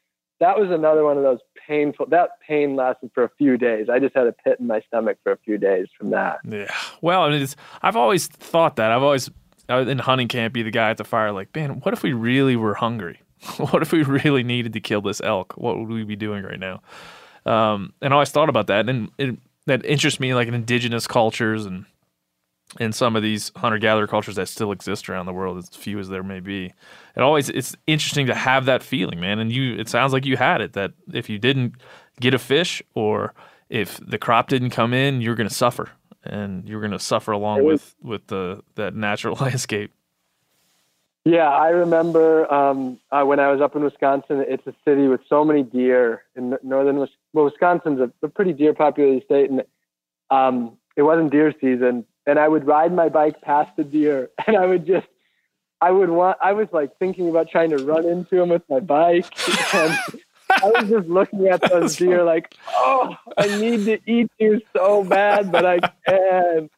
that 0.42 0.58
was 0.58 0.70
another 0.70 1.04
one 1.04 1.16
of 1.16 1.22
those 1.22 1.38
painful 1.66 2.06
that 2.06 2.30
pain 2.46 2.74
lasted 2.74 3.10
for 3.14 3.22
a 3.22 3.30
few 3.38 3.56
days. 3.56 3.88
I 3.88 3.98
just 4.00 4.14
had 4.14 4.26
a 4.26 4.32
pit 4.32 4.58
in 4.58 4.66
my 4.66 4.80
stomach 4.88 5.18
for 5.22 5.32
a 5.32 5.38
few 5.38 5.56
days 5.56 5.86
from 5.96 6.10
that. 6.10 6.40
Yeah. 6.44 6.72
Well, 7.00 7.22
I 7.22 7.30
mean, 7.30 7.46
I've 7.82 7.96
always 7.96 8.26
thought 8.26 8.76
that. 8.76 8.90
I've 8.90 9.02
always 9.02 9.30
in 9.68 9.98
hunting 9.98 10.28
camp 10.28 10.52
be 10.52 10.62
the 10.62 10.70
guy 10.70 10.90
at 10.90 10.96
the 10.96 11.04
fire 11.04 11.32
like, 11.32 11.54
man, 11.54 11.80
what 11.80 11.94
if 11.94 12.02
we 12.02 12.12
really 12.12 12.56
were 12.56 12.74
hungry? 12.74 13.20
what 13.56 13.82
if 13.82 13.92
we 13.92 14.02
really 14.02 14.42
needed 14.42 14.72
to 14.72 14.80
kill 14.80 15.00
this 15.00 15.20
elk? 15.20 15.54
What 15.56 15.78
would 15.78 15.88
we 15.88 16.04
be 16.04 16.16
doing 16.16 16.44
right 16.44 16.60
now? 16.60 16.82
Um, 17.46 17.92
and 18.02 18.12
I 18.12 18.16
always 18.16 18.30
thought 18.30 18.48
about 18.48 18.66
that, 18.68 18.88
and 18.88 19.10
that 19.66 19.84
interests 19.84 20.20
me, 20.20 20.34
like 20.34 20.48
in 20.48 20.54
indigenous 20.54 21.06
cultures 21.06 21.66
and 21.66 21.86
in 22.80 22.92
some 22.92 23.16
of 23.16 23.22
these 23.22 23.52
hunter 23.56 23.78
gatherer 23.78 24.06
cultures 24.06 24.36
that 24.36 24.48
still 24.48 24.72
exist 24.72 25.08
around 25.08 25.26
the 25.26 25.32
world, 25.32 25.58
as 25.58 25.68
few 25.70 25.98
as 25.98 26.08
there 26.08 26.22
may 26.22 26.40
be. 26.40 26.72
It 27.16 27.20
always 27.22 27.48
it's 27.48 27.76
interesting 27.86 28.26
to 28.26 28.34
have 28.34 28.64
that 28.66 28.82
feeling, 28.82 29.20
man. 29.20 29.38
And 29.38 29.52
you, 29.52 29.76
it 29.76 29.88
sounds 29.88 30.12
like 30.12 30.24
you 30.24 30.36
had 30.36 30.60
it. 30.60 30.72
That 30.72 30.92
if 31.12 31.28
you 31.28 31.38
didn't 31.38 31.74
get 32.20 32.34
a 32.34 32.38
fish, 32.38 32.82
or 32.94 33.34
if 33.68 33.98
the 33.98 34.18
crop 34.18 34.48
didn't 34.48 34.70
come 34.70 34.94
in, 34.94 35.20
you're 35.20 35.34
going 35.34 35.48
to 35.48 35.54
suffer, 35.54 35.90
and 36.24 36.68
you're 36.68 36.80
going 36.80 36.92
to 36.92 36.98
suffer 36.98 37.32
along 37.32 37.64
with 37.64 37.94
with 38.02 38.26
the 38.28 38.62
that 38.76 38.94
natural 38.94 39.36
landscape. 39.40 39.92
Yeah, 41.24 41.48
I 41.48 41.68
remember 41.68 42.52
um, 42.52 42.98
uh, 43.12 43.22
when 43.22 43.38
I 43.38 43.52
was 43.52 43.60
up 43.60 43.76
in 43.76 43.84
Wisconsin. 43.84 44.44
It's 44.48 44.66
a 44.66 44.74
city 44.84 45.06
with 45.06 45.20
so 45.28 45.44
many 45.44 45.62
deer 45.62 46.24
in 46.34 46.56
northern 46.64 47.06
well, 47.32 47.44
Wisconsin's 47.44 48.00
a, 48.00 48.10
a 48.24 48.28
pretty 48.28 48.52
deer 48.52 48.74
populated 48.74 49.24
state, 49.24 49.48
and 49.48 49.62
um, 50.30 50.76
it 50.96 51.02
wasn't 51.02 51.30
deer 51.30 51.54
season. 51.60 52.04
And 52.26 52.38
I 52.38 52.46
would 52.46 52.66
ride 52.66 52.92
my 52.92 53.08
bike 53.08 53.40
past 53.40 53.76
the 53.76 53.84
deer, 53.84 54.30
and 54.46 54.56
I 54.56 54.66
would 54.66 54.86
just, 54.86 55.06
I 55.80 55.90
would 55.90 56.10
want, 56.10 56.38
I 56.42 56.52
was 56.52 56.68
like 56.72 56.96
thinking 56.98 57.28
about 57.28 57.50
trying 57.50 57.70
to 57.70 57.84
run 57.84 58.06
into 58.06 58.36
them 58.36 58.50
with 58.50 58.62
my 58.68 58.80
bike, 58.80 59.26
and 59.74 59.98
I 60.50 60.66
was 60.66 60.88
just 60.88 61.08
looking 61.08 61.48
at 61.48 61.60
those 61.70 61.96
deer 61.96 62.22
like, 62.24 62.54
oh, 62.70 63.16
I 63.36 63.58
need 63.58 63.84
to 63.86 63.98
eat 64.10 64.30
you 64.38 64.60
so 64.76 65.02
bad, 65.04 65.50
but 65.50 65.64
I 65.64 65.78
can't. 66.06 66.70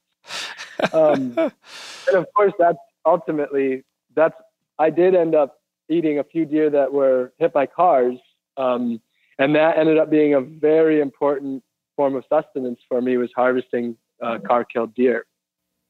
Um, 0.92 1.34
and 1.38 2.16
of 2.16 2.26
course, 2.34 2.52
that's 2.58 2.78
ultimately 3.04 3.84
that's 4.14 4.34
I 4.78 4.90
did 4.90 5.14
end 5.14 5.34
up 5.34 5.58
eating 5.88 6.18
a 6.18 6.24
few 6.24 6.46
deer 6.46 6.70
that 6.70 6.92
were 6.92 7.32
hit 7.38 7.52
by 7.52 7.66
cars, 7.66 8.16
um, 8.56 9.00
and 9.38 9.54
that 9.54 9.78
ended 9.78 9.98
up 9.98 10.10
being 10.10 10.34
a 10.34 10.40
very 10.40 11.00
important 11.00 11.62
form 11.96 12.16
of 12.16 12.24
sustenance 12.28 12.80
for 12.88 13.00
me 13.00 13.16
was 13.16 13.30
harvesting 13.36 13.96
uh, 14.22 14.38
car 14.38 14.64
killed 14.64 14.94
deer. 14.94 15.26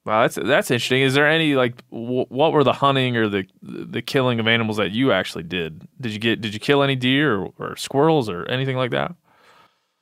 Wow, 0.04 0.22
that's 0.22 0.34
that's 0.34 0.70
interesting. 0.70 1.00
Is 1.00 1.14
there 1.14 1.26
any 1.26 1.54
like 1.54 1.76
w- 1.90 2.26
what 2.28 2.52
were 2.52 2.62
the 2.62 2.74
hunting 2.74 3.16
or 3.16 3.28
the 3.28 3.46
the 3.62 4.02
killing 4.02 4.38
of 4.38 4.46
animals 4.46 4.76
that 4.76 4.90
you 4.90 5.12
actually 5.12 5.44
did? 5.44 5.88
Did 5.98 6.12
you 6.12 6.18
get 6.18 6.42
did 6.42 6.52
you 6.52 6.60
kill 6.60 6.82
any 6.82 6.94
deer 6.94 7.36
or, 7.36 7.52
or 7.58 7.76
squirrels 7.76 8.28
or 8.28 8.44
anything 8.46 8.76
like 8.76 8.90
that? 8.90 9.14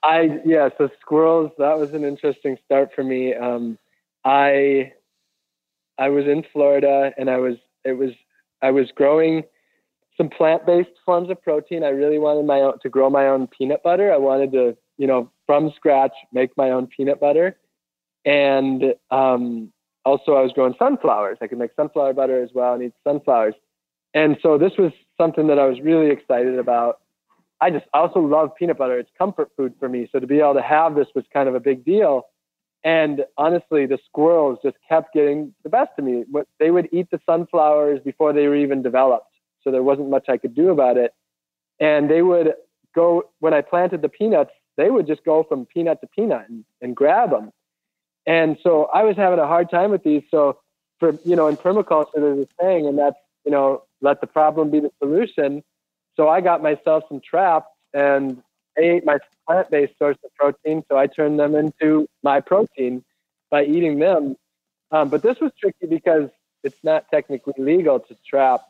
I 0.02 0.40
yeah, 0.44 0.70
so 0.76 0.88
squirrels 1.00 1.52
that 1.58 1.78
was 1.78 1.94
an 1.94 2.02
interesting 2.02 2.58
start 2.64 2.90
for 2.94 3.04
me. 3.04 3.32
Um, 3.32 3.78
I 4.24 4.92
I 5.98 6.08
was 6.08 6.26
in 6.26 6.44
Florida 6.52 7.12
and 7.16 7.30
I 7.30 7.36
was 7.36 7.54
it 7.84 7.92
was 7.92 8.10
I 8.60 8.72
was 8.72 8.90
growing 8.96 9.44
some 10.16 10.28
plant-based 10.28 10.90
forms 11.06 11.30
of 11.30 11.40
protein. 11.42 11.84
I 11.84 11.88
really 11.88 12.18
wanted 12.18 12.44
my 12.44 12.60
own 12.60 12.78
to 12.80 12.88
grow 12.88 13.08
my 13.08 13.28
own 13.28 13.46
peanut 13.46 13.84
butter. 13.84 14.12
I 14.12 14.18
wanted 14.18 14.50
to, 14.52 14.76
you 14.98 15.06
know, 15.06 15.30
from 15.46 15.72
scratch 15.76 16.12
make 16.32 16.50
my 16.56 16.70
own 16.70 16.88
peanut 16.88 17.20
butter, 17.20 17.56
and 18.24 18.94
um, 19.12 19.72
also 20.04 20.34
I 20.34 20.42
was 20.42 20.52
growing 20.52 20.74
sunflowers. 20.78 21.38
I 21.40 21.46
could 21.46 21.58
make 21.58 21.70
sunflower 21.76 22.14
butter 22.14 22.42
as 22.42 22.50
well 22.54 22.74
and 22.74 22.82
eat 22.82 22.92
sunflowers. 23.04 23.54
And 24.14 24.36
so 24.42 24.58
this 24.58 24.72
was 24.78 24.92
something 25.16 25.46
that 25.46 25.58
I 25.58 25.66
was 25.66 25.80
really 25.80 26.10
excited 26.10 26.58
about. 26.58 27.00
I 27.60 27.70
just 27.70 27.86
also 27.94 28.18
love 28.18 28.54
peanut 28.56 28.78
butter. 28.78 28.98
It's 28.98 29.10
comfort 29.16 29.50
food 29.56 29.74
for 29.78 29.88
me. 29.88 30.08
So 30.10 30.18
to 30.18 30.26
be 30.26 30.40
able 30.40 30.54
to 30.54 30.62
have 30.62 30.94
this 30.94 31.06
was 31.14 31.24
kind 31.32 31.48
of 31.48 31.54
a 31.54 31.60
big 31.60 31.84
deal. 31.84 32.26
And 32.84 33.24
honestly, 33.38 33.86
the 33.86 33.98
squirrels 34.04 34.58
just 34.64 34.76
kept 34.88 35.14
getting 35.14 35.54
the 35.62 35.68
best 35.68 35.90
of 35.96 36.04
me. 36.04 36.24
They 36.58 36.72
would 36.72 36.88
eat 36.92 37.08
the 37.12 37.20
sunflowers 37.24 38.00
before 38.04 38.32
they 38.32 38.48
were 38.48 38.56
even 38.56 38.82
developed. 38.82 39.28
So 39.62 39.70
there 39.70 39.84
wasn't 39.84 40.10
much 40.10 40.28
I 40.28 40.36
could 40.36 40.54
do 40.54 40.70
about 40.70 40.96
it. 40.96 41.14
And 41.78 42.10
they 42.10 42.22
would 42.22 42.54
go 42.94 43.30
when 43.38 43.54
I 43.54 43.60
planted 43.60 44.02
the 44.02 44.08
peanuts, 44.08 44.50
they 44.76 44.90
would 44.90 45.06
just 45.06 45.24
go 45.24 45.44
from 45.44 45.66
peanut 45.66 46.00
to 46.00 46.08
peanut 46.08 46.48
and, 46.48 46.64
and 46.80 46.96
grab 46.96 47.30
them. 47.30 47.52
And 48.26 48.56
so 48.62 48.84
I 48.92 49.02
was 49.02 49.16
having 49.16 49.38
a 49.38 49.46
hard 49.46 49.70
time 49.70 49.90
with 49.90 50.04
these. 50.04 50.22
So 50.30 50.58
for 50.98 51.18
you 51.24 51.36
know, 51.36 51.48
in 51.48 51.56
permaculture, 51.56 52.14
there's 52.16 52.38
a 52.38 52.48
saying, 52.60 52.86
and 52.86 52.98
that's 52.98 53.16
you 53.44 53.50
know, 53.50 53.82
let 54.00 54.20
the 54.20 54.26
problem 54.26 54.70
be 54.70 54.80
the 54.80 54.90
solution. 55.02 55.62
So 56.16 56.28
I 56.28 56.40
got 56.40 56.62
myself 56.62 57.04
some 57.08 57.20
traps, 57.20 57.68
and 57.92 58.42
they 58.76 58.90
ate 58.90 59.04
my 59.04 59.18
plant-based 59.46 59.98
source 59.98 60.16
of 60.24 60.34
protein. 60.34 60.84
So 60.88 60.96
I 60.96 61.06
turned 61.06 61.38
them 61.38 61.54
into 61.54 62.08
my 62.22 62.40
protein 62.40 63.04
by 63.50 63.64
eating 63.64 63.98
them. 63.98 64.36
Um, 64.90 65.08
but 65.08 65.22
this 65.22 65.40
was 65.40 65.52
tricky 65.58 65.86
because 65.86 66.30
it's 66.62 66.82
not 66.84 67.06
technically 67.10 67.54
legal 67.58 67.98
to 67.98 68.16
trap 68.26 68.60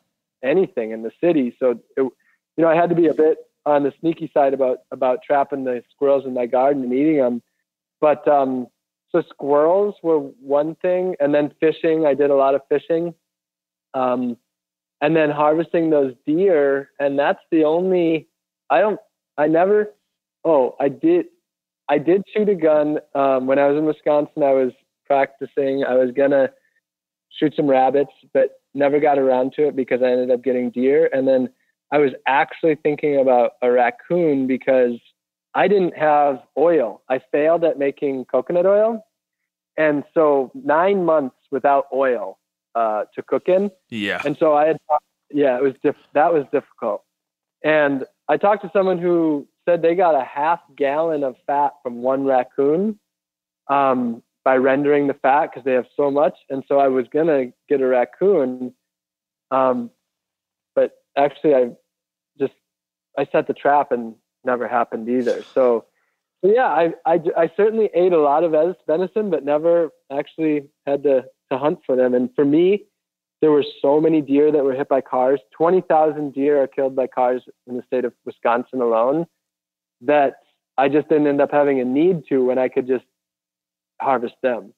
anything 0.42 0.92
in 0.92 1.02
the 1.02 1.12
city. 1.20 1.54
So 1.58 1.72
it, 1.72 1.80
you 1.96 2.12
know, 2.56 2.68
I 2.68 2.74
had 2.74 2.90
to 2.90 2.96
be 2.96 3.08
a 3.08 3.14
bit 3.14 3.38
on 3.64 3.84
the 3.84 3.92
sneaky 4.00 4.30
side 4.32 4.54
about 4.54 4.78
about 4.90 5.22
trapping 5.22 5.64
the 5.64 5.82
squirrels 5.90 6.26
in 6.26 6.34
my 6.34 6.46
garden 6.46 6.82
and 6.84 6.92
eating 6.92 7.18
them. 7.18 7.42
But 8.00 8.26
um, 8.26 8.66
so 9.12 9.22
squirrels 9.28 9.94
were 10.02 10.18
one 10.18 10.74
thing, 10.76 11.14
and 11.20 11.34
then 11.34 11.52
fishing. 11.60 12.06
I 12.06 12.14
did 12.14 12.30
a 12.30 12.34
lot 12.34 12.54
of 12.54 12.62
fishing, 12.68 13.14
um, 13.94 14.36
and 15.00 15.14
then 15.14 15.30
harvesting 15.30 15.90
those 15.90 16.14
deer. 16.26 16.90
And 16.98 17.18
that's 17.18 17.40
the 17.50 17.64
only. 17.64 18.28
I 18.70 18.80
don't. 18.80 18.98
I 19.36 19.48
never. 19.48 19.94
Oh, 20.44 20.74
I 20.80 20.88
did. 20.88 21.26
I 21.88 21.98
did 21.98 22.22
shoot 22.34 22.48
a 22.48 22.54
gun 22.54 22.98
um, 23.14 23.46
when 23.46 23.58
I 23.58 23.68
was 23.68 23.76
in 23.76 23.84
Wisconsin. 23.84 24.42
I 24.42 24.54
was 24.54 24.72
practicing. 25.06 25.84
I 25.84 25.94
was 25.94 26.10
gonna 26.16 26.50
shoot 27.38 27.54
some 27.54 27.66
rabbits, 27.66 28.12
but 28.32 28.60
never 28.74 28.98
got 28.98 29.18
around 29.18 29.52
to 29.54 29.68
it 29.68 29.76
because 29.76 30.00
I 30.02 30.06
ended 30.06 30.30
up 30.30 30.42
getting 30.42 30.70
deer. 30.70 31.10
And 31.12 31.28
then 31.28 31.50
I 31.92 31.98
was 31.98 32.12
actually 32.26 32.76
thinking 32.76 33.20
about 33.20 33.52
a 33.60 33.70
raccoon 33.70 34.46
because 34.46 34.98
I 35.54 35.68
didn't 35.68 35.96
have 35.96 36.42
oil. 36.56 37.02
I 37.08 37.20
failed 37.30 37.64
at 37.64 37.78
making 37.78 38.24
coconut 38.26 38.66
oil. 38.66 39.04
And 39.76 40.04
so 40.14 40.50
nine 40.54 41.04
months 41.04 41.36
without 41.50 41.86
oil 41.92 42.38
uh, 42.74 43.04
to 43.14 43.22
cook 43.22 43.48
in. 43.48 43.70
Yeah. 43.90 44.20
And 44.24 44.36
so 44.38 44.54
I 44.54 44.68
had, 44.68 44.78
yeah, 45.30 45.56
it 45.56 45.62
was 45.62 45.74
diff- 45.82 45.96
that 46.14 46.32
was 46.32 46.44
difficult. 46.52 47.02
And 47.64 48.04
I 48.28 48.36
talked 48.36 48.62
to 48.62 48.70
someone 48.72 48.98
who 48.98 49.46
said 49.64 49.82
they 49.82 49.94
got 49.94 50.14
a 50.14 50.24
half 50.24 50.60
gallon 50.76 51.22
of 51.22 51.36
fat 51.46 51.72
from 51.82 52.02
one 52.02 52.24
raccoon 52.24 52.98
um, 53.68 54.22
by 54.44 54.56
rendering 54.56 55.06
the 55.06 55.14
fat 55.14 55.50
because 55.50 55.64
they 55.64 55.72
have 55.72 55.86
so 55.96 56.10
much. 56.10 56.36
And 56.50 56.64
so 56.66 56.78
I 56.78 56.88
was 56.88 57.06
gonna 57.12 57.46
get 57.68 57.80
a 57.80 57.86
raccoon, 57.86 58.74
um, 59.50 59.90
but 60.74 60.92
actually 61.16 61.54
I 61.54 61.70
just 62.38 62.54
I 63.16 63.26
set 63.30 63.46
the 63.46 63.54
trap 63.54 63.92
and 63.92 64.14
never 64.44 64.68
happened 64.68 65.08
either. 65.08 65.42
So, 65.54 65.86
so 66.44 66.52
yeah, 66.52 66.66
I, 66.66 66.92
I, 67.06 67.20
I 67.36 67.50
certainly 67.56 67.90
ate 67.94 68.12
a 68.12 68.20
lot 68.20 68.44
of 68.44 68.52
venison, 68.86 69.30
but 69.30 69.44
never 69.44 69.90
actually 70.10 70.68
had 70.86 71.02
to, 71.04 71.24
to 71.50 71.58
hunt 71.58 71.80
for 71.86 71.96
them. 71.96 72.14
And 72.14 72.30
for 72.34 72.44
me, 72.44 72.84
there 73.40 73.50
were 73.50 73.64
so 73.80 74.00
many 74.00 74.20
deer 74.20 74.52
that 74.52 74.64
were 74.64 74.72
hit 74.72 74.88
by 74.88 75.00
cars. 75.00 75.40
20,000 75.56 76.32
deer 76.32 76.62
are 76.62 76.68
killed 76.68 76.94
by 76.94 77.08
cars 77.08 77.42
in 77.66 77.76
the 77.76 77.82
state 77.86 78.04
of 78.04 78.12
Wisconsin 78.24 78.80
alone 78.80 79.26
that 80.00 80.34
I 80.78 80.88
just 80.88 81.08
didn't 81.08 81.26
end 81.26 81.40
up 81.40 81.50
having 81.50 81.80
a 81.80 81.84
need 81.84 82.22
to 82.28 82.44
when 82.44 82.58
I 82.58 82.68
could 82.68 82.86
just 82.86 83.04
harvest 84.00 84.34
them. 84.42 84.72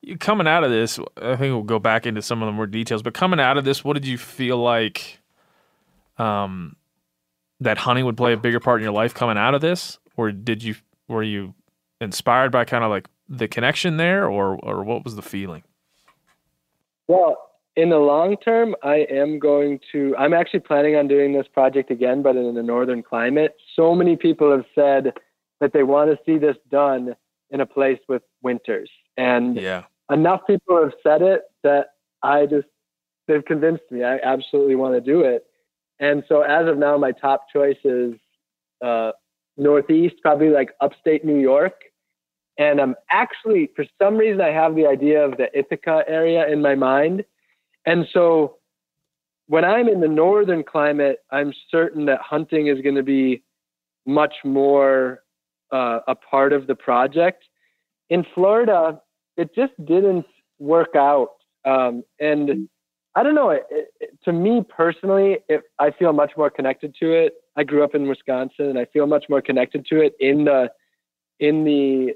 You 0.00 0.16
coming 0.16 0.46
out 0.46 0.64
of 0.64 0.70
this, 0.70 0.98
I 1.20 1.36
think 1.36 1.52
we'll 1.52 1.62
go 1.62 1.78
back 1.78 2.06
into 2.06 2.22
some 2.22 2.42
of 2.42 2.46
the 2.46 2.52
more 2.52 2.66
details, 2.66 3.02
but 3.02 3.14
coming 3.14 3.40
out 3.40 3.58
of 3.58 3.64
this, 3.64 3.84
what 3.84 3.94
did 3.94 4.06
you 4.06 4.16
feel 4.16 4.56
like 4.56 5.20
um, 6.18 6.76
that 7.60 7.78
hunting 7.78 8.04
would 8.04 8.16
play 8.16 8.32
a 8.32 8.36
bigger 8.36 8.60
part 8.60 8.80
in 8.80 8.84
your 8.84 8.92
life 8.92 9.14
coming 9.14 9.36
out 9.36 9.54
of 9.54 9.60
this, 9.60 9.98
or 10.16 10.32
did 10.32 10.62
you 10.62 10.74
were 11.08 11.22
you 11.22 11.54
inspired 12.00 12.52
by 12.52 12.64
kind 12.64 12.84
of 12.84 12.90
like 12.90 13.08
the 13.28 13.48
connection 13.48 13.96
there, 13.96 14.26
or 14.26 14.56
or 14.62 14.84
what 14.84 15.04
was 15.04 15.16
the 15.16 15.22
feeling? 15.22 15.62
Well, 17.08 17.48
in 17.76 17.90
the 17.90 17.98
long 17.98 18.36
term, 18.36 18.74
I 18.82 19.06
am 19.10 19.38
going 19.38 19.80
to. 19.92 20.14
I'm 20.16 20.34
actually 20.34 20.60
planning 20.60 20.96
on 20.96 21.08
doing 21.08 21.32
this 21.32 21.46
project 21.46 21.90
again, 21.90 22.22
but 22.22 22.36
in 22.36 22.56
a 22.56 22.62
northern 22.62 23.02
climate. 23.02 23.56
So 23.74 23.94
many 23.94 24.16
people 24.16 24.50
have 24.50 24.64
said 24.74 25.12
that 25.60 25.72
they 25.72 25.82
want 25.82 26.10
to 26.10 26.18
see 26.24 26.38
this 26.38 26.56
done 26.70 27.14
in 27.50 27.60
a 27.60 27.66
place 27.66 27.98
with 28.08 28.22
winters, 28.42 28.90
and 29.16 29.56
yeah, 29.56 29.84
enough 30.10 30.40
people 30.46 30.80
have 30.82 30.92
said 31.02 31.22
it 31.22 31.42
that 31.62 31.92
I 32.22 32.46
just 32.46 32.66
they've 33.26 33.44
convinced 33.44 33.84
me. 33.90 34.04
I 34.04 34.18
absolutely 34.18 34.74
want 34.74 34.94
to 34.94 35.00
do 35.00 35.20
it. 35.20 35.47
And 36.00 36.22
so 36.28 36.42
as 36.42 36.68
of 36.68 36.78
now, 36.78 36.96
my 36.96 37.12
top 37.12 37.46
choice 37.52 37.78
is 37.84 38.14
uh, 38.84 39.12
Northeast, 39.56 40.16
probably 40.22 40.50
like 40.50 40.70
upstate 40.80 41.24
New 41.24 41.38
York. 41.38 41.74
And 42.58 42.80
I'm 42.80 42.96
actually, 43.10 43.70
for 43.76 43.84
some 44.00 44.16
reason, 44.16 44.40
I 44.40 44.50
have 44.50 44.74
the 44.74 44.86
idea 44.86 45.24
of 45.24 45.36
the 45.36 45.46
Ithaca 45.56 46.02
area 46.08 46.48
in 46.48 46.60
my 46.60 46.74
mind. 46.74 47.24
And 47.86 48.06
so 48.12 48.56
when 49.46 49.64
I'm 49.64 49.88
in 49.88 50.00
the 50.00 50.08
northern 50.08 50.62
climate, 50.62 51.18
I'm 51.30 51.52
certain 51.70 52.04
that 52.06 52.20
hunting 52.20 52.66
is 52.66 52.80
going 52.82 52.96
to 52.96 53.02
be 53.02 53.42
much 54.06 54.34
more 54.44 55.22
uh, 55.72 56.00
a 56.06 56.14
part 56.14 56.52
of 56.52 56.66
the 56.66 56.74
project. 56.74 57.44
In 58.10 58.24
Florida, 58.34 59.00
it 59.36 59.54
just 59.54 59.72
didn't 59.84 60.26
work 60.58 60.96
out. 60.96 61.30
Um, 61.64 62.02
and 62.18 62.68
I 63.18 63.24
don't 63.24 63.34
know. 63.34 63.50
It, 63.50 63.66
it, 63.70 64.10
to 64.26 64.32
me 64.32 64.62
personally, 64.62 65.38
it, 65.48 65.62
I 65.80 65.90
feel 65.90 66.12
much 66.12 66.30
more 66.36 66.50
connected 66.50 66.94
to 67.00 67.12
it. 67.12 67.32
I 67.56 67.64
grew 67.64 67.82
up 67.82 67.96
in 67.96 68.06
Wisconsin, 68.06 68.66
and 68.66 68.78
I 68.78 68.84
feel 68.84 69.08
much 69.08 69.24
more 69.28 69.42
connected 69.42 69.84
to 69.86 70.00
it 70.00 70.12
in 70.20 70.44
the 70.44 70.70
in 71.40 71.64
the 71.64 72.12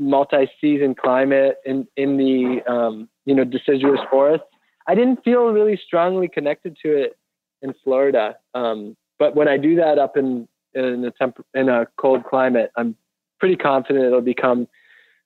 multi-season 0.00 0.96
climate, 0.96 1.58
in 1.64 1.86
in 1.96 2.16
the 2.16 2.68
um, 2.68 3.08
you 3.26 3.32
know 3.32 3.44
deciduous 3.44 4.00
forest. 4.10 4.42
I 4.88 4.96
didn't 4.96 5.22
feel 5.22 5.44
really 5.44 5.80
strongly 5.86 6.26
connected 6.26 6.76
to 6.82 6.96
it 6.96 7.16
in 7.62 7.72
Florida. 7.84 8.34
Um, 8.54 8.96
but 9.20 9.36
when 9.36 9.46
I 9.46 9.56
do 9.56 9.76
that 9.76 10.00
up 10.00 10.16
in 10.16 10.48
in 10.74 11.04
a 11.04 11.12
temp- 11.12 11.46
in 11.54 11.68
a 11.68 11.86
cold 11.96 12.24
climate, 12.24 12.72
I'm 12.76 12.96
pretty 13.38 13.54
confident 13.54 14.04
it'll 14.04 14.20
become 14.20 14.66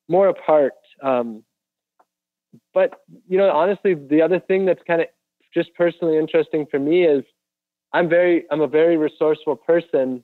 more 0.07 0.29
a 0.29 0.35
part. 0.35 0.75
Um, 1.03 1.45
but 2.75 3.01
you 3.29 3.39
know, 3.39 3.51
honestly, 3.51 3.95
the 3.95 4.23
other 4.23 4.41
thing 4.41 4.67
that's 4.67 4.83
kind 4.87 5.01
of 5.01 5.09
just 5.55 5.75
personally 5.75 6.19
interesting 6.19 6.67
for 6.71 6.79
me 6.79 7.05
is 7.05 7.25
I'm 7.93 8.09
very 8.09 8.45
I'm 8.51 8.61
a 8.61 8.67
very 8.67 8.97
resourceful 8.97 9.57
person, 9.57 10.23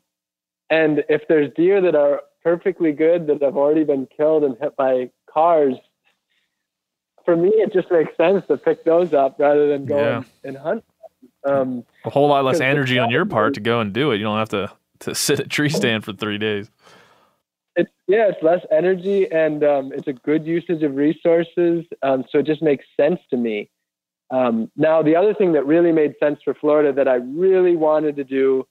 and 0.70 1.05
if 1.09 1.23
there's 1.28 1.51
deer 1.55 1.81
that 1.81 1.94
are 1.94 2.23
perfectly 2.43 2.93
good 2.93 3.27
that 3.28 3.40
have 3.43 3.56
already 3.56 3.85
been 3.85 4.06
killed 4.16 4.44
and 4.44 4.56
hit 4.61 4.77
by 4.77 5.11
cars, 5.32 5.74
for 7.24 7.36
me 7.36 7.48
it 7.48 7.73
just 7.73 7.90
makes 7.90 8.16
sense 8.16 8.47
to 8.48 8.56
pick 8.56 8.85
those 8.85 9.15
up 9.15 9.36
rather 9.39 9.69
than 9.69 9.86
go 9.86 9.98
Yeah. 9.98 10.16
and, 10.16 10.27
and 10.44 10.56
hunt. 10.59 10.85
Um, 11.47 11.85
A 12.05 12.11
whole 12.11 12.28
lot 12.28 12.44
less 12.44 12.61
energy 12.61 12.98
on 12.98 13.11
your 13.11 13.24
part 13.24 13.55
to 13.55 13.61
go 13.61 13.81
and 13.81 13.93
do 13.93 14.12
it. 14.12 14.16
You 14.19 14.24
don't 14.24 14.39
have 14.39 14.51
to 14.51 14.70
to 15.01 15.15
sit 15.27 15.40
at 15.40 15.51
tree 15.51 15.69
stand 15.70 16.05
for 16.05 16.12
three 16.12 16.39
days. 16.39 16.70
Yeah, 18.07 18.29
it's 18.29 18.43
less 18.43 18.61
energy 18.71 19.31
and 19.31 19.63
um, 19.65 19.93
it's 19.93 20.07
a 20.09 20.13
good 20.13 20.47
usage 20.47 20.83
of 20.83 20.95
resources. 20.97 21.85
Um, 22.03 22.25
so 22.31 22.39
it 22.39 22.47
just 22.47 22.63
makes 22.63 22.85
sense 22.99 23.21
to 23.31 23.37
me. 23.37 23.71
Um, 24.31 24.71
now, 24.77 25.03
the 25.03 25.17
other 25.17 25.35
thing 25.35 25.53
that 25.53 25.67
really 25.67 25.93
made 25.93 26.15
sense 26.19 26.41
for 26.45 26.55
Florida 26.55 26.93
that 26.93 27.07
I 27.09 27.17
really 27.17 27.77
wanted 27.77 28.17
to 28.17 28.25
do 28.25 28.67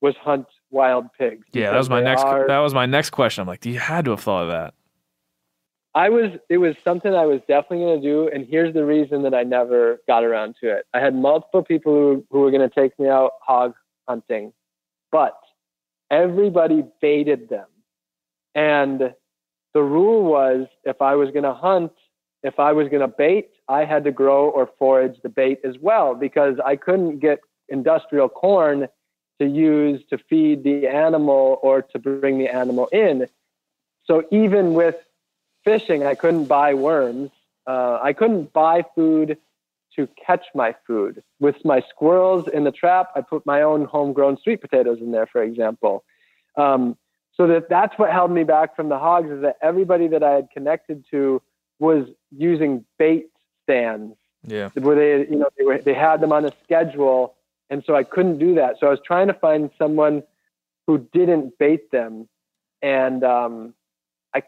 was 0.00 0.14
hunt 0.16 0.46
wild 0.70 1.06
pigs. 1.18 1.46
Yeah, 1.52 1.70
that 1.72 1.78
was 1.78 1.90
my 1.90 2.00
next. 2.00 2.22
are- 2.22 2.46
That 2.46 2.58
was 2.60 2.72
my 2.74 2.86
next 2.86 3.10
question. 3.10 3.42
I'm 3.42 3.48
like, 3.48 3.64
you 3.66 3.78
had 3.78 4.04
to 4.04 4.12
have 4.12 4.20
thought 4.20 4.44
of 4.44 4.48
that. 4.50 4.74
I 5.94 6.10
was 6.10 6.30
it 6.48 6.58
was 6.58 6.76
something 6.84 7.12
I 7.14 7.24
was 7.26 7.40
definitely 7.48 7.78
going 7.78 8.00
to 8.02 8.06
do, 8.06 8.28
and 8.28 8.46
here's 8.46 8.72
the 8.74 8.84
reason 8.84 9.22
that 9.22 9.34
I 9.34 9.42
never 9.42 9.98
got 10.06 10.22
around 10.22 10.54
to 10.60 10.70
it. 10.70 10.84
I 10.94 11.00
had 11.00 11.14
multiple 11.14 11.64
people 11.64 11.92
who 11.92 12.26
who 12.30 12.40
were 12.40 12.50
going 12.52 12.68
to 12.68 12.72
take 12.72 12.96
me 12.98 13.08
out 13.08 13.32
hog 13.42 13.72
hunting, 14.06 14.52
but 15.10 15.36
everybody 16.10 16.84
baited 17.00 17.48
them, 17.48 17.66
and 18.54 19.14
the 19.74 19.82
rule 19.82 20.24
was 20.24 20.66
if 20.84 21.00
I 21.02 21.14
was 21.14 21.30
going 21.30 21.44
to 21.44 21.54
hunt, 21.54 21.92
if 22.42 22.58
I 22.58 22.72
was 22.72 22.88
going 22.88 23.00
to 23.00 23.08
bait, 23.08 23.50
I 23.68 23.84
had 23.84 24.04
to 24.04 24.12
grow 24.12 24.48
or 24.48 24.68
forage 24.78 25.20
the 25.22 25.28
bait 25.28 25.60
as 25.64 25.76
well 25.78 26.14
because 26.14 26.58
I 26.64 26.76
couldn't 26.76 27.18
get 27.18 27.40
industrial 27.68 28.28
corn 28.28 28.88
to 29.40 29.46
use 29.46 30.02
to 30.10 30.18
feed 30.18 30.64
the 30.64 30.86
animal 30.88 31.58
or 31.62 31.82
to 31.82 31.98
bring 31.98 32.38
the 32.38 32.48
animal 32.48 32.88
in. 32.88 33.26
So 34.04 34.24
even 34.32 34.74
with 34.74 34.96
fishing, 35.64 36.04
I 36.04 36.14
couldn't 36.14 36.46
buy 36.46 36.74
worms. 36.74 37.30
Uh, 37.66 37.98
I 38.02 38.14
couldn't 38.14 38.52
buy 38.52 38.84
food 38.94 39.36
to 39.96 40.08
catch 40.24 40.46
my 40.54 40.74
food. 40.86 41.22
With 41.40 41.64
my 41.64 41.82
squirrels 41.90 42.48
in 42.48 42.64
the 42.64 42.72
trap, 42.72 43.10
I 43.14 43.20
put 43.20 43.44
my 43.44 43.62
own 43.62 43.84
homegrown 43.84 44.38
sweet 44.42 44.60
potatoes 44.60 44.98
in 45.00 45.12
there, 45.12 45.26
for 45.26 45.42
example. 45.42 46.04
Um, 46.56 46.96
so 47.38 47.46
that 47.46 47.68
that's 47.68 47.96
what 47.98 48.10
held 48.10 48.30
me 48.30 48.42
back 48.44 48.74
from 48.74 48.88
the 48.88 48.98
hogs 48.98 49.30
is 49.30 49.42
that 49.42 49.56
everybody 49.62 50.08
that 50.08 50.22
I 50.22 50.32
had 50.32 50.50
connected 50.50 51.04
to 51.12 51.40
was 51.78 52.08
using 52.36 52.84
bait 52.98 53.28
stands 53.62 54.16
Yeah. 54.42 54.70
where 54.74 54.96
they, 54.96 55.30
you 55.30 55.38
know, 55.38 55.48
they, 55.56 55.64
were, 55.64 55.78
they 55.78 55.94
had 55.94 56.20
them 56.20 56.32
on 56.32 56.44
a 56.44 56.52
schedule, 56.64 57.36
and 57.70 57.84
so 57.86 57.94
I 57.94 58.02
couldn't 58.02 58.38
do 58.38 58.54
that. 58.56 58.76
So 58.80 58.88
I 58.88 58.90
was 58.90 58.98
trying 59.06 59.28
to 59.28 59.34
find 59.34 59.70
someone 59.78 60.24
who 60.86 61.06
didn't 61.12 61.56
bait 61.58 61.90
them, 61.92 62.28
and 62.82 63.22
um, 63.22 63.74
I, 64.34 64.42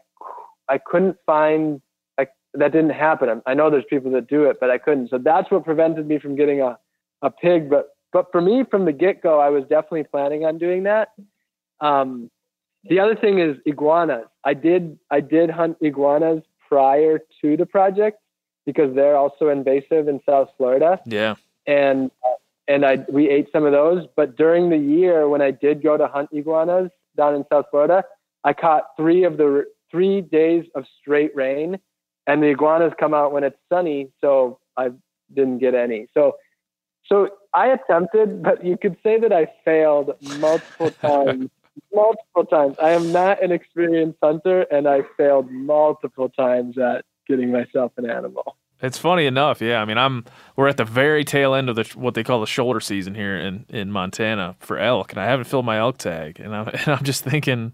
I 0.67 0.77
couldn't 0.77 1.17
find. 1.25 1.81
I, 2.17 2.27
that 2.55 2.73
didn't 2.73 2.91
happen. 2.91 3.41
I 3.45 3.53
know 3.53 3.69
there's 3.69 3.85
people 3.89 4.11
that 4.11 4.27
do 4.27 4.45
it, 4.45 4.57
but 4.59 4.69
I 4.69 4.77
couldn't. 4.77 5.09
So 5.09 5.17
that's 5.17 5.49
what 5.49 5.63
prevented 5.63 6.07
me 6.07 6.19
from 6.19 6.35
getting 6.35 6.59
a, 6.61 6.77
a 7.21 7.31
pig. 7.31 7.69
But 7.69 7.89
but 8.11 8.25
for 8.33 8.41
me, 8.41 8.65
from 8.69 8.83
the 8.83 8.91
get 8.91 9.21
go, 9.21 9.39
I 9.39 9.49
was 9.49 9.63
definitely 9.63 10.03
planning 10.03 10.43
on 10.45 10.57
doing 10.57 10.83
that. 10.83 11.09
Um, 11.79 12.29
the 12.83 12.99
other 12.99 13.15
thing 13.15 13.39
is 13.39 13.57
iguanas. 13.65 14.25
I 14.43 14.53
did 14.53 14.97
I 15.09 15.19
did 15.19 15.49
hunt 15.49 15.77
iguanas 15.81 16.43
prior 16.67 17.19
to 17.41 17.57
the 17.57 17.65
project 17.65 18.19
because 18.65 18.95
they're 18.95 19.15
also 19.17 19.49
invasive 19.49 20.07
in 20.07 20.19
South 20.25 20.49
Florida, 20.57 20.99
Yeah. 21.05 21.35
and 21.67 22.11
and 22.67 22.85
I 22.85 23.05
we 23.09 23.29
ate 23.29 23.47
some 23.51 23.65
of 23.65 23.71
those. 23.71 24.07
But 24.15 24.35
during 24.37 24.69
the 24.69 24.77
year 24.77 25.27
when 25.27 25.41
I 25.41 25.51
did 25.51 25.83
go 25.83 25.97
to 25.97 26.07
hunt 26.07 26.29
iguanas 26.31 26.91
down 27.17 27.35
in 27.35 27.45
South 27.51 27.65
Florida, 27.71 28.03
I 28.43 28.53
caught 28.53 28.83
three 28.97 29.23
of 29.23 29.37
the 29.37 29.65
three 29.89 30.21
days 30.21 30.65
of 30.75 30.85
straight 31.01 31.35
rain, 31.35 31.79
and 32.27 32.41
the 32.41 32.47
iguanas 32.47 32.93
come 32.99 33.13
out 33.13 33.31
when 33.33 33.43
it's 33.43 33.57
sunny, 33.69 34.09
so 34.21 34.59
I 34.77 34.91
didn't 35.33 35.59
get 35.59 35.75
any. 35.75 36.07
So 36.13 36.35
so 37.05 37.29
I 37.53 37.67
attempted, 37.67 38.41
but 38.41 38.63
you 38.63 38.77
could 38.77 38.95
say 39.03 39.19
that 39.19 39.33
I 39.33 39.47
failed 39.65 40.11
multiple 40.21 40.91
times. 41.01 41.49
Multiple 41.93 42.45
times. 42.45 42.75
I 42.81 42.91
am 42.91 43.11
not 43.11 43.43
an 43.43 43.51
experienced 43.51 44.19
hunter, 44.21 44.61
and 44.71 44.87
I 44.87 45.01
failed 45.17 45.51
multiple 45.51 46.29
times 46.29 46.77
at 46.77 47.05
getting 47.27 47.51
myself 47.51 47.91
an 47.97 48.09
animal. 48.09 48.57
It's 48.81 48.97
funny 48.97 49.27
enough, 49.27 49.61
yeah. 49.61 49.79
I 49.79 49.85
mean, 49.85 49.97
I'm 49.97 50.25
we're 50.55 50.67
at 50.67 50.77
the 50.77 50.85
very 50.85 51.23
tail 51.23 51.53
end 51.53 51.69
of 51.69 51.75
the 51.75 51.83
what 51.95 52.15
they 52.15 52.23
call 52.23 52.39
the 52.39 52.47
shoulder 52.47 52.79
season 52.79 53.13
here 53.13 53.37
in, 53.37 53.65
in 53.69 53.91
Montana 53.91 54.55
for 54.59 54.79
elk, 54.79 55.11
and 55.11 55.21
I 55.21 55.25
haven't 55.25 55.45
filled 55.45 55.65
my 55.65 55.77
elk 55.77 55.97
tag, 55.97 56.39
and 56.39 56.55
I'm 56.55 56.67
and 56.73 56.87
I'm 56.87 57.03
just 57.03 57.23
thinking, 57.23 57.73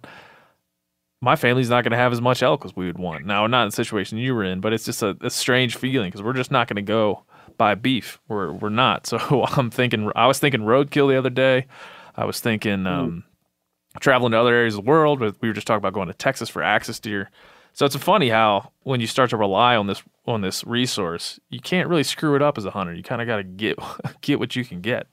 my 1.22 1.38
family's 1.38 1.70
not 1.70 1.84
going 1.84 1.92
to 1.92 1.98
have 1.98 2.12
as 2.12 2.20
much 2.20 2.44
elk 2.44 2.66
as 2.66 2.76
we 2.76 2.88
would 2.88 3.00
want. 3.00 3.26
Now, 3.26 3.48
not 3.48 3.64
in 3.64 3.68
the 3.70 3.76
situation 3.76 4.18
you 4.18 4.36
were 4.36 4.44
in, 4.44 4.60
but 4.60 4.74
it's 4.74 4.84
just 4.84 5.02
a, 5.02 5.16
a 5.22 5.30
strange 5.30 5.78
feeling 5.78 6.10
because 6.10 6.22
we're 6.22 6.34
just 6.34 6.52
not 6.52 6.68
going 6.68 6.76
to 6.76 6.82
go 6.82 7.24
buy 7.58 7.74
beef. 7.76 8.20
We're 8.28 8.52
we're 8.52 8.70
not. 8.70 9.08
So 9.18 9.46
I'm 9.46 9.70
thinking. 9.70 10.12
I 10.14 10.28
was 10.28 10.40
thinking 10.40 10.62
roadkill 10.62 11.08
the 11.08 11.18
other 11.18 11.30
day. 11.30 11.68
I 12.18 12.26
was 12.26 12.42
thinking 12.42 12.86
um, 12.86 13.24
traveling 14.00 14.32
to 14.32 14.40
other 14.40 14.54
areas 14.54 14.76
of 14.76 14.84
the 14.86 14.90
world. 14.90 15.20
but 15.20 15.36
We 15.42 15.48
were 15.48 15.54
just 15.54 15.68
talking 15.68 15.80
about 15.80 15.94
going 15.94 16.08
to 16.08 16.14
Texas 16.14 16.50
for 16.50 16.64
axis 16.64 17.00
deer. 17.00 17.30
So 17.74 17.86
it's 17.86 17.96
funny 17.96 18.30
how 18.30 18.72
when 18.84 19.02
you 19.02 19.08
start 19.08 19.30
to 19.32 19.38
rely 19.38 19.76
on 19.76 19.88
this 19.88 20.02
on 20.26 20.42
this 20.42 20.64
resource, 20.66 21.40
you 21.50 21.60
can't 21.60 21.88
really 21.88 22.04
screw 22.04 22.36
it 22.36 22.42
up 22.42 22.58
as 22.58 22.66
a 22.66 22.72
hunter. 22.72 22.94
You 22.94 23.04
kind 23.04 23.22
of 23.22 23.28
got 23.28 23.38
to 23.38 23.44
get 23.44 23.78
get 24.22 24.40
what 24.40 24.56
you 24.56 24.66
can 24.66 24.82
get. 24.82 25.08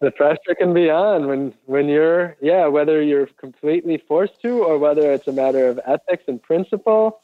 the 0.00 0.10
pressure 0.10 0.54
can 0.58 0.74
be 0.74 0.90
on 0.90 1.26
when 1.26 1.54
when 1.64 1.88
you're 1.88 2.36
yeah 2.40 2.66
whether 2.66 3.02
you're 3.02 3.26
completely 3.38 3.96
forced 4.06 4.40
to 4.42 4.62
or 4.62 4.78
whether 4.78 5.12
it's 5.12 5.26
a 5.26 5.32
matter 5.32 5.68
of 5.68 5.80
ethics 5.86 6.24
and 6.28 6.40
principle 6.42 7.20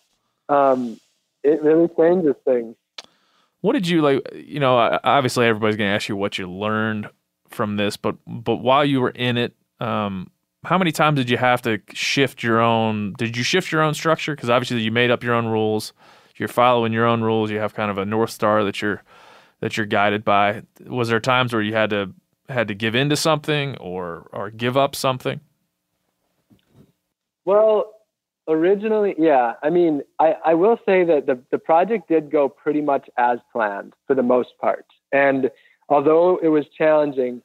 um, 0.48 0.98
it 1.42 1.62
really 1.62 1.88
changes 1.96 2.34
things 2.44 2.74
What 3.60 3.72
did 3.74 3.86
you 3.88 4.02
like? 4.02 4.20
You 4.34 4.60
know, 4.60 4.76
obviously 5.04 5.46
everybody's 5.46 5.76
going 5.76 5.88
to 5.88 5.94
ask 5.94 6.08
you 6.08 6.16
what 6.16 6.36
you 6.38 6.50
learned 6.50 7.08
from 7.48 7.76
this, 7.76 7.96
but 7.96 8.16
but 8.26 8.56
while 8.56 8.84
you 8.84 9.00
were 9.00 9.10
in 9.10 9.36
it, 9.38 9.54
um, 9.80 10.30
how 10.64 10.78
many 10.78 10.92
times 10.92 11.16
did 11.16 11.28
you 11.28 11.36
have 11.36 11.62
to 11.62 11.80
shift 11.92 12.42
your 12.42 12.60
own? 12.60 13.14
Did 13.18 13.36
you 13.36 13.42
shift 13.42 13.70
your 13.70 13.82
own 13.82 13.94
structure? 13.94 14.34
Because 14.34 14.50
obviously 14.50 14.80
you 14.80 14.90
made 14.90 15.10
up 15.10 15.22
your 15.22 15.34
own 15.34 15.46
rules. 15.46 15.92
You're 16.36 16.48
following 16.48 16.92
your 16.92 17.06
own 17.06 17.22
rules. 17.22 17.50
You 17.50 17.58
have 17.58 17.74
kind 17.74 17.90
of 17.90 17.98
a 17.98 18.04
north 18.04 18.30
star 18.30 18.64
that 18.64 18.80
you're 18.82 19.02
that 19.60 19.76
you're 19.76 19.86
guided 19.86 20.24
by. 20.24 20.62
Was 20.86 21.08
there 21.08 21.20
times 21.20 21.52
where 21.52 21.62
you 21.62 21.74
had 21.74 21.90
to 21.90 22.12
had 22.48 22.68
to 22.68 22.74
give 22.74 22.94
in 22.94 23.10
to 23.10 23.16
something 23.16 23.76
or 23.76 24.28
or 24.32 24.50
give 24.50 24.76
up 24.76 24.96
something? 24.96 25.40
well 27.44 27.94
originally 28.48 29.14
yeah 29.18 29.54
i 29.62 29.70
mean 29.70 30.02
i, 30.18 30.34
I 30.44 30.54
will 30.54 30.78
say 30.86 31.04
that 31.04 31.26
the, 31.26 31.38
the 31.50 31.58
project 31.58 32.08
did 32.08 32.30
go 32.30 32.48
pretty 32.48 32.80
much 32.80 33.08
as 33.16 33.38
planned 33.52 33.94
for 34.06 34.14
the 34.14 34.22
most 34.22 34.50
part 34.60 34.86
and 35.12 35.50
although 35.88 36.38
it 36.42 36.48
was 36.48 36.64
challenging 36.76 37.42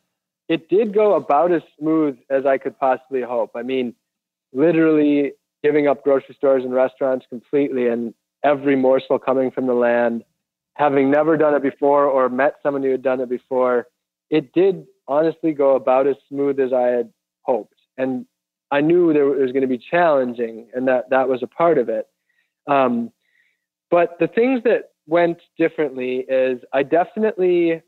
it 0.50 0.68
did 0.68 0.94
go 0.94 1.16
about 1.16 1.52
as 1.52 1.62
smooth 1.80 2.18
as 2.30 2.46
i 2.46 2.58
could 2.58 2.78
possibly 2.80 3.22
hope 3.22 3.52
i 3.56 3.62
mean 3.62 3.94
literally 4.52 5.32
giving 5.64 5.88
up 5.88 6.04
grocery 6.04 6.36
stores 6.36 6.64
and 6.64 6.74
restaurants 6.74 7.26
completely 7.30 7.88
and 7.88 8.14
every 8.44 8.76
morsel 8.76 9.20
coming 9.20 9.52
from 9.52 9.68
the 9.68 9.74
land 9.74 10.24
having 10.74 11.12
never 11.12 11.38
done 11.38 11.54
it 11.54 11.62
before 11.62 12.06
or 12.06 12.30
met 12.30 12.56
someone 12.64 12.84
who 12.84 12.92
had 12.92 13.04
done 13.04 13.22
it 13.22 13.30
before 13.30 13.88
it 14.30 14.52
did 14.54 14.86
honestly 15.08 15.54
go 15.54 15.76
about 15.76 16.08
as 16.08 16.16
smooth 16.28 16.60
as 16.60 16.74
i 16.74 16.88
had 16.88 17.12
hoped 17.44 17.76
and 17.98 18.26
I 18.72 18.82
knew 18.82 19.14
there 19.14 19.26
was 19.26 19.52
going 19.52 19.62
to 19.62 19.68
be 19.68 19.78
challenging, 19.80 20.68
and 20.74 20.88
that 20.88 21.10
that 21.10 21.28
was 21.28 21.42
a 21.42 21.48
part 21.48 21.78
of 21.78 21.90
it. 21.90 22.08
Um, 22.68 23.12
but 23.90 24.18
the 24.20 24.28
things 24.28 24.62
that 24.64 24.92
went 25.08 25.40
differently 25.58 26.26
is 26.30 26.62
I 26.72 26.84
definitely 26.84 27.82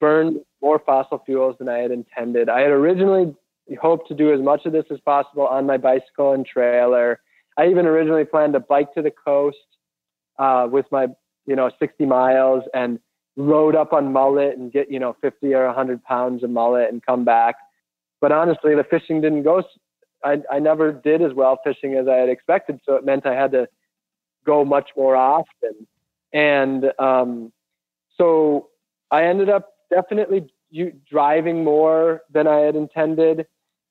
burned 0.00 0.40
more 0.60 0.78
fossil 0.78 1.22
fuels 1.24 1.56
than 1.58 1.68
I 1.68 1.78
had 1.78 1.90
intended. 1.90 2.48
I 2.48 2.60
had 2.60 2.70
originally 2.70 3.34
hoped 3.80 4.08
to 4.08 4.14
do 4.14 4.32
as 4.32 4.40
much 4.40 4.66
of 4.66 4.72
this 4.72 4.84
as 4.90 5.00
possible 5.00 5.46
on 5.46 5.66
my 5.66 5.76
bicycle 5.76 6.32
and 6.32 6.46
trailer. 6.46 7.20
I 7.56 7.68
even 7.68 7.86
originally 7.86 8.24
planned 8.24 8.52
to 8.52 8.60
bike 8.60 8.94
to 8.94 9.02
the 9.02 9.10
coast 9.10 9.56
uh, 10.38 10.68
with 10.70 10.86
my, 10.92 11.08
you 11.46 11.56
know, 11.56 11.70
60 11.78 12.04
miles 12.06 12.64
and 12.74 12.98
load 13.36 13.74
up 13.74 13.92
on 13.92 14.12
mullet 14.12 14.56
and 14.56 14.72
get, 14.72 14.90
you 14.90 14.98
know, 14.98 15.16
50 15.20 15.54
or 15.54 15.66
100 15.66 16.02
pounds 16.04 16.42
of 16.42 16.50
mullet 16.50 16.90
and 16.90 17.04
come 17.04 17.24
back. 17.24 17.56
But 18.20 18.32
honestly, 18.32 18.74
the 18.74 18.84
fishing 18.84 19.20
didn't 19.20 19.42
go 19.42 19.62
I, 20.24 20.42
I 20.50 20.58
never 20.58 20.92
did 20.92 21.22
as 21.22 21.32
well 21.34 21.60
fishing 21.62 21.94
as 21.94 22.08
I 22.08 22.14
had 22.14 22.28
expected. 22.28 22.80
So 22.84 22.96
it 22.96 23.04
meant 23.04 23.26
I 23.26 23.34
had 23.34 23.52
to 23.52 23.68
go 24.44 24.64
much 24.64 24.90
more 24.96 25.14
often. 25.14 25.86
And 26.32 26.92
um, 26.98 27.52
so 28.16 28.68
I 29.10 29.24
ended 29.24 29.48
up 29.48 29.75
definitely 29.90 30.48
you, 30.70 30.92
driving 31.10 31.64
more 31.64 32.22
than 32.32 32.46
I 32.46 32.58
had 32.58 32.76
intended. 32.76 33.46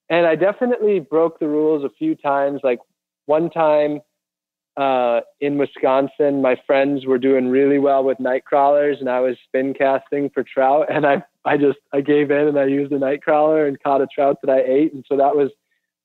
And 0.09 0.25
I 0.25 0.35
definitely 0.35 0.99
broke 0.99 1.39
the 1.39 1.47
rules 1.47 1.83
a 1.83 1.89
few 1.89 2.15
times. 2.15 2.61
Like 2.63 2.79
one 3.25 3.49
time 3.49 4.01
uh, 4.77 5.21
in 5.39 5.57
Wisconsin, 5.57 6.41
my 6.41 6.55
friends 6.67 7.05
were 7.05 7.17
doing 7.17 7.47
really 7.47 7.79
well 7.79 8.03
with 8.03 8.19
night 8.19 8.45
crawlers, 8.45 8.97
and 8.99 9.09
I 9.09 9.19
was 9.19 9.37
spin 9.47 9.73
casting 9.73 10.29
for 10.29 10.43
trout. 10.43 10.87
And 10.89 11.05
I, 11.05 11.23
I 11.45 11.57
just 11.57 11.79
I 11.93 12.01
gave 12.01 12.31
in 12.31 12.47
and 12.47 12.59
I 12.59 12.65
used 12.65 12.91
a 12.91 12.99
night 12.99 13.23
crawler 13.23 13.65
and 13.65 13.81
caught 13.81 14.01
a 14.01 14.07
trout 14.07 14.37
that 14.43 14.51
I 14.51 14.61
ate. 14.61 14.93
And 14.93 15.05
so 15.07 15.17
that 15.17 15.35
was 15.35 15.49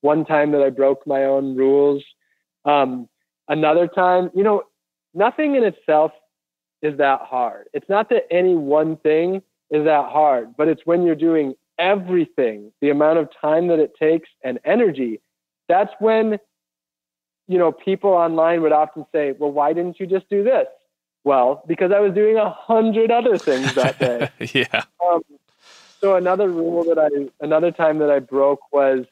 one 0.01 0.25
time 0.25 0.51
that 0.51 0.61
I 0.61 0.69
broke 0.69 1.05
my 1.05 1.25
own 1.25 1.55
rules. 1.55 2.03
Um, 2.65 3.07
another 3.47 3.87
time, 3.87 4.31
you 4.35 4.43
know, 4.43 4.63
nothing 5.13 5.55
in 5.55 5.63
itself 5.63 6.11
is 6.81 6.97
that 6.97 7.21
hard. 7.21 7.67
It's 7.73 7.89
not 7.89 8.09
that 8.09 8.23
any 8.31 8.55
one 8.55 8.97
thing 8.97 9.41
is 9.71 9.85
that 9.85 10.09
hard, 10.09 10.55
but 10.57 10.67
it's 10.67 10.81
when 10.85 11.03
you're 11.03 11.15
doing 11.15 11.55
everything, 11.79 12.71
the 12.81 12.89
amount 12.89 13.17
of 13.17 13.29
time 13.39 13.67
that 13.67 13.79
it 13.79 13.93
takes 13.97 14.29
and 14.43 14.59
energy. 14.65 15.19
That's 15.67 15.91
when, 15.99 16.37
you 17.47 17.57
know, 17.57 17.71
people 17.71 18.11
online 18.11 18.61
would 18.61 18.73
often 18.73 19.05
say, 19.11 19.33
well, 19.37 19.51
why 19.51 19.73
didn't 19.73 19.99
you 19.99 20.05
just 20.05 20.29
do 20.29 20.43
this? 20.43 20.67
Well, 21.23 21.63
because 21.67 21.91
I 21.91 21.99
was 21.99 22.13
doing 22.13 22.37
a 22.37 22.49
hundred 22.49 23.11
other 23.11 23.37
things 23.37 23.73
that 23.75 23.97
day. 23.99 24.29
yeah. 24.53 24.83
Um, 25.05 25.21
so 25.99 26.15
another 26.15 26.49
rule 26.49 26.83
that 26.83 26.97
I, 26.99 27.43
another 27.43 27.71
time 27.71 27.99
that 27.99 28.09
I 28.09 28.19
broke 28.19 28.71
was 28.73 29.05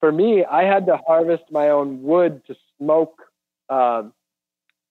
for 0.00 0.10
me, 0.10 0.44
I 0.44 0.64
had 0.64 0.86
to 0.86 0.96
harvest 1.06 1.44
my 1.50 1.68
own 1.68 2.02
wood 2.02 2.42
to 2.46 2.56
smoke 2.78 3.22
um, 3.68 4.12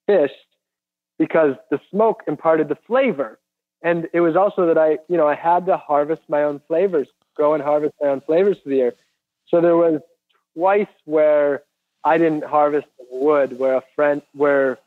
fish 0.07 0.31
because 1.17 1.55
the 1.69 1.79
smoke 1.91 2.23
imparted 2.27 2.69
the 2.69 2.77
flavor. 2.87 3.39
And 3.81 4.09
it 4.13 4.19
was 4.21 4.35
also 4.35 4.67
that 4.67 4.77
I, 4.77 4.99
you 5.07 5.17
know, 5.17 5.27
I 5.27 5.35
had 5.35 5.65
to 5.67 5.77
harvest 5.77 6.23
my 6.27 6.43
own 6.43 6.61
flavors, 6.67 7.07
grow 7.35 7.53
and 7.53 7.63
harvest 7.63 7.93
my 8.01 8.09
own 8.09 8.21
flavors 8.21 8.57
for 8.61 8.69
the 8.69 8.75
year. 8.75 8.93
So 9.47 9.61
there 9.61 9.77
was 9.77 10.01
twice 10.53 10.87
where 11.05 11.63
I 12.03 12.17
didn't 12.17 12.43
harvest 12.43 12.87
wood, 13.11 13.57
where 13.57 13.75
a 13.75 13.83
friend, 13.95 14.21
where 14.33 14.77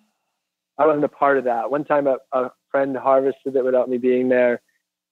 I 0.78 0.86
wasn't 0.86 1.04
a 1.04 1.08
part 1.08 1.38
of 1.38 1.44
that. 1.44 1.70
One 1.70 1.84
time 1.84 2.06
a, 2.06 2.18
a 2.32 2.50
friend 2.70 2.96
harvested 2.96 3.56
it 3.56 3.64
without 3.64 3.88
me 3.88 3.98
being 3.98 4.28
there. 4.28 4.60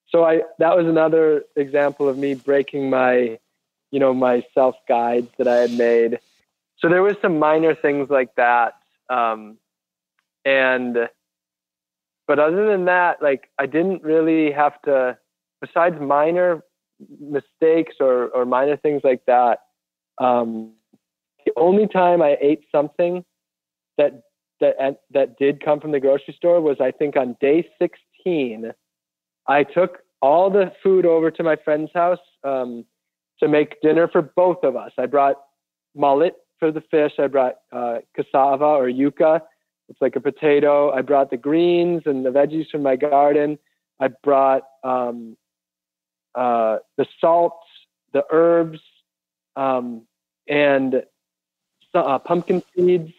so 0.08 0.24
I 0.24 0.42
that 0.58 0.76
was 0.76 0.86
another 0.86 1.44
example 1.56 2.08
of 2.08 2.18
me 2.18 2.34
breaking 2.34 2.90
my, 2.90 3.38
you 3.90 4.00
know, 4.00 4.12
my 4.14 4.44
self 4.54 4.76
guides 4.88 5.28
that 5.38 5.48
I 5.48 5.56
had 5.56 5.72
made. 5.72 6.20
So 6.78 6.88
there 6.88 7.02
was 7.02 7.16
some 7.20 7.38
minor 7.38 7.74
things 7.74 8.08
like 8.10 8.34
that, 8.36 8.74
um, 9.08 9.58
and 10.44 11.08
but 12.30 12.38
other 12.38 12.64
than 12.70 12.84
that, 12.84 13.20
like 13.20 13.50
I 13.58 13.66
didn't 13.66 14.04
really 14.04 14.52
have 14.52 14.80
to. 14.82 15.18
Besides 15.60 15.96
minor 16.00 16.62
mistakes 17.18 17.96
or 17.98 18.28
or 18.28 18.44
minor 18.44 18.76
things 18.76 19.00
like 19.02 19.22
that, 19.26 19.58
um, 20.18 20.74
the 21.44 21.50
only 21.56 21.88
time 21.88 22.22
I 22.22 22.36
ate 22.40 22.60
something 22.70 23.24
that 23.98 24.22
that 24.60 25.00
that 25.10 25.38
did 25.40 25.64
come 25.64 25.80
from 25.80 25.90
the 25.90 25.98
grocery 25.98 26.32
store 26.36 26.60
was 26.60 26.76
I 26.80 26.92
think 26.92 27.16
on 27.16 27.36
day 27.40 27.68
16 27.82 28.70
I 29.48 29.64
took 29.64 29.98
all 30.22 30.50
the 30.50 30.70
food 30.84 31.06
over 31.06 31.32
to 31.32 31.42
my 31.42 31.56
friend's 31.56 31.90
house 31.92 32.24
um, 32.44 32.84
to 33.40 33.48
make 33.48 33.80
dinner 33.80 34.06
for 34.06 34.22
both 34.22 34.62
of 34.62 34.76
us. 34.76 34.92
I 34.96 35.06
brought 35.06 35.34
mullet 35.96 36.36
for 36.60 36.70
the 36.70 36.82
fish. 36.92 37.14
I 37.18 37.26
brought 37.26 37.56
uh, 37.72 37.98
cassava 38.14 38.66
or 38.66 38.86
yuca. 38.86 39.40
It's 39.90 40.00
like 40.00 40.14
a 40.14 40.20
potato. 40.20 40.92
I 40.92 41.02
brought 41.02 41.30
the 41.30 41.36
greens 41.36 42.02
and 42.06 42.24
the 42.24 42.30
veggies 42.30 42.70
from 42.70 42.82
my 42.82 42.94
garden. 42.94 43.58
I 43.98 44.08
brought 44.08 44.62
um, 44.84 45.36
uh, 46.34 46.78
the 46.96 47.06
salt, 47.20 47.58
the 48.12 48.24
herbs, 48.30 48.78
um, 49.56 50.02
and 50.48 51.02
uh, 51.92 52.20
pumpkin 52.20 52.62
seeds. 52.74 53.12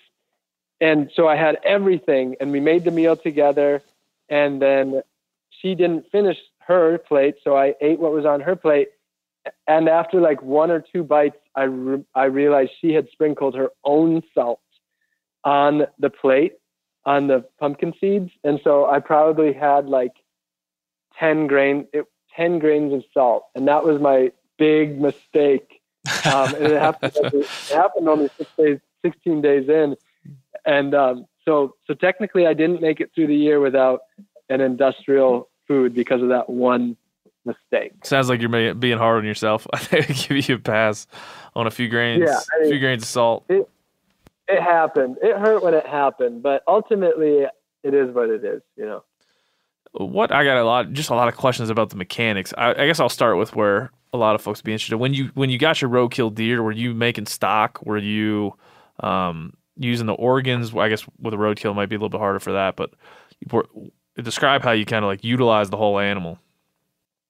And 0.80 1.12
so 1.14 1.28
I 1.28 1.36
had 1.36 1.60
everything, 1.64 2.38
and 2.40 2.52
we 2.52 2.62
made 2.62 2.86
the 2.86 2.92
meal 2.92 3.18
together. 3.18 3.84
And 4.30 4.62
then 4.62 5.02
she 5.50 5.76
didn't 5.76 6.10
finish 6.10 6.38
her 6.60 6.98
plate, 6.98 7.36
so 7.44 7.58
I 7.58 7.76
ate 7.82 8.00
what 8.00 8.14
was 8.14 8.26
on 8.26 8.40
her 8.40 8.56
plate. 8.56 8.90
And 9.68 9.90
after 9.90 10.22
like 10.22 10.42
one 10.42 10.72
or 10.72 10.80
two 10.80 11.04
bites, 11.04 11.38
I 11.54 11.64
re- 11.64 12.06
I 12.16 12.26
realized 12.26 12.72
she 12.80 12.94
had 12.94 13.10
sprinkled 13.12 13.56
her 13.56 13.70
own 13.84 14.24
salt 14.34 14.62
on 15.44 15.88
the 16.00 16.10
plate 16.10 16.54
on 17.06 17.28
the 17.28 17.46
pumpkin 17.60 17.94
seeds, 18.00 18.32
and 18.44 18.60
so 18.64 18.90
I 18.90 19.00
probably 19.00 19.54
had 19.54 19.88
like 19.88 20.14
ten 21.18 21.48
grain 21.48 21.88
it, 21.94 22.06
ten 22.36 22.60
grains 22.60 22.94
of 22.94 23.04
salt, 23.14 23.46
and 23.56 23.68
that 23.68 23.84
was 23.84 24.00
my 24.02 24.32
big 24.58 25.00
mistake. 25.00 25.82
Um, 26.26 26.56
and 26.56 26.66
it 26.66 26.80
happened, 26.80 27.14
it 27.16 27.48
happened 27.70 28.08
only 28.08 28.30
six 28.38 28.50
days, 28.58 28.80
sixteen 29.04 29.42
days 29.42 29.68
in, 29.70 29.96
and 30.66 30.94
um, 30.94 31.26
so 31.46 31.76
so 31.88 31.94
technically 31.94 32.46
I 32.46 32.54
didn't 32.54 32.82
make 32.82 33.00
it 33.00 33.12
through 33.14 33.28
the 33.28 33.36
year 33.36 33.60
without 33.60 34.02
an 34.50 34.62
industrial 34.62 35.50
food 35.68 35.94
because 35.94 36.22
of 36.22 36.30
that 36.30 36.50
one 36.50 36.98
mistake. 37.46 37.94
Sounds 38.04 38.30
like 38.30 38.42
you're 38.42 38.76
being 38.76 38.98
hard 38.98 39.20
on 39.20 39.26
yourself. 39.26 39.66
I 39.74 39.78
think 39.78 40.10
I 40.10 40.14
give 40.14 40.50
you 40.50 40.56
a 40.56 40.60
pass 40.60 41.08
on 41.56 41.68
a 41.68 41.72
few 41.72 41.90
grains, 41.90 42.24
Yeah, 42.26 42.40
I 42.60 42.66
a 42.66 42.70
few 42.70 42.80
grains 42.80 43.04
of 43.04 43.10
salt. 43.10 43.46
It 43.50 43.68
it 44.52 44.62
happened. 44.62 45.18
It 45.22 45.38
hurt 45.38 45.64
when 45.64 45.74
it 45.74 45.86
happened, 45.86 46.44
but 46.44 46.64
ultimately 46.68 47.46
it 47.84 47.94
is 47.94 48.14
what 48.14 48.30
it 48.30 48.44
is. 48.44 48.62
You 48.76 48.86
know. 48.86 49.04
What 49.94 50.32
I 50.32 50.44
got 50.46 50.58
a 50.58 50.64
lot, 50.64 50.94
just 50.94 51.10
a 51.10 51.16
lot 51.16 51.28
of 51.28 51.36
questions 51.36 51.70
about 51.70 51.90
the 51.90 51.98
mechanics. 51.98 52.54
I, 52.58 52.72
I 52.72 52.88
guess 52.88 53.00
I'll 53.00 53.10
start 53.10 53.38
with 53.38 53.56
where 53.56 53.92
a 54.14 54.18
lot 54.18 54.36
of 54.36 54.42
folks 54.42 54.62
be 54.62 54.72
interested. 54.72 54.98
When 54.98 55.14
you 55.14 55.32
when 55.34 55.50
you 55.50 55.58
got 55.58 55.82
your 55.82 55.90
roadkill 55.90 56.34
deer, 56.34 56.64
were 56.64 56.72
you 56.72 56.94
making 56.94 57.26
stock? 57.26 57.82
Were 57.86 57.98
you 57.98 58.54
um, 59.02 59.54
using 59.78 60.06
the 60.06 60.14
organs? 60.14 60.74
I 60.76 60.90
guess 60.90 61.06
with 61.20 61.34
a 61.34 61.38
roadkill 61.38 61.76
might 61.76 61.90
be 61.90 61.96
a 61.96 62.00
little 62.00 62.10
bit 62.10 62.20
harder 62.20 62.40
for 62.40 62.54
that, 62.54 62.76
but 62.76 62.92
describe 64.22 64.62
how 64.62 64.72
you 64.72 64.86
kind 64.86 65.04
of 65.04 65.10
like 65.10 65.24
utilize 65.24 65.70
the 65.70 65.78
whole 65.78 66.00
animal. 66.00 66.40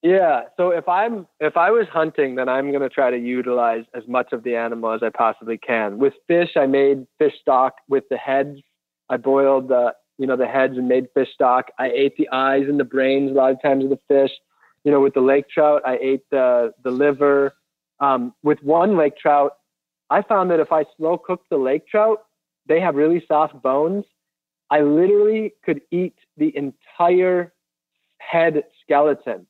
Yeah. 0.04 0.44
So 0.58 0.70
if 0.72 0.88
I'm 0.88 1.28
if 1.40 1.58
I 1.58 1.70
was 1.72 1.88
hunting, 1.92 2.36
then 2.36 2.50
I'm 2.50 2.72
going 2.72 2.82
to 2.82 2.90
try 2.90 3.12
to 3.12 3.18
utilize 3.18 3.84
as 3.94 4.04
much 4.08 4.34
of 4.34 4.44
the 4.44 4.56
animal 4.56 4.94
as 4.94 5.04
I 5.04 5.10
possibly 5.10 5.58
can. 5.58 6.00
With 6.00 6.14
fish, 6.28 6.52
I 6.56 6.66
made 6.66 7.06
fish 7.20 7.34
stock 7.40 7.76
with 7.88 8.06
the 8.10 8.18
heads. 8.18 8.60
I 9.10 9.18
boiled 9.18 9.68
the 9.70 9.94
you 10.18 10.26
know 10.26 10.36
the 10.38 10.48
heads 10.48 10.78
and 10.78 10.88
made 10.88 11.08
fish 11.14 11.30
stock. 11.34 11.68
I 11.78 11.90
ate 11.92 12.18
the 12.18 12.30
eyes 12.32 12.64
and 12.68 12.80
the 12.80 12.84
brains 12.84 13.32
a 13.32 13.34
lot 13.36 13.52
of 13.52 13.62
times 13.62 13.84
of 13.84 13.92
the 13.92 14.00
fish. 14.08 14.32
You 14.84 14.92
know, 14.92 15.02
with 15.02 15.14
the 15.14 15.22
lake 15.22 15.48
trout, 15.50 15.84
I 15.86 15.98
ate 16.02 16.24
the 16.32 16.74
the 16.84 16.92
liver. 16.92 17.54
Um, 18.00 18.34
with 18.42 18.58
one 18.64 18.98
lake 18.98 19.16
trout, 19.18 19.54
I 20.10 20.24
found 20.24 20.50
that 20.50 20.60
if 20.60 20.72
I 20.72 20.86
slow 20.98 21.20
cooked 21.20 21.50
the 21.52 21.58
lake 21.58 21.88
trout, 21.88 22.24
they 22.68 22.80
have 22.80 22.96
really 22.96 23.24
soft 23.28 23.62
bones. 23.62 24.06
I 24.72 24.82
literally 24.82 25.54
could 25.64 25.82
eat 25.92 26.16
the 26.38 26.56
entire 26.58 27.54
head 28.18 28.64
skeleton. 28.84 29.46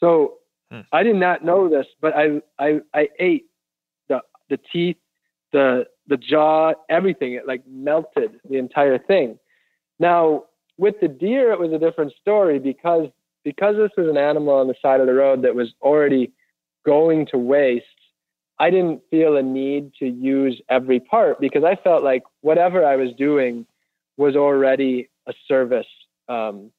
So 0.00 0.34
I 0.92 1.02
did 1.02 1.16
not 1.16 1.44
know 1.44 1.68
this, 1.68 1.86
but 2.00 2.14
I, 2.16 2.40
I, 2.58 2.80
I 2.94 3.08
ate 3.18 3.46
the, 4.08 4.20
the 4.50 4.58
teeth, 4.72 4.96
the, 5.52 5.86
the 6.08 6.16
jaw, 6.16 6.72
everything. 6.88 7.34
It 7.34 7.46
like 7.46 7.62
melted 7.66 8.40
the 8.48 8.58
entire 8.58 8.98
thing. 8.98 9.38
Now 9.98 10.44
with 10.76 10.96
the 11.00 11.08
deer, 11.08 11.52
it 11.52 11.58
was 11.58 11.72
a 11.72 11.78
different 11.78 12.12
story 12.20 12.58
because, 12.58 13.08
because 13.44 13.76
this 13.76 13.90
was 13.96 14.08
an 14.08 14.18
animal 14.18 14.54
on 14.54 14.68
the 14.68 14.74
side 14.82 15.00
of 15.00 15.06
the 15.06 15.14
road 15.14 15.42
that 15.42 15.54
was 15.54 15.72
already 15.80 16.32
going 16.84 17.26
to 17.26 17.38
waste. 17.38 17.84
I 18.58 18.70
didn't 18.70 19.02
feel 19.10 19.36
a 19.36 19.42
need 19.42 19.92
to 19.98 20.06
use 20.06 20.60
every 20.70 21.00
part 21.00 21.40
because 21.40 21.62
I 21.64 21.76
felt 21.76 22.02
like 22.02 22.22
whatever 22.40 22.84
I 22.84 22.96
was 22.96 23.10
doing 23.18 23.66
was 24.16 24.34
already 24.34 25.08
a 25.26 25.34
service. 25.46 25.86
Um, 26.28 26.70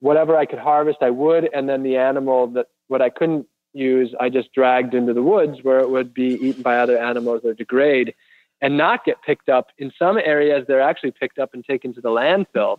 whatever 0.00 0.36
I 0.36 0.46
could 0.46 0.58
harvest, 0.58 0.98
I 1.00 1.10
would, 1.10 1.48
and 1.52 1.68
then 1.68 1.82
the 1.82 1.96
animal 1.96 2.46
that 2.48 2.66
what 2.88 3.02
I 3.02 3.10
couldn't 3.10 3.46
use, 3.72 4.14
I 4.20 4.28
just 4.30 4.52
dragged 4.52 4.94
into 4.94 5.12
the 5.12 5.22
woods 5.22 5.58
where 5.62 5.80
it 5.80 5.90
would 5.90 6.14
be 6.14 6.34
eaten 6.34 6.62
by 6.62 6.78
other 6.78 6.98
animals 6.98 7.42
or 7.44 7.54
degrade, 7.54 8.14
and 8.60 8.76
not 8.76 9.04
get 9.04 9.20
picked 9.22 9.48
up. 9.48 9.68
In 9.78 9.92
some 9.98 10.16
areas, 10.18 10.64
they're 10.66 10.80
actually 10.80 11.10
picked 11.10 11.38
up 11.38 11.52
and 11.54 11.64
taken 11.64 11.92
to 11.94 12.00
the 12.00 12.08
landfill. 12.08 12.78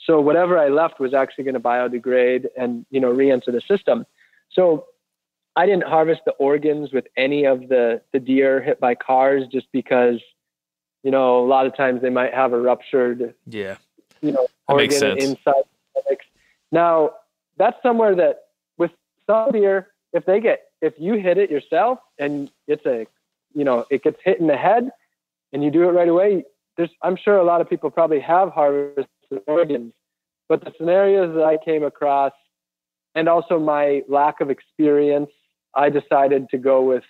So 0.00 0.20
whatever 0.20 0.58
I 0.58 0.68
left 0.68 1.00
was 1.00 1.12
actually 1.12 1.44
going 1.44 1.54
to 1.54 1.60
biodegrade 1.60 2.46
and 2.56 2.86
you 2.90 3.00
know 3.00 3.10
re-enter 3.10 3.50
the 3.50 3.60
system. 3.60 4.06
So 4.50 4.86
I 5.56 5.66
didn't 5.66 5.84
harvest 5.84 6.20
the 6.24 6.32
organs 6.32 6.92
with 6.92 7.06
any 7.16 7.44
of 7.44 7.68
the 7.68 8.00
the 8.12 8.20
deer 8.20 8.62
hit 8.62 8.78
by 8.80 8.94
cars 8.94 9.44
just 9.50 9.66
because 9.72 10.20
you 11.02 11.10
know 11.10 11.44
a 11.44 11.46
lot 11.46 11.66
of 11.66 11.76
times 11.76 12.00
they 12.00 12.10
might 12.10 12.32
have 12.32 12.52
a 12.52 12.60
ruptured 12.60 13.34
Yeah. 13.46 13.76
you 14.20 14.32
know, 14.32 14.46
organ 14.68 14.90
sense. 14.92 15.24
inside 15.24 15.62
the 15.94 16.00
stomach. 16.02 16.20
Now, 16.70 17.10
that's 17.56 17.76
somewhere 17.82 18.14
that 18.16 18.40
with 18.76 18.90
some 19.26 19.52
deer, 19.52 19.88
if 20.12 20.24
they 20.24 20.40
get, 20.40 20.60
if 20.80 20.94
you 20.98 21.14
hit 21.14 21.38
it 21.38 21.50
yourself 21.50 21.98
and 22.18 22.50
it's 22.66 22.84
a, 22.86 23.06
you 23.54 23.64
know, 23.64 23.84
it 23.90 24.02
gets 24.02 24.18
hit 24.24 24.40
in 24.40 24.46
the 24.46 24.56
head 24.56 24.90
and 25.52 25.64
you 25.64 25.70
do 25.70 25.82
it 25.88 25.92
right 25.92 26.08
away, 26.08 26.44
there's, 26.76 26.90
I'm 27.02 27.16
sure 27.16 27.36
a 27.36 27.44
lot 27.44 27.60
of 27.60 27.68
people 27.68 27.90
probably 27.90 28.20
have 28.20 28.50
harvested 28.50 29.08
organs, 29.46 29.92
but 30.48 30.64
the 30.64 30.72
scenarios 30.78 31.34
that 31.34 31.44
I 31.44 31.58
came 31.62 31.82
across 31.82 32.32
and 33.14 33.28
also 33.28 33.58
my 33.58 34.02
lack 34.08 34.40
of 34.40 34.50
experience, 34.50 35.30
I 35.74 35.90
decided 35.90 36.48
to 36.50 36.58
go 36.58 36.82
with 36.82 37.04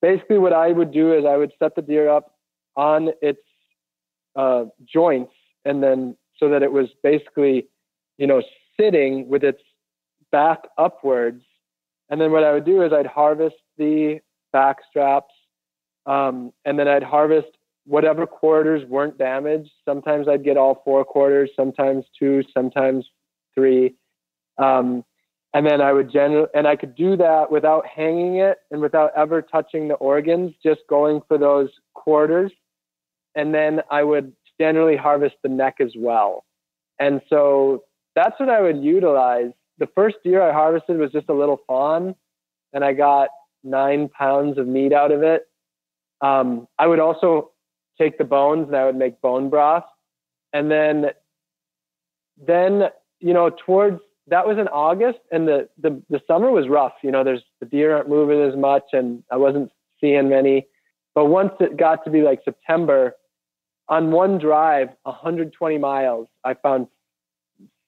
basically 0.00 0.38
what 0.38 0.52
I 0.52 0.68
would 0.68 0.92
do 0.92 1.14
is 1.14 1.24
I 1.24 1.36
would 1.36 1.52
set 1.58 1.74
the 1.74 1.82
deer 1.82 2.08
up 2.08 2.34
on 2.76 3.10
its 3.20 3.40
uh, 4.36 4.66
joints 4.84 5.32
and 5.64 5.82
then 5.82 6.16
so 6.38 6.48
that 6.50 6.62
it 6.62 6.70
was 6.70 6.88
basically, 7.02 7.66
you 8.16 8.26
know, 8.26 8.42
sitting 8.80 9.28
with 9.28 9.44
its 9.44 9.62
back 10.30 10.60
upwards. 10.76 11.42
And 12.10 12.20
then 12.20 12.32
what 12.32 12.44
I 12.44 12.52
would 12.52 12.64
do 12.64 12.82
is 12.82 12.92
I'd 12.92 13.06
harvest 13.06 13.56
the 13.76 14.20
back 14.52 14.76
straps, 14.88 15.34
um, 16.06 16.52
and 16.64 16.78
then 16.78 16.88
I'd 16.88 17.02
harvest 17.02 17.48
whatever 17.84 18.26
quarters 18.26 18.86
weren't 18.88 19.18
damaged. 19.18 19.70
Sometimes 19.84 20.28
I'd 20.28 20.44
get 20.44 20.56
all 20.56 20.82
four 20.84 21.04
quarters, 21.04 21.50
sometimes 21.56 22.04
two, 22.18 22.42
sometimes 22.52 23.06
three. 23.54 23.94
Um, 24.58 25.04
and 25.54 25.66
then 25.66 25.80
I 25.80 25.92
would 25.92 26.12
generally, 26.12 26.48
and 26.54 26.66
I 26.66 26.76
could 26.76 26.94
do 26.94 27.16
that 27.16 27.50
without 27.50 27.86
hanging 27.86 28.36
it 28.36 28.58
and 28.70 28.80
without 28.80 29.10
ever 29.16 29.40
touching 29.40 29.88
the 29.88 29.94
organs, 29.94 30.54
just 30.62 30.80
going 30.88 31.22
for 31.26 31.38
those 31.38 31.70
quarters. 31.94 32.52
And 33.34 33.54
then 33.54 33.80
I 33.90 34.02
would 34.02 34.32
generally 34.60 34.96
harvest 34.96 35.36
the 35.42 35.48
neck 35.48 35.76
as 35.80 35.92
well. 35.96 36.44
And 36.98 37.22
so 37.30 37.84
that's 38.18 38.38
what 38.40 38.48
I 38.48 38.60
would 38.60 38.82
utilize. 38.82 39.52
The 39.78 39.86
first 39.94 40.16
deer 40.24 40.42
I 40.42 40.52
harvested 40.52 40.98
was 40.98 41.12
just 41.12 41.28
a 41.28 41.32
little 41.32 41.60
fawn, 41.68 42.16
and 42.72 42.84
I 42.84 42.92
got 42.92 43.28
nine 43.62 44.08
pounds 44.08 44.58
of 44.58 44.66
meat 44.66 44.92
out 44.92 45.12
of 45.12 45.22
it. 45.22 45.42
Um, 46.20 46.66
I 46.80 46.88
would 46.88 46.98
also 46.98 47.52
take 47.96 48.18
the 48.18 48.24
bones 48.24 48.66
and 48.66 48.76
I 48.76 48.86
would 48.86 48.96
make 48.96 49.20
bone 49.20 49.48
broth. 49.48 49.84
And 50.52 50.68
then, 50.68 51.06
then 52.44 52.88
you 53.20 53.32
know, 53.32 53.50
towards 53.50 54.00
that 54.26 54.46
was 54.46 54.58
in 54.58 54.66
August, 54.68 55.20
and 55.30 55.46
the 55.46 55.68
the 55.78 56.02
the 56.10 56.20
summer 56.26 56.50
was 56.50 56.68
rough. 56.68 56.94
You 57.04 57.12
know, 57.12 57.22
there's 57.22 57.44
the 57.60 57.66
deer 57.66 57.96
aren't 57.96 58.08
moving 58.08 58.40
as 58.42 58.56
much, 58.56 58.84
and 58.92 59.22
I 59.30 59.36
wasn't 59.36 59.70
seeing 60.00 60.28
many. 60.28 60.66
But 61.14 61.26
once 61.26 61.52
it 61.60 61.76
got 61.76 62.04
to 62.04 62.10
be 62.10 62.22
like 62.22 62.40
September, 62.44 63.14
on 63.88 64.10
one 64.10 64.38
drive, 64.38 64.88
120 65.04 65.78
miles, 65.78 66.28
I 66.44 66.54
found 66.54 66.88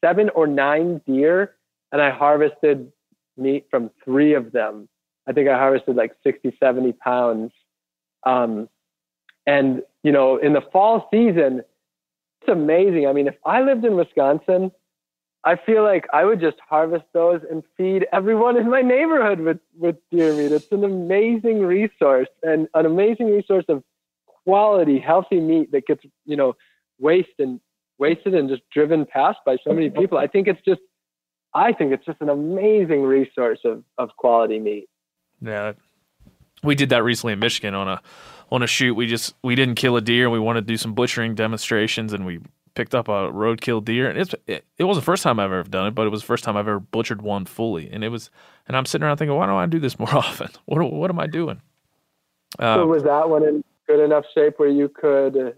seven 0.02 0.30
or 0.30 0.46
nine 0.46 1.00
deer, 1.06 1.54
and 1.92 2.00
I 2.00 2.10
harvested 2.10 2.92
meat 3.36 3.66
from 3.70 3.90
three 4.04 4.34
of 4.34 4.52
them. 4.52 4.88
I 5.26 5.32
think 5.32 5.48
I 5.48 5.56
harvested 5.56 5.96
like 5.96 6.12
60, 6.22 6.56
70 6.58 6.92
pounds. 6.92 7.52
Um, 8.24 8.68
and, 9.46 9.82
you 10.02 10.12
know, 10.12 10.36
in 10.36 10.52
the 10.52 10.62
fall 10.72 11.08
season, 11.10 11.62
it's 12.40 12.48
amazing. 12.48 13.06
I 13.06 13.12
mean, 13.12 13.26
if 13.26 13.36
I 13.44 13.62
lived 13.62 13.84
in 13.84 13.96
Wisconsin, 13.96 14.70
I 15.44 15.56
feel 15.56 15.82
like 15.82 16.06
I 16.12 16.24
would 16.24 16.40
just 16.40 16.58
harvest 16.68 17.04
those 17.14 17.40
and 17.50 17.62
feed 17.76 18.06
everyone 18.12 18.56
in 18.56 18.68
my 18.68 18.82
neighborhood 18.82 19.40
with, 19.40 19.58
with 19.78 19.96
deer 20.10 20.34
meat. 20.34 20.52
It's 20.52 20.70
an 20.70 20.84
amazing 20.84 21.60
resource 21.60 22.28
and 22.42 22.68
an 22.74 22.84
amazing 22.84 23.30
resource 23.30 23.64
of 23.68 23.82
quality, 24.44 24.98
healthy 24.98 25.40
meat 25.40 25.72
that 25.72 25.86
gets, 25.86 26.04
you 26.26 26.36
know, 26.36 26.56
wasted 26.98 27.34
and 27.38 27.60
wasted 28.00 28.34
and 28.34 28.48
just 28.48 28.62
driven 28.72 29.06
past 29.06 29.38
by 29.46 29.56
so 29.62 29.72
many 29.72 29.90
people. 30.00 30.18
I 30.18 30.26
think 30.26 30.48
it's 30.48 30.60
just 30.66 30.80
I 31.54 31.72
think 31.72 31.92
it's 31.92 32.04
just 32.04 32.20
an 32.20 32.28
amazing 32.28 33.02
resource 33.02 33.60
of, 33.64 33.82
of 33.98 34.10
quality 34.16 34.58
meat. 34.58 34.88
Yeah. 35.40 35.72
We 36.62 36.74
did 36.74 36.90
that 36.90 37.02
recently 37.02 37.32
in 37.32 37.38
Michigan 37.38 37.74
on 37.74 37.88
a 37.88 38.02
on 38.50 38.62
a 38.62 38.66
shoot. 38.66 38.94
We 38.94 39.06
just 39.06 39.34
we 39.42 39.54
didn't 39.54 39.76
kill 39.76 39.96
a 39.96 40.00
deer 40.00 40.24
and 40.24 40.32
we 40.32 40.38
wanted 40.38 40.62
to 40.62 40.66
do 40.66 40.76
some 40.76 40.94
butchering 40.94 41.34
demonstrations 41.34 42.12
and 42.12 42.26
we 42.26 42.40
picked 42.74 42.94
up 42.94 43.08
a 43.08 43.32
roadkill 43.32 43.84
deer 43.84 44.08
and 44.08 44.18
it's 44.18 44.34
it, 44.46 44.64
it 44.78 44.84
was 44.84 44.96
the 44.96 45.02
first 45.02 45.22
time 45.22 45.40
I've 45.40 45.52
ever 45.52 45.68
done 45.68 45.88
it, 45.88 45.94
but 45.94 46.06
it 46.06 46.10
was 46.10 46.20
the 46.20 46.26
first 46.26 46.44
time 46.44 46.56
I've 46.56 46.68
ever 46.68 46.80
butchered 46.80 47.22
one 47.22 47.44
fully. 47.46 47.90
And 47.90 48.04
it 48.04 48.08
was 48.08 48.30
and 48.68 48.76
I'm 48.76 48.86
sitting 48.86 49.04
around 49.04 49.16
thinking, 49.16 49.36
why 49.36 49.46
don't 49.46 49.56
I 49.56 49.66
do 49.66 49.80
this 49.80 49.98
more 49.98 50.14
often? 50.14 50.50
What 50.66 50.92
what 50.92 51.10
am 51.10 51.18
I 51.18 51.26
doing? 51.26 51.60
Uh, 52.58 52.76
so 52.76 52.86
was 52.86 53.04
that 53.04 53.28
one 53.28 53.44
in 53.44 53.64
good 53.86 54.04
enough 54.04 54.24
shape 54.34 54.58
where 54.58 54.68
you 54.68 54.88
could 54.88 55.56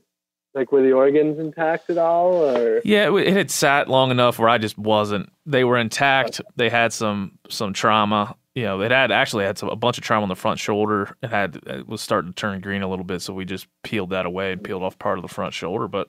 like 0.54 0.72
were 0.72 0.82
the 0.82 0.92
organs 0.92 1.38
intact 1.38 1.90
at 1.90 1.98
all 1.98 2.44
or? 2.44 2.80
Yeah 2.84 3.08
it, 3.08 3.28
it 3.28 3.32
had 3.34 3.50
sat 3.50 3.88
long 3.88 4.10
enough 4.10 4.38
where 4.38 4.48
i 4.48 4.58
just 4.58 4.78
wasn't. 4.78 5.32
They 5.46 5.64
were 5.64 5.78
intact. 5.78 6.40
They 6.56 6.68
had 6.68 6.92
some 6.92 7.38
some 7.48 7.72
trauma. 7.72 8.36
You 8.54 8.64
know 8.64 8.82
it 8.82 8.90
had 8.90 9.10
actually 9.10 9.44
had 9.44 9.58
some, 9.58 9.68
a 9.70 9.76
bunch 9.76 9.98
of 9.98 10.04
trauma 10.04 10.24
on 10.24 10.28
the 10.28 10.36
front 10.36 10.58
shoulder. 10.58 11.16
It 11.22 11.30
had 11.30 11.56
it 11.66 11.88
was 11.88 12.00
starting 12.00 12.32
to 12.32 12.36
turn 12.36 12.60
green 12.60 12.82
a 12.82 12.88
little 12.88 13.04
bit 13.04 13.22
so 13.22 13.32
we 13.32 13.44
just 13.44 13.66
peeled 13.82 14.10
that 14.10 14.26
away 14.26 14.52
and 14.52 14.62
peeled 14.62 14.82
off 14.82 14.98
part 14.98 15.18
of 15.18 15.22
the 15.22 15.28
front 15.28 15.54
shoulder 15.54 15.88
but 15.88 16.08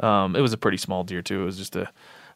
um, 0.00 0.34
it 0.34 0.40
was 0.40 0.52
a 0.52 0.58
pretty 0.58 0.78
small 0.78 1.04
deer 1.04 1.22
too. 1.22 1.42
It 1.42 1.44
was 1.44 1.56
just 1.56 1.76
a, 1.76 1.90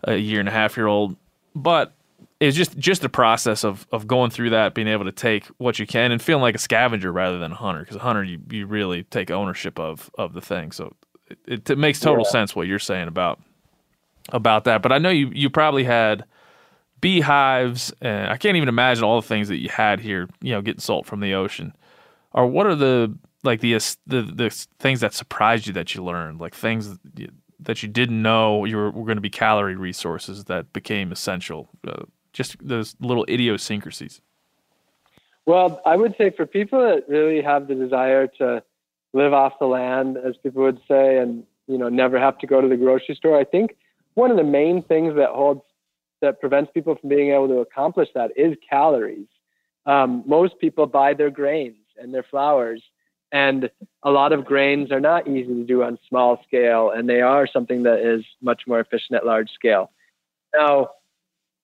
a 0.05 0.17
year 0.17 0.41
and 0.41 0.49
a 0.49 0.53
half 0.53 0.77
year 0.77 0.87
old. 0.87 1.17
But 1.55 1.93
it 2.41 2.47
was 2.47 2.57
just 2.57 2.77
just 2.79 3.03
the 3.03 3.09
process 3.09 3.65
of 3.65 3.87
of 3.93 4.07
going 4.07 4.31
through 4.31 4.51
that, 4.51 4.75
being 4.75 4.89
able 4.89 5.05
to 5.05 5.13
take 5.13 5.47
what 5.59 5.79
you 5.79 5.87
can 5.87 6.13
and 6.13 6.21
feeling 6.21 6.43
like 6.43 6.55
a 6.55 6.59
scavenger 6.59 7.13
rather 7.13 7.39
than 7.39 7.53
a 7.53 7.57
hunter. 7.57 7.81
Because 7.81 7.97
a 7.97 8.01
hunter, 8.01 8.23
you, 8.23 8.41
you 8.51 8.67
really 8.67 9.05
take 9.05 9.31
ownership 9.31 9.79
of 9.79 10.11
of 10.17 10.33
the 10.33 10.41
thing. 10.41 10.73
So 10.73 10.95
it, 11.47 11.69
it 11.69 11.79
makes 11.79 12.01
total 12.01 12.25
yeah. 12.25 12.31
sense 12.31 12.57
what 12.57 12.67
you're 12.67 12.79
saying 12.79 13.09
about 13.09 13.41
about 14.31 14.65
that. 14.65 14.83
But 14.83 14.93
I 14.93 14.99
know 14.99 15.11
you 15.11 15.31
you 15.33 15.51
probably 15.51 15.85
had 15.85 16.25
beehives, 17.01 17.93
and 18.01 18.31
I 18.31 18.37
can't 18.37 18.57
even 18.57 18.69
imagine 18.69 19.05
all 19.05 19.21
the 19.21 19.27
things 19.27 19.49
that 19.49 19.59
you 19.59 19.69
had 19.69 20.01
here. 20.01 20.29
You 20.41 20.53
know, 20.53 20.63
getting 20.63 20.81
salt 20.81 21.07
from 21.07 21.21
the 21.21 21.35
ocean. 21.35 21.75
Or 22.33 22.47
what 22.47 22.67
are 22.67 22.75
the 22.75 23.17
like 23.43 23.61
the 23.61 23.75
the 24.07 24.23
the 24.23 24.67
things 24.79 25.01
that 25.01 25.15
surprised 25.15 25.67
you 25.67 25.73
that 25.75 25.95
you 25.95 26.03
learned, 26.03 26.41
like 26.41 26.55
things 26.55 26.99
that 27.61 27.83
you 27.83 27.89
didn't 27.89 28.21
know 28.21 28.65
you 28.65 28.77
were, 28.77 28.91
were 28.91 29.05
going 29.05 29.17
to 29.17 29.23
be 29.23 29.31
calorie 29.31 29.77
resources 29.77 30.45
that 30.45 30.73
became 30.73 31.13
essential. 31.13 31.69
Uh, 31.87 32.05
just 32.33 32.57
those 32.67 32.97
little 33.01 33.25
idiosyncrasies. 33.29 34.21
Well, 35.47 35.81
I 35.85 35.97
would 35.97 36.17
say 36.17 36.31
for 36.31 36.47
people 36.47 36.81
that 36.81 37.09
really 37.09 37.43
have 37.43 37.69
the 37.69 37.75
desire 37.75 38.27
to 38.39 38.63
live 39.15 39.33
off 39.33 39.55
the 39.59 39.67
land, 39.67 40.19
as 40.19 40.37
people 40.43 40.63
would 40.63 40.81
say, 40.87 41.19
and 41.19 41.45
you 41.67 41.79
know 41.79 41.89
never 41.89 42.19
have 42.19 42.39
to 42.39 42.47
go 42.47 42.61
to 42.61 42.69
the 42.69 42.77
grocery 42.77 43.15
store. 43.15 43.39
I 43.39 43.45
think 43.45 43.77
one 44.15 44.31
of 44.31 44.37
the 44.37 44.45
main 44.45 44.83
things 44.83 45.15
that 45.17 45.31
holds 45.31 45.63
that 46.21 46.41
prevents 46.41 46.71
people 46.73 46.97
from 46.97 47.09
being 47.09 47.31
able 47.33 47.49
to 47.49 47.59
accomplish 47.59 48.09
that 48.15 48.31
is 48.37 48.57
calories. 48.69 49.27
Um, 49.87 50.23
most 50.27 50.59
people 50.59 50.87
buy 50.87 51.15
their 51.15 51.31
grains 51.31 51.77
and 51.99 52.13
their 52.13 52.23
flours, 52.23 52.83
and 53.33 53.71
a 54.03 54.11
lot 54.11 54.33
of 54.33 54.45
grains 54.45 54.91
are 54.91 55.01
not 55.01 55.29
easy 55.29 55.53
to 55.55 55.65
do 55.65 55.83
on 55.83 55.99
small 56.09 56.43
scale, 56.47 56.91
and 56.91 57.09
they 57.09 57.21
are 57.21 57.47
something 57.47 57.83
that 57.85 58.01
is 58.01 58.25
much 58.43 58.63
more 58.67 58.81
efficient 58.81 59.17
at 59.17 59.27
large 59.27 59.51
scale. 59.51 59.91
Now, 60.55 60.91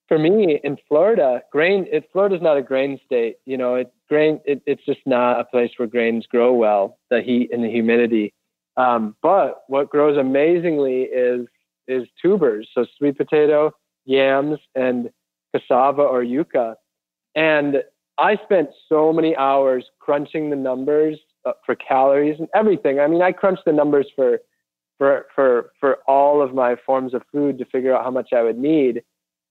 for 0.08 0.18
me 0.18 0.60
in 0.62 0.76
Florida, 0.88 1.42
grain 1.50 1.86
it 1.90 2.08
Florida's 2.12 2.42
not 2.42 2.56
a 2.56 2.62
grain 2.62 3.00
state. 3.06 3.36
You 3.46 3.56
know, 3.56 3.76
it 3.76 3.92
grain 4.10 4.40
it, 4.44 4.60
it's 4.66 4.84
just 4.84 5.00
not 5.06 5.40
a 5.40 5.44
place 5.44 5.70
where 5.76 5.88
grains 5.88 6.26
grow 6.26 6.52
well. 6.52 6.98
The 7.10 7.22
heat 7.22 7.50
and 7.52 7.64
the 7.64 7.70
humidity. 7.70 8.34
Um, 8.76 9.16
but 9.22 9.62
what 9.68 9.88
grows 9.88 10.18
amazingly 10.18 11.02
is 11.02 11.46
is 11.88 12.06
tubers, 12.20 12.68
so 12.74 12.84
sweet 12.98 13.16
potato, 13.16 13.72
yams, 14.04 14.58
and 14.74 15.10
cassava 15.54 16.02
or 16.02 16.22
yucca. 16.22 16.76
And 17.34 17.82
I 18.18 18.36
spent 18.44 18.68
so 18.88 19.12
many 19.12 19.34
hours 19.36 19.84
crunching 19.98 20.50
the 20.50 20.56
numbers 20.56 21.18
uh, 21.44 21.52
for 21.64 21.74
calories 21.74 22.38
and 22.38 22.48
everything. 22.54 23.00
I 23.00 23.06
mean, 23.06 23.22
I 23.22 23.32
crunched 23.32 23.64
the 23.64 23.72
numbers 23.72 24.06
for 24.14 24.40
for 24.98 25.26
for 25.34 25.70
for 25.80 25.98
all 26.06 26.42
of 26.42 26.52
my 26.54 26.76
forms 26.84 27.14
of 27.14 27.22
food 27.32 27.58
to 27.58 27.64
figure 27.64 27.96
out 27.96 28.04
how 28.04 28.10
much 28.10 28.32
I 28.34 28.42
would 28.42 28.58
need. 28.58 29.02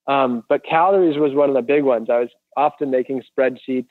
Um, 0.07 0.43
but 0.49 0.63
calories 0.63 1.17
was 1.17 1.33
one 1.33 1.49
of 1.49 1.55
the 1.55 1.61
big 1.61 1.83
ones. 1.83 2.09
I 2.09 2.19
was 2.19 2.29
often 2.57 2.89
making 2.89 3.23
spreadsheets, 3.31 3.87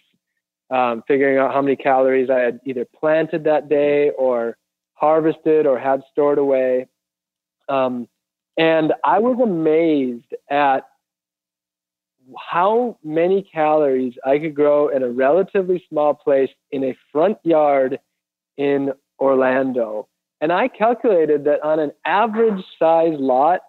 um, 0.70 1.02
figuring 1.08 1.38
out 1.38 1.52
how 1.52 1.62
many 1.62 1.76
calories 1.76 2.30
I 2.30 2.40
had 2.40 2.60
either 2.64 2.84
planted 2.98 3.44
that 3.44 3.68
day 3.68 4.10
or 4.10 4.56
harvested 4.94 5.66
or 5.66 5.78
had 5.78 6.02
stored 6.10 6.38
away. 6.38 6.88
Um, 7.68 8.08
and 8.56 8.92
I 9.04 9.18
was 9.20 9.38
amazed 9.42 10.34
at 10.50 10.80
how 12.36 12.98
many 13.02 13.42
calories 13.42 14.14
I 14.26 14.38
could 14.38 14.54
grow 14.54 14.88
in 14.88 15.02
a 15.02 15.08
relatively 15.08 15.82
small 15.88 16.14
place 16.14 16.50
in 16.70 16.84
a 16.84 16.96
front 17.12 17.38
yard 17.44 17.98
in 18.56 18.92
Orlando. 19.18 20.08
And 20.40 20.52
I 20.52 20.68
calculated 20.68 21.44
that 21.44 21.62
on 21.62 21.78
an 21.78 21.92
average 22.04 22.62
size 22.78 23.16
lot, 23.18 23.60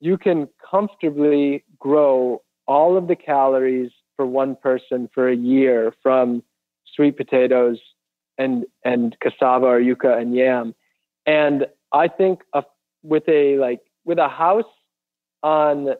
you 0.00 0.16
can 0.16 0.48
comfortably 0.70 1.64
grow 1.78 2.42
all 2.66 2.96
of 2.96 3.08
the 3.08 3.16
calories 3.16 3.90
for 4.16 4.26
one 4.26 4.56
person 4.56 5.08
for 5.14 5.28
a 5.28 5.36
year 5.36 5.94
from 6.02 6.42
sweet 6.94 7.16
potatoes 7.16 7.78
and 8.38 8.64
and 8.84 9.16
cassava 9.20 9.66
or 9.66 9.80
yucca 9.80 10.16
and 10.16 10.34
yam. 10.34 10.74
And 11.26 11.66
I 11.92 12.08
think 12.08 12.40
a, 12.54 12.64
with 13.02 13.28
a 13.28 13.58
like 13.58 13.80
with 14.04 14.18
a 14.18 14.28
house 14.28 14.64
on 15.42 15.90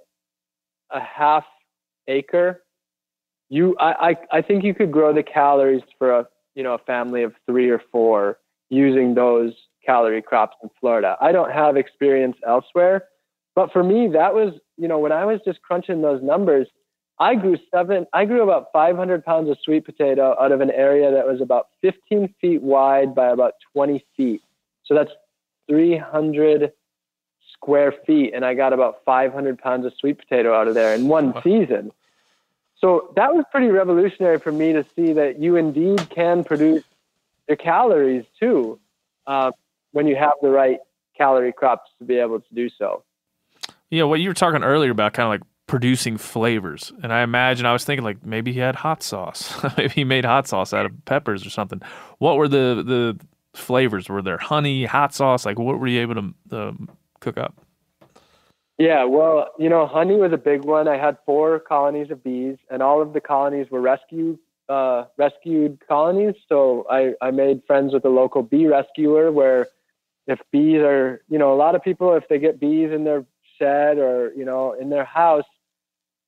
a 0.90 1.00
half 1.00 1.44
acre, 2.08 2.62
you 3.48 3.76
I, 3.78 4.10
I, 4.10 4.38
I 4.38 4.42
think 4.42 4.64
you 4.64 4.74
could 4.74 4.92
grow 4.92 5.12
the 5.12 5.22
calories 5.22 5.82
for 5.98 6.10
a 6.10 6.26
you 6.54 6.62
know 6.62 6.74
a 6.74 6.78
family 6.78 7.22
of 7.22 7.34
three 7.46 7.70
or 7.70 7.82
four 7.90 8.38
using 8.70 9.14
those 9.14 9.52
calorie 9.84 10.22
crops 10.22 10.56
in 10.62 10.70
Florida. 10.80 11.16
I 11.20 11.32
don't 11.32 11.52
have 11.52 11.76
experience 11.76 12.36
elsewhere, 12.46 13.04
but 13.54 13.72
for 13.72 13.82
me, 13.82 14.08
that 14.08 14.34
was, 14.34 14.54
you 14.76 14.88
know, 14.88 14.98
when 14.98 15.12
I 15.12 15.24
was 15.24 15.40
just 15.44 15.60
crunching 15.62 16.02
those 16.02 16.22
numbers, 16.22 16.68
I 17.22 17.36
grew 17.36 17.56
seven, 17.70 18.04
I 18.12 18.24
grew 18.24 18.42
about 18.42 18.72
500 18.72 19.24
pounds 19.24 19.48
of 19.48 19.56
sweet 19.62 19.84
potato 19.84 20.34
out 20.40 20.50
of 20.50 20.60
an 20.60 20.72
area 20.72 21.12
that 21.12 21.24
was 21.24 21.40
about 21.40 21.68
15 21.80 22.34
feet 22.40 22.60
wide 22.60 23.14
by 23.14 23.28
about 23.28 23.54
20 23.74 24.04
feet. 24.16 24.42
So 24.84 24.94
that's 24.94 25.12
300 25.68 26.72
square 27.52 27.94
feet. 28.04 28.32
And 28.34 28.44
I 28.44 28.54
got 28.54 28.72
about 28.72 29.02
500 29.04 29.56
pounds 29.56 29.86
of 29.86 29.92
sweet 30.00 30.18
potato 30.18 30.52
out 30.52 30.66
of 30.66 30.74
there 30.74 30.96
in 30.96 31.06
one 31.06 31.32
season. 31.44 31.92
So 32.80 33.12
that 33.14 33.32
was 33.32 33.44
pretty 33.52 33.68
revolutionary 33.68 34.40
for 34.40 34.50
me 34.50 34.72
to 34.72 34.84
see 34.96 35.12
that 35.12 35.38
you 35.38 35.54
indeed 35.54 36.10
can 36.10 36.42
produce 36.42 36.82
your 37.46 37.56
calories 37.56 38.24
too 38.40 38.80
uh, 39.28 39.52
when 39.92 40.08
you 40.08 40.16
have 40.16 40.34
the 40.42 40.50
right 40.50 40.80
calorie 41.16 41.52
crops 41.52 41.88
to 42.00 42.04
be 42.04 42.16
able 42.16 42.40
to 42.40 42.54
do 42.54 42.68
so. 42.68 43.04
Yeah, 43.90 44.04
what 44.04 44.18
you 44.18 44.28
were 44.28 44.34
talking 44.34 44.64
earlier 44.64 44.90
about 44.90 45.12
kind 45.12 45.26
of 45.26 45.30
like 45.30 45.51
producing 45.66 46.18
flavors. 46.18 46.92
And 47.02 47.12
I 47.12 47.22
imagine 47.22 47.66
I 47.66 47.72
was 47.72 47.84
thinking 47.84 48.04
like 48.04 48.24
maybe 48.24 48.52
he 48.52 48.58
had 48.58 48.74
hot 48.74 49.02
sauce. 49.02 49.54
maybe 49.76 49.92
he 49.92 50.04
made 50.04 50.24
hot 50.24 50.48
sauce 50.48 50.72
out 50.72 50.86
of 50.86 51.04
peppers 51.04 51.46
or 51.46 51.50
something. 51.50 51.80
What 52.18 52.36
were 52.36 52.48
the 52.48 52.82
the 52.86 53.20
flavors? 53.58 54.08
Were 54.08 54.22
there 54.22 54.38
honey, 54.38 54.84
hot 54.84 55.14
sauce? 55.14 55.46
Like 55.46 55.58
what 55.58 55.78
were 55.78 55.86
you 55.86 56.00
able 56.00 56.34
to 56.50 56.74
cook 57.20 57.38
up? 57.38 57.54
Yeah, 58.78 59.04
well, 59.04 59.50
you 59.58 59.68
know, 59.68 59.86
honey 59.86 60.16
was 60.16 60.32
a 60.32 60.38
big 60.38 60.64
one. 60.64 60.88
I 60.88 60.96
had 60.96 61.16
four 61.24 61.60
colonies 61.60 62.10
of 62.10 62.24
bees, 62.24 62.56
and 62.68 62.82
all 62.82 63.00
of 63.00 63.12
the 63.12 63.20
colonies 63.20 63.68
were 63.70 63.80
rescue 63.80 64.38
uh, 64.68 65.04
rescued 65.18 65.78
colonies. 65.86 66.34
So 66.48 66.86
I, 66.90 67.12
I 67.20 67.30
made 67.30 67.62
friends 67.66 67.92
with 67.92 68.04
a 68.04 68.08
local 68.08 68.42
bee 68.42 68.66
rescuer 68.66 69.30
where 69.30 69.68
if 70.26 70.38
bees 70.50 70.78
are, 70.78 71.20
you 71.28 71.38
know, 71.38 71.52
a 71.52 71.56
lot 71.56 71.74
of 71.74 71.82
people, 71.82 72.14
if 72.14 72.24
they 72.28 72.38
get 72.38 72.58
bees 72.58 72.90
in 72.90 73.04
their 73.04 73.26
shed 73.58 73.98
or 73.98 74.32
you 74.34 74.44
know 74.44 74.72
in 74.72 74.90
their 74.90 75.04
house 75.04 75.44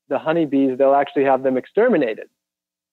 the 0.09 0.19
honeybees 0.19 0.79
they'll 0.79 0.95
actually 0.95 1.25
have 1.25 1.43
them 1.43 1.57
exterminated 1.57 2.29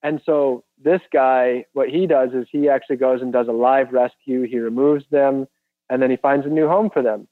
and 0.03 0.21
so 0.25 0.63
this 0.83 1.01
guy 1.11 1.65
what 1.73 1.89
he 1.89 2.07
does 2.07 2.31
is 2.33 2.47
he 2.51 2.69
actually 2.69 2.97
goes 2.97 3.21
and 3.21 3.33
does 3.33 3.47
a 3.47 3.51
live 3.51 3.91
rescue 3.91 4.43
he 4.43 4.59
removes 4.59 5.05
them 5.11 5.47
and 5.89 6.01
then 6.01 6.09
he 6.09 6.17
finds 6.17 6.45
a 6.45 6.49
new 6.49 6.67
home 6.67 6.89
for 6.89 7.01
them 7.01 7.27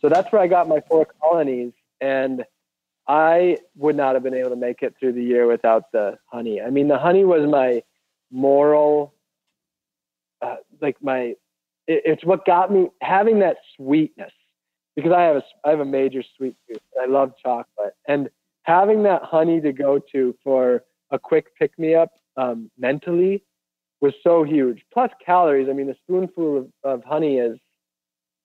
so 0.00 0.08
that's 0.08 0.30
where 0.32 0.42
i 0.42 0.46
got 0.46 0.68
my 0.68 0.80
four 0.88 1.06
colonies 1.20 1.72
and 2.00 2.44
I 3.10 3.56
would 3.76 3.96
not 3.96 4.14
have 4.14 4.22
been 4.22 4.34
able 4.34 4.50
to 4.50 4.56
make 4.56 4.82
it 4.82 4.94
through 4.98 5.14
the 5.14 5.22
year 5.22 5.48
without 5.48 5.90
the 5.90 6.16
honey. 6.26 6.60
I 6.60 6.70
mean, 6.70 6.86
the 6.86 6.96
honey 6.96 7.24
was 7.24 7.44
my 7.48 7.82
moral, 8.30 9.14
uh, 10.40 10.58
like 10.80 10.96
my, 11.02 11.34
it, 11.88 12.02
it's 12.04 12.24
what 12.24 12.46
got 12.46 12.72
me 12.72 12.88
having 13.02 13.40
that 13.40 13.56
sweetness 13.76 14.30
because 14.94 15.10
I 15.10 15.22
have 15.22 15.36
a, 15.36 15.42
I 15.64 15.70
have 15.70 15.80
a 15.80 15.84
major 15.84 16.22
sweet 16.36 16.54
tooth. 16.68 16.78
I 17.02 17.06
love 17.06 17.32
chocolate 17.42 17.94
and 18.06 18.30
having 18.62 19.02
that 19.04 19.22
honey 19.22 19.60
to 19.60 19.72
go 19.72 20.00
to 20.12 20.34
for 20.42 20.82
a 21.10 21.18
quick 21.18 21.56
pick 21.58 21.78
me 21.78 21.94
up 21.94 22.10
um, 22.36 22.70
mentally 22.78 23.44
was 24.00 24.14
so 24.22 24.44
huge. 24.44 24.82
Plus 24.92 25.10
calories. 25.24 25.68
I 25.68 25.72
mean, 25.72 25.90
a 25.90 25.94
spoonful 25.94 26.58
of, 26.58 26.68
of 26.84 27.04
honey 27.04 27.38
is 27.38 27.58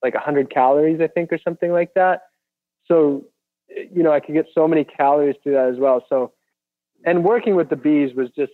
like 0.02 0.14
100 0.14 0.50
calories, 0.50 1.00
I 1.00 1.06
think, 1.06 1.32
or 1.32 1.38
something 1.38 1.72
like 1.72 1.94
that. 1.94 2.22
So, 2.86 3.24
you 3.68 4.02
know, 4.02 4.12
I 4.12 4.20
could 4.20 4.34
get 4.34 4.46
so 4.54 4.68
many 4.68 4.84
calories 4.84 5.36
through 5.42 5.54
that 5.54 5.68
as 5.68 5.78
well. 5.78 6.04
So, 6.08 6.32
and 7.04 7.24
working 7.24 7.56
with 7.56 7.70
the 7.70 7.76
bees 7.76 8.14
was 8.14 8.28
just 8.36 8.52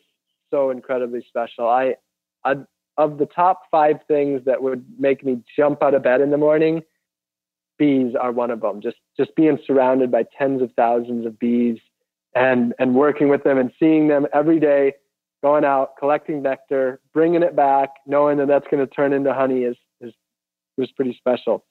so 0.51 0.71
incredibly 0.71 1.25
special. 1.29 1.69
I, 1.69 1.97
I 2.45 2.57
of 2.99 3.19
the 3.19 3.27
top 3.27 3.63
five 3.71 3.97
things 4.07 4.43
that 4.45 4.63
would 4.63 4.85
make 4.99 5.25
me 5.25 5.43
jump 5.57 5.83
out 5.83 5.95
of 5.95 6.03
bed 6.03 6.21
in 6.21 6.31
the 6.31 6.37
morning, 6.37 6.83
bees 7.79 8.15
are 8.21 8.33
one 8.33 8.51
of 8.51 8.61
them. 8.61 8.81
Just 8.81 8.99
just 9.17 9.35
being 9.37 9.59
surrounded 9.67 10.11
by 10.11 10.25
tens 10.39 10.63
of 10.63 10.71
thousands 10.77 11.27
of 11.27 11.39
bees 11.39 11.79
and 12.35 12.75
and 12.79 12.95
working 12.95 13.29
with 13.29 13.45
them 13.45 13.59
and 13.59 13.73
seeing 13.79 14.09
them 14.09 14.27
every 14.33 14.59
day 14.59 14.95
going 15.43 15.65
out 15.65 15.91
collecting 15.99 16.43
nectar 16.43 17.01
bringing 17.13 17.43
it 17.43 17.55
back 17.55 17.91
knowing 18.07 18.39
that 18.39 18.49
that's 18.49 18.67
going 18.71 18.85
to 18.85 18.93
turn 18.93 19.13
into 19.13 19.33
honey 19.35 19.63
is 19.63 19.77
is 20.01 20.13
was 20.77 20.91
pretty 20.93 21.15
special. 21.19 21.65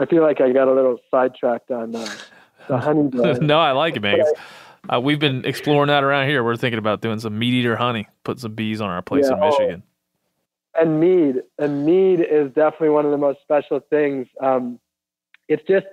I 0.00 0.06
feel 0.06 0.22
like 0.22 0.40
i 0.40 0.52
got 0.52 0.68
a 0.68 0.72
little 0.72 0.98
sidetracked 1.10 1.70
on 1.70 1.94
uh, 1.94 2.16
the 2.68 2.78
honey 2.78 3.10
no 3.40 3.58
i 3.58 3.72
like 3.72 3.96
it 3.96 4.02
man. 4.02 4.20
Uh, 4.90 5.00
we've 5.00 5.18
been 5.18 5.44
exploring 5.44 5.88
that 5.88 6.04
around 6.04 6.28
here. 6.28 6.42
We're 6.42 6.56
thinking 6.56 6.78
about 6.78 7.02
doing 7.02 7.18
some 7.18 7.36
meat 7.38 7.52
eater 7.52 7.76
honey 7.76 8.08
put 8.24 8.38
some 8.38 8.54
bees 8.54 8.80
on 8.80 8.88
our 8.88 9.02
place 9.02 9.26
yeah, 9.28 9.34
in 9.34 9.40
michigan. 9.40 9.82
Oh, 9.84 10.82
and 10.82 11.00
mead 11.00 11.42
and 11.58 11.84
mead 11.84 12.20
is 12.20 12.52
definitely 12.52 12.90
one 12.90 13.04
of 13.04 13.10
the 13.10 13.18
most 13.18 13.40
special 13.42 13.80
things. 13.90 14.26
Um, 14.40 14.78
it's 15.48 15.62
just 15.66 15.86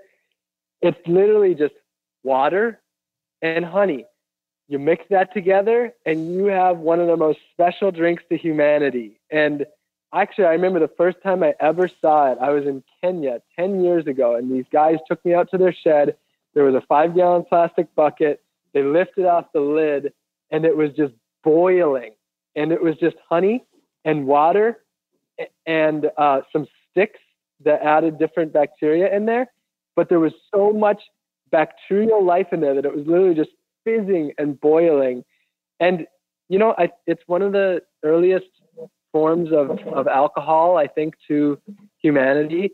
it's 0.86 1.08
literally 1.08 1.56
just 1.56 1.74
water 2.24 2.80
and 3.42 3.66
honey 3.66 4.06
you 4.68 4.80
mix 4.80 5.06
that 5.10 5.34
together 5.34 5.94
and 6.06 6.34
you 6.34 6.46
have 6.46 6.78
one 6.78 7.00
of 7.00 7.08
the 7.08 7.18
most 7.18 7.40
special 7.54 7.92
drinks 7.92 8.24
to 8.30 8.38
humanity. 8.38 9.20
And 9.30 9.66
actually, 10.14 10.46
I 10.46 10.52
remember 10.52 10.80
the 10.80 10.92
first 10.98 11.18
time 11.22 11.44
I 11.44 11.54
ever 11.60 11.88
saw 12.02 12.32
it, 12.32 12.38
I 12.42 12.50
was 12.50 12.66
in 12.66 12.84
Kenya 13.02 13.42
10 13.58 13.84
years 13.84 14.08
ago, 14.08 14.36
and 14.36 14.52
these 14.52 14.66
guys 14.72 14.98
took 15.08 15.24
me 15.24 15.34
out 15.34 15.52
to 15.52 15.58
their 15.58 15.74
shed. 15.74 16.16
There 16.54 16.64
was 16.64 16.76
a 16.76 16.82
five 16.88 17.16
gallon 17.16 17.46
plastic 17.48 17.94
bucket. 17.96 18.42
They 18.74 18.82
lifted 18.82 19.26
off 19.26 19.46
the 19.54 19.62
lid, 19.62 20.14
and 20.52 20.66
it 20.66 20.76
was 20.76 20.92
just 20.98 21.14
boiling. 21.44 22.14
And 22.56 22.72
it 22.72 22.82
was 22.82 22.96
just 22.98 23.18
honey 23.30 23.66
and 24.04 24.26
water 24.26 24.80
and 25.66 26.10
uh, 26.18 26.42
some 26.52 26.66
sticks 26.90 27.20
that 27.66 27.82
added 27.82 28.18
different 28.18 28.54
bacteria 28.54 29.14
in 29.14 29.26
there. 29.26 29.52
But 29.96 30.10
there 30.10 30.20
was 30.20 30.34
so 30.54 30.72
much 30.72 31.02
bacterial 31.52 32.24
life 32.24 32.48
in 32.52 32.60
there 32.60 32.76
that 32.76 32.86
it 32.86 32.96
was 32.96 33.06
literally 33.08 33.36
just 33.36 33.52
fizzing 33.84 34.34
and 34.38 34.60
boiling. 34.60 35.24
And, 35.80 36.06
you 36.50 36.60
know, 36.60 36.76
I, 36.78 36.90
it's 37.08 37.24
one 37.28 37.42
of 37.42 37.52
the 37.52 37.82
earliest 38.04 38.48
forms 39.12 39.52
of, 39.54 39.80
of 39.94 40.08
alcohol, 40.08 40.78
I 40.78 40.88
think, 40.88 41.16
to 41.28 41.60
humanity. 42.02 42.72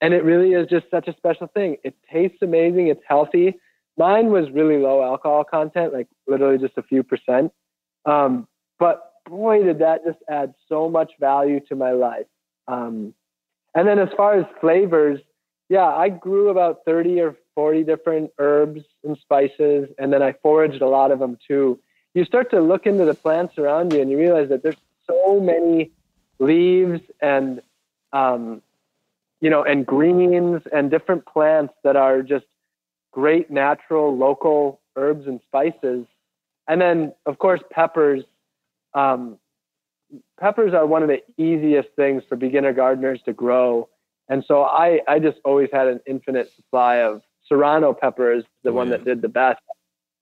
And 0.00 0.14
it 0.14 0.24
really 0.24 0.52
is 0.52 0.68
just 0.68 0.86
such 0.90 1.08
a 1.08 1.16
special 1.16 1.48
thing. 1.48 1.76
It 1.82 1.94
tastes 2.10 2.38
amazing. 2.42 2.86
It's 2.86 3.02
healthy. 3.06 3.58
Mine 3.98 4.30
was 4.30 4.50
really 4.52 4.78
low 4.78 5.02
alcohol 5.02 5.44
content, 5.44 5.92
like 5.92 6.06
literally 6.26 6.58
just 6.58 6.78
a 6.78 6.82
few 6.82 7.02
percent. 7.02 7.52
Um, 8.06 8.46
but 8.78 9.12
boy, 9.26 9.62
did 9.62 9.78
that 9.80 10.04
just 10.06 10.18
add 10.28 10.54
so 10.68 10.88
much 10.88 11.12
value 11.20 11.60
to 11.68 11.74
my 11.74 11.90
life. 11.90 12.26
Um, 12.66 13.12
and 13.74 13.86
then 13.86 13.98
as 13.98 14.08
far 14.16 14.38
as 14.38 14.46
flavors, 14.60 15.20
yeah, 15.70 15.86
I 15.86 16.08
grew 16.08 16.50
about 16.50 16.80
30 16.84 17.20
or 17.20 17.36
40 17.54 17.84
different 17.84 18.30
herbs 18.38 18.82
and 19.04 19.16
spices, 19.16 19.88
and 19.98 20.12
then 20.12 20.20
I 20.20 20.32
foraged 20.42 20.82
a 20.82 20.88
lot 20.88 21.12
of 21.12 21.20
them 21.20 21.38
too. 21.46 21.78
You 22.12 22.24
start 22.24 22.50
to 22.50 22.60
look 22.60 22.86
into 22.86 23.04
the 23.04 23.14
plants 23.14 23.56
around 23.56 23.92
you, 23.92 24.02
and 24.02 24.10
you 24.10 24.18
realize 24.18 24.48
that 24.48 24.64
there's 24.64 24.76
so 25.06 25.40
many 25.40 25.92
leaves 26.40 27.00
and 27.22 27.62
um, 28.12 28.62
you 29.40 29.48
know, 29.48 29.62
and 29.62 29.86
greens 29.86 30.62
and 30.72 30.90
different 30.90 31.24
plants 31.24 31.72
that 31.84 31.94
are 31.96 32.20
just 32.22 32.46
great 33.12 33.48
natural 33.50 34.16
local 34.16 34.80
herbs 34.96 35.26
and 35.28 35.40
spices. 35.46 36.04
And 36.68 36.80
then, 36.80 37.14
of 37.26 37.38
course, 37.38 37.60
peppers. 37.70 38.24
Um, 38.92 39.38
peppers 40.38 40.74
are 40.74 40.84
one 40.84 41.02
of 41.04 41.08
the 41.08 41.22
easiest 41.40 41.90
things 41.94 42.24
for 42.28 42.34
beginner 42.34 42.72
gardeners 42.72 43.20
to 43.24 43.32
grow. 43.32 43.88
And 44.30 44.44
so 44.46 44.62
I, 44.62 45.00
I 45.08 45.18
just 45.18 45.38
always 45.44 45.68
had 45.72 45.88
an 45.88 46.00
infinite 46.06 46.54
supply 46.54 47.02
of 47.02 47.20
Serrano 47.46 47.92
pepper 47.92 48.32
is 48.32 48.44
the 48.62 48.70
oh, 48.70 48.74
one 48.74 48.88
yeah. 48.88 48.96
that 48.96 49.04
did 49.04 49.20
the 49.20 49.28
best. 49.28 49.60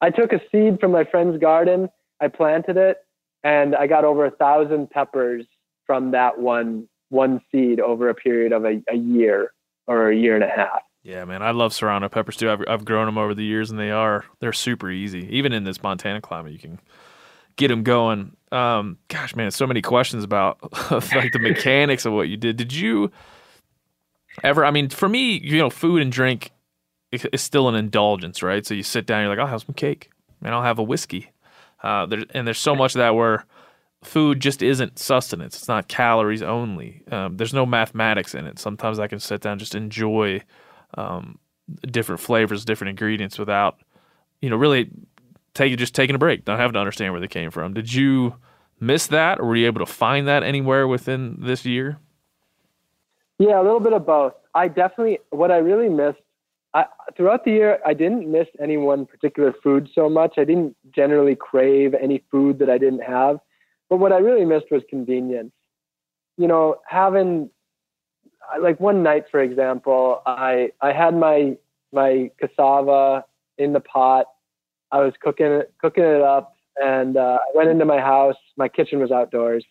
I 0.00 0.10
took 0.10 0.32
a 0.32 0.40
seed 0.50 0.80
from 0.80 0.90
my 0.92 1.04
friend's 1.04 1.38
garden, 1.38 1.88
I 2.20 2.28
planted 2.28 2.76
it, 2.76 2.98
and 3.44 3.76
I 3.76 3.86
got 3.86 4.04
over 4.04 4.24
a 4.24 4.30
thousand 4.30 4.90
peppers 4.90 5.44
from 5.86 6.10
that 6.12 6.38
one 6.40 6.88
one 7.10 7.40
seed 7.50 7.80
over 7.80 8.08
a 8.08 8.14
period 8.14 8.52
of 8.52 8.64
a, 8.64 8.82
a 8.90 8.96
year 8.96 9.52
or 9.86 10.10
a 10.10 10.16
year 10.16 10.34
and 10.34 10.44
a 10.44 10.48
half. 10.48 10.82
Yeah, 11.02 11.24
man, 11.24 11.42
I 11.42 11.52
love 11.52 11.72
Serrano 11.72 12.08
peppers 12.08 12.36
too. 12.36 12.50
I've, 12.50 12.62
I've 12.68 12.84
grown 12.84 13.06
them 13.06 13.16
over 13.16 13.34
the 13.34 13.44
years, 13.44 13.70
and 13.70 13.78
they 13.78 13.90
are 13.90 14.24
they're 14.40 14.52
super 14.52 14.90
easy. 14.90 15.26
Even 15.30 15.52
in 15.52 15.64
this 15.64 15.82
Montana 15.82 16.20
climate, 16.20 16.52
you 16.52 16.58
can 16.58 16.80
get 17.56 17.68
them 17.68 17.82
going. 17.82 18.36
Um, 18.52 18.98
gosh, 19.08 19.36
man, 19.36 19.50
so 19.50 19.66
many 19.66 19.82
questions 19.82 20.24
about 20.24 20.58
like 20.90 21.32
the 21.32 21.38
mechanics 21.40 22.04
of 22.04 22.12
what 22.12 22.28
you 22.28 22.36
did. 22.36 22.56
Did 22.56 22.72
you 22.72 23.10
ever? 24.44 24.64
I 24.64 24.70
mean, 24.70 24.88
for 24.88 25.08
me, 25.08 25.38
you 25.38 25.58
know, 25.58 25.70
food 25.70 26.02
and 26.02 26.12
drink 26.12 26.50
is 27.10 27.42
still 27.42 27.68
an 27.68 27.74
indulgence, 27.74 28.42
right? 28.42 28.64
So 28.66 28.74
you 28.74 28.82
sit 28.82 29.06
down, 29.06 29.22
you're 29.22 29.30
like, 29.30 29.38
I'll 29.38 29.46
have 29.46 29.62
some 29.62 29.74
cake, 29.74 30.10
and 30.42 30.54
I'll 30.54 30.62
have 30.62 30.78
a 30.78 30.82
whiskey. 30.82 31.30
Uh, 31.82 32.06
there, 32.06 32.24
and 32.34 32.46
there's 32.46 32.58
so 32.58 32.74
much 32.74 32.94
of 32.94 32.98
that 32.98 33.14
where 33.14 33.44
food 34.02 34.40
just 34.40 34.62
isn't 34.62 34.98
sustenance. 34.98 35.56
It's 35.56 35.68
not 35.68 35.88
calories 35.88 36.42
only. 36.42 37.02
Um, 37.10 37.36
there's 37.36 37.54
no 37.54 37.66
mathematics 37.66 38.34
in 38.34 38.46
it. 38.46 38.58
Sometimes 38.58 38.98
I 38.98 39.08
can 39.08 39.20
sit 39.20 39.40
down 39.40 39.52
and 39.52 39.60
just 39.60 39.74
enjoy 39.74 40.42
um, 40.94 41.38
different 41.82 42.20
flavors, 42.20 42.64
different 42.64 42.90
ingredients 42.90 43.38
without, 43.38 43.78
you 44.40 44.50
know, 44.50 44.56
really 44.56 44.90
taking 45.54 45.78
just 45.78 45.94
taking 45.94 46.14
a 46.14 46.18
break, 46.18 46.46
not 46.46 46.58
having 46.58 46.74
to 46.74 46.78
understand 46.78 47.12
where 47.12 47.20
they 47.20 47.28
came 47.28 47.50
from. 47.50 47.74
Did 47.74 47.92
you 47.92 48.36
miss 48.80 49.08
that, 49.08 49.40
or 49.40 49.46
were 49.46 49.56
you 49.56 49.66
able 49.66 49.84
to 49.84 49.92
find 49.92 50.28
that 50.28 50.42
anywhere 50.42 50.86
within 50.86 51.38
this 51.40 51.64
year? 51.64 51.98
Yeah, 53.38 53.60
a 53.60 53.62
little 53.62 53.80
bit 53.80 53.92
of 53.92 54.04
both. 54.06 54.34
I 54.54 54.68
definitely 54.68 55.18
what 55.30 55.50
I 55.50 55.58
really 55.58 55.88
missed 55.88 56.18
I, 56.74 56.84
throughout 57.16 57.44
the 57.44 57.52
year, 57.52 57.78
I 57.86 57.94
didn't 57.94 58.30
miss 58.30 58.46
any 58.60 58.76
one 58.76 59.06
particular 59.06 59.54
food 59.62 59.88
so 59.94 60.08
much. 60.08 60.34
I 60.36 60.44
didn't 60.44 60.76
generally 60.94 61.34
crave 61.34 61.94
any 61.94 62.22
food 62.30 62.58
that 62.58 62.68
I 62.68 62.78
didn't 62.78 63.02
have. 63.02 63.38
But 63.88 63.96
what 63.98 64.12
I 64.12 64.18
really 64.18 64.44
missed 64.44 64.66
was 64.70 64.82
convenience. 64.90 65.52
You 66.36 66.46
know, 66.46 66.76
having 66.86 67.50
like 68.60 68.78
one 68.80 69.02
night, 69.02 69.24
for 69.30 69.40
example, 69.40 70.22
I 70.26 70.70
I 70.80 70.92
had 70.92 71.14
my 71.14 71.56
my 71.92 72.30
cassava 72.38 73.24
in 73.56 73.72
the 73.72 73.80
pot. 73.80 74.26
I 74.92 75.00
was 75.00 75.14
cooking 75.20 75.46
it 75.46 75.72
cooking 75.80 76.04
it 76.04 76.20
up, 76.20 76.54
and 76.76 77.16
uh, 77.16 77.38
I 77.42 77.56
went 77.56 77.70
into 77.70 77.86
my 77.86 77.98
house. 77.98 78.36
My 78.56 78.68
kitchen 78.68 79.00
was 79.00 79.10
outdoors, 79.10 79.64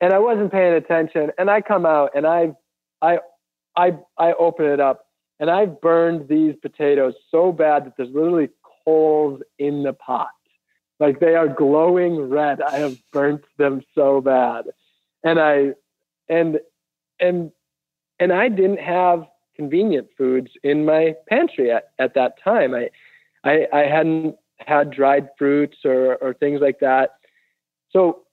and 0.00 0.12
I 0.12 0.18
wasn't 0.18 0.52
paying 0.52 0.74
attention. 0.74 1.32
And 1.38 1.50
I 1.50 1.62
come 1.62 1.86
out 1.86 2.10
and 2.14 2.26
I 2.26 2.52
I 3.02 3.18
I 3.76 3.96
I 4.16 4.32
open 4.34 4.66
it 4.66 4.80
up 4.80 5.06
and 5.40 5.50
I've 5.50 5.80
burned 5.80 6.28
these 6.28 6.54
potatoes 6.60 7.14
so 7.30 7.52
bad 7.52 7.86
that 7.86 7.96
there's 7.96 8.10
literally 8.10 8.50
coals 8.84 9.40
in 9.58 9.82
the 9.82 9.92
pot. 9.92 10.30
Like 11.00 11.20
they 11.20 11.34
are 11.36 11.48
glowing 11.48 12.28
red. 12.28 12.60
I 12.60 12.76
have 12.78 12.98
burnt 13.12 13.44
them 13.56 13.82
so 13.94 14.20
bad. 14.20 14.66
And 15.22 15.38
I 15.38 15.74
and 16.28 16.58
and 17.20 17.52
and 18.18 18.32
I 18.32 18.48
didn't 18.48 18.80
have 18.80 19.26
convenient 19.54 20.08
foods 20.16 20.50
in 20.62 20.84
my 20.84 21.14
pantry 21.28 21.70
at, 21.70 21.90
at 21.98 22.14
that 22.14 22.42
time. 22.42 22.74
I, 22.74 22.90
I 23.44 23.66
I 23.72 23.80
hadn't 23.86 24.36
had 24.58 24.90
dried 24.90 25.28
fruits 25.38 25.78
or 25.84 26.16
or 26.16 26.34
things 26.34 26.60
like 26.60 26.80
that. 26.80 27.10
So 27.90 28.24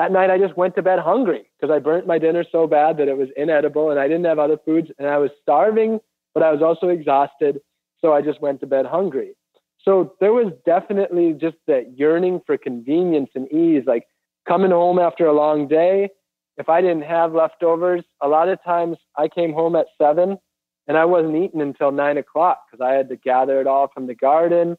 that 0.00 0.12
night 0.12 0.30
I 0.30 0.38
just 0.38 0.56
went 0.56 0.74
to 0.76 0.82
bed 0.82 0.98
hungry 0.98 1.50
because 1.60 1.70
I 1.70 1.78
burnt 1.78 2.06
my 2.06 2.18
dinner 2.18 2.42
so 2.50 2.66
bad 2.66 2.96
that 2.96 3.08
it 3.08 3.18
was 3.18 3.28
inedible 3.36 3.90
and 3.90 4.00
I 4.00 4.08
didn't 4.08 4.24
have 4.24 4.38
other 4.38 4.56
foods 4.64 4.88
and 4.98 5.06
I 5.06 5.18
was 5.18 5.30
starving 5.42 6.00
but 6.32 6.42
I 6.42 6.52
was 6.52 6.62
also 6.62 6.88
exhausted. 6.88 7.60
So 8.00 8.14
I 8.14 8.22
just 8.22 8.40
went 8.40 8.60
to 8.60 8.66
bed 8.66 8.86
hungry. 8.86 9.36
So 9.82 10.14
there 10.20 10.32
was 10.32 10.52
definitely 10.64 11.34
just 11.34 11.56
that 11.66 11.98
yearning 11.98 12.40
for 12.46 12.56
convenience 12.56 13.30
and 13.34 13.50
ease, 13.52 13.82
like 13.86 14.06
coming 14.48 14.70
home 14.70 14.98
after 14.98 15.26
a 15.26 15.34
long 15.34 15.68
day. 15.68 16.08
If 16.56 16.68
I 16.68 16.80
didn't 16.80 17.04
have 17.04 17.34
leftovers, 17.34 18.02
a 18.22 18.28
lot 18.28 18.48
of 18.48 18.62
times 18.64 18.96
I 19.18 19.28
came 19.28 19.52
home 19.52 19.76
at 19.76 19.86
seven 20.00 20.38
and 20.86 20.96
I 20.96 21.04
wasn't 21.04 21.36
eating 21.36 21.60
until 21.60 21.92
nine 21.92 22.16
o'clock 22.16 22.62
because 22.70 22.82
I 22.82 22.94
had 22.94 23.10
to 23.10 23.16
gather 23.16 23.60
it 23.60 23.66
all 23.66 23.90
from 23.92 24.06
the 24.06 24.14
garden. 24.14 24.76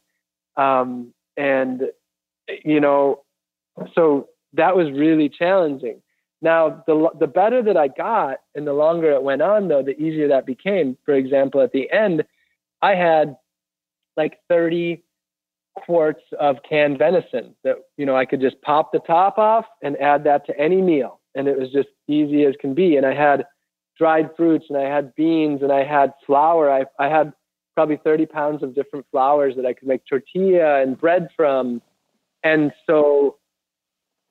Um, 0.56 1.14
and, 1.36 1.82
you 2.64 2.80
know, 2.80 3.22
so 3.94 4.28
that 4.54 4.76
was 4.76 4.90
really 4.92 5.28
challenging. 5.28 6.02
Now, 6.40 6.82
the, 6.86 7.08
the 7.20 7.28
better 7.28 7.62
that 7.62 7.76
I 7.76 7.88
got 7.88 8.38
and 8.54 8.66
the 8.66 8.72
longer 8.72 9.12
it 9.12 9.22
went 9.22 9.42
on, 9.42 9.68
though, 9.68 9.82
the 9.82 9.98
easier 10.00 10.28
that 10.28 10.44
became. 10.44 10.98
For 11.04 11.14
example, 11.14 11.60
at 11.60 11.72
the 11.72 11.90
end, 11.92 12.24
I 12.82 12.96
had 12.96 13.36
like 14.16 14.38
30 14.48 15.02
quarts 15.76 16.22
of 16.38 16.56
canned 16.68 16.98
venison 16.98 17.54
that, 17.62 17.76
you 17.96 18.04
know, 18.04 18.16
I 18.16 18.26
could 18.26 18.40
just 18.40 18.60
pop 18.62 18.92
the 18.92 18.98
top 18.98 19.38
off 19.38 19.64
and 19.82 19.96
add 19.98 20.24
that 20.24 20.44
to 20.46 20.58
any 20.58 20.82
meal. 20.82 21.20
And 21.34 21.46
it 21.46 21.58
was 21.58 21.70
just 21.70 21.88
easy 22.08 22.44
as 22.44 22.54
can 22.60 22.74
be. 22.74 22.96
And 22.96 23.06
I 23.06 23.14
had 23.14 23.46
dried 23.96 24.30
fruits 24.36 24.66
and 24.68 24.76
I 24.76 24.92
had 24.92 25.14
beans 25.14 25.62
and 25.62 25.70
I 25.70 25.84
had 25.84 26.12
flour. 26.26 26.70
I, 26.70 26.84
I 26.98 27.08
had 27.08 27.32
probably 27.74 27.98
30 28.02 28.26
pounds 28.26 28.62
of 28.64 28.74
different 28.74 29.06
flours 29.12 29.54
that 29.56 29.64
I 29.64 29.72
could 29.72 29.88
make 29.88 30.04
tortilla 30.06 30.82
and 30.82 30.98
bread 30.98 31.28
from. 31.36 31.80
And 32.42 32.72
so 32.86 33.36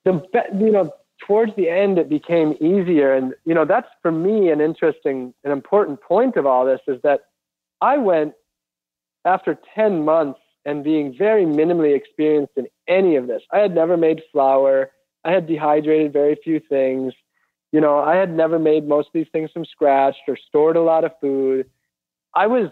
the, 0.04 0.22
you 0.58 0.70
know, 0.70 0.92
towards 1.26 1.54
the 1.56 1.68
end, 1.68 1.98
it 1.98 2.08
became 2.08 2.54
easier. 2.60 3.14
And, 3.14 3.34
you 3.44 3.54
know, 3.54 3.64
that's 3.64 3.88
for 4.00 4.12
me 4.12 4.50
an 4.50 4.60
interesting, 4.60 5.34
an 5.44 5.52
important 5.52 6.00
point 6.00 6.36
of 6.36 6.46
all 6.46 6.64
this 6.64 6.80
is 6.88 7.00
that 7.02 7.20
I 7.80 7.98
went 7.98 8.34
after 9.24 9.58
10 9.74 10.04
months 10.04 10.40
and 10.64 10.84
being 10.84 11.14
very 11.16 11.44
minimally 11.44 11.96
experienced 11.96 12.52
in 12.56 12.66
any 12.88 13.16
of 13.16 13.26
this. 13.26 13.42
I 13.52 13.58
had 13.58 13.74
never 13.74 13.96
made 13.96 14.22
flour. 14.30 14.90
I 15.24 15.32
had 15.32 15.46
dehydrated 15.46 16.12
very 16.12 16.36
few 16.42 16.60
things. 16.60 17.12
You 17.72 17.80
know, 17.80 17.98
I 17.98 18.16
had 18.16 18.32
never 18.32 18.58
made 18.58 18.86
most 18.86 19.06
of 19.06 19.12
these 19.14 19.28
things 19.32 19.50
from 19.50 19.64
scratch 19.64 20.16
or 20.28 20.36
stored 20.36 20.76
a 20.76 20.82
lot 20.82 21.04
of 21.04 21.12
food. 21.20 21.68
I 22.34 22.46
was 22.46 22.68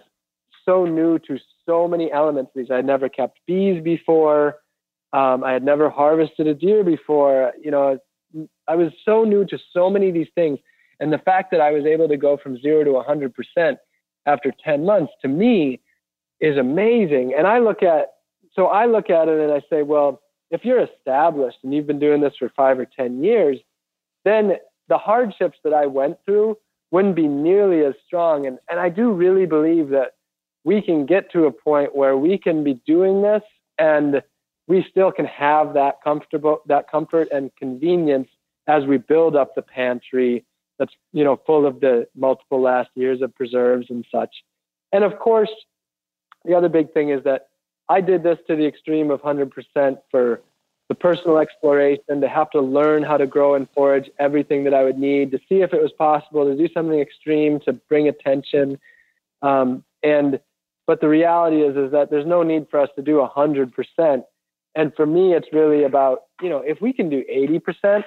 so 0.65 0.85
new 0.85 1.19
to 1.21 1.39
so 1.67 1.89
many 1.89 2.13
elements 2.13 2.51
of 2.55 2.61
these. 2.61 2.71
I 2.71 2.77
had 2.77 2.85
never 2.85 3.09
kept 3.09 3.41
bees 3.47 3.83
before. 3.83 4.57
Um, 5.13 5.43
I 5.43 5.53
had 5.53 5.65
never 5.65 5.91
harvested 5.91 6.47
a 6.47 6.55
deer 6.55 6.85
before. 6.85 7.53
You 7.63 7.71
know, 7.71 7.99
I 8.69 8.77
was 8.77 8.93
so 9.05 9.25
new 9.25 9.45
to 9.47 9.59
so 9.73 9.91
many 9.91 10.09
of 10.09 10.15
these 10.15 10.29
things. 10.35 10.59
And 11.01 11.13
the 11.13 11.19
fact 11.19 11.51
that 11.51 11.61
I 11.61 11.73
was 11.73 11.85
able 11.85 12.09
to 12.09 12.17
go 12.17 12.37
from 12.37 12.61
zero 12.61 12.85
to 12.85 12.91
100% 12.91 13.77
after 14.27 14.53
10 14.63 14.85
months 14.85 15.13
to 15.23 15.29
me 15.29 15.81
is 16.41 16.57
amazing. 16.59 17.35
And 17.37 17.47
I 17.47 17.59
look 17.59 17.83
at, 17.83 18.09
so 18.53 18.67
I 18.67 18.87
look 18.87 19.11
at 19.11 19.29
it 19.29 19.41
and 19.41 19.53
I 19.53 19.63
say, 19.71 19.83
well, 19.83 20.21
if 20.51 20.65
you're 20.65 20.83
established 20.83 21.59
and 21.63 21.73
you've 21.73 21.87
been 21.87 21.99
doing 21.99 22.21
this 22.21 22.35
for 22.39 22.51
five 22.57 22.79
or 22.79 22.85
10 22.85 23.23
years, 23.23 23.59
then 24.25 24.53
the 24.89 24.99
hardships 24.99 25.59
that 25.65 25.73
I 25.73 25.87
went 25.87 26.19
through 26.25 26.59
wouldn't 26.91 27.17
be 27.17 27.29
nearly 27.29 27.85
as 27.85 27.95
strong. 28.07 28.47
And, 28.47 28.59
and 28.69 28.81
I 28.81 28.89
do 28.89 29.13
really 29.13 29.47
believe 29.47 29.89
that 29.91 30.15
we 30.65 30.83
can 30.83 31.07
get 31.07 31.31
to 31.33 31.47
a 31.47 31.53
point 31.53 31.95
where 31.95 32.17
we 32.17 32.37
can 32.37 32.65
be 32.65 32.75
doing 32.87 33.23
this 33.23 33.43
and 33.79 34.23
we 34.71 34.87
still 34.89 35.11
can 35.11 35.25
have 35.25 35.75
that 35.75 35.97
comfortable 36.03 36.63
that 36.67 36.89
comfort 36.89 37.27
and 37.33 37.51
convenience 37.57 38.29
as 38.69 38.85
we 38.85 38.99
build 38.99 39.35
up 39.35 39.57
the 39.57 39.63
pantry 39.63 40.45
that's 40.79 40.95
you 41.13 41.25
know 41.25 41.41
full 41.45 41.67
of 41.67 41.81
the 41.81 42.07
multiple 42.15 42.63
last 42.63 42.89
years 42.95 43.21
of 43.21 43.35
preserves 43.35 43.87
and 43.91 44.07
such. 44.15 44.33
And 44.93 45.03
of 45.03 45.19
course 45.19 45.51
the 46.45 46.55
other 46.55 46.69
big 46.69 46.93
thing 46.95 47.11
is 47.11 47.23
that 47.25 47.49
i 47.89 48.01
did 48.01 48.23
this 48.23 48.39
to 48.47 48.55
the 48.57 48.65
extreme 48.65 49.11
of 49.11 49.21
100% 49.21 49.99
for 50.11 50.41
the 50.89 50.95
personal 50.95 51.39
exploration 51.39 52.21
to 52.21 52.29
have 52.29 52.51
to 52.51 52.61
learn 52.61 53.03
how 53.03 53.17
to 53.17 53.27
grow 53.27 53.57
and 53.57 53.69
forage 53.75 54.09
everything 54.21 54.65
that 54.65 54.73
i 54.73 54.85
would 54.85 54.99
need 54.99 55.33
to 55.33 55.39
see 55.49 55.63
if 55.67 55.75
it 55.75 55.83
was 55.83 55.93
possible 55.99 56.45
to 56.45 56.57
do 56.57 56.73
something 56.73 57.01
extreme 57.01 57.59
to 57.67 57.73
bring 57.91 58.07
attention. 58.07 58.79
Um, 59.43 59.85
and 60.05 60.41
but 60.87 61.01
the 61.01 61.09
reality 61.09 61.61
is 61.69 61.77
is 61.77 61.91
that 61.91 62.09
there's 62.11 62.31
no 62.37 62.45
need 62.45 62.69
for 62.71 62.79
us 62.79 62.91
to 62.97 63.03
do 63.03 63.17
100% 63.17 64.25
and 64.75 64.93
for 64.95 65.07
me 65.07 65.35
it's 65.35 65.49
really 65.53 65.85
about 65.85 66.23
you 66.41 66.49
know 66.49 66.59
if 66.59 66.81
we 66.81 66.93
can 66.93 67.09
do 67.09 67.25
80% 67.31 68.05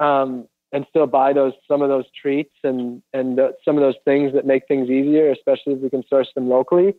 um, 0.00 0.48
and 0.72 0.86
still 0.88 1.06
buy 1.06 1.32
those 1.32 1.52
some 1.68 1.82
of 1.82 1.88
those 1.88 2.06
treats 2.20 2.54
and 2.64 3.02
and 3.12 3.38
the, 3.38 3.54
some 3.64 3.76
of 3.76 3.82
those 3.82 3.96
things 4.04 4.32
that 4.34 4.46
make 4.46 4.66
things 4.68 4.88
easier 4.88 5.30
especially 5.30 5.74
if 5.74 5.80
we 5.80 5.90
can 5.90 6.02
source 6.08 6.28
them 6.34 6.48
locally 6.48 6.94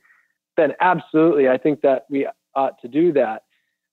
then 0.57 0.73
absolutely 0.79 1.49
i 1.49 1.57
think 1.57 1.81
that 1.81 2.05
we 2.09 2.27
ought 2.55 2.81
to 2.81 2.87
do 2.87 3.13
that. 3.13 3.43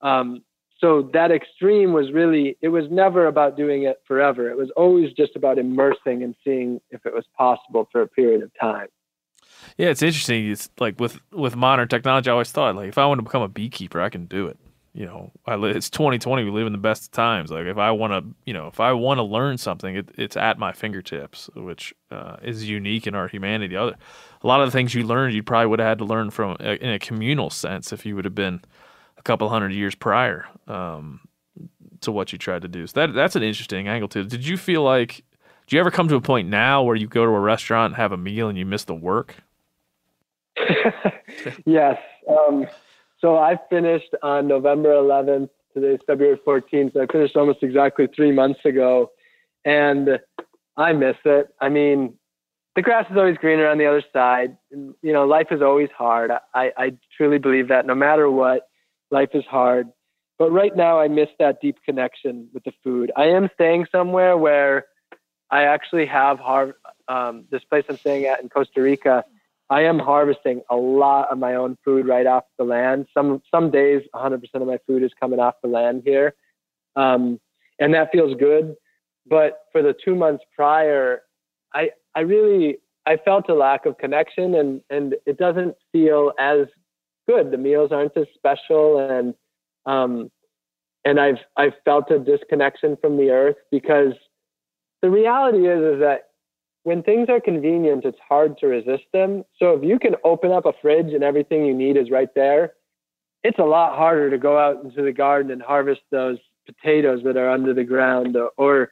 Um, 0.02 0.42
so 0.78 1.10
that 1.12 1.30
extreme 1.30 1.92
was 1.92 2.10
really 2.12 2.56
it 2.62 2.68
was 2.68 2.84
never 2.90 3.26
about 3.26 3.56
doing 3.56 3.82
it 3.82 4.00
forever. 4.06 4.48
It 4.48 4.56
was 4.56 4.70
always 4.76 5.12
just 5.12 5.36
about 5.36 5.58
immersing 5.58 6.22
and 6.22 6.34
seeing 6.42 6.80
if 6.90 7.04
it 7.04 7.12
was 7.12 7.24
possible 7.36 7.86
for 7.92 8.00
a 8.00 8.08
period 8.08 8.42
of 8.42 8.50
time. 8.58 8.86
Yeah 9.76 9.88
it's 9.88 10.02
interesting. 10.02 10.50
It's 10.50 10.70
like 10.78 10.98
with 10.98 11.20
with 11.32 11.54
modern 11.54 11.88
technology 11.88 12.30
i 12.30 12.32
always 12.32 12.50
thought 12.50 12.76
like 12.76 12.88
if 12.88 12.96
i 12.96 13.04
want 13.04 13.18
to 13.18 13.22
become 13.22 13.42
a 13.42 13.48
beekeeper 13.48 14.00
i 14.00 14.08
can 14.08 14.24
do 14.24 14.46
it 14.46 14.58
you 14.92 15.06
know, 15.06 15.30
I 15.46 15.54
it's 15.54 15.88
2020. 15.88 16.44
We 16.44 16.50
live 16.50 16.66
in 16.66 16.72
the 16.72 16.78
best 16.78 17.04
of 17.04 17.10
times. 17.12 17.50
Like 17.50 17.66
if 17.66 17.78
I 17.78 17.90
want 17.92 18.12
to, 18.12 18.34
you 18.44 18.52
know, 18.52 18.66
if 18.66 18.80
I 18.80 18.92
want 18.92 19.18
to 19.18 19.22
learn 19.22 19.56
something, 19.56 19.96
it, 19.96 20.10
it's 20.16 20.36
at 20.36 20.58
my 20.58 20.72
fingertips, 20.72 21.48
which 21.54 21.94
uh, 22.10 22.36
is 22.42 22.68
unique 22.68 23.06
in 23.06 23.14
our 23.14 23.28
humanity. 23.28 23.76
Other, 23.76 23.94
a 24.42 24.46
lot 24.46 24.60
of 24.60 24.66
the 24.66 24.72
things 24.72 24.94
you 24.94 25.04
learned, 25.04 25.34
you 25.34 25.42
probably 25.42 25.66
would 25.66 25.78
have 25.78 25.88
had 25.88 25.98
to 25.98 26.04
learn 26.04 26.30
from 26.30 26.56
uh, 26.60 26.74
in 26.74 26.90
a 26.90 26.98
communal 26.98 27.50
sense 27.50 27.92
if 27.92 28.04
you 28.04 28.16
would 28.16 28.24
have 28.24 28.34
been 28.34 28.62
a 29.16 29.22
couple 29.22 29.48
hundred 29.48 29.72
years 29.72 29.94
prior 29.94 30.46
um, 30.66 31.20
to 32.00 32.10
what 32.10 32.32
you 32.32 32.38
tried 32.38 32.62
to 32.62 32.68
do. 32.68 32.86
So 32.86 33.06
that 33.06 33.14
that's 33.14 33.36
an 33.36 33.44
interesting 33.44 33.86
angle 33.86 34.08
too. 34.08 34.24
Did 34.24 34.46
you 34.46 34.56
feel 34.56 34.82
like? 34.82 35.24
Do 35.66 35.76
you 35.76 35.80
ever 35.80 35.92
come 35.92 36.08
to 36.08 36.16
a 36.16 36.20
point 36.20 36.48
now 36.48 36.82
where 36.82 36.96
you 36.96 37.06
go 37.06 37.24
to 37.24 37.30
a 37.30 37.38
restaurant 37.38 37.92
and 37.92 37.96
have 37.96 38.10
a 38.10 38.16
meal 38.16 38.48
and 38.48 38.58
you 38.58 38.66
miss 38.66 38.86
the 38.86 38.94
work? 38.94 39.36
yes. 41.64 41.96
Um, 42.28 42.66
so 43.20 43.36
I 43.36 43.58
finished 43.68 44.14
on 44.22 44.48
November 44.48 44.90
11th. 44.90 45.50
Today's 45.74 46.00
February 46.06 46.38
14th. 46.46 46.94
So 46.94 47.02
I 47.02 47.06
finished 47.06 47.36
almost 47.36 47.62
exactly 47.62 48.08
three 48.14 48.32
months 48.32 48.60
ago, 48.64 49.10
and 49.64 50.18
I 50.76 50.92
miss 50.92 51.16
it. 51.24 51.48
I 51.60 51.68
mean, 51.68 52.14
the 52.74 52.82
grass 52.82 53.06
is 53.10 53.16
always 53.16 53.36
greener 53.36 53.68
on 53.68 53.78
the 53.78 53.86
other 53.86 54.02
side. 54.12 54.56
You 54.70 54.94
know, 55.02 55.26
life 55.26 55.48
is 55.50 55.62
always 55.62 55.90
hard. 55.96 56.30
I, 56.54 56.72
I 56.76 56.92
truly 57.16 57.38
believe 57.38 57.68
that. 57.68 57.86
No 57.86 57.94
matter 57.94 58.30
what, 58.30 58.68
life 59.10 59.30
is 59.34 59.44
hard. 59.48 59.88
But 60.38 60.50
right 60.50 60.74
now, 60.74 60.98
I 60.98 61.08
miss 61.08 61.28
that 61.38 61.60
deep 61.60 61.76
connection 61.84 62.48
with 62.54 62.64
the 62.64 62.72
food. 62.82 63.12
I 63.16 63.26
am 63.26 63.50
staying 63.54 63.86
somewhere 63.92 64.36
where 64.36 64.86
I 65.50 65.64
actually 65.64 66.06
have 66.06 66.38
har- 66.38 66.76
um, 67.08 67.44
this 67.50 67.62
place 67.64 67.84
I'm 67.88 67.98
staying 67.98 68.24
at 68.24 68.40
in 68.40 68.48
Costa 68.48 68.80
Rica 68.80 69.24
I 69.70 69.82
am 69.82 70.00
harvesting 70.00 70.62
a 70.68 70.74
lot 70.74 71.30
of 71.30 71.38
my 71.38 71.54
own 71.54 71.78
food 71.84 72.06
right 72.06 72.26
off 72.26 72.44
the 72.58 72.64
land. 72.64 73.06
Some 73.14 73.40
some 73.54 73.70
days, 73.70 74.02
100% 74.14 74.42
of 74.54 74.66
my 74.66 74.78
food 74.86 75.04
is 75.04 75.12
coming 75.18 75.38
off 75.38 75.54
the 75.62 75.68
land 75.68 76.02
here, 76.04 76.34
um, 76.96 77.40
and 77.78 77.94
that 77.94 78.10
feels 78.10 78.36
good. 78.36 78.74
But 79.26 79.60
for 79.70 79.80
the 79.80 79.94
two 80.04 80.16
months 80.16 80.44
prior, 80.56 81.22
I 81.72 81.90
I 82.16 82.20
really 82.20 82.78
I 83.06 83.16
felt 83.16 83.48
a 83.48 83.54
lack 83.54 83.86
of 83.86 83.96
connection, 83.98 84.56
and 84.56 84.80
and 84.90 85.14
it 85.24 85.38
doesn't 85.38 85.76
feel 85.92 86.32
as 86.38 86.66
good. 87.28 87.52
The 87.52 87.58
meals 87.58 87.92
aren't 87.92 88.16
as 88.16 88.26
special, 88.34 88.98
and 88.98 89.34
um, 89.86 90.32
and 91.04 91.20
I've 91.20 91.38
I've 91.56 91.74
felt 91.84 92.10
a 92.10 92.18
disconnection 92.18 92.96
from 93.00 93.16
the 93.16 93.30
earth 93.30 93.56
because 93.70 94.14
the 95.00 95.10
reality 95.10 95.68
is 95.68 95.94
is 95.94 96.00
that 96.00 96.29
when 96.82 97.02
things 97.02 97.28
are 97.28 97.40
convenient, 97.40 98.04
it's 98.04 98.18
hard 98.26 98.56
to 98.58 98.66
resist 98.66 99.04
them. 99.12 99.44
So 99.58 99.72
if 99.72 99.84
you 99.84 99.98
can 99.98 100.16
open 100.24 100.50
up 100.50 100.64
a 100.66 100.72
fridge 100.80 101.12
and 101.12 101.22
everything 101.22 101.66
you 101.66 101.74
need 101.74 101.96
is 101.96 102.10
right 102.10 102.28
there, 102.34 102.72
it's 103.42 103.58
a 103.58 103.64
lot 103.64 103.96
harder 103.96 104.30
to 104.30 104.38
go 104.38 104.58
out 104.58 104.82
into 104.84 105.02
the 105.02 105.12
garden 105.12 105.50
and 105.50 105.62
harvest 105.62 106.00
those 106.10 106.38
potatoes 106.66 107.20
that 107.24 107.36
are 107.36 107.50
under 107.50 107.74
the 107.74 107.84
ground 107.84 108.36
or, 108.56 108.90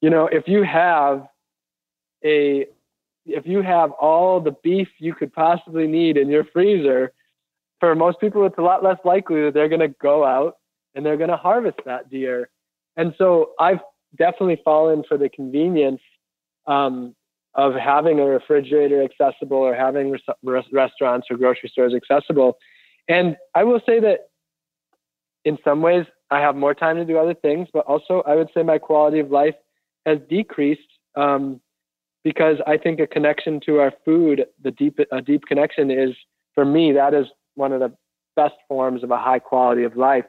you 0.00 0.10
know, 0.10 0.26
if 0.26 0.46
you 0.46 0.62
have 0.62 1.26
a 2.24 2.66
if 3.26 3.46
you 3.46 3.60
have 3.60 3.90
all 3.92 4.40
the 4.40 4.56
beef 4.62 4.88
you 4.98 5.14
could 5.14 5.32
possibly 5.34 5.86
need 5.86 6.16
in 6.16 6.28
your 6.30 6.44
freezer, 6.44 7.12
for 7.78 7.94
most 7.94 8.18
people 8.20 8.46
it's 8.46 8.58
a 8.58 8.62
lot 8.62 8.82
less 8.82 8.98
likely 9.04 9.42
that 9.42 9.54
they're 9.54 9.68
going 9.68 9.80
to 9.80 9.94
go 10.00 10.24
out 10.24 10.56
and 10.94 11.04
they're 11.04 11.16
going 11.16 11.30
to 11.30 11.36
harvest 11.36 11.78
that 11.84 12.08
deer. 12.08 12.48
And 12.96 13.14
so 13.18 13.50
I've 13.60 13.80
definitely 14.16 14.60
fallen 14.64 15.04
for 15.06 15.18
the 15.18 15.28
convenience 15.28 16.00
um, 16.66 17.14
of 17.58 17.74
having 17.74 18.20
a 18.20 18.24
refrigerator 18.24 19.02
accessible 19.02 19.58
or 19.58 19.74
having 19.74 20.12
res- 20.44 20.64
restaurants 20.72 21.26
or 21.28 21.36
grocery 21.36 21.68
stores 21.68 21.92
accessible. 21.92 22.56
And 23.08 23.36
I 23.52 23.64
will 23.64 23.80
say 23.84 23.98
that 23.98 24.28
in 25.44 25.58
some 25.64 25.82
ways 25.82 26.06
I 26.30 26.38
have 26.38 26.54
more 26.54 26.72
time 26.72 26.96
to 26.96 27.04
do 27.04 27.18
other 27.18 27.34
things, 27.34 27.66
but 27.72 27.84
also 27.86 28.22
I 28.24 28.36
would 28.36 28.48
say 28.54 28.62
my 28.62 28.78
quality 28.78 29.18
of 29.18 29.32
life 29.32 29.56
has 30.06 30.18
decreased 30.30 30.88
um, 31.16 31.60
because 32.22 32.58
I 32.64 32.76
think 32.76 33.00
a 33.00 33.08
connection 33.08 33.58
to 33.66 33.80
our 33.80 33.92
food, 34.04 34.46
the 34.62 34.70
deep 34.70 35.00
a 35.10 35.20
deep 35.20 35.42
connection 35.46 35.90
is 35.90 36.14
for 36.54 36.64
me 36.64 36.92
that 36.92 37.12
is 37.12 37.26
one 37.56 37.72
of 37.72 37.80
the 37.80 37.92
best 38.36 38.54
forms 38.68 39.02
of 39.02 39.10
a 39.10 39.18
high 39.18 39.40
quality 39.40 39.82
of 39.82 39.96
life. 39.96 40.26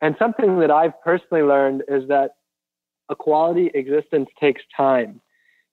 And 0.00 0.14
something 0.16 0.60
that 0.60 0.70
I've 0.70 1.00
personally 1.02 1.42
learned 1.42 1.82
is 1.88 2.06
that 2.06 2.36
a 3.08 3.16
quality 3.16 3.68
existence 3.74 4.28
takes 4.38 4.62
time. 4.76 5.20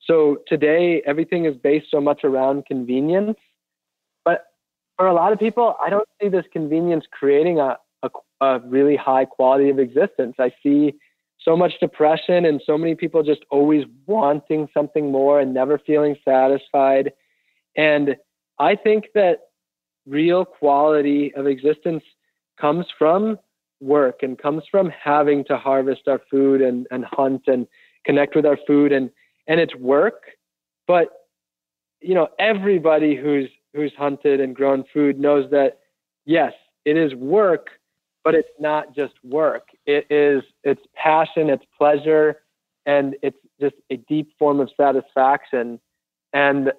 So 0.06 0.40
today, 0.48 1.02
everything 1.06 1.46
is 1.46 1.56
based 1.56 1.88
so 1.92 2.02
much 2.02 2.24
around 2.24 2.66
convenience. 2.66 3.38
But 4.26 4.46
for 4.98 5.08
a 5.08 5.14
lot 5.14 5.32
of 5.34 5.40
people, 5.40 5.76
I 5.84 5.90
don't 5.90 6.08
see 6.22 6.30
this 6.30 6.46
convenience 6.52 7.06
creating 7.12 7.60
a, 7.60 7.78
a, 8.04 8.10
a 8.42 8.60
really 8.60 8.96
high 8.96 9.26
quality 9.26 9.70
of 9.70 9.80
existence. 9.80 10.36
I 10.40 10.52
see 10.64 10.96
so 11.42 11.56
much 11.56 11.74
depression 11.80 12.46
and 12.46 12.62
so 12.66 12.78
many 12.78 12.96
people 12.96 13.24
just 13.24 13.42
always 13.50 13.86
wanting 14.06 14.68
something 14.74 15.12
more 15.12 15.40
and 15.40 15.54
never 15.54 15.80
feeling 15.80 16.16
satisfied. 16.26 17.14
And 17.78 18.16
I 18.60 18.76
think 18.76 19.06
that 19.16 19.40
real 20.06 20.44
quality 20.44 21.34
of 21.36 21.48
existence 21.48 22.04
comes 22.60 22.86
from 22.98 23.40
work 23.80 24.22
and 24.22 24.38
comes 24.38 24.64
from 24.70 24.90
having 24.90 25.46
to 25.46 25.58
harvest 25.58 26.08
our 26.08 26.22
food 26.30 26.62
and, 26.62 26.88
and 26.92 27.06
hunt 27.06 27.44
and 27.48 27.68
connect 28.06 28.36
with 28.36 28.46
our 28.46 28.58
food 28.68 28.92
and 28.92 29.10
and 29.50 29.60
it's 29.60 29.76
work 29.76 30.24
but 30.88 31.10
you 32.00 32.16
know 32.16 32.30
everybody 32.40 33.16
who's 33.16 33.50
who's 33.74 33.92
hunted 33.98 34.40
and 34.40 34.56
grown 34.56 34.86
food 34.94 35.20
knows 35.20 35.52
that 35.52 35.80
yes 36.26 36.54
it 36.86 36.96
is 36.96 37.14
work 37.16 37.68
but 38.24 38.36
it's 38.36 38.50
not 38.60 38.96
just 38.96 39.14
work. 39.24 39.70
It 39.86 40.06
is 40.10 40.44
it's 40.64 40.82
passion 40.94 41.50
it's 41.50 41.66
pleasure 41.78 42.42
and 42.86 43.16
it's 43.22 43.38
just 43.60 43.76
a 43.90 43.98
deep 43.98 44.30
form 44.38 44.60
of 44.60 44.70
satisfaction. 44.78 45.80
And 46.34 46.72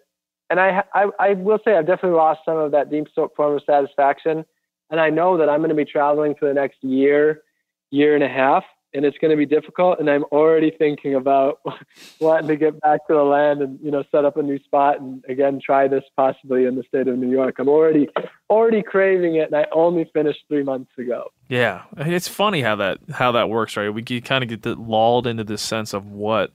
and 0.48 0.60
I, 0.60 0.82
I 0.94 1.06
i 1.18 1.32
will 1.34 1.58
say 1.64 1.76
i've 1.76 1.86
definitely 1.86 2.18
lost 2.18 2.40
some 2.44 2.56
of 2.56 2.72
that 2.72 2.90
deep 2.90 3.08
form 3.14 3.56
of 3.56 3.62
satisfaction. 3.64 4.44
And 4.90 5.00
I 5.00 5.10
know 5.10 5.36
that 5.38 5.48
I'm 5.48 5.58
going 5.60 5.70
to 5.70 5.74
be 5.74 5.84
traveling 5.84 6.34
for 6.38 6.48
the 6.48 6.54
next 6.54 6.82
year, 6.82 7.42
year 7.90 8.14
and 8.14 8.24
a 8.24 8.28
half, 8.28 8.64
and 8.92 9.04
it's 9.04 9.16
going 9.18 9.30
to 9.30 9.36
be 9.36 9.46
difficult. 9.46 10.00
And 10.00 10.10
I'm 10.10 10.24
already 10.24 10.70
thinking 10.70 11.14
about 11.14 11.60
wanting 12.20 12.48
to 12.48 12.56
get 12.56 12.80
back 12.80 13.06
to 13.06 13.14
the 13.14 13.22
land 13.22 13.62
and 13.62 13.78
you 13.82 13.90
know 13.90 14.04
set 14.10 14.24
up 14.24 14.36
a 14.36 14.42
new 14.42 14.58
spot 14.60 15.00
and 15.00 15.24
again 15.28 15.60
try 15.64 15.88
this 15.88 16.04
possibly 16.16 16.64
in 16.64 16.76
the 16.76 16.82
state 16.84 17.08
of 17.08 17.18
New 17.18 17.30
York. 17.30 17.56
I'm 17.58 17.68
already 17.68 18.08
already 18.48 18.82
craving 18.82 19.36
it, 19.36 19.52
and 19.52 19.56
I 19.56 19.66
only 19.72 20.10
finished 20.12 20.40
three 20.48 20.62
months 20.62 20.90
ago. 20.98 21.32
Yeah, 21.48 21.82
it's 21.96 22.28
funny 22.28 22.62
how 22.62 22.76
that 22.76 22.98
how 23.12 23.32
that 23.32 23.48
works, 23.48 23.76
right? 23.76 23.90
We 23.90 24.02
kind 24.02 24.42
of 24.42 24.48
get 24.48 24.78
lulled 24.78 25.26
into 25.26 25.44
this 25.44 25.62
sense 25.62 25.92
of 25.92 26.06
what 26.10 26.52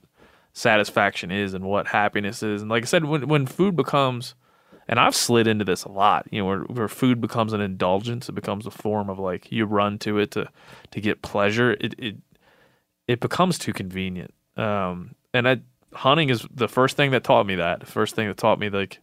satisfaction 0.52 1.30
is 1.30 1.54
and 1.54 1.64
what 1.64 1.88
happiness 1.88 2.42
is, 2.42 2.62
and 2.62 2.70
like 2.70 2.82
I 2.82 2.86
said, 2.86 3.04
when 3.04 3.28
when 3.28 3.46
food 3.46 3.76
becomes 3.76 4.34
and 4.88 5.00
I've 5.00 5.16
slid 5.16 5.46
into 5.46 5.64
this 5.64 5.84
a 5.84 5.90
lot, 5.90 6.26
you 6.30 6.40
know, 6.40 6.46
where, 6.46 6.60
where 6.60 6.88
food 6.88 7.20
becomes 7.20 7.52
an 7.52 7.60
indulgence, 7.60 8.28
it 8.28 8.34
becomes 8.34 8.66
a 8.66 8.70
form 8.70 9.10
of 9.10 9.18
like 9.18 9.50
you 9.50 9.66
run 9.66 9.98
to 10.00 10.18
it 10.18 10.30
to 10.32 10.48
to 10.92 11.00
get 11.00 11.22
pleasure. 11.22 11.72
It 11.72 11.94
it 11.98 12.16
it 13.08 13.20
becomes 13.20 13.58
too 13.58 13.72
convenient. 13.72 14.32
Um, 14.56 15.14
and 15.32 15.48
I, 15.48 15.60
hunting 15.92 16.30
is 16.30 16.46
the 16.52 16.68
first 16.68 16.96
thing 16.96 17.10
that 17.12 17.24
taught 17.24 17.46
me 17.46 17.56
that. 17.56 17.80
The 17.80 17.86
first 17.86 18.14
thing 18.14 18.28
that 18.28 18.36
taught 18.36 18.58
me 18.58 18.68
like 18.70 18.98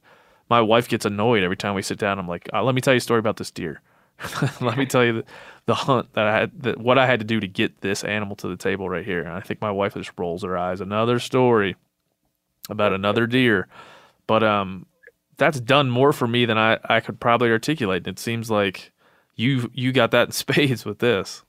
my 0.49 0.61
wife 0.61 0.87
gets 0.87 1.05
annoyed 1.05 1.43
every 1.43 1.57
time 1.57 1.75
we 1.75 1.81
sit 1.81 1.99
down. 1.99 2.19
I'm 2.19 2.27
like, 2.27 2.49
uh, 2.53 2.63
let 2.63 2.75
me 2.75 2.81
tell 2.81 2.93
you 2.93 2.99
a 2.99 3.01
story 3.01 3.19
about 3.19 3.37
this 3.37 3.51
deer. 3.51 3.81
let 4.61 4.77
me 4.77 4.85
tell 4.85 5.03
you 5.03 5.13
the, 5.13 5.25
the 5.65 5.75
hunt 5.75 6.13
that 6.13 6.27
I 6.27 6.39
had, 6.39 6.61
that 6.63 6.77
what 6.77 6.97
I 6.97 7.05
had 7.05 7.19
to 7.19 7.25
do 7.25 7.39
to 7.39 7.47
get 7.47 7.81
this 7.81 8.03
animal 8.03 8.35
to 8.37 8.47
the 8.47 8.57
table 8.57 8.89
right 8.89 9.05
here. 9.05 9.21
And 9.21 9.29
I 9.29 9.39
think 9.39 9.61
my 9.61 9.71
wife 9.71 9.93
just 9.95 10.11
rolls 10.17 10.43
her 10.43 10.57
eyes. 10.57 10.81
Another 10.81 11.19
story 11.19 11.75
about 12.69 12.93
another 12.93 13.27
deer. 13.27 13.67
But 14.27 14.43
um, 14.43 14.85
that's 15.37 15.59
done 15.59 15.89
more 15.89 16.13
for 16.13 16.27
me 16.27 16.45
than 16.45 16.57
I, 16.57 16.79
I 16.85 16.99
could 16.99 17.19
probably 17.19 17.49
articulate. 17.49 18.07
It 18.07 18.19
seems 18.19 18.49
like 18.49 18.91
you 19.35 19.71
you 19.73 19.91
got 19.91 20.11
that 20.11 20.27
in 20.27 20.31
spades 20.33 20.85
with 20.85 20.99
this. 20.99 21.43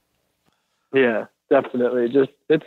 Yeah, 0.92 1.26
definitely. 1.50 2.08
Just 2.08 2.30
it's 2.48 2.66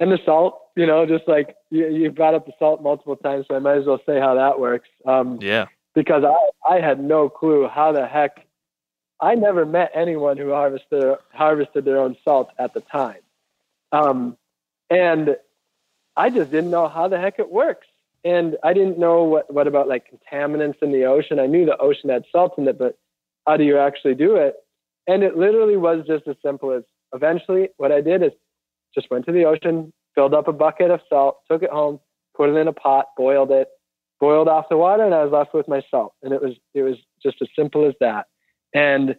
and 0.00 0.12
the 0.12 0.18
salt, 0.24 0.60
you 0.76 0.86
know, 0.86 1.06
just 1.06 1.26
like 1.26 1.56
you, 1.70 1.88
you 1.88 2.10
brought 2.10 2.34
up 2.34 2.46
the 2.46 2.52
salt 2.58 2.82
multiple 2.82 3.16
times, 3.16 3.46
so 3.48 3.56
I 3.56 3.58
might 3.58 3.78
as 3.78 3.86
well 3.86 4.00
say 4.06 4.20
how 4.20 4.34
that 4.34 4.60
works. 4.60 4.88
Um, 5.06 5.38
yeah. 5.40 5.66
Because 5.94 6.24
I 6.24 6.74
I 6.74 6.80
had 6.80 7.00
no 7.00 7.28
clue 7.28 7.68
how 7.68 7.92
the 7.92 8.06
heck 8.06 8.46
I 9.20 9.34
never 9.34 9.66
met 9.66 9.90
anyone 9.94 10.36
who 10.36 10.50
harvested 10.50 11.16
harvested 11.32 11.84
their 11.84 11.98
own 11.98 12.16
salt 12.24 12.50
at 12.58 12.74
the 12.74 12.80
time, 12.80 13.20
um, 13.92 14.36
and 14.90 15.36
I 16.16 16.30
just 16.30 16.50
didn't 16.50 16.70
know 16.70 16.88
how 16.88 17.08
the 17.08 17.18
heck 17.18 17.38
it 17.38 17.50
works 17.50 17.86
and 18.24 18.56
I 18.62 18.72
didn't 18.72 18.98
know 18.98 19.22
what 19.24 19.52
what 19.52 19.66
about 19.66 19.88
like 19.88 20.06
contaminants 20.10 20.82
in 20.82 20.92
the 20.92 21.04
ocean. 21.04 21.38
I 21.38 21.46
knew 21.46 21.64
the 21.64 21.78
ocean 21.78 22.10
had 22.10 22.24
salt 22.30 22.58
in 22.58 22.66
it, 22.68 22.78
but 22.78 22.98
how 23.46 23.56
do 23.56 23.64
you 23.64 23.78
actually 23.78 24.14
do 24.14 24.36
it? 24.36 24.56
And 25.06 25.22
it 25.22 25.36
literally 25.36 25.76
was 25.76 26.06
just 26.06 26.26
as 26.26 26.36
simple 26.42 26.72
as 26.72 26.82
eventually 27.12 27.68
what 27.76 27.92
I 27.92 28.00
did 28.00 28.22
is 28.22 28.32
just 28.94 29.10
went 29.10 29.26
to 29.26 29.32
the 29.32 29.44
ocean, 29.44 29.92
filled 30.14 30.34
up 30.34 30.48
a 30.48 30.52
bucket 30.52 30.90
of 30.90 31.00
salt, 31.08 31.38
took 31.50 31.62
it 31.62 31.70
home, 31.70 32.00
put 32.36 32.50
it 32.50 32.56
in 32.56 32.68
a 32.68 32.72
pot, 32.72 33.06
boiled 33.16 33.50
it, 33.50 33.68
boiled 34.20 34.48
off 34.48 34.66
the 34.70 34.76
water, 34.76 35.04
and 35.04 35.14
I 35.14 35.22
was 35.22 35.32
left 35.32 35.54
with 35.54 35.68
my 35.68 35.82
salt. 35.90 36.14
And 36.22 36.32
it 36.32 36.42
was 36.42 36.54
it 36.74 36.82
was 36.82 36.96
just 37.22 37.36
as 37.40 37.48
simple 37.56 37.86
as 37.86 37.94
that. 38.00 38.26
And 38.74 39.16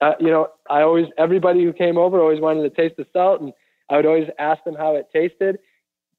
uh, 0.00 0.12
you 0.20 0.28
know, 0.28 0.48
I 0.68 0.82
always 0.82 1.06
everybody 1.18 1.64
who 1.64 1.72
came 1.72 1.98
over 1.98 2.20
always 2.20 2.40
wanted 2.40 2.62
to 2.62 2.70
taste 2.70 2.96
the 2.96 3.06
salt, 3.12 3.40
and 3.40 3.52
I 3.90 3.96
would 3.96 4.06
always 4.06 4.28
ask 4.38 4.62
them 4.64 4.74
how 4.74 4.96
it 4.96 5.06
tasted. 5.12 5.58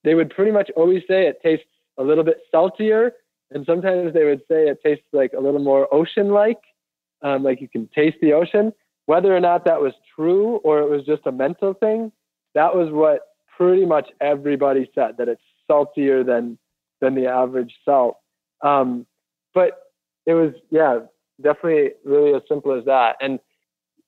They 0.04 0.14
would 0.14 0.30
pretty 0.30 0.52
much 0.52 0.70
always 0.76 1.02
say 1.08 1.26
it 1.26 1.40
tastes 1.42 1.66
a 1.98 2.02
little 2.02 2.24
bit 2.24 2.38
saltier, 2.50 3.12
and 3.50 3.64
sometimes 3.66 4.14
they 4.14 4.24
would 4.24 4.40
say 4.48 4.68
it 4.68 4.78
tastes 4.84 5.06
like 5.12 5.32
a 5.36 5.40
little 5.40 5.60
more 5.60 5.92
ocean-like, 5.92 6.60
um, 7.22 7.42
like 7.42 7.60
you 7.60 7.68
can 7.68 7.88
taste 7.94 8.16
the 8.20 8.32
ocean. 8.32 8.72
Whether 9.06 9.34
or 9.34 9.40
not 9.40 9.64
that 9.64 9.80
was 9.80 9.92
true 10.18 10.56
or 10.64 10.80
it 10.80 10.88
was 10.88 11.04
just 11.04 11.22
a 11.26 11.32
mental 11.32 11.74
thing, 11.74 12.10
that 12.54 12.74
was 12.74 12.90
what 12.90 13.20
pretty 13.56 13.84
much 13.84 14.08
everybody 14.20 14.90
said 14.94 15.16
that 15.18 15.28
it's 15.28 15.42
saltier 15.66 16.24
than 16.24 16.58
than 17.00 17.14
the 17.14 17.26
average 17.26 17.74
salt. 17.84 18.18
Um, 18.62 19.06
but 19.54 19.92
it 20.26 20.34
was 20.34 20.52
yeah, 20.70 21.00
definitely 21.42 21.92
really 22.04 22.34
as 22.34 22.42
simple 22.48 22.76
as 22.76 22.84
that. 22.86 23.16
And 23.20 23.38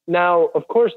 now, 0.08 0.50
of 0.54 0.66
course, 0.68 0.92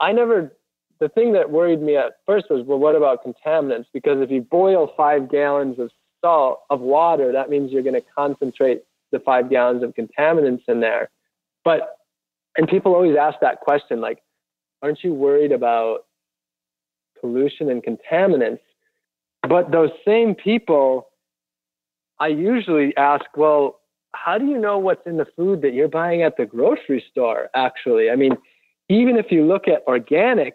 I 0.00 0.12
never 0.12 0.52
the 1.00 1.08
thing 1.08 1.32
that 1.32 1.50
worried 1.50 1.80
me 1.80 1.96
at 1.96 2.18
first 2.26 2.46
was, 2.50 2.64
well, 2.66 2.78
what 2.78 2.94
about 2.94 3.24
contaminants? 3.24 3.86
Because 3.92 4.20
if 4.20 4.30
you 4.30 4.42
boil 4.42 4.92
five 4.96 5.30
gallons 5.30 5.78
of 5.78 5.90
salt 6.20 6.60
of 6.68 6.80
water, 6.80 7.32
that 7.32 7.48
means 7.48 7.72
you're 7.72 7.82
going 7.82 7.94
to 7.94 8.06
concentrate 8.14 8.82
the 9.10 9.18
five 9.18 9.48
gallons 9.50 9.82
of 9.82 9.94
contaminants 9.94 10.62
in 10.68 10.80
there. 10.80 11.08
But, 11.64 11.96
and 12.56 12.68
people 12.68 12.94
always 12.94 13.16
ask 13.16 13.38
that 13.40 13.60
question, 13.60 14.00
like, 14.02 14.22
aren't 14.82 15.02
you 15.02 15.14
worried 15.14 15.52
about 15.52 16.06
pollution 17.20 17.70
and 17.70 17.82
contaminants? 17.82 18.60
But 19.48 19.70
those 19.70 19.90
same 20.04 20.34
people, 20.34 21.08
I 22.18 22.28
usually 22.28 22.96
ask, 22.96 23.24
well, 23.36 23.80
how 24.12 24.38
do 24.38 24.46
you 24.46 24.58
know 24.58 24.78
what's 24.78 25.06
in 25.06 25.16
the 25.16 25.26
food 25.36 25.62
that 25.62 25.72
you're 25.72 25.88
buying 25.88 26.22
at 26.22 26.36
the 26.36 26.44
grocery 26.44 27.04
store, 27.10 27.48
actually? 27.54 28.10
I 28.10 28.16
mean, 28.16 28.36
even 28.88 29.16
if 29.16 29.26
you 29.30 29.46
look 29.46 29.68
at 29.68 29.82
organic, 29.86 30.54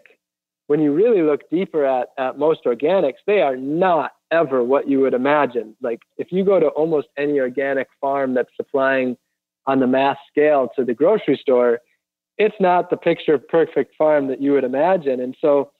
when 0.66 0.80
you 0.80 0.92
really 0.92 1.22
look 1.22 1.48
deeper 1.50 1.84
at, 1.84 2.08
at 2.18 2.38
most 2.38 2.64
organics, 2.64 3.14
they 3.26 3.40
are 3.40 3.56
not 3.56 4.12
ever 4.30 4.62
what 4.62 4.88
you 4.88 5.00
would 5.00 5.14
imagine. 5.14 5.76
Like 5.80 6.00
if 6.18 6.32
you 6.32 6.44
go 6.44 6.60
to 6.60 6.66
almost 6.68 7.08
any 7.16 7.38
organic 7.38 7.88
farm 8.00 8.34
that's 8.34 8.50
supplying 8.56 9.16
on 9.66 9.80
the 9.80 9.86
mass 9.86 10.16
scale 10.30 10.68
to 10.76 10.84
the 10.84 10.94
grocery 10.94 11.38
store, 11.40 11.80
it's 12.38 12.56
not 12.60 12.90
the 12.90 12.96
picture 12.96 13.38
perfect 13.38 13.94
farm 13.96 14.28
that 14.28 14.40
you 14.40 14.52
would 14.52 14.64
imagine. 14.64 15.20
And 15.20 15.36
so 15.40 15.72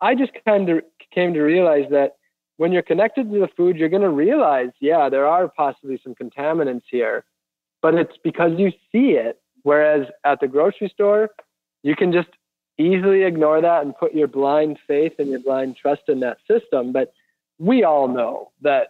I 0.00 0.14
just 0.14 0.32
kind 0.44 0.68
of 0.68 0.80
came 1.14 1.34
to 1.34 1.40
realize 1.40 1.86
that 1.90 2.16
when 2.56 2.72
you're 2.72 2.82
connected 2.82 3.30
to 3.30 3.38
the 3.38 3.48
food, 3.56 3.76
you're 3.76 3.88
going 3.88 4.02
to 4.02 4.10
realize, 4.10 4.70
yeah, 4.80 5.08
there 5.08 5.26
are 5.26 5.48
possibly 5.48 6.00
some 6.02 6.14
contaminants 6.14 6.82
here, 6.90 7.24
but 7.80 7.94
it's 7.94 8.16
because 8.22 8.52
you 8.58 8.70
see 8.92 9.12
it. 9.12 9.40
Whereas 9.62 10.06
at 10.24 10.40
the 10.40 10.48
grocery 10.48 10.90
store, 10.92 11.30
you 11.82 11.94
can 11.94 12.12
just 12.12 12.28
easily 12.78 13.24
ignore 13.24 13.60
that 13.60 13.82
and 13.82 13.96
put 13.96 14.14
your 14.14 14.26
blind 14.26 14.78
faith 14.86 15.12
and 15.18 15.28
your 15.28 15.40
blind 15.40 15.76
trust 15.76 16.02
in 16.08 16.20
that 16.20 16.38
system. 16.50 16.92
But 16.92 17.12
we 17.58 17.84
all 17.84 18.08
know 18.08 18.50
that 18.62 18.88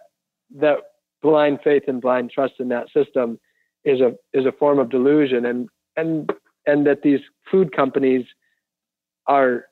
that 0.57 0.77
blind 1.21 1.59
faith 1.63 1.83
and 1.87 2.01
blind 2.01 2.31
trust 2.31 2.53
in 2.59 2.69
that 2.69 2.87
system 2.91 3.39
is 3.83 3.99
a 3.99 4.15
is 4.33 4.45
a 4.45 4.51
form 4.51 4.79
of 4.79 4.89
delusion 4.89 5.45
and 5.45 5.69
and 5.97 6.31
and 6.65 6.85
that 6.85 7.01
these 7.01 7.19
food 7.49 7.75
companies 7.75 8.25
are 9.27 9.65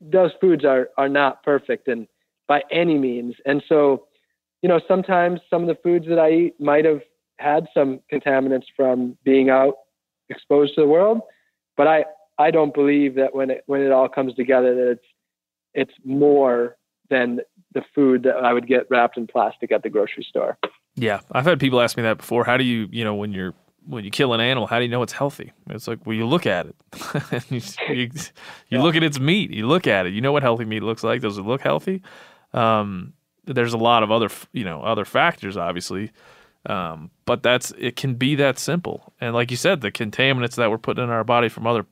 those 0.00 0.30
foods 0.40 0.64
are 0.64 0.90
are 0.96 1.08
not 1.08 1.42
perfect 1.42 1.88
and 1.88 2.06
by 2.46 2.62
any 2.70 2.96
means 2.98 3.34
and 3.44 3.62
so 3.68 4.06
you 4.62 4.68
know 4.68 4.80
sometimes 4.86 5.40
some 5.50 5.62
of 5.62 5.68
the 5.68 5.78
foods 5.82 6.06
that 6.08 6.18
i 6.18 6.30
eat 6.30 6.60
might 6.60 6.84
have 6.84 7.02
had 7.38 7.66
some 7.74 8.00
contaminants 8.12 8.66
from 8.76 9.16
being 9.24 9.50
out 9.50 9.74
exposed 10.28 10.74
to 10.74 10.82
the 10.82 10.86
world 10.86 11.20
but 11.76 11.86
i 11.86 12.04
i 12.38 12.50
don't 12.50 12.74
believe 12.74 13.14
that 13.16 13.34
when 13.34 13.50
it 13.50 13.62
when 13.66 13.80
it 13.80 13.90
all 13.90 14.08
comes 14.08 14.34
together 14.34 14.74
that 14.74 14.90
it's 14.92 15.04
it's 15.74 15.94
more 16.04 16.76
than 17.10 17.40
the 17.72 17.82
food 17.94 18.22
that 18.24 18.36
I 18.36 18.52
would 18.52 18.66
get 18.66 18.86
wrapped 18.90 19.16
in 19.16 19.26
plastic 19.26 19.72
at 19.72 19.82
the 19.82 19.90
grocery 19.90 20.26
store. 20.28 20.58
Yeah, 20.94 21.20
I've 21.32 21.44
had 21.44 21.60
people 21.60 21.80
ask 21.80 21.96
me 21.96 22.02
that 22.02 22.18
before. 22.18 22.44
How 22.44 22.56
do 22.56 22.64
you, 22.64 22.88
you 22.90 23.04
know, 23.04 23.14
when 23.14 23.32
you're 23.32 23.54
when 23.88 24.04
you 24.04 24.10
kill 24.10 24.34
an 24.34 24.40
animal, 24.40 24.66
how 24.66 24.78
do 24.78 24.84
you 24.84 24.90
know 24.90 25.02
it's 25.02 25.14
healthy? 25.14 25.52
It's 25.70 25.88
like, 25.88 26.04
well, 26.04 26.14
you 26.14 26.26
look 26.26 26.46
at 26.46 26.66
it. 26.66 27.50
you, 27.50 27.60
you, 27.94 28.10
you 28.68 28.82
look 28.82 28.94
at 28.94 29.02
its 29.02 29.18
meat. 29.18 29.50
You 29.50 29.66
look 29.66 29.86
at 29.86 30.06
it. 30.06 30.12
You 30.12 30.20
know 30.20 30.30
what 30.30 30.42
healthy 30.42 30.66
meat 30.66 30.82
looks 30.82 31.02
like. 31.02 31.22
Does 31.22 31.38
it 31.38 31.42
look 31.42 31.62
healthy? 31.62 32.02
Um, 32.52 33.14
there's 33.46 33.72
a 33.72 33.78
lot 33.78 34.02
of 34.02 34.10
other, 34.10 34.28
you 34.52 34.64
know, 34.64 34.82
other 34.82 35.06
factors, 35.06 35.56
obviously. 35.56 36.10
Um, 36.66 37.10
but 37.24 37.42
that's 37.42 37.72
it 37.78 37.96
can 37.96 38.14
be 38.14 38.34
that 38.34 38.58
simple. 38.58 39.14
And 39.20 39.34
like 39.34 39.50
you 39.50 39.56
said, 39.56 39.80
the 39.80 39.90
contaminants 39.90 40.56
that 40.56 40.70
we're 40.70 40.78
putting 40.78 41.04
in 41.04 41.10
our 41.10 41.24
body 41.24 41.48
from 41.48 41.66
other 41.66 41.86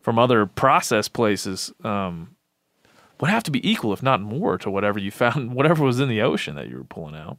from 0.00 0.18
other 0.18 0.44
process 0.44 1.08
places 1.08 1.72
um, 1.82 2.36
would 3.20 3.30
have 3.30 3.42
to 3.44 3.50
be 3.50 3.68
equal, 3.68 3.92
if 3.92 4.02
not 4.02 4.20
more, 4.20 4.58
to 4.58 4.70
whatever 4.70 4.98
you 4.98 5.10
found, 5.10 5.52
whatever 5.54 5.82
was 5.82 5.98
in 5.98 6.08
the 6.08 6.20
ocean 6.20 6.56
that 6.56 6.68
you 6.68 6.76
were 6.76 6.84
pulling 6.84 7.14
out. 7.14 7.38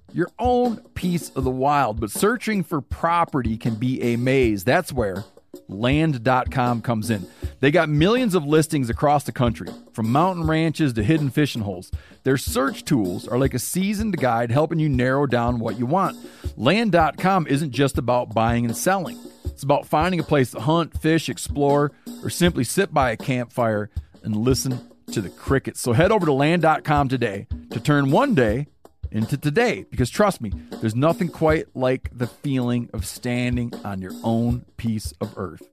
your 0.13 0.29
own 0.39 0.77
piece 0.93 1.29
of 1.31 1.43
the 1.43 1.51
wild, 1.51 1.99
but 1.99 2.11
searching 2.11 2.63
for 2.63 2.81
property 2.81 3.57
can 3.57 3.75
be 3.75 4.01
a 4.01 4.15
maze. 4.15 4.63
That's 4.63 4.91
where 4.93 5.23
land.com 5.67 6.81
comes 6.81 7.09
in. 7.09 7.27
They 7.59 7.71
got 7.71 7.89
millions 7.89 8.35
of 8.35 8.45
listings 8.45 8.89
across 8.89 9.23
the 9.23 9.31
country, 9.31 9.69
from 9.93 10.11
mountain 10.11 10.47
ranches 10.47 10.93
to 10.93 11.03
hidden 11.03 11.29
fishing 11.29 11.61
holes. 11.61 11.91
Their 12.23 12.37
search 12.37 12.85
tools 12.85 13.27
are 13.27 13.37
like 13.37 13.53
a 13.53 13.59
seasoned 13.59 14.17
guide 14.17 14.51
helping 14.51 14.79
you 14.79 14.89
narrow 14.89 15.25
down 15.25 15.59
what 15.59 15.77
you 15.77 15.85
want. 15.85 16.17
Land.com 16.57 17.47
isn't 17.47 17.71
just 17.71 17.97
about 17.97 18.33
buying 18.33 18.65
and 18.65 18.75
selling. 18.75 19.19
It's 19.45 19.63
about 19.63 19.85
finding 19.85 20.19
a 20.19 20.23
place 20.23 20.51
to 20.51 20.59
hunt, 20.59 20.99
fish, 20.99 21.29
explore, 21.29 21.91
or 22.23 22.29
simply 22.29 22.63
sit 22.63 22.93
by 22.93 23.11
a 23.11 23.17
campfire 23.17 23.89
and 24.23 24.35
listen 24.35 24.79
to 25.11 25.21
the 25.21 25.29
crickets. 25.29 25.81
So 25.81 25.93
head 25.93 26.11
over 26.11 26.25
to 26.25 26.33
land.com 26.33 27.09
today 27.09 27.47
to 27.71 27.79
turn 27.79 28.11
one 28.11 28.33
day 28.33 28.67
into 29.11 29.37
today 29.37 29.85
because 29.89 30.09
trust 30.09 30.41
me, 30.41 30.51
there's 30.79 30.95
nothing 30.95 31.27
quite 31.27 31.67
like 31.75 32.09
the 32.13 32.27
feeling 32.27 32.89
of 32.93 33.05
standing 33.05 33.73
on 33.83 34.01
your 34.01 34.13
own 34.23 34.65
piece 34.77 35.13
of 35.21 35.37
earth. 35.37 35.69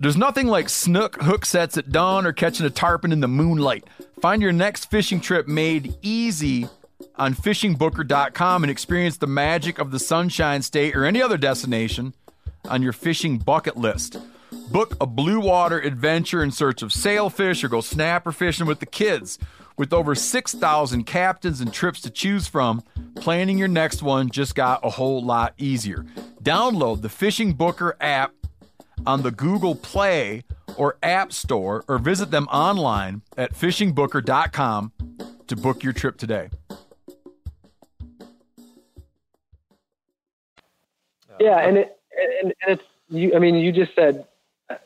There's 0.00 0.16
nothing 0.16 0.46
like 0.46 0.68
snook 0.68 1.22
hook 1.22 1.44
sets 1.44 1.76
at 1.76 1.90
dawn 1.90 2.26
or 2.26 2.32
catching 2.32 2.66
a 2.66 2.70
tarpon 2.70 3.12
in 3.12 3.20
the 3.20 3.28
moonlight. 3.28 3.84
Find 4.20 4.42
your 4.42 4.52
next 4.52 4.90
fishing 4.90 5.20
trip 5.20 5.46
made 5.46 5.94
easy 6.02 6.68
on 7.16 7.34
fishingbooker.com 7.34 8.64
and 8.64 8.70
experience 8.70 9.18
the 9.18 9.26
magic 9.26 9.78
of 9.78 9.90
the 9.90 9.98
Sunshine 9.98 10.62
State 10.62 10.96
or 10.96 11.04
any 11.04 11.22
other 11.22 11.36
destination 11.36 12.14
on 12.68 12.82
your 12.82 12.92
fishing 12.92 13.38
bucket 13.38 13.76
list. 13.76 14.16
Book 14.70 14.96
a 15.00 15.06
blue 15.06 15.40
water 15.40 15.78
adventure 15.78 16.42
in 16.42 16.50
search 16.50 16.82
of 16.82 16.92
sailfish 16.92 17.62
or 17.62 17.68
go 17.68 17.80
snapper 17.80 18.32
fishing 18.32 18.66
with 18.66 18.80
the 18.80 18.86
kids. 18.86 19.38
With 19.76 19.92
over 19.92 20.14
6,000 20.14 21.04
captains 21.04 21.60
and 21.60 21.72
trips 21.72 22.00
to 22.02 22.10
choose 22.10 22.46
from, 22.46 22.82
planning 23.16 23.58
your 23.58 23.68
next 23.68 24.02
one 24.02 24.30
just 24.30 24.54
got 24.54 24.84
a 24.84 24.90
whole 24.90 25.22
lot 25.22 25.54
easier. 25.58 26.06
Download 26.42 27.02
the 27.02 27.08
Fishing 27.08 27.54
Booker 27.54 27.96
app 28.00 28.32
on 29.06 29.22
the 29.22 29.30
Google 29.30 29.74
Play 29.74 30.44
or 30.76 30.96
App 31.02 31.32
Store 31.32 31.84
or 31.88 31.98
visit 31.98 32.30
them 32.30 32.46
online 32.48 33.22
at 33.36 33.52
fishingbooker.com 33.54 34.92
to 35.46 35.56
book 35.56 35.82
your 35.82 35.92
trip 35.92 36.18
today. 36.18 36.50
Yeah, 41.40 41.58
and 41.58 41.78
it 41.78 41.98
and, 42.16 42.54
and 42.62 42.78
it's 42.78 42.84
you. 43.08 43.34
I 43.34 43.40
mean, 43.40 43.56
you 43.56 43.72
just 43.72 43.94
said 43.94 44.24
uh, 44.70 44.76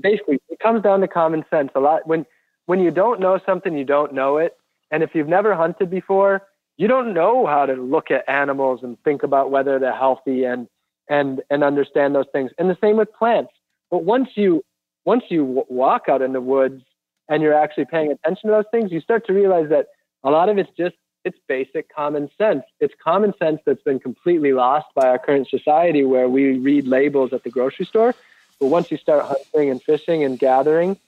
basically 0.00 0.40
it 0.48 0.60
comes 0.60 0.82
down 0.82 1.00
to 1.00 1.08
common 1.08 1.44
sense. 1.50 1.70
A 1.74 1.80
lot 1.80 2.06
when 2.06 2.24
when 2.68 2.80
you 2.80 2.90
don't 2.90 3.18
know 3.18 3.40
something, 3.46 3.78
you 3.78 3.84
don't 3.86 4.12
know 4.12 4.36
it. 4.36 4.58
And 4.90 5.02
if 5.02 5.14
you've 5.14 5.26
never 5.26 5.54
hunted 5.54 5.88
before, 5.88 6.42
you 6.76 6.86
don't 6.86 7.14
know 7.14 7.46
how 7.46 7.64
to 7.64 7.72
look 7.72 8.10
at 8.10 8.28
animals 8.28 8.80
and 8.82 9.02
think 9.04 9.22
about 9.22 9.50
whether 9.50 9.78
they're 9.78 9.96
healthy 9.96 10.44
and 10.44 10.68
and 11.08 11.40
and 11.48 11.64
understand 11.64 12.14
those 12.14 12.26
things. 12.30 12.50
And 12.58 12.68
the 12.68 12.76
same 12.78 12.98
with 12.98 13.10
plants. 13.14 13.52
But 13.90 14.04
once 14.04 14.28
you 14.34 14.62
once 15.06 15.24
you 15.30 15.40
w- 15.40 15.64
walk 15.70 16.10
out 16.10 16.20
in 16.20 16.34
the 16.34 16.42
woods 16.42 16.82
and 17.30 17.42
you're 17.42 17.54
actually 17.54 17.86
paying 17.86 18.12
attention 18.12 18.50
to 18.50 18.56
those 18.56 18.70
things, 18.70 18.92
you 18.92 19.00
start 19.00 19.26
to 19.28 19.32
realize 19.32 19.70
that 19.70 19.86
a 20.22 20.30
lot 20.30 20.50
of 20.50 20.58
it's 20.58 20.70
just 20.76 20.96
it's 21.24 21.38
basic 21.48 21.88
common 21.94 22.28
sense. 22.36 22.64
It's 22.80 22.94
common 23.02 23.32
sense 23.38 23.62
that's 23.64 23.82
been 23.82 23.98
completely 23.98 24.52
lost 24.52 24.88
by 24.94 25.08
our 25.08 25.18
current 25.18 25.48
society 25.48 26.04
where 26.04 26.28
we 26.28 26.58
read 26.58 26.86
labels 26.86 27.32
at 27.32 27.44
the 27.44 27.50
grocery 27.50 27.86
store. 27.86 28.14
But 28.60 28.66
once 28.66 28.90
you 28.90 28.98
start 28.98 29.24
hunting 29.24 29.70
and 29.70 29.82
fishing 29.82 30.22
and 30.22 30.38
gathering, 30.38 30.98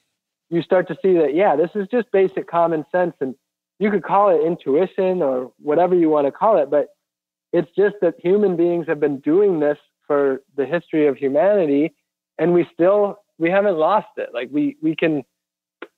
you 0.50 0.62
start 0.62 0.88
to 0.88 0.96
see 1.00 1.14
that, 1.14 1.34
yeah, 1.34 1.56
this 1.56 1.70
is 1.74 1.86
just 1.88 2.10
basic 2.12 2.48
common 2.48 2.84
sense. 2.92 3.14
And 3.20 3.34
you 3.78 3.90
could 3.90 4.02
call 4.02 4.28
it 4.30 4.44
intuition 4.46 5.22
or 5.22 5.52
whatever 5.58 5.94
you 5.94 6.10
want 6.10 6.26
to 6.26 6.32
call 6.32 6.58
it, 6.58 6.70
but 6.70 6.88
it's 7.52 7.70
just 7.76 7.96
that 8.02 8.14
human 8.22 8.56
beings 8.56 8.86
have 8.86 9.00
been 9.00 9.20
doing 9.20 9.60
this 9.60 9.78
for 10.06 10.42
the 10.56 10.66
history 10.66 11.06
of 11.06 11.16
humanity 11.16 11.94
and 12.38 12.52
we 12.52 12.66
still 12.72 13.20
we 13.38 13.50
haven't 13.50 13.76
lost 13.76 14.08
it. 14.16 14.30
Like 14.34 14.48
we 14.50 14.76
we 14.82 14.96
can 14.96 15.22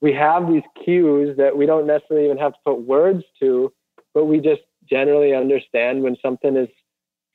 we 0.01 0.13
have 0.13 0.47
these 0.47 0.63
cues 0.83 1.35
that 1.37 1.57
we 1.57 1.65
don't 1.65 1.87
necessarily 1.87 2.25
even 2.25 2.37
have 2.37 2.53
to 2.53 2.59
put 2.65 2.81
words 2.81 3.23
to, 3.39 3.73
but 4.13 4.25
we 4.25 4.39
just 4.39 4.61
generally 4.87 5.33
understand 5.33 6.03
when 6.03 6.15
something 6.21 6.55
is 6.55 6.69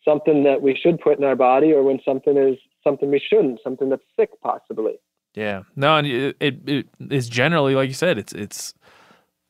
something 0.04 0.44
that 0.44 0.62
we 0.62 0.78
should 0.80 1.00
put 1.00 1.18
in 1.18 1.24
our 1.24 1.36
body 1.36 1.72
or 1.72 1.82
when 1.82 2.00
something 2.04 2.36
is 2.36 2.56
something 2.84 3.10
we 3.10 3.20
shouldn't, 3.20 3.60
something 3.62 3.88
that's 3.88 4.02
sick 4.18 4.30
possibly. 4.42 4.98
Yeah. 5.38 5.62
No, 5.76 5.96
and 5.96 6.06
it, 6.06 6.36
it, 6.40 6.68
it 6.68 6.86
is 7.10 7.28
generally 7.28 7.76
like 7.76 7.88
you 7.88 7.94
said, 7.94 8.18
it's 8.18 8.32
it's 8.32 8.74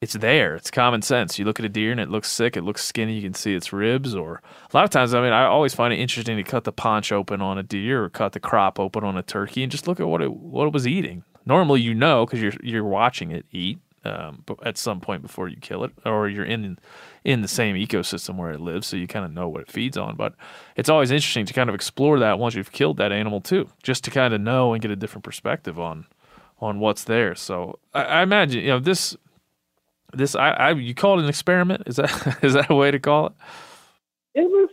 it's 0.03 0.13
there. 0.13 0.55
It's 0.55 0.71
common 0.71 1.01
sense. 1.01 1.39
You 1.39 1.47
look 1.47 1.59
at 1.59 1.65
a 1.65 1.69
deer 1.71 1.91
and 1.91 1.99
it 1.99 2.11
looks 2.11 2.31
sick, 2.31 2.59
it 2.59 2.63
looks 2.63 2.85
skinny, 2.85 3.15
you 3.15 3.23
can 3.23 3.33
see 3.33 3.55
its 3.55 3.73
ribs 3.73 4.15
or 4.15 4.43
a 4.71 4.77
lot 4.77 4.85
of 4.85 4.91
times 4.91 5.15
I 5.15 5.23
mean 5.23 5.33
I 5.33 5.45
always 5.47 5.75
find 5.75 5.95
it 5.95 5.97
interesting 5.97 6.37
to 6.37 6.43
cut 6.43 6.65
the 6.65 6.73
paunch 6.73 7.11
open 7.11 7.41
on 7.41 7.57
a 7.57 7.63
deer 7.63 8.05
or 8.05 8.11
cut 8.11 8.35
the 8.35 8.41
crop 8.41 8.79
open 8.79 9.03
on 9.03 9.17
a 9.17 9.23
turkey 9.23 9.63
and 9.63 9.73
just 9.73 9.89
look 9.89 9.99
at 9.99 10.07
what 10.07 10.21
it 10.21 10.31
what 10.31 10.67
it 10.67 10.75
was 10.75 10.87
eating. 10.87 11.25
Normally 11.47 11.81
you 11.81 11.95
know 11.95 12.27
cuz 12.27 12.43
you're 12.43 12.53
you're 12.63 12.85
watching 12.85 13.31
it 13.31 13.47
eat 13.51 13.79
um, 14.05 14.45
at 14.63 14.79
some 14.79 15.01
point 15.01 15.23
before 15.23 15.49
you 15.49 15.57
kill 15.57 15.85
it 15.85 15.93
or 16.05 16.29
you're 16.29 16.45
in 16.45 16.79
in 17.25 17.43
the 17.43 17.49
same 17.49 17.77
ecosystem 17.77 18.37
where 18.37 18.51
it 18.51 18.61
lives 18.61 18.87
so 18.87 18.97
you 18.97 19.07
kind 19.07 19.25
of 19.25 19.33
know 19.33 19.49
what 19.49 19.61
it 19.61 19.71
feeds 19.71 19.97
on, 19.97 20.17
but 20.17 20.35
it's 20.77 20.89
always 20.89 21.11
interesting 21.11 21.45
to 21.47 21.53
kind 21.53 21.69
of 21.69 21.75
explore 21.75 22.19
that 22.19 22.39
once 22.39 22.55
you've 22.55 22.73
killed 22.73 22.97
that 22.97 23.13
animal 23.13 23.41
too, 23.41 23.69
just 23.83 24.05
to 24.05 24.11
kind 24.11 24.33
of 24.33 24.41
know 24.41 24.73
and 24.73 24.83
get 24.83 24.91
a 24.91 24.97
different 24.97 25.25
perspective 25.25 25.79
on 25.79 26.07
on 26.61 26.81
what's 26.81 27.05
there. 27.05 27.35
So 27.35 27.79
I, 27.95 28.03
I 28.05 28.23
imagine 28.23 28.63
you 28.63 28.69
know 28.69 28.81
this 28.81 29.17
this 30.13 30.35
I, 30.35 30.51
I 30.51 30.71
you 30.73 30.95
call 30.95 31.19
it 31.19 31.23
an 31.23 31.29
experiment 31.29 31.83
is 31.87 31.97
that 31.97 32.39
is 32.43 32.55
that 32.55 32.71
a 32.71 32.75
way 32.75 32.91
to 32.91 32.99
call 32.99 33.27
it 33.27 33.33
it 34.35 34.45
was 34.45 34.71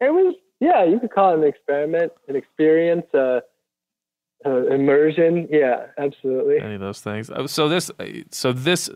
it 0.00 0.10
was 0.10 0.34
yeah 0.60 0.84
you 0.84 0.98
could 1.00 1.10
call 1.10 1.32
it 1.32 1.38
an 1.38 1.44
experiment 1.44 2.12
an 2.28 2.36
experience 2.36 3.06
uh, 3.14 3.40
uh, 4.46 4.66
immersion 4.66 5.48
yeah 5.50 5.86
absolutely 5.98 6.58
any 6.60 6.74
of 6.74 6.80
those 6.80 7.00
things 7.00 7.30
so 7.46 7.68
this 7.68 7.90
so 8.30 8.52
this 8.52 8.88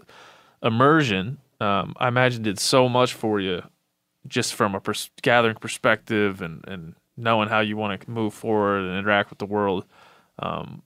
immersion 0.62 1.38
um, 1.60 1.94
i 1.98 2.08
imagine 2.08 2.42
did 2.42 2.58
so 2.58 2.88
much 2.88 3.12
for 3.14 3.40
you 3.40 3.62
just 4.26 4.54
from 4.54 4.74
a 4.74 4.80
pers- 4.80 5.10
gathering 5.22 5.56
perspective 5.56 6.40
and 6.40 6.64
and 6.68 6.94
knowing 7.16 7.48
how 7.48 7.60
you 7.60 7.76
want 7.76 8.00
to 8.00 8.10
move 8.10 8.32
forward 8.32 8.82
and 8.84 8.98
interact 8.98 9.30
with 9.30 9.38
the 9.38 9.46
world 9.46 9.84
um, 10.38 10.82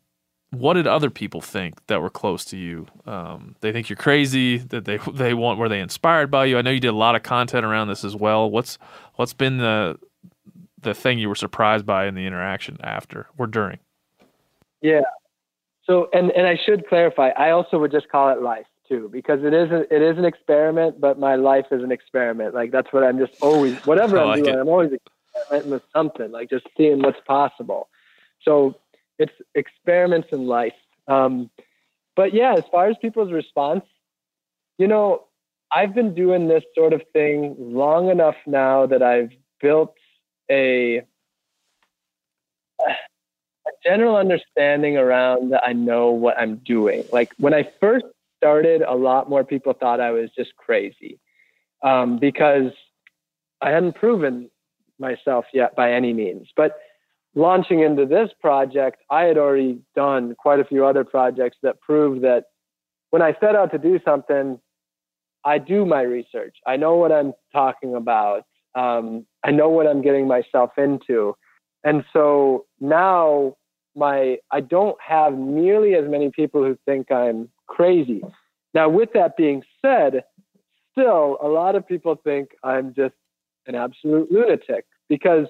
what 0.51 0.74
did 0.74 0.87
other 0.87 1.11
people 1.11 1.41
think 1.41 1.85
that 1.87 2.01
were 2.01 2.11
close 2.11 2.45
to 2.47 2.57
you? 2.57 2.87
Um, 3.05 3.57
they 3.61 3.73
think 3.73 3.89
you're 3.89 3.97
crazy. 3.97 4.59
That 4.59 4.85
they 4.85 4.99
they 5.12 5.35
want 5.35 5.59
were 5.59 5.69
they 5.69 5.81
inspired 5.81 6.31
by 6.31 6.47
you? 6.47 6.59
I 6.59 6.62
know 6.62 6.70
you 6.70 6.81
did 6.81 6.89
a 6.89 6.93
lot 6.93 7.15
of 7.15 7.23
content 7.23 7.65
around 7.65 7.89
this 7.89 8.05
as 8.05 8.16
well. 8.16 8.51
What's 8.51 8.78
what's 9.15 9.33
been 9.35 9.59
the 9.59 9.99
the 10.81 10.95
thing 10.95 11.19
you 11.19 11.28
were 11.28 11.35
surprised 11.35 11.85
by 11.85 12.07
in 12.07 12.15
the 12.15 12.27
interaction 12.27 12.78
after 12.83 13.27
or 13.37 13.47
during? 13.47 13.78
Yeah. 14.82 15.03
So, 15.85 16.09
and 16.12 16.31
and 16.32 16.47
I 16.47 16.59
should 16.65 16.89
clarify. 16.89 17.31
I 17.31 17.51
also 17.51 17.78
would 17.78 17.93
just 17.93 18.09
call 18.09 18.31
it 18.31 18.43
life 18.43 18.66
too, 18.89 19.09
because 19.12 19.40
it 19.43 19.55
is 19.55 19.70
a, 19.70 19.82
it 19.94 20.03
is 20.03 20.19
an 20.19 20.24
experiment, 20.24 21.01
but 21.01 21.19
my 21.19 21.36
life 21.36 21.66
is 21.70 21.82
an 21.82 21.93
experiment. 21.93 22.55
Like 22.55 22.73
that's 22.73 22.93
what 22.93 23.05
I'm 23.05 23.19
just 23.19 23.32
always 23.40 23.77
whatever 23.85 24.19
I'm 24.19 24.28
like 24.28 24.43
doing, 24.43 24.55
it. 24.55 24.59
I'm 24.59 24.69
always 24.69 24.90
experimenting 24.93 25.70
with 25.70 25.82
something, 25.93 26.31
like 26.31 26.51
just 26.51 26.66
seeing 26.77 27.03
what's 27.03 27.20
possible. 27.27 27.89
So 28.43 28.77
it's 29.19 29.32
experiments 29.55 30.28
in 30.32 30.47
life. 30.47 30.74
Um, 31.09 31.51
but 32.16 32.35
yeah, 32.35 32.55
as 32.57 32.65
far 32.70 32.89
as 32.89 32.97
people's 33.01 33.32
response, 33.32 33.85
you 34.78 34.86
know, 34.86 35.24
I've 35.73 35.94
been 35.94 36.15
doing 36.15 36.48
this 36.48 36.65
sort 36.74 36.93
of 36.93 37.03
thing 37.12 37.55
long 37.59 38.11
enough 38.11 38.36
now 38.47 38.86
that 38.86 39.03
I've 39.03 39.31
built 39.61 39.94
a 40.51 41.03
general 43.87 44.17
understanding 44.17 44.97
around 44.97 45.55
I 45.65 45.73
know 45.73 46.11
what 46.11 46.39
I'm 46.39 46.57
doing. 46.57 47.05
Like 47.13 47.33
when 47.39 47.55
I 47.55 47.71
first 47.81 48.07
started, 48.37 48.83
a 48.83 48.95
lot 48.95 49.29
more 49.29 49.45
people 49.45 49.73
thought 49.73 50.01
I 50.01 50.11
was 50.11 50.31
just 50.37 50.55
crazy 50.57 51.19
um, 51.83 52.19
because 52.19 52.73
I 53.61 53.71
hadn't 53.71 53.95
proven 53.95 54.51
myself 54.99 55.45
yet 55.53 55.77
by 55.77 55.93
any 55.93 56.13
means. 56.13 56.49
But 56.57 56.79
launching 57.35 57.81
into 57.81 58.07
this 58.07 58.31
project, 58.41 59.03
I 59.11 59.23
had 59.23 59.39
already 59.39 59.81
done 59.95 60.35
quite 60.37 60.61
a 60.61 60.65
few 60.65 60.85
other 60.85 61.05
projects 61.05 61.59
that 61.63 61.81
proved 61.81 62.23
that 62.23 62.45
when 63.11 63.23
I 63.23 63.37
set 63.41 63.55
out 63.55 63.71
to 63.73 63.79
do 63.79 64.01
something, 64.05 64.59
I 65.45 65.59
do 65.59 65.87
my 65.87 66.03
research. 66.03 66.57
I 66.67 66.77
know 66.77 66.97
what 66.97 67.13
I'm 67.13 67.33
talking 67.53 67.95
about. 67.95 68.45
Um, 68.75 69.27
I 69.45 69.53
know 69.53 69.69
what 69.69 69.87
I'm 69.87 70.03
getting 70.03 70.27
myself 70.27 70.73
into. 70.77 71.37
And 71.85 72.05
so 72.13 72.67
now 72.81 73.55
my 73.97 74.39
I 74.51 74.60
don't 74.60 74.97
have 75.01 75.35
nearly 75.35 75.94
as 75.94 76.09
many 76.09 76.31
people 76.31 76.62
who 76.62 76.78
think 76.85 77.10
I'm 77.10 77.48
crazy. 77.66 78.23
Now 78.74 78.89
with 78.89 79.12
that 79.14 79.36
being 79.36 79.62
said, 79.82 80.24
still 80.93 81.39
a 81.43 81.48
lot 81.48 81.74
of 81.74 81.86
people 81.86 82.16
think 82.23 82.51
I'm 82.62 82.94
just 82.94 83.14
an 83.66 83.74
absolute 83.74 84.31
lunatic 84.31 84.86
because 85.09 85.47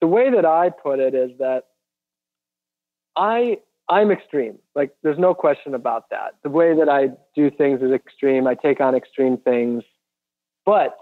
the 0.00 0.06
way 0.06 0.30
that 0.30 0.44
I 0.44 0.70
put 0.70 0.98
it 0.98 1.14
is 1.14 1.30
that 1.38 1.64
I 3.16 3.58
I'm 3.88 4.10
extreme. 4.10 4.58
Like 4.74 4.94
there's 5.02 5.18
no 5.18 5.34
question 5.34 5.74
about 5.74 6.10
that. 6.10 6.36
The 6.42 6.50
way 6.50 6.74
that 6.76 6.88
I 6.88 7.10
do 7.36 7.50
things 7.50 7.82
is 7.82 7.92
extreme. 7.92 8.46
I 8.46 8.54
take 8.54 8.80
on 8.80 8.94
extreme 8.94 9.36
things. 9.36 9.82
But 10.64 10.96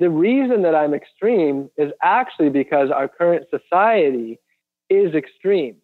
the 0.00 0.10
reason 0.10 0.62
that 0.62 0.74
I'm 0.74 0.92
extreme 0.92 1.70
is 1.76 1.92
actually 2.02 2.48
because 2.48 2.90
our 2.90 3.06
current 3.06 3.46
society 3.50 4.40
is 4.94 5.14
extreme. 5.14 5.76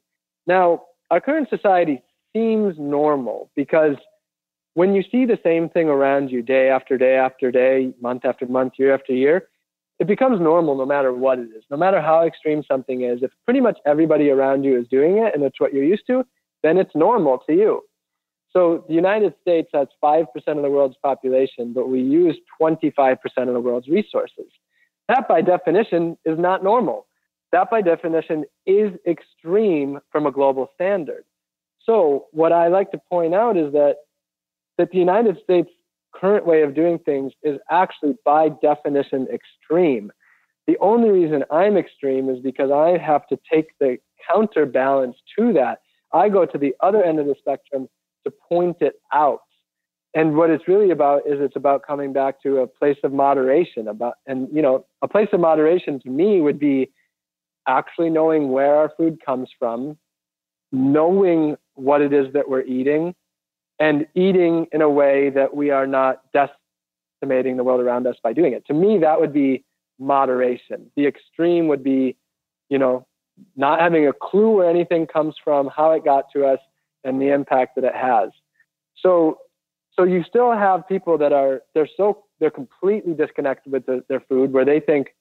Now, 0.46 0.82
our 1.10 1.20
current 1.20 1.48
society 1.48 2.02
seems 2.32 2.76
normal 2.78 3.50
because 3.56 3.96
when 4.74 4.94
you 4.94 5.02
see 5.10 5.24
the 5.26 5.38
same 5.42 5.68
thing 5.68 5.88
around 5.88 6.30
you 6.30 6.42
day 6.42 6.68
after 6.68 6.96
day 6.96 7.16
after 7.16 7.50
day, 7.50 7.92
month 8.00 8.24
after 8.24 8.46
month, 8.46 8.74
year 8.78 8.94
after 8.94 9.12
year, 9.12 9.48
it 9.98 10.06
becomes 10.06 10.40
normal 10.40 10.76
no 10.76 10.86
matter 10.86 11.12
what 11.12 11.38
it 11.38 11.48
is. 11.56 11.64
No 11.70 11.76
matter 11.76 12.00
how 12.00 12.24
extreme 12.24 12.62
something 12.66 13.02
is, 13.02 13.22
if 13.22 13.30
pretty 13.44 13.60
much 13.60 13.78
everybody 13.84 14.30
around 14.30 14.64
you 14.64 14.80
is 14.80 14.88
doing 14.88 15.18
it 15.18 15.34
and 15.34 15.44
it's 15.44 15.60
what 15.60 15.74
you're 15.74 15.84
used 15.84 16.06
to, 16.06 16.24
then 16.62 16.78
it's 16.78 16.94
normal 16.94 17.38
to 17.46 17.52
you. 17.52 17.82
So 18.52 18.84
the 18.88 18.94
United 18.94 19.34
States 19.40 19.68
has 19.74 19.88
5% 20.02 20.26
of 20.48 20.62
the 20.62 20.70
world's 20.70 20.96
population, 21.02 21.72
but 21.72 21.88
we 21.88 22.00
use 22.00 22.36
25% 22.60 23.16
of 23.38 23.54
the 23.54 23.60
world's 23.60 23.88
resources. 23.88 24.46
That 25.08 25.28
by 25.28 25.42
definition 25.42 26.16
is 26.24 26.38
not 26.38 26.64
normal. 26.64 27.06
That 27.52 27.70
by 27.70 27.82
definition 27.82 28.44
is 28.66 28.92
extreme 29.06 29.98
from 30.10 30.26
a 30.26 30.30
global 30.30 30.70
standard. 30.74 31.24
So 31.84 32.26
what 32.32 32.52
I 32.52 32.68
like 32.68 32.90
to 32.92 33.00
point 33.10 33.34
out 33.34 33.56
is 33.56 33.72
that 33.72 33.96
that 34.78 34.90
the 34.92 34.98
United 34.98 35.38
States 35.42 35.68
current 36.14 36.46
way 36.46 36.62
of 36.62 36.74
doing 36.74 36.98
things 36.98 37.32
is 37.42 37.58
actually 37.70 38.14
by 38.24 38.48
definition 38.62 39.26
extreme. 39.32 40.10
The 40.66 40.76
only 40.78 41.10
reason 41.10 41.44
I'm 41.50 41.76
extreme 41.76 42.28
is 42.28 42.38
because 42.40 42.70
I 42.70 42.98
have 42.98 43.26
to 43.28 43.38
take 43.52 43.68
the 43.78 43.98
counterbalance 44.30 45.16
to 45.38 45.52
that. 45.54 45.80
I 46.12 46.28
go 46.28 46.46
to 46.46 46.58
the 46.58 46.74
other 46.80 47.02
end 47.02 47.18
of 47.20 47.26
the 47.26 47.34
spectrum 47.38 47.88
to 48.24 48.32
point 48.48 48.78
it 48.80 48.94
out. 49.12 49.40
And 50.14 50.36
what 50.36 50.50
it's 50.50 50.66
really 50.66 50.90
about 50.90 51.22
is 51.26 51.38
it's 51.40 51.56
about 51.56 51.86
coming 51.86 52.12
back 52.12 52.42
to 52.42 52.58
a 52.58 52.66
place 52.66 52.98
of 53.04 53.12
moderation 53.12 53.86
about 53.86 54.14
and 54.26 54.48
you 54.52 54.60
know, 54.60 54.84
a 55.02 55.08
place 55.08 55.28
of 55.32 55.40
moderation 55.40 56.00
to 56.00 56.10
me 56.10 56.40
would 56.40 56.58
be 56.58 56.90
actually 57.66 58.10
knowing 58.10 58.50
where 58.50 58.76
our 58.76 58.92
food 58.96 59.18
comes 59.24 59.48
from, 59.58 59.96
knowing 60.72 61.56
what 61.74 62.00
it 62.00 62.12
is 62.12 62.32
that 62.32 62.48
we're 62.48 62.62
eating, 62.62 63.14
and 63.78 64.06
eating 64.14 64.66
in 64.72 64.82
a 64.82 64.90
way 64.90 65.30
that 65.30 65.56
we 65.56 65.70
are 65.70 65.86
not 65.86 66.22
decimating 66.32 67.56
the 67.56 67.64
world 67.64 67.80
around 67.80 68.06
us 68.06 68.16
by 68.22 68.32
doing 68.32 68.52
it. 68.52 68.66
To 68.66 68.74
me, 68.74 68.98
that 68.98 69.20
would 69.20 69.32
be 69.32 69.64
moderation. 69.98 70.90
The 70.96 71.06
extreme 71.06 71.68
would 71.68 71.82
be, 71.82 72.16
you 72.68 72.78
know, 72.78 73.06
not 73.56 73.80
having 73.80 74.06
a 74.06 74.12
clue 74.12 74.56
where 74.56 74.68
anything 74.68 75.06
comes 75.06 75.34
from, 75.42 75.70
how 75.74 75.92
it 75.92 76.04
got 76.04 76.26
to 76.34 76.44
us, 76.46 76.58
and 77.04 77.20
the 77.20 77.32
impact 77.32 77.76
that 77.76 77.84
it 77.84 77.94
has. 77.94 78.30
So, 78.96 79.38
so 79.94 80.04
you 80.04 80.22
still 80.28 80.52
have 80.52 80.86
people 80.86 81.16
that 81.18 81.32
are 81.32 81.62
they're 81.74 81.88
so 81.96 82.24
they're 82.38 82.50
completely 82.50 83.14
disconnected 83.14 83.72
with 83.72 83.86
the, 83.86 84.04
their 84.08 84.20
food, 84.20 84.52
where 84.52 84.64
they 84.64 84.80
think 84.80 85.14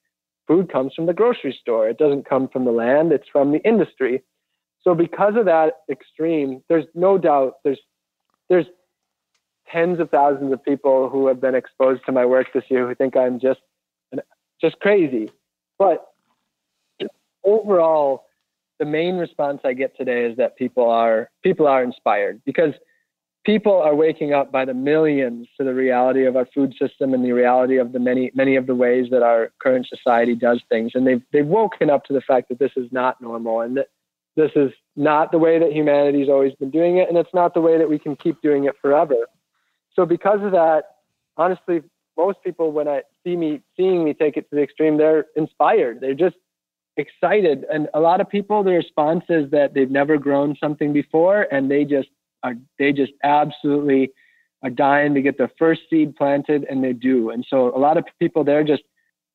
food 0.49 0.71
comes 0.71 0.93
from 0.95 1.05
the 1.05 1.13
grocery 1.13 1.55
store. 1.61 1.87
It 1.87 1.99
doesn't 1.99 2.27
come 2.27 2.49
from 2.49 2.65
the 2.65 2.71
land. 2.71 3.11
It's 3.11 3.29
from 3.31 3.51
the 3.51 3.59
industry. 3.59 4.23
So 4.81 4.95
because 4.95 5.35
of 5.35 5.45
that 5.45 5.73
extreme, 5.89 6.63
there's 6.67 6.85
no 6.95 7.17
doubt 7.17 7.57
there's 7.63 7.79
there's 8.49 8.65
tens 9.71 9.99
of 9.99 10.09
thousands 10.09 10.51
of 10.51 10.65
people 10.65 11.07
who 11.07 11.27
have 11.27 11.39
been 11.39 11.53
exposed 11.53 12.01
to 12.07 12.11
my 12.11 12.25
work 12.25 12.47
this 12.53 12.63
year 12.69 12.87
who 12.87 12.95
think 12.95 13.15
I'm 13.15 13.39
just 13.39 13.59
just 14.59 14.79
crazy. 14.79 15.29
But 15.77 16.07
overall, 17.43 18.25
the 18.79 18.85
main 18.85 19.15
response 19.17 19.61
I 19.63 19.73
get 19.73 19.95
today 19.95 20.25
is 20.25 20.37
that 20.37 20.57
people 20.57 20.89
are 20.89 21.29
people 21.43 21.67
are 21.67 21.83
inspired 21.83 22.41
because 22.43 22.73
people 23.49 23.81
are 23.81 23.95
waking 23.95 24.31
up 24.31 24.51
by 24.51 24.63
the 24.63 24.75
millions 24.75 25.47
to 25.57 25.63
the 25.63 25.73
reality 25.73 26.23
of 26.23 26.35
our 26.35 26.45
food 26.53 26.71
system 26.79 27.15
and 27.15 27.25
the 27.25 27.31
reality 27.31 27.77
of 27.77 27.91
the 27.93 27.97
many 27.97 28.29
many 28.35 28.55
of 28.55 28.67
the 28.67 28.75
ways 28.75 29.07
that 29.09 29.23
our 29.23 29.51
current 29.57 29.87
society 29.87 30.35
does 30.35 30.61
things. 30.69 30.91
And 30.93 31.07
they've 31.07 31.23
they've 31.33 31.47
woken 31.47 31.89
up 31.89 32.05
to 32.05 32.13
the 32.13 32.21
fact 32.21 32.49
that 32.49 32.59
this 32.59 32.73
is 32.75 32.91
not 32.91 33.19
normal 33.19 33.61
and 33.61 33.75
that 33.77 33.87
this 34.35 34.51
is 34.55 34.71
not 34.95 35.31
the 35.31 35.39
way 35.39 35.57
that 35.57 35.73
humanity's 35.73 36.29
always 36.29 36.53
been 36.59 36.69
doing 36.69 36.97
it 36.97 37.09
and 37.09 37.17
it's 37.17 37.33
not 37.33 37.55
the 37.55 37.59
way 37.59 37.75
that 37.79 37.89
we 37.89 37.97
can 37.97 38.15
keep 38.15 38.39
doing 38.43 38.65
it 38.65 38.75
forever. 38.79 39.25
So 39.95 40.05
because 40.05 40.43
of 40.43 40.51
that 40.51 40.83
honestly 41.35 41.81
most 42.15 42.37
people 42.43 42.71
when 42.71 42.87
i 42.87 43.01
see 43.23 43.35
me 43.35 43.61
seeing 43.75 44.03
me 44.03 44.13
take 44.13 44.37
it 44.37 44.47
to 44.51 44.57
the 44.57 44.61
extreme 44.61 44.97
they're 44.97 45.25
inspired. 45.35 46.01
They're 46.01 46.13
just 46.13 46.35
excited. 46.97 47.65
And 47.73 47.87
a 47.95 47.99
lot 47.99 48.21
of 48.21 48.29
people 48.29 48.61
the 48.61 48.73
response 48.73 49.23
is 49.27 49.49
that 49.49 49.73
they've 49.73 49.89
never 49.89 50.19
grown 50.19 50.55
something 50.55 50.93
before 50.93 51.47
and 51.51 51.71
they 51.71 51.83
just 51.83 52.09
are 52.43 52.55
they 52.77 52.91
just 52.91 53.13
absolutely 53.23 54.11
are 54.63 54.69
dying 54.69 55.13
to 55.13 55.21
get 55.21 55.37
their 55.37 55.51
first 55.57 55.81
seed 55.89 56.15
planted 56.15 56.65
and 56.69 56.83
they 56.83 56.93
do. 56.93 57.29
And 57.29 57.45
so 57.49 57.75
a 57.75 57.79
lot 57.79 57.97
of 57.97 58.05
people 58.19 58.43
they're 58.43 58.63
just 58.63 58.83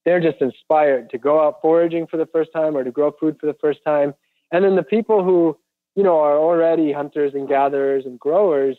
they're 0.05 0.21
just 0.21 0.41
inspired 0.41 1.09
to 1.11 1.19
go 1.19 1.47
out 1.47 1.61
foraging 1.63 2.07
for 2.07 2.19
the 2.19 2.27
first 2.27 2.51
time 2.53 2.77
or 2.77 2.85
to 2.85 2.91
grow 2.91 3.11
food 3.19 3.37
for 3.41 3.47
the 3.47 3.57
first 3.61 3.81
time. 3.87 4.13
And 4.53 4.65
then 4.65 4.77
the 4.77 4.83
people 4.83 5.25
who 5.25 5.57
you 5.97 6.03
know 6.03 6.19
are 6.21 6.37
already 6.37 6.93
hunters 6.93 7.35
and 7.35 7.49
gatherers 7.49 8.05
and 8.05 8.19
growers 8.19 8.77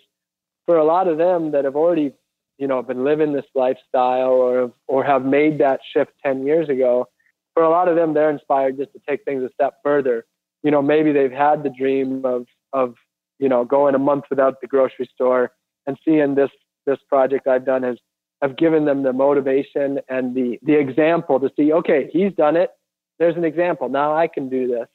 for 0.66 0.78
a 0.78 0.86
lot 0.86 1.08
of 1.08 1.18
them 1.18 1.52
that 1.52 1.66
have 1.66 1.76
already 1.76 2.14
you 2.58 2.68
know 2.68 2.82
been 2.82 3.04
living 3.04 3.34
this 3.34 3.46
lifestyle 3.56 4.32
or 4.32 4.72
or 4.88 5.04
have 5.04 5.26
made 5.26 5.60
that 5.60 5.80
shift 5.94 6.12
10 6.24 6.46
years 6.46 6.70
ago 6.70 7.08
for 7.54 7.64
a 7.64 7.70
lot 7.70 7.88
of 7.88 7.96
them 7.96 8.14
they're 8.14 8.30
inspired 8.30 8.78
just 8.78 8.94
to 8.94 9.00
take 9.08 9.24
things 9.24 9.44
a 9.44 9.50
step 9.54 9.78
further. 9.84 10.26
You 10.62 10.72
know 10.72 10.82
maybe 10.82 11.12
they've 11.12 11.32
had 11.32 11.64
the 11.64 11.74
dream 11.76 12.24
of 12.24 12.46
of 12.72 12.96
you 13.40 13.50
know 13.50 13.66
going 13.66 13.96
a 13.96 14.00
month 14.00 14.26
without 14.30 14.62
the 14.62 14.68
grocery 14.68 15.10
store 15.14 15.52
and 15.88 15.98
seeing 16.06 16.36
this 16.36 16.50
this 16.86 17.00
project 17.10 17.48
I've 17.48 17.66
done 17.66 17.84
has 17.84 17.98
have 18.42 18.58
given 18.58 18.86
them 18.86 19.04
the 19.04 19.14
motivation 19.14 20.00
and 20.10 20.36
the 20.36 20.60
the 20.64 20.74
example 20.74 21.40
to 21.40 21.50
see 21.56 21.72
okay 21.74 22.10
he's 22.12 22.34
done 22.34 22.56
it. 22.56 22.72
There's 23.18 23.38
an 23.38 23.46
example. 23.46 23.88
Now 23.88 24.16
I 24.16 24.28
can 24.28 24.50
do 24.50 24.68
this. 24.68 24.88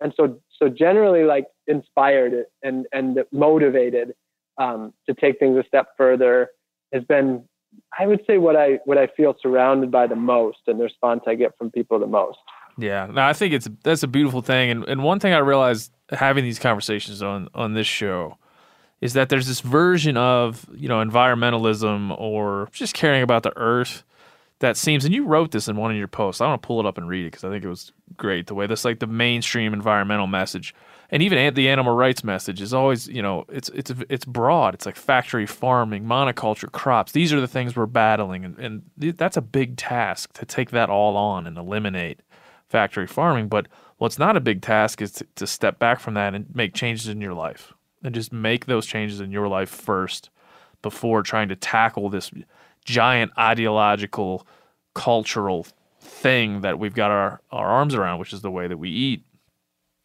And 0.00 0.12
so 0.16 0.38
so 0.58 0.68
generally 0.68 1.24
like 1.24 1.46
inspired 1.66 2.44
and 2.62 2.86
and 2.92 3.24
motivated 3.32 4.14
um, 4.58 4.94
to 5.06 5.14
take 5.14 5.38
things 5.38 5.58
a 5.58 5.66
step 5.66 5.88
further 5.96 6.48
has 6.92 7.04
been 7.04 7.44
I 7.98 8.06
would 8.06 8.22
say 8.26 8.38
what 8.38 8.56
I 8.56 8.78
what 8.84 8.98
I 8.98 9.08
feel 9.08 9.34
surrounded 9.40 9.90
by 9.90 10.06
the 10.06 10.16
most 10.16 10.58
and 10.66 10.78
the 10.78 10.84
response 10.84 11.22
I 11.26 11.34
get 11.34 11.56
from 11.58 11.70
people 11.70 11.98
the 11.98 12.06
most. 12.06 12.38
Yeah, 12.78 13.06
no, 13.06 13.22
I 13.22 13.32
think 13.32 13.54
it's 13.54 13.68
that's 13.82 14.02
a 14.02 14.08
beautiful 14.08 14.42
thing, 14.42 14.70
and 14.70 14.84
and 14.84 15.02
one 15.02 15.18
thing 15.18 15.32
I 15.32 15.38
realized 15.38 15.92
having 16.10 16.44
these 16.44 16.58
conversations 16.58 17.22
on 17.22 17.48
on 17.54 17.74
this 17.74 17.86
show 17.86 18.38
is 19.00 19.12
that 19.12 19.28
there's 19.28 19.46
this 19.46 19.60
version 19.60 20.16
of 20.16 20.66
you 20.74 20.88
know 20.88 21.04
environmentalism 21.04 22.18
or 22.18 22.68
just 22.72 22.94
caring 22.94 23.22
about 23.22 23.42
the 23.42 23.56
earth 23.56 24.04
that 24.60 24.76
seems 24.76 25.04
and 25.04 25.14
you 25.14 25.24
wrote 25.24 25.50
this 25.50 25.68
in 25.68 25.76
one 25.76 25.90
of 25.90 25.96
your 25.96 26.08
posts. 26.08 26.40
I 26.40 26.46
want 26.46 26.62
to 26.62 26.66
pull 26.66 26.80
it 26.80 26.86
up 26.86 26.96
and 26.96 27.08
read 27.08 27.26
it 27.26 27.32
because 27.32 27.44
i 27.44 27.50
think 27.50 27.64
it 27.64 27.68
was 27.68 27.92
great 28.16 28.46
the 28.46 28.54
way 28.54 28.66
this 28.66 28.84
like 28.84 29.00
the 29.00 29.06
mainstream 29.06 29.74
environmental 29.74 30.26
message 30.26 30.74
and 31.10 31.22
even 31.22 31.54
the 31.54 31.68
animal 31.68 31.94
rights 31.94 32.24
message 32.24 32.60
is 32.60 32.74
always 32.74 33.08
you 33.08 33.22
know 33.22 33.44
it's 33.48 33.68
it's 33.70 33.92
it's 34.08 34.24
broad. 34.24 34.74
It's 34.74 34.86
like 34.86 34.96
factory 34.96 35.46
farming 35.46 36.04
monoculture 36.04 36.70
crops. 36.70 37.12
These 37.12 37.32
are 37.32 37.40
the 37.40 37.48
things 37.48 37.76
we're 37.76 37.86
battling 37.86 38.44
and, 38.44 38.58
and 38.58 38.82
that's 39.16 39.36
a 39.36 39.42
big 39.42 39.76
task 39.76 40.32
to 40.34 40.46
take 40.46 40.70
that 40.70 40.90
all 40.90 41.16
on 41.16 41.46
and 41.46 41.56
eliminate 41.56 42.20
factory 42.68 43.06
farming. 43.06 43.48
But 43.48 43.68
what's 43.98 44.18
not 44.18 44.36
a 44.36 44.40
big 44.40 44.62
task 44.62 45.00
is 45.00 45.12
to, 45.12 45.26
to 45.36 45.46
step 45.46 45.78
back 45.78 46.00
from 46.00 46.14
that 46.14 46.34
and 46.34 46.54
make 46.54 46.74
changes 46.74 47.08
in 47.08 47.20
your 47.20 47.34
life 47.34 47.72
and 48.02 48.14
just 48.14 48.32
make 48.32 48.66
those 48.66 48.86
changes 48.86 49.20
in 49.20 49.30
your 49.30 49.48
life 49.48 49.70
first 49.70 50.30
before 50.82 51.22
trying 51.22 51.48
to 51.48 51.56
tackle 51.56 52.08
this 52.08 52.30
giant 52.84 53.32
ideological 53.38 54.46
cultural 54.94 55.66
thing 56.00 56.60
that 56.60 56.78
we've 56.78 56.94
got 56.94 57.10
our, 57.10 57.40
our 57.50 57.66
arms 57.66 57.94
around 57.94 58.18
which 58.18 58.32
is 58.32 58.42
the 58.42 58.50
way 58.50 58.68
that 58.68 58.76
we 58.76 58.90
eat 58.90 59.22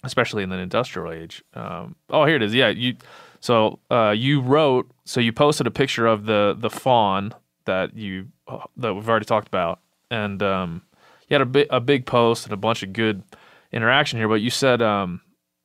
especially 0.04 0.44
in 0.44 0.50
the 0.50 0.58
industrial 0.58 1.12
age. 1.12 1.44
Um, 1.54 1.96
oh, 2.10 2.26
here 2.26 2.36
it 2.36 2.42
is. 2.42 2.54
Yeah, 2.54 2.70
you. 2.70 2.96
So 3.40 3.80
uh, 3.90 4.14
you 4.16 4.42
wrote. 4.42 4.90
So 5.06 5.20
you 5.20 5.34
posted 5.34 5.68
a 5.68 5.72
picture 5.72 6.08
of 6.08 6.26
the 6.26 6.56
the 6.58 6.70
fawn 6.70 7.34
that 7.66 7.96
you 7.96 8.28
uh, 8.48 8.66
that 8.78 8.94
we've 8.94 9.08
already 9.08 9.26
talked 9.26 9.48
about, 9.48 9.80
and 10.10 10.42
um, 10.42 10.82
you 11.28 11.36
had 11.36 11.42
a 11.42 11.46
big 11.46 11.68
a 11.70 11.80
big 11.80 12.06
post 12.06 12.46
and 12.46 12.54
a 12.54 12.58
bunch 12.58 12.84
of 12.84 12.94
good 12.94 13.24
interaction 13.72 14.20
here. 14.20 14.28
But 14.28 14.42
you 14.42 14.50
said 14.50 14.82
um, 14.82 15.22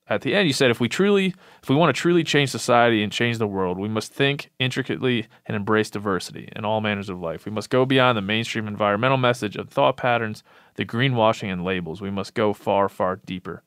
at 0.08 0.20
the 0.22 0.34
end, 0.34 0.46
you 0.46 0.52
said 0.52 0.70
if 0.70 0.80
we 0.80 0.88
truly 0.88 1.34
if 1.62 1.68
we 1.68 1.74
want 1.74 1.94
to 1.94 2.00
truly 2.00 2.22
change 2.22 2.50
society 2.50 3.02
and 3.02 3.12
change 3.12 3.38
the 3.38 3.46
world, 3.46 3.78
we 3.78 3.88
must 3.88 4.12
think 4.12 4.50
intricately 4.58 5.26
and 5.46 5.56
embrace 5.56 5.90
diversity 5.90 6.48
in 6.54 6.64
all 6.64 6.80
manners 6.80 7.08
of 7.08 7.20
life. 7.20 7.44
We 7.44 7.52
must 7.52 7.70
go 7.70 7.84
beyond 7.84 8.16
the 8.16 8.22
mainstream 8.22 8.68
environmental 8.68 9.18
message 9.18 9.56
of 9.56 9.68
thought 9.68 9.96
patterns, 9.96 10.42
the 10.76 10.84
greenwashing 10.84 11.52
and 11.52 11.64
labels. 11.64 12.00
We 12.00 12.10
must 12.10 12.34
go 12.34 12.52
far, 12.52 12.88
far 12.88 13.16
deeper. 13.16 13.62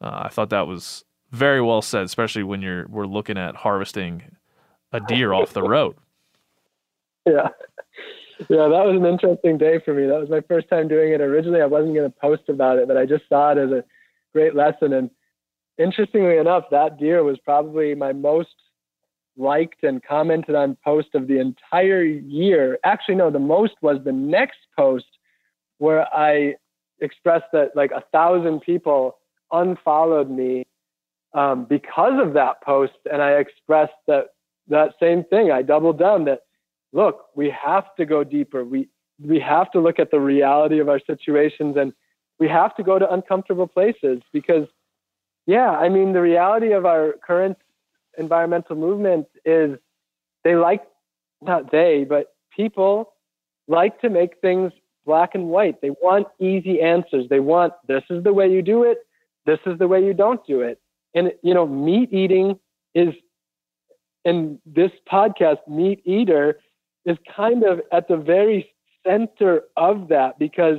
Uh, 0.00 0.22
I 0.24 0.28
thought 0.28 0.50
that 0.50 0.66
was 0.66 1.04
very 1.30 1.60
well 1.60 1.82
said, 1.82 2.04
especially 2.04 2.44
when 2.44 2.62
you're 2.62 2.86
we're 2.88 3.06
looking 3.06 3.36
at 3.36 3.56
harvesting 3.56 4.36
a 4.92 5.00
deer 5.00 5.32
off 5.32 5.52
the 5.52 5.62
road. 5.62 5.96
Yeah. 7.26 7.50
Yeah, 8.48 8.68
that 8.68 8.84
was 8.86 8.96
an 8.96 9.06
interesting 9.06 9.58
day 9.58 9.80
for 9.84 9.94
me. 9.94 10.06
That 10.06 10.20
was 10.20 10.30
my 10.30 10.40
first 10.42 10.68
time 10.68 10.88
doing 10.88 11.12
it. 11.12 11.20
Originally, 11.20 11.60
I 11.60 11.66
wasn't 11.66 11.94
going 11.94 12.10
to 12.10 12.18
post 12.20 12.48
about 12.48 12.78
it, 12.78 12.86
but 12.86 12.96
I 12.96 13.04
just 13.04 13.28
saw 13.28 13.50
it 13.52 13.58
as 13.58 13.70
a 13.70 13.84
great 14.32 14.54
lesson. 14.54 14.92
And 14.92 15.10
interestingly 15.76 16.36
enough, 16.36 16.64
that 16.70 16.98
deer 16.98 17.24
was 17.24 17.38
probably 17.44 17.94
my 17.94 18.12
most 18.12 18.54
liked 19.36 19.82
and 19.82 20.02
commented 20.02 20.54
on 20.54 20.76
post 20.84 21.08
of 21.14 21.26
the 21.26 21.38
entire 21.40 22.02
year. 22.02 22.78
Actually, 22.84 23.16
no, 23.16 23.30
the 23.30 23.38
most 23.38 23.74
was 23.82 23.98
the 24.04 24.12
next 24.12 24.58
post 24.76 25.06
where 25.78 26.06
I 26.14 26.54
expressed 27.00 27.46
that 27.52 27.74
like 27.74 27.90
a 27.92 28.02
thousand 28.12 28.60
people 28.60 29.18
unfollowed 29.52 30.30
me 30.30 30.66
um, 31.34 31.64
because 31.64 32.20
of 32.20 32.34
that 32.34 32.62
post, 32.62 32.94
and 33.10 33.22
I 33.22 33.32
expressed 33.32 33.92
that 34.06 34.26
that 34.68 34.94
same 35.00 35.24
thing. 35.24 35.50
I 35.50 35.62
doubled 35.62 35.98
down 35.98 36.24
that 36.26 36.40
look, 36.92 37.26
we 37.34 37.50
have 37.50 37.94
to 37.96 38.04
go 38.04 38.24
deeper. 38.24 38.64
We 38.64 38.88
we 39.20 39.40
have 39.40 39.70
to 39.72 39.80
look 39.80 39.98
at 39.98 40.10
the 40.10 40.20
reality 40.20 40.78
of 40.78 40.88
our 40.88 41.00
situations, 41.04 41.76
and 41.76 41.92
we 42.38 42.48
have 42.48 42.74
to 42.76 42.82
go 42.82 42.98
to 42.98 43.12
uncomfortable 43.12 43.66
places 43.66 44.20
because, 44.32 44.68
yeah, 45.46 45.70
I 45.70 45.88
mean, 45.88 46.12
the 46.12 46.20
reality 46.20 46.72
of 46.72 46.86
our 46.86 47.14
current 47.26 47.56
environmental 48.16 48.76
movement 48.76 49.26
is 49.44 49.76
they 50.44 50.54
like 50.54 50.82
not 51.42 51.70
they, 51.72 52.04
but 52.08 52.34
people 52.54 53.12
like 53.66 54.00
to 54.00 54.08
make 54.08 54.40
things 54.40 54.72
black 55.04 55.34
and 55.34 55.48
white. 55.48 55.80
They 55.80 55.90
want 55.90 56.28
easy 56.38 56.80
answers. 56.80 57.26
They 57.28 57.40
want 57.40 57.72
this 57.86 58.04
is 58.10 58.22
the 58.22 58.32
way 58.32 58.50
you 58.50 58.62
do 58.62 58.84
it 58.84 58.98
this 59.48 59.58
is 59.64 59.78
the 59.78 59.88
way 59.88 60.04
you 60.04 60.12
don't 60.12 60.46
do 60.46 60.60
it. 60.60 60.78
And, 61.14 61.32
you 61.42 61.54
know, 61.54 61.66
meat 61.66 62.12
eating 62.12 62.58
is, 62.94 63.14
in 64.26 64.60
this 64.66 64.90
podcast, 65.10 65.66
Meat 65.66 66.02
Eater 66.04 66.58
is 67.04 67.16
kind 67.34 67.64
of 67.64 67.80
at 67.92 68.08
the 68.08 68.16
very 68.16 68.70
center 69.06 69.62
of 69.76 70.08
that 70.08 70.38
because 70.38 70.78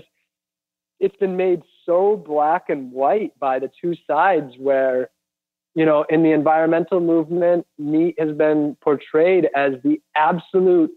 it's 0.99 1.15
been 1.17 1.37
made 1.37 1.61
so 1.85 2.17
black 2.17 2.69
and 2.69 2.91
white 2.91 3.37
by 3.39 3.59
the 3.59 3.71
two 3.81 3.95
sides 4.05 4.53
where, 4.57 5.09
you 5.75 5.85
know, 5.85 6.05
in 6.09 6.23
the 6.23 6.31
environmental 6.31 6.99
movement, 6.99 7.65
meat 7.77 8.15
has 8.19 8.35
been 8.35 8.75
portrayed 8.81 9.47
as 9.55 9.73
the 9.83 10.01
absolute 10.15 10.91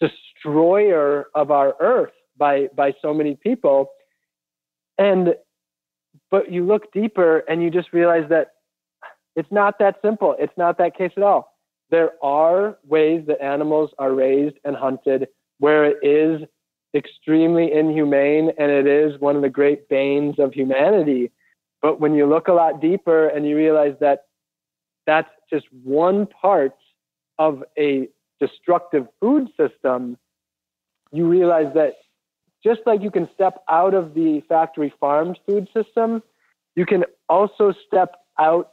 destroyer 0.00 1.26
of 1.34 1.50
our 1.50 1.74
earth 1.80 2.12
by 2.36 2.68
by 2.76 2.92
so 3.00 3.14
many 3.14 3.34
people 3.34 3.88
and 4.98 5.34
but 6.30 6.50
you 6.50 6.66
look 6.66 6.92
deeper 6.92 7.38
and 7.48 7.62
you 7.62 7.70
just 7.70 7.92
realize 7.92 8.28
that 8.28 8.52
it's 9.36 9.50
not 9.52 9.78
that 9.78 9.96
simple. 10.02 10.34
It's 10.38 10.52
not 10.56 10.78
that 10.78 10.96
case 10.96 11.12
at 11.16 11.22
all. 11.22 11.55
There 11.90 12.12
are 12.22 12.78
ways 12.84 13.24
that 13.26 13.40
animals 13.40 13.90
are 13.98 14.12
raised 14.12 14.56
and 14.64 14.76
hunted 14.76 15.28
where 15.58 15.84
it 15.84 15.98
is 16.02 16.46
extremely 16.94 17.72
inhumane 17.72 18.50
and 18.58 18.70
it 18.70 18.86
is 18.86 19.20
one 19.20 19.36
of 19.36 19.42
the 19.42 19.48
great 19.48 19.88
banes 19.88 20.38
of 20.38 20.52
humanity. 20.52 21.30
But 21.82 22.00
when 22.00 22.14
you 22.14 22.26
look 22.26 22.48
a 22.48 22.52
lot 22.52 22.80
deeper 22.80 23.28
and 23.28 23.46
you 23.46 23.56
realize 23.56 23.94
that 24.00 24.24
that's 25.06 25.30
just 25.50 25.66
one 25.84 26.26
part 26.26 26.74
of 27.38 27.62
a 27.78 28.08
destructive 28.40 29.06
food 29.20 29.48
system, 29.56 30.18
you 31.12 31.28
realize 31.28 31.72
that 31.74 31.94
just 32.64 32.80
like 32.86 33.02
you 33.02 33.10
can 33.10 33.28
step 33.34 33.62
out 33.70 33.94
of 33.94 34.14
the 34.14 34.42
factory 34.48 34.92
farmed 34.98 35.38
food 35.46 35.68
system, 35.72 36.22
you 36.74 36.84
can 36.84 37.04
also 37.28 37.72
step 37.86 38.16
out 38.38 38.70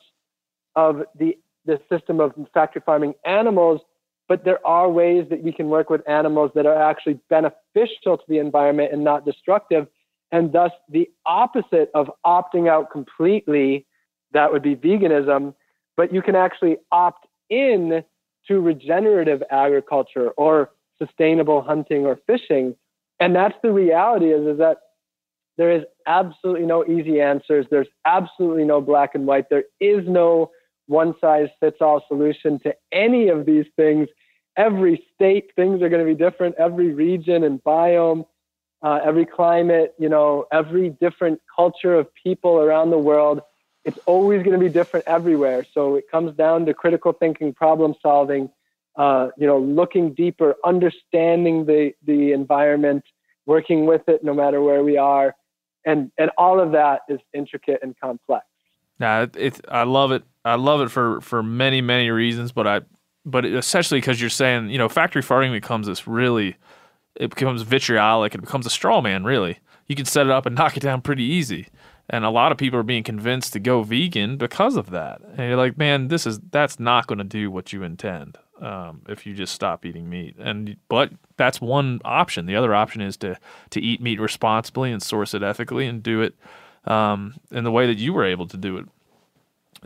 of 0.76 1.04
the, 1.16 1.38
the 1.66 1.80
system 1.90 2.20
of 2.20 2.34
factory 2.54 2.82
farming 2.86 3.14
animals. 3.26 3.82
But 4.28 4.46
there 4.46 4.66
are 4.66 4.90
ways 4.90 5.26
that 5.30 5.44
we 5.44 5.52
can 5.52 5.68
work 5.70 5.90
with 5.90 6.08
animals 6.08 6.52
that 6.56 6.66
are 6.66 6.82
actually 6.82 7.20
beneficial 7.30 8.18
to 8.18 8.24
the 8.28 8.38
environment 8.38 8.94
and 8.94 9.04
not 9.04 9.26
destructive. 9.26 9.88
And 10.32 10.52
thus, 10.52 10.72
the 10.90 11.10
opposite 11.26 11.92
of 11.94 12.10
opting 12.26 12.70
out 12.70 12.90
completely, 12.90 13.86
that 14.32 14.52
would 14.52 14.64
be 14.64 14.76
veganism. 14.76 15.54
But 15.96 16.14
you 16.14 16.22
can 16.22 16.36
actually 16.36 16.78
opt 16.92 17.28
in 17.50 18.04
to 18.48 18.60
regenerative 18.60 19.44
agriculture 19.52 20.30
or 20.32 20.72
sustainable 20.98 21.62
hunting 21.62 22.06
or 22.06 22.20
fishing 22.26 22.76
and 23.24 23.36
that's 23.36 23.56
the 23.64 23.72
reality 23.72 24.34
is, 24.34 24.46
is 24.46 24.58
that 24.58 24.80
there 25.58 25.72
is 25.72 25.84
absolutely 26.08 26.66
no 26.66 26.86
easy 26.86 27.22
answers. 27.22 27.66
There's 27.70 27.88
absolutely 28.06 28.66
no 28.66 28.82
black 28.82 29.16
and 29.16 29.26
white. 29.26 29.50
There 29.50 29.64
is 29.80 30.06
no 30.08 30.52
one 30.88 31.14
size 31.20 31.50
fits 31.60 31.78
all 31.82 32.04
solution 32.08 32.60
to 32.60 32.76
any 32.92 33.30
of 33.30 33.46
these 33.46 33.66
things. 33.76 34.08
Every 34.56 35.04
state, 35.16 35.52
things 35.56 35.82
are 35.82 35.90
going 35.90 36.06
to 36.06 36.12
be 36.12 36.18
different. 36.18 36.56
Every 36.60 36.94
region 36.94 37.44
and 37.44 37.64
biome, 37.64 38.26
uh, 38.84 39.00
every 39.04 39.26
climate, 39.26 39.96
you 39.98 40.10
know, 40.10 40.46
every 40.52 40.90
different 40.90 41.40
culture 41.56 41.96
of 41.96 42.08
people 42.14 42.58
around 42.60 42.92
the 42.92 42.98
world, 42.98 43.42
it's 43.86 43.98
always 44.06 44.44
going 44.44 44.58
to 44.58 44.64
be 44.64 44.72
different 44.72 45.08
everywhere. 45.08 45.66
So 45.74 45.96
it 45.96 46.06
comes 46.12 46.36
down 46.36 46.66
to 46.66 46.74
critical 46.74 47.14
thinking, 47.14 47.54
problem 47.54 47.96
solving, 48.02 48.50
uh, 48.96 49.30
you 49.38 49.48
know, 49.48 49.60
looking 49.60 50.14
deeper, 50.14 50.56
understanding 50.64 51.66
the 51.66 51.94
the 52.06 52.32
environment, 52.34 53.04
working 53.46 53.86
with 53.86 54.08
it 54.08 54.24
no 54.24 54.34
matter 54.34 54.62
where 54.62 54.84
we 54.84 54.98
are, 54.98 55.36
and 55.86 56.12
and 56.18 56.30
all 56.38 56.60
of 56.60 56.72
that 56.74 57.02
is 57.10 57.20
intricate 57.34 57.80
and 57.82 57.96
complex. 58.00 58.46
Yeah, 59.00 59.26
it's 59.36 59.60
I 59.68 59.84
love 59.84 60.12
it. 60.12 60.24
I 60.46 60.56
love 60.56 60.82
it 60.82 60.90
for 60.90 61.22
for 61.22 61.42
many 61.42 61.82
many 61.82 62.10
reasons, 62.10 62.52
but 62.52 62.68
I 62.68 62.82
but 63.26 63.46
essentially 63.46 64.00
because 64.00 64.20
you're 64.20 64.30
saying 64.30 64.70
you 64.70 64.78
know 64.78 64.90
factory 64.90 65.22
farming 65.22 65.52
becomes 65.52 65.88
this 65.88 66.08
really 66.08 66.58
it 67.16 67.30
becomes 67.30 67.62
vitriolic. 67.62 68.34
It 68.36 68.42
becomes 68.42 68.66
a 68.66 68.70
straw 68.70 69.02
man. 69.02 69.24
Really, 69.24 69.60
you 69.88 69.96
can 69.96 70.06
set 70.06 70.26
it 70.26 70.32
up 70.32 70.46
and 70.46 70.56
knock 70.58 70.78
it 70.78 70.82
down 70.82 71.02
pretty 71.02 71.24
easy. 71.24 71.68
And 72.10 72.26
a 72.26 72.30
lot 72.30 72.52
of 72.52 72.58
people 72.58 72.78
are 72.78 72.84
being 72.84 73.04
convinced 73.04 73.54
to 73.54 73.60
go 73.60 73.82
vegan 73.82 74.36
because 74.36 74.76
of 74.76 74.90
that. 74.90 75.22
And 75.22 75.48
you're 75.48 75.58
like, 75.58 75.78
man, 75.78 76.10
this 76.10 76.28
is 76.28 76.40
that's 76.52 76.80
not 76.80 77.08
going 77.08 77.20
to 77.20 77.24
do 77.24 77.50
what 77.50 77.72
you 77.72 77.84
intend 77.84 78.38
um, 78.62 79.04
if 79.08 79.26
you 79.26 79.34
just 79.34 79.54
stop 79.54 79.86
eating 79.86 80.10
meat. 80.10 80.36
And 80.38 80.76
but 80.90 81.12
that's 81.38 81.62
one 81.62 82.02
option. 82.04 82.46
The 82.46 82.56
other 82.56 82.76
option 82.76 83.02
is 83.02 83.16
to 83.18 83.38
to 83.70 83.82
eat 83.82 84.02
meat 84.02 84.20
responsibly 84.20 84.92
and 84.92 85.02
source 85.02 85.34
it 85.34 85.44
ethically 85.44 85.88
and 85.88 86.04
do 86.04 86.22
it 86.22 86.36
um, 86.86 87.36
in 87.52 87.64
the 87.64 87.72
way 87.72 87.88
that 87.88 87.98
you 87.98 88.12
were 88.12 88.26
able 88.26 88.48
to 88.48 88.58
do 88.58 88.78
it 88.78 88.86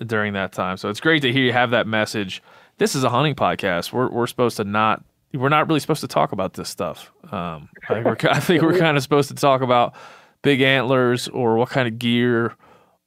during 0.06 0.34
that 0.34 0.52
time. 0.52 0.78
So 0.78 0.90
it's 0.90 1.00
great 1.00 1.22
to 1.22 1.32
hear 1.32 1.44
you 1.44 1.54
have 1.54 1.72
that 1.72 1.88
message. 1.88 2.42
This 2.78 2.96
is 2.96 3.04
a 3.04 3.10
hunting 3.10 3.36
podcast. 3.36 3.92
We're 3.92 4.10
we're 4.10 4.28
supposed 4.28 4.58
to 4.58 4.64
not 4.64 5.04
we're 5.34 5.50
not 5.50 5.68
really 5.68 5.80
supposed 5.80 6.02
to 6.02 6.08
talk 6.08 6.32
about 6.32 6.54
this 6.54 6.70
stuff. 6.70 7.12
Um, 7.32 7.70
I, 7.90 7.94
think 7.94 8.06
we're, 8.06 8.30
I 8.30 8.40
think 8.40 8.62
we're 8.64 8.78
kind 8.78 8.98
of 8.98 9.04
supposed 9.04 9.30
to 9.30 9.36
talk 9.36 9.62
about 9.62 9.94
big 10.42 10.62
antlers 10.62 11.28
or 11.28 11.58
what 11.58 11.70
kind 11.70 11.88
of 11.88 12.00
gear 12.00 12.56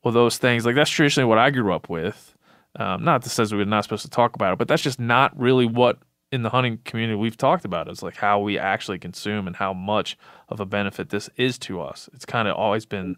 or 0.03 0.13
those 0.13 0.39
things 0.39 0.65
like 0.65 0.75
that's 0.75 0.91
traditionally 0.91 1.29
what 1.29 1.39
I 1.39 1.51
grew 1.51 1.73
up 1.73 1.89
with. 1.89 2.35
Um, 2.77 3.05
not 3.05 3.23
that 3.23 3.31
says 3.31 3.53
we're 3.53 3.65
not 3.65 3.85
supposed 3.85 4.05
to 4.05 4.11
talk 4.11 4.35
about 4.35 4.53
it, 4.53 4.59
but 4.59 4.69
that's 4.69 4.83
just 4.83 5.01
not 5.01 5.39
really 5.39 5.67
what 5.67 5.99
in 6.33 6.43
the 6.43 6.51
hunting 6.51 6.79
community 6.85 7.17
we've 7.17 7.37
talked 7.37 7.65
about. 7.65 7.89
It's 7.89 8.03
like 8.03 8.17
how 8.17 8.39
we 8.39 8.59
actually 8.59 8.99
consume 8.99 9.47
and 9.47 9.57
how 9.57 9.73
much 9.73 10.17
of 10.49 10.61
a 10.61 10.67
benefit 10.67 11.11
this 11.11 11.29
is 11.37 11.59
to 11.61 11.81
us. 11.81 12.09
It's 12.15 12.25
kind 12.25 12.47
of 12.47 12.57
always 12.57 12.87
been 12.87 13.17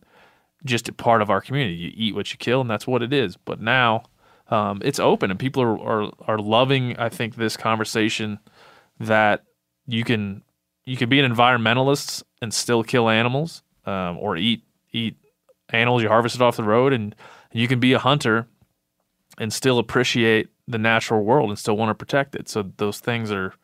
just 0.65 0.89
a 0.89 0.93
part 0.93 1.23
of 1.23 1.31
our 1.31 1.41
community. 1.41 1.77
You 1.77 1.93
eat 1.95 2.15
what 2.15 2.33
you 2.33 2.39
kill, 2.39 2.61
and 2.61 2.71
that's 2.71 2.87
what 2.87 3.03
it 3.03 3.13
is. 3.13 3.37
But 3.37 3.61
now 3.61 4.05
um, 4.49 4.81
it's 4.85 4.99
open, 4.99 5.31
and 5.31 5.39
people 5.39 5.63
are, 5.63 5.79
are 5.79 6.13
are 6.27 6.39
loving. 6.39 6.97
I 6.99 7.09
think 7.09 7.37
this 7.37 7.57
conversation 7.57 8.39
that 9.01 9.45
you 9.87 10.05
can 10.05 10.43
you 10.85 10.97
can 10.97 11.09
be 11.09 11.21
an 11.21 11.33
environmentalist 11.33 12.23
and 12.41 12.53
still 12.53 12.83
kill 12.83 13.09
animals, 13.09 13.63
um, 13.87 14.19
or 14.19 14.37
eat 14.37 14.63
eat 14.93 15.17
animals 15.71 16.03
you 16.03 16.09
harvested 16.09 16.43
off 16.43 16.57
the 16.57 16.63
road, 16.63 16.93
and 16.93 17.15
you 17.53 17.69
can 17.69 17.81
be 17.81 17.93
a 17.93 17.99
hunter 17.99 18.47
and 19.39 19.53
still 19.53 19.79
appreciate 19.79 20.49
the 20.69 20.79
natural 20.79 21.25
world 21.25 21.49
and 21.49 21.59
still 21.59 21.77
want 21.77 21.91
to 21.91 21.95
protect 21.95 22.35
it. 22.35 22.49
So 22.49 22.71
those 22.77 23.01
things 23.01 23.33
are 23.33 23.55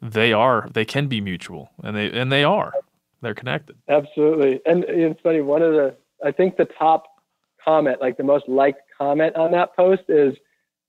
they 0.00 0.32
are 0.32 0.68
they 0.72 0.84
can 0.84 1.08
be 1.08 1.20
mutual, 1.20 1.70
and 1.82 1.96
they 1.96 2.10
and 2.10 2.30
they 2.30 2.44
are 2.44 2.72
they're 3.20 3.34
connected. 3.34 3.76
Absolutely. 3.88 4.60
And 4.66 4.84
it's 4.84 5.20
funny, 5.20 5.40
one 5.40 5.62
of 5.62 5.72
the, 5.72 5.96
I 6.24 6.32
think 6.32 6.56
the 6.56 6.64
top 6.78 7.04
comment, 7.64 8.00
like 8.00 8.16
the 8.16 8.24
most 8.24 8.48
liked 8.48 8.80
comment 8.96 9.36
on 9.36 9.52
that 9.52 9.74
post 9.76 10.02
is, 10.08 10.34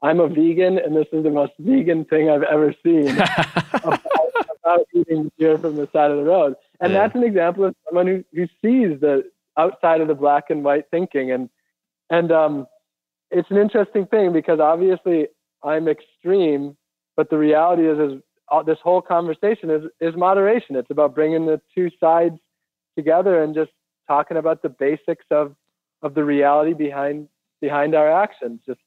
I'm 0.02 0.20
a 0.20 0.28
vegan 0.28 0.80
and 0.80 0.96
this 0.96 1.08
is 1.12 1.24
the 1.24 1.30
most 1.30 1.52
vegan 1.60 2.06
thing 2.06 2.30
I've 2.30 2.44
ever 2.44 2.74
seen 2.86 3.10
about, 3.10 4.00
about 4.64 4.80
eating 4.94 5.30
deer 5.38 5.58
from 5.58 5.76
the 5.76 5.90
side 5.92 6.12
of 6.12 6.18
the 6.18 6.24
road. 6.24 6.56
And 6.80 6.94
Yeah. 6.94 7.00
that's 7.00 7.16
an 7.16 7.24
example 7.24 7.66
of 7.66 7.76
someone 7.86 8.08
who, 8.08 8.24
who 8.34 8.46
sees 8.62 9.00
the 9.02 9.30
outside 9.58 10.00
of 10.00 10.08
the 10.08 10.16
black 10.16 10.46
and 10.50 10.64
white 10.64 10.86
thinking. 10.90 11.32
And, 11.32 11.50
and, 12.10 12.32
um, 12.32 12.68
it's 13.32 13.52
an 13.52 13.58
interesting 13.58 14.06
thing 14.08 14.32
because 14.34 14.60
obviously 14.60 15.28
I'm 15.64 15.88
extreme, 15.88 16.78
but 17.18 17.30
the 17.30 17.38
reality 17.38 17.88
is, 17.88 18.00
is 18.00 18.22
all, 18.48 18.64
this 18.64 18.80
whole 18.82 19.02
conversation 19.02 19.70
is, 19.70 19.84
is 20.00 20.16
moderation. 20.16 20.76
It's 20.78 20.90
about 20.90 21.14
bringing 21.14 21.46
the 21.46 21.62
two 21.76 21.90
sides 22.00 22.40
together 22.98 23.44
and 23.44 23.54
just 23.54 23.72
talking 24.10 24.38
about 24.38 24.62
the 24.62 24.70
basics 24.70 25.26
of, 25.32 25.56
of 26.02 26.16
the 26.16 26.24
reality 26.24 26.74
behind, 26.74 27.30
behind 27.62 27.96
our 27.96 28.12
actions. 28.12 28.60
Just, 28.66 28.82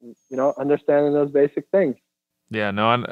you 0.00 0.36
know, 0.36 0.54
understanding 0.58 1.12
those 1.12 1.30
basic 1.30 1.68
things. 1.70 1.96
Yeah, 2.50 2.70
no, 2.70 2.92
and 2.92 3.06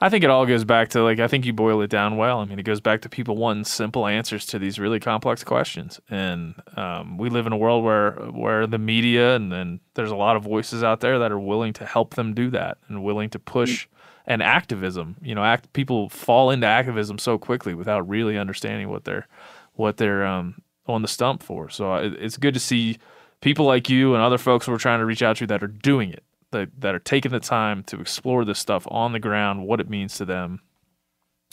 I 0.00 0.08
think 0.08 0.24
it 0.24 0.30
all 0.30 0.44
goes 0.46 0.64
back 0.64 0.88
to 0.90 1.02
like 1.02 1.20
I 1.20 1.28
think 1.28 1.46
you 1.46 1.52
boil 1.52 1.80
it 1.80 1.90
down 1.90 2.16
well. 2.16 2.40
I 2.40 2.44
mean, 2.44 2.58
it 2.58 2.64
goes 2.64 2.80
back 2.80 3.00
to 3.02 3.08
people 3.08 3.36
wanting 3.36 3.64
simple 3.64 4.06
answers 4.06 4.44
to 4.46 4.58
these 4.58 4.78
really 4.78 5.00
complex 5.00 5.44
questions, 5.44 6.00
and 6.10 6.54
um, 6.76 7.16
we 7.16 7.30
live 7.30 7.46
in 7.46 7.52
a 7.52 7.56
world 7.56 7.84
where 7.84 8.12
where 8.12 8.66
the 8.66 8.78
media 8.78 9.36
and 9.36 9.52
then 9.52 9.80
there's 9.94 10.10
a 10.10 10.16
lot 10.16 10.36
of 10.36 10.42
voices 10.42 10.82
out 10.82 11.00
there 11.00 11.18
that 11.20 11.30
are 11.30 11.38
willing 11.38 11.72
to 11.74 11.86
help 11.86 12.14
them 12.16 12.34
do 12.34 12.50
that 12.50 12.78
and 12.88 13.04
willing 13.04 13.30
to 13.30 13.38
push 13.38 13.86
and 14.26 14.42
activism. 14.42 15.16
You 15.22 15.34
know, 15.34 15.44
act 15.44 15.72
people 15.72 16.08
fall 16.08 16.50
into 16.50 16.66
activism 16.66 17.18
so 17.18 17.38
quickly 17.38 17.74
without 17.74 18.08
really 18.08 18.36
understanding 18.36 18.88
what 18.90 19.04
they're 19.04 19.28
what 19.74 19.96
they're 19.96 20.26
um, 20.26 20.60
on 20.86 21.02
the 21.02 21.08
stump 21.08 21.42
for. 21.42 21.68
So 21.68 21.94
it's 21.94 22.36
good 22.36 22.54
to 22.54 22.60
see 22.60 22.98
people 23.40 23.66
like 23.66 23.88
you 23.88 24.14
and 24.14 24.22
other 24.22 24.38
folks 24.38 24.68
we're 24.68 24.78
trying 24.78 25.00
to 25.00 25.06
reach 25.06 25.22
out 25.22 25.36
to 25.36 25.42
you 25.42 25.46
that 25.48 25.62
are 25.62 25.68
doing 25.68 26.10
it 26.10 26.24
that, 26.54 26.68
that 26.80 26.94
are 26.94 27.00
taking 27.00 27.32
the 27.32 27.40
time 27.40 27.82
to 27.84 28.00
explore 28.00 28.44
this 28.44 28.58
stuff 28.58 28.86
on 28.90 29.12
the 29.12 29.18
ground, 29.18 29.66
what 29.66 29.80
it 29.80 29.90
means 29.90 30.16
to 30.16 30.24
them. 30.24 30.60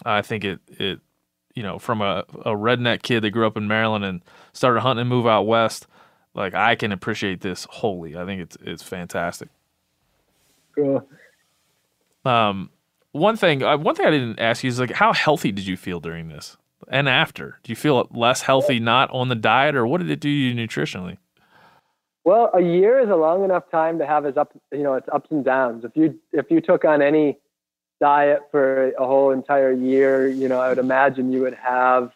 I 0.06 0.22
think 0.22 0.44
it 0.44 0.60
it 0.68 1.00
you 1.54 1.64
know 1.64 1.78
from 1.78 2.02
a, 2.02 2.24
a 2.46 2.52
redneck 2.52 3.04
kid 3.04 3.22
that 3.22 3.32
grew 3.32 3.46
up 3.46 3.58
in 3.58 3.68
Maryland 3.68 4.06
and 4.06 4.22
started 4.54 4.80
hunting 4.80 5.02
and 5.02 5.10
move 5.10 5.28
out 5.28 5.44
west, 5.44 5.86
like 6.34 6.54
I 6.54 6.76
can 6.76 6.92
appreciate 6.92 7.42
this 7.42 7.68
wholly. 7.70 8.16
I 8.16 8.26
think 8.26 8.42
it's 8.42 8.58
it's 8.62 8.84
fantastic. 8.84 9.50
Cool. 10.76 11.06
Um, 12.24 12.70
one 13.12 13.36
thing 13.36 13.64
uh, 13.64 13.78
one 13.78 13.96
thing 13.96 14.06
I 14.06 14.12
didn't 14.12 14.40
ask 14.40 14.64
you 14.64 14.70
is 14.70 14.80
like 14.80 14.92
how 14.92 15.14
healthy 15.14 15.52
did 15.52 15.68
you 15.68 15.78
feel 15.78 16.00
during 16.00 16.30
this 16.30 16.58
and 16.88 17.08
after? 17.10 17.60
Do 17.64 17.72
you 17.72 17.76
feel 17.76 18.08
less 18.12 18.42
healthy 18.42 18.80
not 18.80 19.10
on 19.12 19.30
the 19.30 19.36
diet, 19.36 19.76
or 19.76 19.86
what 19.86 20.00
did 20.00 20.10
it 20.10 20.20
do 20.20 20.30
you 20.30 20.54
nutritionally? 20.54 21.18
Well, 22.24 22.52
a 22.54 22.62
year 22.62 23.00
is 23.00 23.10
a 23.10 23.16
long 23.16 23.44
enough 23.44 23.70
time 23.72 23.98
to 24.00 24.06
have 24.06 24.26
its 24.26 24.38
up, 24.38 24.56
you 24.72 24.84
know, 24.84 24.94
its 24.94 25.08
ups 25.12 25.32
and 25.32 25.44
downs. 25.44 25.84
If 25.84 25.96
you 25.96 26.20
if 26.32 26.52
you 26.52 26.62
took 26.62 26.86
on 26.86 27.02
any 27.02 27.40
diet 28.00 28.42
for 28.52 28.92
a 28.92 29.06
whole 29.06 29.32
entire 29.32 29.72
year, 29.72 30.28
you 30.28 30.48
know, 30.48 30.60
I 30.60 30.70
would 30.70 30.78
imagine 30.78 31.32
you 31.32 31.42
would 31.42 31.56
have 31.56 32.12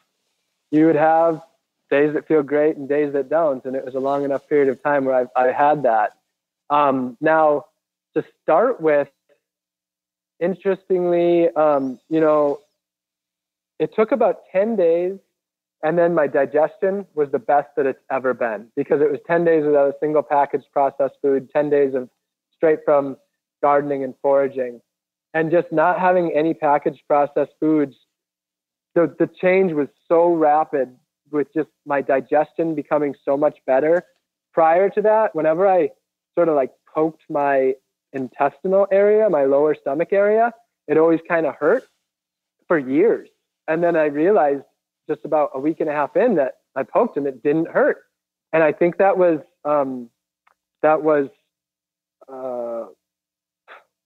you 0.71 0.85
would 0.85 0.95
have 0.95 1.41
days 1.89 2.13
that 2.13 2.27
feel 2.27 2.43
great 2.43 2.77
and 2.77 2.89
days 2.89 3.13
that 3.13 3.29
don't. 3.29 3.63
And 3.65 3.75
it 3.75 3.85
was 3.85 3.95
a 3.95 3.99
long 3.99 4.23
enough 4.23 4.47
period 4.47 4.69
of 4.69 4.81
time 4.83 5.05
where 5.05 5.15
I, 5.15 5.41
I 5.41 5.51
had 5.51 5.83
that. 5.83 6.13
Um, 6.69 7.17
now, 7.21 7.65
to 8.15 8.23
start 8.41 8.81
with, 8.81 9.09
interestingly, 10.39 11.49
um, 11.49 11.99
you 12.09 12.19
know, 12.19 12.59
it 13.79 13.93
took 13.95 14.11
about 14.11 14.41
10 14.51 14.75
days 14.75 15.17
and 15.83 15.97
then 15.97 16.15
my 16.15 16.25
digestion 16.27 17.05
was 17.13 17.29
the 17.31 17.39
best 17.39 17.67
that 17.77 17.85
it's 17.85 18.01
ever 18.09 18.33
been 18.33 18.67
because 18.75 19.01
it 19.01 19.11
was 19.11 19.19
10 19.27 19.45
days 19.45 19.63
without 19.65 19.87
a 19.87 19.93
single 19.99 20.23
packaged 20.23 20.65
processed 20.71 21.15
food, 21.21 21.49
10 21.51 21.69
days 21.69 21.93
of 21.93 22.09
straight 22.55 22.79
from 22.83 23.17
gardening 23.61 24.03
and 24.03 24.15
foraging. 24.21 24.81
And 25.33 25.51
just 25.51 25.71
not 25.71 25.99
having 25.99 26.31
any 26.33 26.53
packaged 26.53 27.01
processed 27.07 27.51
foods, 27.59 27.95
the, 28.95 29.13
the 29.19 29.27
change 29.27 29.73
was 29.73 29.89
so 30.07 30.33
rapid 30.33 30.95
with 31.29 31.53
just 31.53 31.69
my 31.85 32.01
digestion 32.01 32.73
becoming 32.73 33.13
so 33.23 33.35
much 33.35 33.57
better. 33.67 34.05
Prior 34.53 34.89
to 34.89 35.01
that, 35.01 35.35
whenever 35.35 35.67
I 35.67 35.89
sort 36.33 36.47
of 36.47 36.55
like 36.55 36.71
poked 36.91 37.23
my 37.29 37.73
intestinal 38.13 38.87
area, 38.91 39.29
my 39.29 39.43
lower 39.43 39.75
stomach 39.75 40.13
area, 40.13 40.53
it 40.87 40.97
always 40.97 41.19
kind 41.27 41.45
of 41.45 41.55
hurt 41.55 41.83
for 42.67 42.79
years. 42.79 43.29
And 43.67 43.83
then 43.83 43.95
I 43.95 44.05
realized 44.05 44.63
just 45.07 45.21
about 45.25 45.51
a 45.53 45.59
week 45.59 45.79
and 45.79 45.89
a 45.89 45.93
half 45.93 46.15
in 46.15 46.35
that 46.35 46.57
I 46.75 46.83
poked 46.83 47.17
and 47.17 47.27
it 47.27 47.43
didn't 47.43 47.67
hurt. 47.69 48.03
And 48.53 48.63
I 48.63 48.71
think 48.71 48.97
that 48.97 49.17
was 49.17 49.39
um, 49.63 50.09
that 50.81 51.01
was 51.03 51.29
uh, 52.31 52.85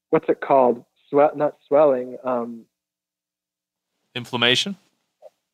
what's 0.09 0.27
it 0.29 0.41
called? 0.41 0.83
Sweat, 1.09 1.37
not 1.37 1.57
swelling. 1.67 2.17
Um, 2.23 2.65
Inflammation. 4.15 4.75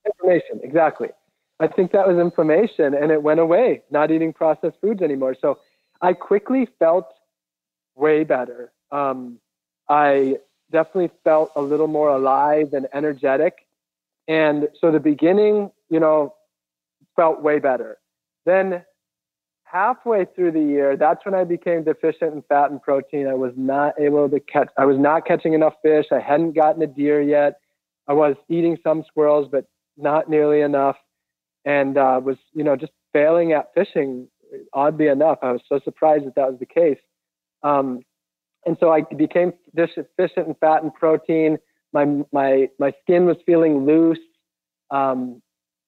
inflammation, 0.05 0.59
exactly. 0.63 1.09
I 1.59 1.67
think 1.67 1.91
that 1.91 2.07
was 2.07 2.17
inflammation, 2.17 2.93
and 2.93 3.11
it 3.11 3.21
went 3.21 3.39
away. 3.39 3.83
Not 3.89 4.11
eating 4.11 4.33
processed 4.33 4.77
foods 4.81 5.01
anymore. 5.01 5.35
So 5.39 5.59
I 6.01 6.13
quickly 6.13 6.67
felt 6.79 7.07
way 7.95 8.23
better. 8.23 8.71
Um, 8.91 9.39
I 9.87 10.37
definitely 10.71 11.11
felt 11.23 11.51
a 11.55 11.61
little 11.61 11.87
more 11.87 12.09
alive 12.09 12.73
and 12.73 12.87
energetic. 12.93 13.64
And 14.27 14.67
so 14.79 14.91
the 14.91 14.99
beginning, 14.99 15.71
you 15.89 15.99
know, 15.99 16.33
felt 17.15 17.41
way 17.41 17.59
better. 17.59 17.97
Then 18.45 18.83
halfway 19.63 20.25
through 20.25 20.51
the 20.51 20.61
year, 20.61 20.97
that's 20.97 21.25
when 21.25 21.35
I 21.35 21.43
became 21.43 21.83
deficient 21.83 22.33
in 22.33 22.41
fat 22.43 22.71
and 22.71 22.81
protein. 22.81 23.27
I 23.27 23.33
was 23.33 23.53
not 23.55 23.99
able 23.99 24.29
to 24.29 24.39
catch, 24.39 24.69
I 24.77 24.85
was 24.85 24.97
not 24.97 25.25
catching 25.25 25.53
enough 25.53 25.73
fish. 25.83 26.05
I 26.11 26.19
hadn't 26.19 26.53
gotten 26.53 26.81
a 26.81 26.87
deer 26.87 27.21
yet. 27.21 27.59
I 28.07 28.13
was 28.13 28.35
eating 28.49 28.77
some 28.83 29.03
squirrels, 29.07 29.49
but 29.51 29.65
not 29.97 30.29
nearly 30.29 30.61
enough. 30.61 30.97
And 31.65 31.97
uh, 31.97 32.21
was, 32.23 32.37
you 32.53 32.63
know, 32.63 32.75
just 32.75 32.91
failing 33.11 33.53
at 33.53 33.73
fishing, 33.73 34.27
oddly 34.73 35.07
enough. 35.07 35.39
I 35.41 35.51
was 35.51 35.61
so 35.67 35.79
surprised 35.83 36.25
that 36.25 36.35
that 36.35 36.49
was 36.49 36.59
the 36.59 36.65
case. 36.65 36.99
Um, 37.63 38.01
and 38.65 38.77
so 38.79 38.91
I 38.91 39.01
became 39.15 39.53
deficient 39.75 40.47
in 40.47 40.55
fat 40.59 40.83
and 40.83 40.93
protein. 40.93 41.57
My 41.95 42.05
my 42.33 42.69
my 42.77 42.93
skin 43.01 43.25
was 43.25 43.37
feeling 43.45 43.85
loose. 43.85 44.19
Um, 44.91 45.41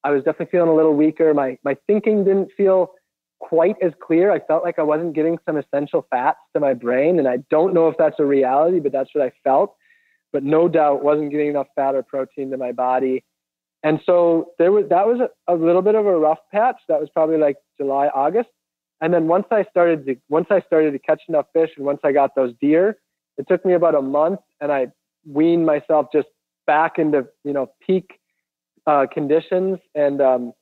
I 0.06 0.12
was 0.12 0.24
definitely 0.24 0.52
feeling 0.52 0.70
a 0.70 0.74
little 0.74 0.94
weaker. 0.94 1.34
My 1.34 1.58
my 1.64 1.76
thinking 1.86 2.24
didn't 2.24 2.50
feel 2.56 2.94
quite 3.40 3.76
as 3.84 3.92
clear. 4.02 4.32
I 4.32 4.40
felt 4.40 4.64
like 4.64 4.80
I 4.80 4.84
wasn't 4.84 5.14
getting 5.14 5.38
some 5.46 5.58
essential 5.58 6.08
fats 6.10 6.40
to 6.54 6.62
my 6.62 6.74
brain, 6.74 7.20
and 7.20 7.28
I 7.28 7.40
don't 7.52 7.74
know 7.74 7.90
if 7.90 7.96
that's 7.98 8.16
a 8.20 8.26
reality, 8.26 8.80
but 8.80 8.94
that's 8.94 9.10
what 9.14 9.24
I 9.26 9.34
felt. 9.44 9.76
But 10.32 10.44
no 10.44 10.70
doubt, 10.70 11.04
wasn't 11.04 11.30
getting 11.30 11.50
enough 11.50 11.68
fat 11.76 11.94
or 11.94 12.04
protein 12.04 12.52
to 12.52 12.58
my 12.58 12.72
body. 12.72 13.26
And 13.84 14.00
so 14.06 14.52
there 14.58 14.72
was 14.72 14.86
that 14.90 15.06
was 15.06 15.20
a, 15.20 15.54
a 15.54 15.56
little 15.56 15.82
bit 15.82 15.96
of 15.96 16.06
a 16.06 16.18
rough 16.18 16.40
patch. 16.54 16.80
That 16.88 17.02
was 17.02 17.10
probably 17.10 17.38
like 17.38 17.58
July, 17.78 18.08
August. 18.08 18.50
And 19.02 19.14
then 19.14 19.28
once 19.28 19.46
I 19.52 19.66
started 19.70 20.06
to 20.06 20.16
once 20.30 20.48
I 20.50 20.62
started 20.62 20.92
to 20.92 21.00
catch 21.00 21.22
enough 21.28 21.48
fish 21.52 21.72
and 21.76 21.86
once 21.86 22.00
I 22.06 22.14
got 22.14 22.34
those 22.34 22.54
deer, 22.62 22.98
it 23.38 23.46
took 23.50 23.66
me 23.66 23.74
about 23.74 23.94
a 23.94 24.02
month 24.02 24.40
and 24.62 24.72
I 24.72 24.88
weaned 25.28 25.66
myself 25.66 26.08
just 26.14 26.28
back 26.66 26.98
into, 26.98 27.28
you 27.44 27.54
know, 27.54 27.72
peak 27.86 28.20
uh, 28.86 29.06
conditions. 29.12 29.80
And 29.95 30.22
um, 30.22 30.54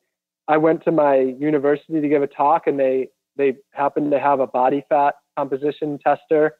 I 0.47 0.57
went 0.57 0.83
to 0.85 0.91
my 0.91 1.17
university 1.17 2.01
to 2.01 2.07
give 2.07 2.23
a 2.23 2.27
talk 2.27 2.67
and 2.67 2.79
they 2.79 3.09
they 3.37 3.55
happened 3.71 4.11
to 4.11 4.19
have 4.19 4.39
a 4.39 4.47
body 4.47 4.83
fat 4.87 5.15
composition 5.37 5.99
tester. 5.99 6.55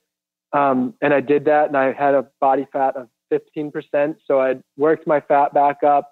Um, 0.52 0.94
and 1.02 1.14
I 1.14 1.22
did 1.22 1.45
that 1.45 1.68
and 1.68 1.77
I 1.77 1.94
had 1.94 2.14
a 2.14 2.27
body 2.41 2.68
fat 2.72 2.95
of 2.98 3.07
15%. 3.32 4.15
So 4.27 4.41
I 4.41 4.56
worked 4.77 5.07
my 5.07 5.22
fat 5.22 5.53
back 5.53 5.84
up 5.84 6.11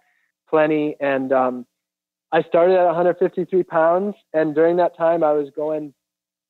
plenty 0.50 0.96
and 1.02 1.34
um, 1.34 1.66
I 2.34 2.42
started 2.42 2.76
at 2.80 2.86
153 2.88 3.62
pounds, 3.62 4.16
and 4.34 4.56
during 4.56 4.78
that 4.78 4.98
time, 4.98 5.24
I 5.24 5.34
was 5.34 5.50
going. 5.56 5.94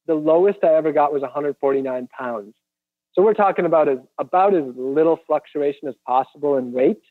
The 0.07 0.13
lowest 0.13 0.59
I 0.63 0.75
ever 0.75 0.93
got 0.93 1.13
was 1.13 1.21
149 1.21 2.07
pounds. 2.17 2.53
So 3.13 3.21
we're 3.21 3.33
talking 3.33 3.65
about 3.65 3.87
as 3.87 3.99
about 4.17 4.55
as 4.55 4.63
little 4.75 5.19
fluctuation 5.27 5.87
as 5.87 5.95
possible 6.05 6.57
in 6.57 6.71
weight. 6.71 7.01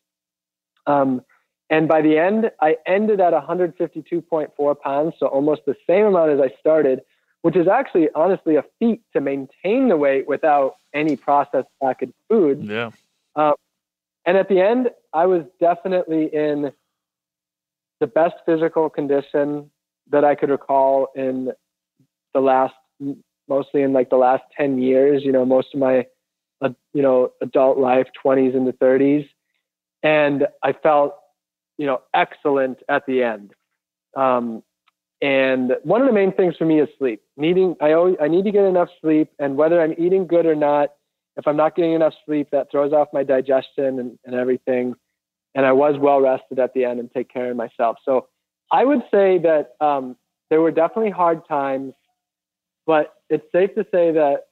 Um, 0.87 1.23
and 1.71 1.89
by 1.89 2.03
the 2.03 2.19
end, 2.19 2.51
I 2.61 2.77
ended 2.87 3.21
at 3.21 3.33
152.4 3.33 4.81
pounds, 4.81 5.15
so 5.19 5.27
almost 5.27 5.63
the 5.67 5.77
same 5.89 6.05
amount 6.05 6.33
as 6.33 6.41
I 6.41 6.53
started, 6.61 7.01
which 7.43 7.57
is 7.57 7.67
actually 7.69 8.09
honestly 8.15 8.57
a 8.57 8.65
feat 8.79 9.01
to 9.15 9.21
maintain 9.21 9.89
the 9.89 9.97
weight 9.97 10.29
without 10.29 10.75
any 10.93 11.17
processed 11.17 11.69
packaged 11.83 12.13
food. 12.29 12.65
Yeah. 12.65 12.91
Um, 13.37 13.55
and 14.27 14.37
at 14.37 14.49
the 14.49 14.61
end, 14.61 14.91
I 15.13 15.27
was 15.27 15.45
definitely 15.61 16.27
in 16.27 16.73
the 18.01 18.07
best 18.07 18.35
physical 18.45 18.91
condition 18.91 19.71
that 20.11 20.25
I 20.25 20.35
could 20.35 20.51
recall 20.51 21.09
in 21.15 21.53
the 22.35 22.41
last, 22.41 22.75
mostly 23.49 23.83
in 23.83 23.93
like 23.93 24.11
the 24.11 24.17
last 24.17 24.43
10 24.57 24.81
years, 24.81 25.23
you 25.25 25.33
know, 25.33 25.45
most 25.45 25.69
of 25.75 25.81
my, 25.81 26.07
uh, 26.61 26.71
you 26.93 27.03
know, 27.03 27.31
adult 27.41 27.79
life, 27.79 28.07
20s 28.25 28.55
into 28.55 28.73
30s. 28.73 29.29
And 30.03 30.47
I 30.63 30.73
felt, 30.73 31.15
you 31.79 31.87
know, 31.87 32.01
excellent 32.15 32.79
at 32.89 33.07
the 33.07 33.23
end. 33.23 33.53
Um, 34.17 34.63
and 35.23 35.75
one 35.85 36.01
of 36.01 36.09
the 36.09 36.13
main 36.13 36.33
things 36.33 36.57
for 36.57 36.65
me 36.65 36.81
is 36.81 36.89
sleep. 36.99 37.23
Needing, 37.37 37.77
I 37.81 37.93
always, 37.93 38.17
I 38.21 38.27
need 38.27 38.45
to 38.45 38.51
get 38.51 38.65
enough 38.65 38.89
sleep, 39.01 39.31
and 39.39 39.57
whether 39.57 39.81
I'm 39.81 39.95
eating 39.97 40.27
good 40.27 40.47
or 40.47 40.57
not, 40.57 40.91
if 41.37 41.47
I'm 41.47 41.57
not 41.57 41.77
getting 41.77 41.93
enough 41.93 42.15
sleep, 42.27 42.49
that 42.51 42.71
throws 42.71 42.93
off 42.93 43.09
my 43.13 43.23
digestion 43.23 44.01
and, 44.01 44.19
and 44.25 44.35
everything. 44.35 44.95
And 45.55 45.65
I 45.65 45.73
was 45.73 45.95
well 45.99 46.21
rested 46.21 46.59
at 46.59 46.75
the 46.75 46.85
end 46.85 46.99
and 46.99 47.11
take 47.11 47.33
care 47.33 47.51
of 47.51 47.57
myself. 47.57 47.99
So 48.05 48.29
I 48.73 48.85
would 48.85 49.03
say 49.11 49.39
that 49.39 49.75
um, 49.81 50.17
there 50.51 50.61
were 50.61 50.73
definitely 50.73 51.11
hard 51.11 51.47
times, 51.47 51.95
but 52.85 53.15
it's 53.33 53.51
safe 53.53 53.75
to 53.75 53.85
say 53.91 54.13
that 54.13 54.49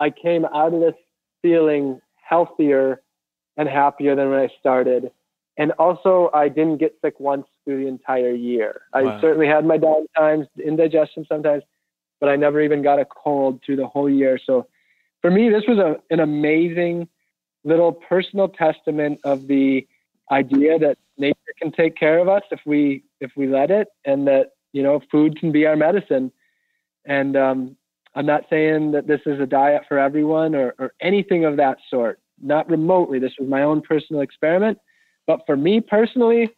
I 0.00 0.10
came 0.10 0.44
out 0.46 0.72
of 0.74 0.80
this 0.80 0.94
feeling 1.42 2.00
healthier 2.16 3.02
and 3.56 3.68
happier 3.68 4.14
than 4.16 4.30
when 4.30 4.38
I 4.40 4.48
started. 4.58 5.10
And 5.58 5.72
also, 5.72 6.30
I 6.32 6.48
didn't 6.48 6.78
get 6.78 6.96
sick 7.02 7.20
once 7.20 7.46
through 7.64 7.82
the 7.82 7.88
entire 7.88 8.32
year. 8.32 8.82
I 8.94 9.02
Wow. 9.02 9.20
certainly 9.20 9.46
had 9.46 9.66
my 9.66 9.76
down 9.76 10.06
times, 10.16 10.46
indigestion 10.64 11.26
sometimes, 11.28 11.62
but 12.20 12.28
I 12.30 12.36
never 12.36 12.60
even 12.60 12.82
got 12.82 12.98
a 12.98 13.04
cold 13.04 13.60
through 13.64 13.76
the 13.76 13.86
whole 13.86 14.08
year. 14.08 14.38
So 14.44 14.66
for 15.20 15.30
me, 15.30 15.50
this 15.50 15.64
was 15.68 15.78
a, 15.78 15.96
an 16.10 16.20
amazing 16.20 17.08
little 17.64 17.92
personal 17.92 18.48
testament 18.48 19.20
of 19.24 19.46
the 19.46 19.86
idea 20.30 20.78
that 20.78 20.96
nature 21.18 21.54
can 21.60 21.70
take 21.70 21.96
care 21.96 22.18
of 22.18 22.28
us 22.28 22.42
if 22.50 22.60
we 22.64 23.04
if 23.20 23.30
we 23.36 23.46
let 23.46 23.70
it, 23.70 23.88
and 24.04 24.26
that 24.26 24.52
you 24.72 24.82
know 24.82 25.00
food 25.10 25.38
can 25.38 25.52
be 25.52 25.66
our 25.66 25.76
medicine. 25.76 26.32
And 27.04 27.36
um, 27.36 27.76
I'm 28.14 28.26
not 28.26 28.44
saying 28.50 28.92
that 28.92 29.06
this 29.06 29.20
is 29.26 29.40
a 29.40 29.46
diet 29.46 29.82
for 29.88 29.98
everyone 29.98 30.54
or, 30.54 30.74
or 30.78 30.92
anything 31.00 31.44
of 31.44 31.56
that 31.56 31.78
sort. 31.88 32.18
Not 32.42 32.68
remotely. 32.68 33.18
This 33.18 33.32
was 33.38 33.48
my 33.48 33.62
own 33.62 33.80
personal 33.80 34.20
experiment. 34.22 34.78
But 35.26 35.40
for 35.46 35.56
me 35.56 35.80
personally, 35.80 36.50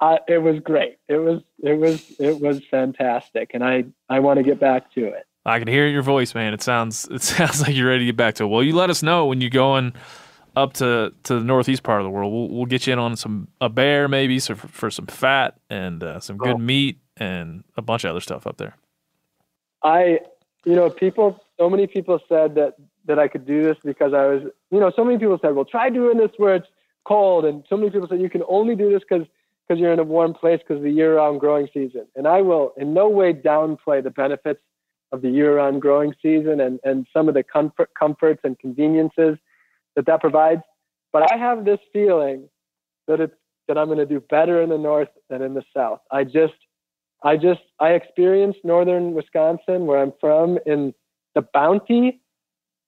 uh, 0.00 0.18
it 0.28 0.38
was 0.38 0.60
great. 0.60 0.98
It 1.08 1.16
was 1.16 1.42
it 1.62 1.78
was 1.78 2.12
it 2.18 2.40
was 2.40 2.60
fantastic, 2.70 3.50
and 3.54 3.64
I 3.64 3.84
I 4.08 4.20
want 4.20 4.36
to 4.38 4.42
get 4.42 4.60
back 4.60 4.92
to 4.94 5.06
it. 5.06 5.24
I 5.44 5.58
can 5.58 5.68
hear 5.68 5.86
your 5.86 6.02
voice, 6.02 6.34
man. 6.34 6.54
It 6.54 6.62
sounds 6.62 7.06
it 7.10 7.22
sounds 7.22 7.60
like 7.66 7.74
you're 7.74 7.88
ready 7.88 8.00
to 8.00 8.06
get 8.06 8.16
back 8.16 8.34
to 8.36 8.44
it. 8.44 8.46
Well, 8.48 8.62
you 8.62 8.74
let 8.74 8.90
us 8.90 9.02
know 9.02 9.26
when 9.26 9.40
you're 9.40 9.50
going 9.50 9.94
up 10.54 10.72
to, 10.74 11.12
to 11.24 11.34
the 11.38 11.44
northeast 11.44 11.82
part 11.82 12.00
of 12.00 12.04
the 12.06 12.10
world. 12.10 12.32
We'll, 12.32 12.48
we'll 12.48 12.64
get 12.66 12.86
you 12.86 12.92
in 12.94 12.98
on 12.98 13.14
some 13.16 13.48
a 13.60 13.68
bear 13.68 14.08
maybe 14.08 14.38
so 14.38 14.54
for, 14.54 14.68
for 14.68 14.90
some 14.90 15.06
fat 15.06 15.58
and 15.68 16.02
uh, 16.02 16.20
some 16.20 16.38
good 16.38 16.54
Oh. 16.54 16.58
meat 16.58 16.98
and 17.18 17.62
a 17.76 17.82
bunch 17.82 18.04
of 18.04 18.10
other 18.10 18.20
stuff 18.20 18.46
up 18.46 18.56
there. 18.56 18.74
I, 19.82 20.20
you 20.66 20.74
know, 20.74 20.90
people, 20.90 21.40
so 21.58 21.70
many 21.70 21.86
people 21.86 22.18
said 22.28 22.56
that 22.56 22.74
that 23.06 23.20
I 23.20 23.28
could 23.28 23.46
do 23.46 23.62
this 23.62 23.76
because 23.84 24.12
I 24.12 24.26
was, 24.26 24.42
you 24.72 24.80
know, 24.80 24.90
so 24.94 25.04
many 25.04 25.16
people 25.16 25.38
said, 25.40 25.54
well, 25.54 25.64
try 25.64 25.88
doing 25.90 26.18
this 26.18 26.32
where 26.38 26.56
it's 26.56 26.66
cold, 27.06 27.44
and 27.44 27.64
so 27.68 27.76
many 27.76 27.88
people 27.88 28.08
said 28.08 28.20
you 28.20 28.28
can 28.28 28.42
only 28.48 28.74
do 28.74 28.90
this 28.90 29.02
because 29.08 29.26
because 29.66 29.80
you're 29.80 29.92
in 29.92 30.00
a 30.00 30.04
warm 30.04 30.34
place 30.34 30.60
because 30.66 30.82
the 30.82 30.90
year-round 30.90 31.40
growing 31.40 31.68
season. 31.72 32.06
And 32.14 32.26
I 32.26 32.40
will 32.40 32.72
in 32.76 32.94
no 32.94 33.08
way 33.08 33.32
downplay 33.32 34.02
the 34.02 34.10
benefits 34.10 34.60
of 35.12 35.22
the 35.22 35.30
year-round 35.30 35.80
growing 35.80 36.14
season 36.20 36.60
and 36.60 36.80
and 36.82 37.06
some 37.12 37.28
of 37.28 37.34
the 37.34 37.44
comfort, 37.44 37.90
comforts 37.98 38.40
and 38.42 38.58
conveniences 38.58 39.38
that 39.94 40.06
that 40.06 40.20
provides. 40.20 40.62
But 41.12 41.32
I 41.32 41.36
have 41.36 41.64
this 41.64 41.80
feeling 41.92 42.48
that 43.06 43.20
it's 43.20 43.34
that 43.68 43.78
I'm 43.78 43.86
going 43.86 43.98
to 43.98 44.06
do 44.06 44.20
better 44.20 44.60
in 44.62 44.70
the 44.70 44.78
north 44.78 45.08
than 45.30 45.42
in 45.42 45.54
the 45.54 45.64
south. 45.74 46.00
I 46.10 46.24
just 46.24 46.54
I 47.26 47.36
just 47.36 47.62
I 47.80 47.94
experienced 47.94 48.60
northern 48.62 49.12
Wisconsin 49.12 49.86
where 49.86 50.00
I'm 50.00 50.12
from 50.20 50.60
and 50.64 50.94
the 51.34 51.42
bounty 51.42 52.20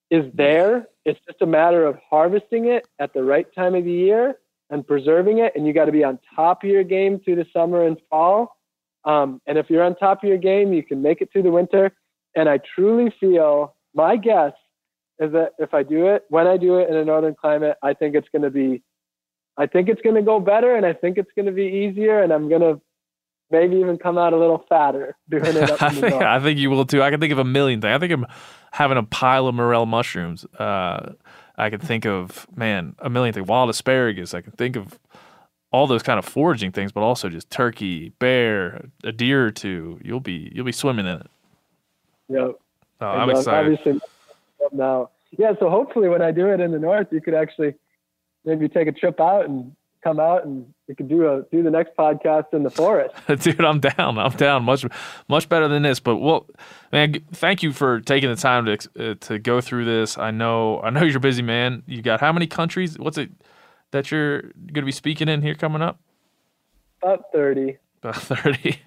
is 0.09 0.31
there. 0.33 0.87
It's 1.03 1.19
just 1.27 1.41
a 1.41 1.45
matter 1.45 1.85
of 1.85 1.97
harvesting 2.09 2.67
it 2.67 2.87
at 2.99 3.13
the 3.13 3.21
right 3.21 3.53
time 3.53 3.75
of 3.75 3.83
the 3.83 3.91
year 3.91 4.37
and 4.69 4.87
preserving 4.87 5.39
it 5.39 5.51
and 5.57 5.67
you 5.67 5.73
got 5.73 5.85
to 5.85 5.91
be 5.91 6.05
on 6.05 6.19
top 6.33 6.63
of 6.63 6.69
your 6.69 6.85
game 6.85 7.19
through 7.19 7.35
the 7.35 7.47
summer 7.51 7.85
and 7.85 7.97
fall. 8.09 8.55
Um, 9.03 9.41
and 9.45 9.57
if 9.57 9.69
you're 9.69 9.83
on 9.83 9.95
top 9.95 10.23
of 10.23 10.29
your 10.29 10.37
game, 10.37 10.71
you 10.71 10.83
can 10.83 11.01
make 11.01 11.19
it 11.19 11.29
through 11.33 11.43
the 11.43 11.51
winter. 11.51 11.91
And 12.33 12.47
I 12.47 12.59
truly 12.75 13.13
feel 13.19 13.75
my 13.93 14.15
guess 14.15 14.53
is 15.19 15.33
that 15.33 15.51
if 15.59 15.73
I 15.73 15.83
do 15.83 16.07
it, 16.07 16.23
when 16.29 16.47
I 16.47 16.55
do 16.55 16.79
it 16.79 16.89
in 16.89 16.95
a 16.95 17.03
northern 17.03 17.35
climate, 17.35 17.75
I 17.83 17.93
think 17.93 18.15
it's 18.15 18.29
going 18.31 18.43
to 18.43 18.49
be, 18.49 18.83
I 19.57 19.65
think 19.65 19.89
it's 19.89 20.01
going 20.01 20.15
to 20.15 20.21
go 20.21 20.39
better, 20.39 20.75
and 20.75 20.85
I 20.85 20.93
think 20.93 21.17
it's 21.17 21.31
going 21.35 21.47
to 21.47 21.51
be 21.51 21.65
easier, 21.65 22.23
and 22.23 22.31
I'm 22.31 22.47
going 22.47 22.61
to 22.61 22.79
maybe 23.51 23.77
even 23.77 23.97
come 23.97 24.17
out 24.17 24.33
a 24.33 24.37
little 24.37 24.63
fatter 24.69 25.15
doing 25.29 25.45
it 25.45 25.57
up 25.71 25.81
I 25.81 25.89
in 25.89 25.95
the 25.95 26.01
think. 26.01 26.21
I 26.21 26.39
think 26.39 26.59
you 26.59 26.69
will 26.69 26.85
too. 26.85 27.01
I 27.01 27.09
can 27.09 27.19
think 27.19 27.31
of 27.31 27.39
a 27.39 27.43
million 27.43 27.81
things. 27.81 27.93
I 27.93 27.99
think 27.99 28.13
I'm 28.13 28.25
having 28.71 28.97
a 28.97 29.03
pile 29.03 29.47
of 29.47 29.55
morel 29.55 29.85
mushrooms. 29.85 30.45
Uh, 30.57 31.13
I 31.57 31.69
can 31.69 31.79
think 31.79 32.05
of 32.05 32.47
man 32.55 32.95
a 32.99 33.09
million 33.09 33.33
things. 33.33 33.47
Wild 33.47 33.69
asparagus. 33.69 34.33
I 34.33 34.41
can 34.41 34.53
think 34.53 34.75
of 34.75 34.99
all 35.71 35.87
those 35.87 36.03
kind 36.03 36.17
of 36.17 36.25
foraging 36.25 36.71
things, 36.71 36.91
but 36.91 37.01
also 37.01 37.29
just 37.29 37.49
turkey, 37.49 38.09
bear, 38.19 38.89
a 39.03 39.11
deer 39.11 39.45
or 39.45 39.51
two. 39.51 39.99
You'll 40.03 40.19
be 40.19 40.51
you'll 40.53 40.65
be 40.65 40.71
swimming 40.71 41.05
in 41.05 41.17
it. 41.17 41.27
Yep. 42.29 42.59
Oh, 43.01 43.05
I'm 43.05 43.29
uh, 43.29 43.31
excited. 43.33 43.79
Obviously, 43.79 44.01
now, 44.71 45.09
yeah. 45.37 45.53
So 45.59 45.69
hopefully, 45.69 46.09
when 46.09 46.21
I 46.21 46.31
do 46.31 46.47
it 46.47 46.59
in 46.59 46.71
the 46.71 46.79
north, 46.79 47.07
you 47.11 47.21
could 47.21 47.33
actually 47.33 47.75
maybe 48.45 48.69
take 48.69 48.87
a 48.87 48.91
trip 48.91 49.19
out 49.19 49.47
and 49.47 49.75
come 50.03 50.19
out, 50.19 50.45
and 50.45 50.73
we 50.87 50.95
could 50.95 51.07
do 51.07 51.27
a 51.27 51.43
do 51.51 51.63
the 51.63 51.71
next 51.71 51.95
podcast 51.97 52.53
in 52.53 52.63
the 52.63 52.69
forest. 52.69 53.15
Dude, 53.39 53.63
I'm 53.63 53.79
down. 53.79 54.17
I'm 54.17 54.31
down. 54.31 54.63
Much, 54.63 54.85
much 55.27 55.49
better 55.49 55.67
than 55.67 55.83
this. 55.83 55.99
But 55.99 56.17
well, 56.17 56.47
man, 56.91 57.15
thank 57.33 57.63
you 57.63 57.71
for 57.73 57.99
taking 58.01 58.29
the 58.29 58.35
time 58.35 58.65
to 58.65 59.11
uh, 59.11 59.15
to 59.21 59.39
go 59.39 59.61
through 59.61 59.85
this. 59.85 60.17
I 60.17 60.31
know, 60.31 60.81
I 60.81 60.89
know 60.89 61.03
you're 61.03 61.19
busy 61.19 61.41
man. 61.41 61.83
You 61.85 62.01
got 62.01 62.19
how 62.19 62.31
many 62.31 62.47
countries? 62.47 62.97
What's 62.97 63.17
it 63.17 63.31
that 63.91 64.11
you're 64.11 64.41
going 64.41 64.73
to 64.75 64.81
be 64.83 64.91
speaking 64.91 65.27
in 65.27 65.41
here 65.41 65.55
coming 65.55 65.81
up? 65.81 65.99
About 67.01 67.25
thirty. 67.31 67.77
About 68.01 68.15
thirty. 68.21 68.79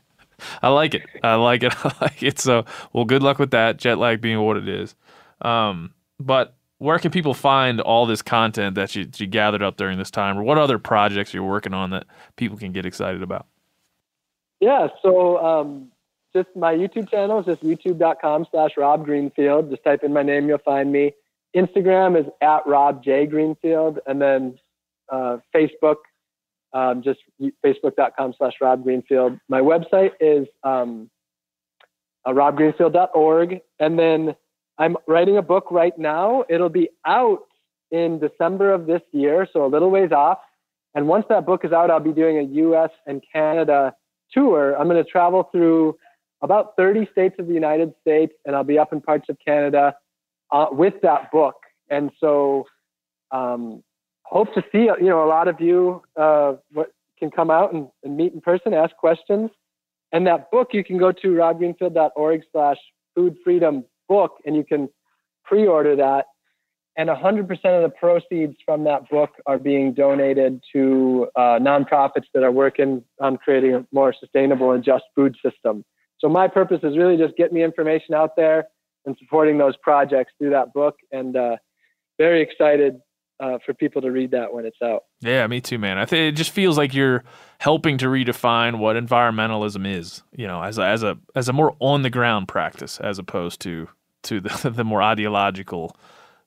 I 0.62 0.68
like 0.68 0.94
it. 0.94 1.02
I 1.22 1.34
like 1.36 1.62
it. 1.62 1.72
I 1.84 1.94
like 2.00 2.22
it. 2.22 2.38
So, 2.38 2.64
well, 2.92 3.04
good 3.04 3.22
luck 3.22 3.38
with 3.38 3.52
that. 3.52 3.76
Jet 3.76 3.98
lag 3.98 4.20
being 4.20 4.40
what 4.40 4.56
it 4.56 4.68
is. 4.68 4.94
Um, 5.40 5.94
but 6.18 6.54
where 6.82 6.98
can 6.98 7.12
people 7.12 7.32
find 7.32 7.80
all 7.80 8.06
this 8.06 8.22
content 8.22 8.74
that 8.74 8.96
you, 8.96 9.08
you 9.16 9.28
gathered 9.28 9.62
up 9.62 9.76
during 9.76 9.98
this 9.98 10.10
time, 10.10 10.36
or 10.36 10.42
what 10.42 10.58
other 10.58 10.80
projects 10.80 11.32
you're 11.32 11.44
working 11.44 11.72
on 11.72 11.90
that 11.90 12.06
people 12.36 12.56
can 12.58 12.72
get 12.72 12.84
excited 12.84 13.22
about? 13.22 13.46
Yeah. 14.58 14.88
So 15.00 15.38
um, 15.38 15.92
just 16.34 16.48
my 16.56 16.74
YouTube 16.74 17.08
channel 17.08 17.38
is 17.38 17.46
just 17.46 17.62
youtube.com 17.62 18.46
slash 18.50 18.72
Rob 18.76 19.04
Greenfield. 19.04 19.70
Just 19.70 19.84
type 19.84 20.02
in 20.02 20.12
my 20.12 20.24
name, 20.24 20.48
you'll 20.48 20.58
find 20.58 20.90
me. 20.90 21.12
Instagram 21.56 22.18
is 22.18 22.26
at 22.40 22.66
Rob 22.66 23.04
J 23.04 23.26
Greenfield, 23.26 24.00
and 24.06 24.20
then 24.20 24.58
uh, 25.10 25.36
Facebook, 25.54 25.96
um, 26.72 27.00
just 27.02 27.20
facebook.com 27.64 28.34
slash 28.36 28.54
Rob 28.60 28.82
Greenfield. 28.82 29.38
My 29.48 29.60
website 29.60 30.12
is 30.20 30.48
um, 30.64 31.08
uh, 32.24 32.32
robgreenfield.org, 32.32 33.60
and 33.78 33.96
then 33.96 34.34
I'm 34.78 34.96
writing 35.06 35.36
a 35.36 35.42
book 35.42 35.70
right 35.70 35.96
now. 35.98 36.44
It'll 36.48 36.68
be 36.68 36.88
out 37.06 37.40
in 37.90 38.18
December 38.18 38.72
of 38.72 38.86
this 38.86 39.02
year, 39.12 39.46
so 39.52 39.64
a 39.64 39.68
little 39.68 39.90
ways 39.90 40.12
off. 40.12 40.38
And 40.94 41.08
once 41.08 41.26
that 41.28 41.46
book 41.46 41.64
is 41.64 41.72
out, 41.72 41.90
I'll 41.90 42.00
be 42.00 42.12
doing 42.12 42.38
a 42.38 42.42
U.S. 42.42 42.90
and 43.06 43.22
Canada 43.32 43.94
tour. 44.32 44.76
I'm 44.76 44.88
going 44.88 45.02
to 45.02 45.10
travel 45.10 45.48
through 45.52 45.96
about 46.42 46.74
30 46.76 47.08
states 47.12 47.36
of 47.38 47.46
the 47.46 47.54
United 47.54 47.92
States, 48.00 48.32
and 48.44 48.56
I'll 48.56 48.64
be 48.64 48.78
up 48.78 48.92
in 48.92 49.00
parts 49.00 49.26
of 49.28 49.36
Canada 49.44 49.94
uh, 50.50 50.66
with 50.70 50.94
that 51.02 51.30
book. 51.30 51.56
And 51.88 52.10
so, 52.18 52.66
um, 53.30 53.82
hope 54.24 54.52
to 54.54 54.62
see 54.72 54.84
you 55.00 55.08
know 55.08 55.24
a 55.24 55.28
lot 55.28 55.48
of 55.48 55.60
you 55.60 56.02
uh, 56.16 56.54
can 57.18 57.30
come 57.30 57.50
out 57.50 57.72
and, 57.72 57.88
and 58.02 58.16
meet 58.16 58.32
in 58.32 58.40
person, 58.40 58.74
ask 58.74 58.96
questions. 58.96 59.50
And 60.10 60.26
that 60.26 60.50
book, 60.50 60.70
you 60.72 60.84
can 60.84 60.98
go 60.98 61.12
to 61.12 61.28
robgreenfield.org 61.28 62.42
slash 62.52 62.76
food 63.14 63.36
freedom 63.42 63.84
book, 64.08 64.38
and 64.44 64.56
you 64.56 64.64
can 64.64 64.88
pre-order 65.44 65.96
that. 65.96 66.26
and 66.96 67.08
100% 67.08 67.50
of 67.50 67.82
the 67.82 67.92
proceeds 67.98 68.56
from 68.66 68.84
that 68.84 69.08
book 69.08 69.30
are 69.46 69.58
being 69.58 69.94
donated 69.94 70.60
to 70.72 71.26
uh, 71.36 71.58
nonprofits 71.58 72.26
that 72.34 72.42
are 72.42 72.52
working 72.52 73.02
on 73.18 73.38
creating 73.38 73.74
a 73.74 73.86
more 73.92 74.14
sustainable 74.18 74.72
and 74.72 74.84
just 74.84 75.04
food 75.14 75.34
system. 75.44 75.84
So 76.18 76.28
my 76.28 76.48
purpose 76.48 76.80
is 76.82 76.98
really 76.98 77.16
just 77.16 77.34
getting 77.36 77.54
the 77.54 77.62
information 77.62 78.14
out 78.14 78.36
there 78.36 78.68
and 79.06 79.16
supporting 79.18 79.56
those 79.58 79.74
projects 79.78 80.32
through 80.38 80.50
that 80.50 80.72
book. 80.74 80.96
And 81.10 81.34
uh, 81.34 81.56
very 82.18 82.42
excited 82.42 83.00
uh, 83.40 83.58
for 83.64 83.74
people 83.74 84.02
to 84.02 84.10
read 84.10 84.30
that 84.30 84.52
when 84.52 84.64
it's 84.64 84.80
out. 84.82 85.04
Yeah, 85.20 85.46
me 85.46 85.60
too, 85.60 85.78
man. 85.78 85.98
I 85.98 86.04
think 86.04 86.32
it 86.32 86.36
just 86.36 86.50
feels 86.50 86.78
like 86.78 86.94
you're 86.94 87.24
helping 87.58 87.98
to 87.98 88.06
redefine 88.06 88.78
what 88.78 88.96
environmentalism 88.96 89.86
is. 89.86 90.22
You 90.36 90.46
know, 90.46 90.62
as 90.62 90.78
a, 90.78 90.84
as 90.84 91.02
a 91.02 91.18
as 91.34 91.48
a 91.48 91.52
more 91.52 91.74
on 91.80 92.02
the 92.02 92.10
ground 92.10 92.48
practice, 92.48 93.00
as 93.00 93.18
opposed 93.18 93.60
to 93.62 93.88
to 94.22 94.40
the, 94.40 94.70
the 94.74 94.84
more 94.84 95.02
ideological 95.02 95.96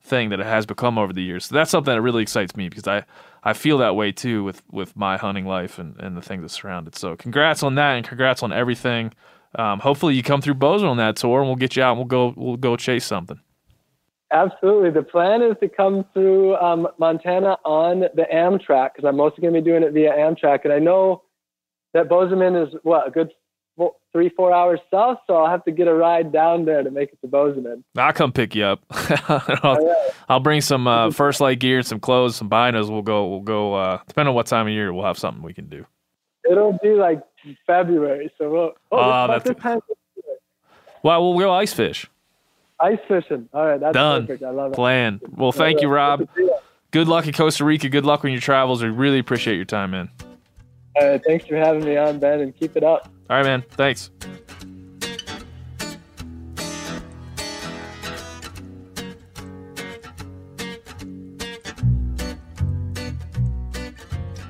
thing 0.06 0.30
that 0.30 0.40
it 0.40 0.46
has 0.46 0.66
become 0.66 0.98
over 0.98 1.12
the 1.12 1.24
years. 1.24 1.46
So 1.46 1.56
that's 1.56 1.72
something 1.72 1.94
that 1.94 2.02
really 2.02 2.22
excites 2.22 2.56
me 2.56 2.70
because 2.70 2.88
I, 2.88 3.04
I 3.44 3.54
feel 3.54 3.80
that 3.80 3.96
way 3.96 4.12
too 4.12 4.44
with, 4.44 4.62
with 4.72 4.96
my 4.96 5.18
hunting 5.18 5.46
life 5.46 5.80
and, 5.80 6.00
and 6.00 6.16
the 6.16 6.22
things 6.22 6.44
that 6.44 6.50
surround 6.50 6.88
it. 6.88 6.96
So 6.96 7.16
congrats 7.16 7.64
on 7.64 7.76
that 7.76 7.96
and 7.96 8.08
congrats 8.08 8.44
on 8.44 8.54
everything. 8.54 9.14
Um, 9.56 9.80
hopefully 9.80 10.16
you 10.16 10.24
come 10.24 10.42
through 10.42 10.56
Bozeman 10.56 10.92
on 10.92 10.98
that 10.98 11.16
tour 11.16 11.40
and 11.40 11.50
we'll 11.50 11.56
get 11.56 11.76
you 11.76 11.84
out 11.84 11.92
and 11.92 11.98
we'll 11.98 12.06
go 12.06 12.34
we'll 12.38 12.58
go 12.58 12.76
chase 12.76 13.06
something. 13.06 13.40
Absolutely. 14.32 14.90
The 14.90 15.04
plan 15.04 15.42
is 15.42 15.56
to 15.62 15.70
come 15.70 16.06
through 16.14 16.56
um, 16.58 16.88
Montana 16.98 17.58
on 17.64 18.02
the 18.16 18.26
Amtrak 18.34 18.92
because 18.96 19.08
I'm 19.08 19.18
mostly 19.18 19.42
going 19.42 19.54
to 19.54 19.62
be 19.62 19.66
doing 19.66 19.84
it 19.84 19.94
via 19.94 20.12
Amtrak. 20.12 20.64
And 20.64 20.74
I 20.74 20.80
know 20.80 21.24
that 21.94 22.10
Bozeman 22.10 22.56
is 22.56 22.74
what 22.84 23.08
a 23.08 23.12
good 23.12 23.32
four, 23.78 23.94
three, 24.12 24.30
four 24.30 24.54
hours 24.54 24.80
south, 24.92 25.20
so 25.28 25.36
I'll 25.36 25.50
have 25.50 25.64
to 25.66 25.72
get 25.72 25.88
a 25.88 25.94
ride 25.94 26.32
down 26.32 26.66
there 26.66 26.84
to 26.84 26.90
make 26.90 27.12
it 27.14 27.20
to 27.22 27.28
Bozeman. 27.28 27.84
I'll 27.98 28.14
come 28.14 28.32
pick 28.32 28.56
you 28.56 28.66
up. 28.66 28.84
I'll, 29.30 29.96
I'll, 30.28 30.40
bring 30.40 30.62
some 30.62 30.88
uh, 30.88 31.12
First 31.12 31.40
Lite 31.40 31.60
gear, 31.60 31.82
some 31.84 32.00
clothes, 32.00 32.36
some 32.36 32.50
binos. 32.50 32.90
We'll 32.90 33.02
go. 33.02 33.28
We'll 33.28 33.42
go. 33.42 33.76
Uh, 33.76 34.00
depending 34.08 34.30
on 34.30 34.36
what 34.36 34.48
time 34.48 34.68
of 34.68 34.74
year, 34.74 34.94
we'll 34.94 35.06
have 35.06 35.20
something 35.20 35.44
we 35.44 35.54
can 35.54 35.68
do. 35.68 35.86
It'll 36.50 36.78
be 36.82 36.90
like 36.90 37.22
February, 37.66 38.32
so 38.38 38.50
we'll. 38.50 38.72
Oh, 38.92 38.98
uh, 38.98 39.40
that's 39.40 39.60
time. 39.62 39.80
Well, 41.04 41.24
we'll 41.24 41.40
go 41.40 41.52
ice 41.52 41.74
fish. 41.74 42.08
Ice 42.86 43.00
fishing. 43.08 43.50
All 43.54 43.66
right, 43.66 43.80
that's 43.80 43.94
Done. 43.94 44.28
perfect. 44.28 44.44
I 44.44 44.52
love 44.52 44.72
it. 44.74 44.76
Plan. 44.76 45.20
Well, 45.36 45.52
thank 45.52 45.82
you, 45.82 45.88
Rob. 45.88 46.28
Good 46.92 47.08
luck 47.08 47.26
in 47.26 47.34
Costa 47.34 47.66
Rica. 47.66 47.90
Good 47.90 48.06
luck 48.06 48.24
on 48.24 48.32
your 48.32 48.42
travels. 48.42 48.84
We 48.84 48.90
really 48.90 49.20
appreciate 49.20 49.56
your 49.56 49.66
time, 49.66 49.92
man. 49.92 50.10
All 50.96 51.10
right, 51.10 51.22
thanks 51.26 51.46
for 51.46 51.58
having 51.58 51.84
me 51.84 51.98
on, 51.98 52.20
Ben, 52.20 52.42
and 52.42 52.56
keep 52.56 52.78
it 52.78 52.84
up. 52.84 53.10
All 53.30 53.38
right, 53.38 53.46
man. 53.46 53.64
Thanks. 53.72 54.12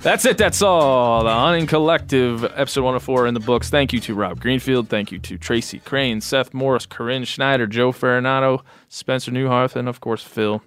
That's 0.05 0.23
it. 0.23 0.37
That's 0.37 0.61
all. 0.61 1.23
The 1.23 1.33
Hunting 1.33 1.65
Collective, 1.65 2.43
episode 2.43 2.83
104 2.83 3.25
in 3.25 3.33
the 3.33 3.39
books. 3.39 3.71
Thank 3.71 3.91
you 3.91 3.99
to 4.01 4.13
Rob 4.13 4.39
Greenfield. 4.39 4.87
Thank 4.87 5.11
you 5.11 5.17
to 5.17 5.35
Tracy 5.39 5.79
Crane, 5.79 6.21
Seth 6.21 6.53
Morris, 6.53 6.85
Corinne 6.85 7.23
Schneider, 7.23 7.65
Joe 7.65 7.91
Farinato, 7.91 8.61
Spencer 8.87 9.31
Neuharth, 9.31 9.75
and 9.75 9.89
of 9.89 10.01
course, 10.01 10.21
Phil, 10.21 10.61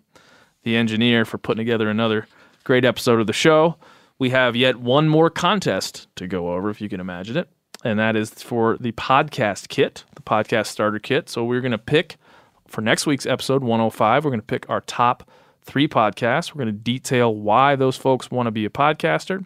the 0.65 0.75
engineer, 0.75 1.25
for 1.25 1.39
putting 1.39 1.65
together 1.65 1.89
another 1.89 2.27
great 2.65 2.85
episode 2.85 3.21
of 3.21 3.29
the 3.29 3.33
show. 3.33 3.77
We 4.19 4.31
have 4.31 4.57
yet 4.57 4.75
one 4.75 5.09
more 5.09 5.31
contest 5.31 6.09
to 6.17 6.27
go 6.27 6.53
over, 6.53 6.69
if 6.69 6.81
you 6.81 6.89
can 6.89 6.99
imagine 6.99 7.37
it, 7.37 7.49
and 7.85 7.97
that 8.01 8.17
is 8.17 8.31
for 8.31 8.77
the 8.81 8.91
podcast 8.91 9.69
kit, 9.69 10.03
the 10.17 10.23
podcast 10.23 10.67
starter 10.67 10.99
kit. 10.99 11.29
So 11.29 11.45
we're 11.45 11.61
going 11.61 11.71
to 11.71 11.79
pick 11.79 12.17
for 12.67 12.81
next 12.81 13.07
week's 13.07 13.25
episode 13.25 13.63
105, 13.63 14.25
we're 14.25 14.33
going 14.33 14.41
to 14.41 14.45
pick 14.45 14.69
our 14.69 14.81
top 14.81 15.31
three 15.69 15.87
podcasts. 15.87 16.55
We're 16.55 16.65
going 16.65 16.75
to 16.75 16.81
detail 16.81 17.35
why 17.35 17.77
those 17.77 17.97
folks 17.97 18.31
want 18.31 18.47
to 18.47 18.51
be 18.51 18.65
a 18.65 18.71
podcaster, 18.71 19.45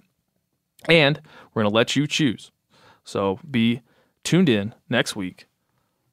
and 0.89 1.21
we're 1.53 1.63
going 1.63 1.71
to 1.71 1.77
let 1.77 1.97
you 1.97 2.07
choose. 2.07 2.51
So 3.05 3.41
be 3.51 3.83
tuned 4.23 4.49
in 4.49 4.75
next 4.89 5.17
week 5.17 5.47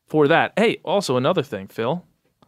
for 0.08 0.28
that. 0.28 0.54
Hey, 0.58 0.78
also 0.84 1.16
another 1.16 1.44
thing, 1.44 1.68
Phil. 1.68 2.04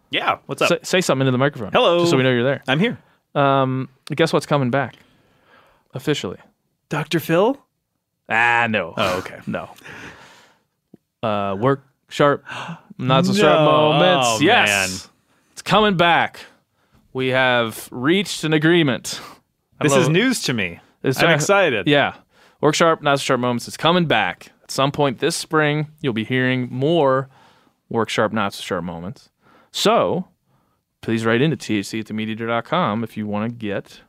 Yeah, 0.09 0.39
what's 0.47 0.61
up? 0.61 0.69
Say, 0.69 0.79
say 0.83 1.01
something 1.01 1.21
into 1.21 1.31
the 1.31 1.38
microphone. 1.38 1.71
Hello. 1.71 1.99
Just 1.99 2.11
so 2.11 2.17
we 2.17 2.23
know 2.23 2.31
you're 2.31 2.43
there. 2.43 2.63
I'm 2.67 2.79
here. 2.79 2.97
Um, 3.35 3.88
guess 4.13 4.33
what's 4.33 4.47
coming 4.47 4.71
back 4.71 4.95
officially? 5.93 6.38
Dr. 6.89 7.19
Phil? 7.19 7.57
Ah, 8.27 8.67
no. 8.69 8.93
Oh, 8.97 9.19
okay. 9.19 9.39
no. 9.47 9.69
Uh, 11.23 11.55
work 11.57 11.85
sharp, 12.09 12.43
not 12.97 13.25
so 13.25 13.31
No. 13.33 13.38
sharp 13.39 13.61
moments. 13.61 14.27
Oh, 14.29 14.39
yes, 14.41 14.67
man. 14.67 15.11
it's 15.53 15.61
coming 15.61 15.95
back. 15.95 16.41
We 17.13 17.29
have 17.29 17.88
reached 17.91 18.43
an 18.43 18.53
agreement. 18.53 19.19
This 19.81 19.93
is 19.95 20.09
news 20.09 20.41
to 20.43 20.53
me. 20.53 20.79
It's- 21.03 21.21
I'm 21.21 21.29
excited. 21.31 21.88
Yeah, 21.88 22.15
work 22.61 22.75
sharp, 22.75 23.01
not 23.01 23.19
so 23.19 23.23
sharp 23.23 23.39
moments. 23.41 23.67
It's 23.67 23.77
coming 23.77 24.05
back 24.05 24.51
at 24.63 24.71
some 24.71 24.91
point 24.91 25.19
this 25.19 25.35
spring. 25.35 25.88
You'll 26.01 26.13
be 26.13 26.23
hearing 26.23 26.67
more 26.71 27.29
work 27.89 28.09
sharp, 28.09 28.31
not 28.31 28.53
so 28.53 28.61
sharp 28.61 28.83
moments. 28.83 29.29
So 29.71 30.27
please 31.01 31.25
write 31.25 31.41
into 31.41 31.57
thc 31.57 31.99
at 31.99 32.05
themeateater.com 32.05 33.03
if 33.03 33.17
you 33.17 33.25
want 33.25 33.49
to 33.51 33.55
get 33.55 34.01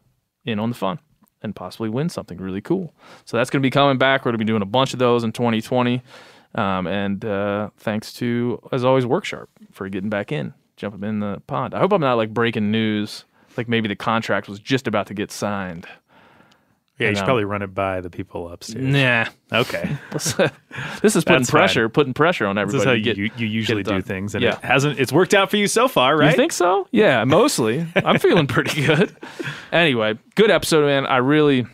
in 0.45 0.59
on 0.59 0.69
the 0.69 0.75
fun 0.77 0.99
and 1.43 1.57
possibly 1.57 1.89
win 1.89 2.09
something 2.09 2.39
really 2.39 2.61
cool. 2.61 2.95
So 3.25 3.37
that's 3.37 3.49
going 3.51 3.63
to 3.63 3.67
be 3.67 3.71
coming 3.71 3.97
back. 3.99 4.21
We're 4.21 4.33
going 4.33 4.39
to 4.39 4.45
be 4.45 4.49
doing 4.49 4.63
a 4.63 4.67
bunch 4.67 4.93
of 4.93 4.99
those 4.99 5.25
in 5.25 5.33
2020. 5.33 6.03
Um, 6.55 6.87
and 6.87 7.25
uh, 7.25 7.71
thanks 7.79 8.13
to, 8.15 8.61
as 8.71 8.85
always, 8.85 9.07
Worksharp 9.07 9.47
for 9.73 9.89
getting 9.89 10.11
back 10.11 10.31
in, 10.31 10.53
jumping 10.83 11.09
in 11.09 11.21
the 11.21 11.41
pond. 11.47 11.75
I 11.75 11.79
hope 11.79 11.93
I'm 11.93 12.01
not 12.01 12.15
like 12.15 12.35
breaking 12.35 12.73
news. 12.73 13.25
Like 13.57 13.69
maybe 13.69 13.87
the 13.87 13.95
contract 13.95 14.49
was 14.49 14.59
just 14.59 14.89
about 14.89 15.07
to 15.07 15.15
get 15.15 15.31
signed. 15.31 15.87
Yeah, 16.99 17.09
you 17.09 17.15
should 17.15 17.21
um, 17.21 17.27
probably 17.27 17.45
run 17.45 17.63
it 17.63 17.69
by 17.69 18.01
the 18.01 18.11
people 18.11 18.49
upstairs. 18.49 18.85
Nah. 18.85 19.27
Okay. 19.53 19.97
this 20.11 20.27
is 20.37 21.25
putting 21.25 21.39
That's 21.39 21.51
pressure, 21.51 21.85
fine. 21.85 21.93
putting 21.93 22.15
pressure 22.15 22.47
on 22.47 22.59
everybody. 22.59 22.79
This 22.79 22.83
is 22.83 22.99
how 22.99 23.05
get, 23.05 23.17
you, 23.17 23.31
you 23.37 23.47
usually 23.47 23.85
do 23.85 24.03
things, 24.03 24.35
and 24.35 24.43
yeah. 24.43 24.55
it 24.55 24.65
hasn't. 24.65 24.99
It's 24.99 25.13
worked 25.13 25.35
out 25.35 25.51
for 25.51 25.57
you 25.57 25.69
so 25.69 25.87
far, 25.87 26.17
right? 26.17 26.31
You 26.31 26.37
think 26.37 26.53
so? 26.53 26.89
Yeah, 26.91 27.23
mostly. 27.25 27.87
I'm 27.97 28.19
feeling 28.19 28.49
pretty 28.49 28.85
good. 28.85 29.17
Anyway, 29.71 30.19
good 30.35 30.51
episode, 30.51 30.87
man. 30.87 31.07
I 31.07 31.19
really 31.19 31.65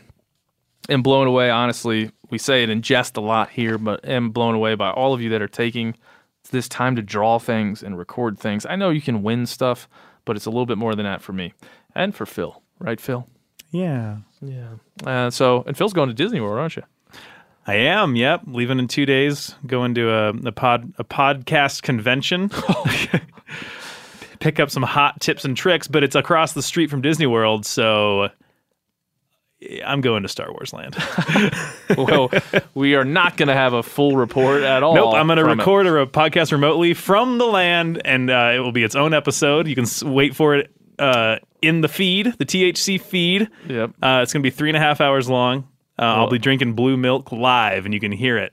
am 0.91 1.03
blown 1.03 1.27
away. 1.27 1.51
Honestly, 1.51 2.11
we 2.29 2.37
say 2.37 2.63
it 2.63 2.69
in 2.69 2.83
jest 2.83 3.17
a 3.17 3.23
lot 3.23 3.49
here, 3.49 3.79
but 3.79 4.07
am 4.07 4.31
blown 4.31 4.55
away 4.55 4.75
by 4.75 4.91
all 4.91 5.15
of 5.15 5.23
you 5.23 5.31
that 5.31 5.41
are 5.41 5.49
taking 5.49 5.95
this 6.49 6.69
time 6.69 6.97
to 6.97 7.03
draw 7.03 7.39
things 7.39 7.83
and 7.83 7.99
record 7.99 8.39
things. 8.39 8.67
I 8.67 8.77
know 8.77 8.91
you 8.91 9.01
can 9.01 9.23
win 9.23 9.47
stuff, 9.47 9.89
but 10.25 10.37
it's 10.37 10.47
a 10.47 10.51
little 10.51 10.67
bit 10.67 10.79
more 10.79 10.95
than 10.95 11.05
that 11.05 11.23
for 11.23 11.33
me 11.33 11.53
and 11.95 12.15
for 12.15 12.27
Phil, 12.27 12.63
right, 12.79 13.01
Phil? 13.01 13.29
Yeah. 13.71 14.19
Yeah. 14.41 14.75
Uh, 15.05 15.31
so, 15.31 15.65
and 15.67 15.77
Phil's 15.77 15.93
going 15.93 16.09
to 16.09 16.15
Disney 16.15 16.41
World, 16.41 16.59
aren't 16.59 16.77
you? 16.77 16.83
I 17.67 17.75
am. 17.75 18.17
Yep, 18.17 18.43
leaving 18.47 18.79
in 18.79 18.89
two 18.89 19.05
days. 19.05 19.55
Going 19.67 19.95
to 19.95 20.11
a, 20.11 20.29
a 20.31 20.53
pod 20.53 20.93
a 20.99 21.05
podcast 21.05 21.83
convention. 21.83 22.51
Pick 24.41 24.59
up 24.59 24.71
some 24.71 24.85
hot 24.85 25.21
tips 25.21 25.45
and 25.45 25.55
tricks, 25.57 25.87
but 25.87 26.03
it's 26.03 26.15
across 26.15 26.55
the 26.55 26.63
street 26.63 26.89
from 26.89 27.03
Disney 27.03 27.27
World, 27.27 27.67
so 27.67 28.29
I'm 29.85 30.01
going 30.01 30.23
to 30.23 30.29
Star 30.29 30.53
Wars 30.53 30.73
Land. 30.73 30.97
well, 31.97 32.31
we 32.75 32.95
are 32.95 33.05
not 33.05 33.37
going 33.37 33.49
to 33.49 33.55
have 33.55 33.73
a 33.73 33.83
full 33.83 34.17
report 34.17 34.63
at 34.63 34.83
all. 34.83 34.95
Nope, 34.95 35.15
I'm 35.15 35.27
going 35.27 35.39
to 35.39 35.43
from 35.43 35.53
it. 35.53 35.63
record 35.63 35.87
a 35.87 36.07
podcast 36.07 36.53
remotely 36.53 36.95
from 36.95 37.39
the 37.39 37.47
land, 37.47 38.01
and 38.05 38.31
uh, 38.31 38.53
it 38.55 38.61
will 38.61 38.73
be 38.73 38.85
its 38.85 38.95
own 38.95 39.13
episode. 39.15 39.67
You 39.67 39.75
can 39.75 39.87
wait 40.15 40.37
for 40.37 40.55
it 40.55 40.71
uh, 41.01 41.39
in 41.61 41.81
the 41.81 41.89
feed, 41.89 42.35
the 42.39 42.45
THC 42.47 43.01
feed. 43.01 43.49
Yep. 43.67 43.91
Uh, 44.01 44.21
it's 44.23 44.33
going 44.33 44.43
to 44.43 44.47
be 44.47 44.51
three 44.51 44.71
and 44.71 44.77
a 44.77 44.81
half 44.81 45.01
hours 45.01 45.29
long. 45.29 45.67
Uh, 45.99 46.03
I'll 46.03 46.31
be 46.31 46.39
drinking 46.39 46.75
blue 46.75 46.97
milk 46.97 47.33
live, 47.33 47.85
and 47.85 47.93
you 47.93 47.99
can 48.01 48.13
hear 48.13 48.39
it. 48.39 48.53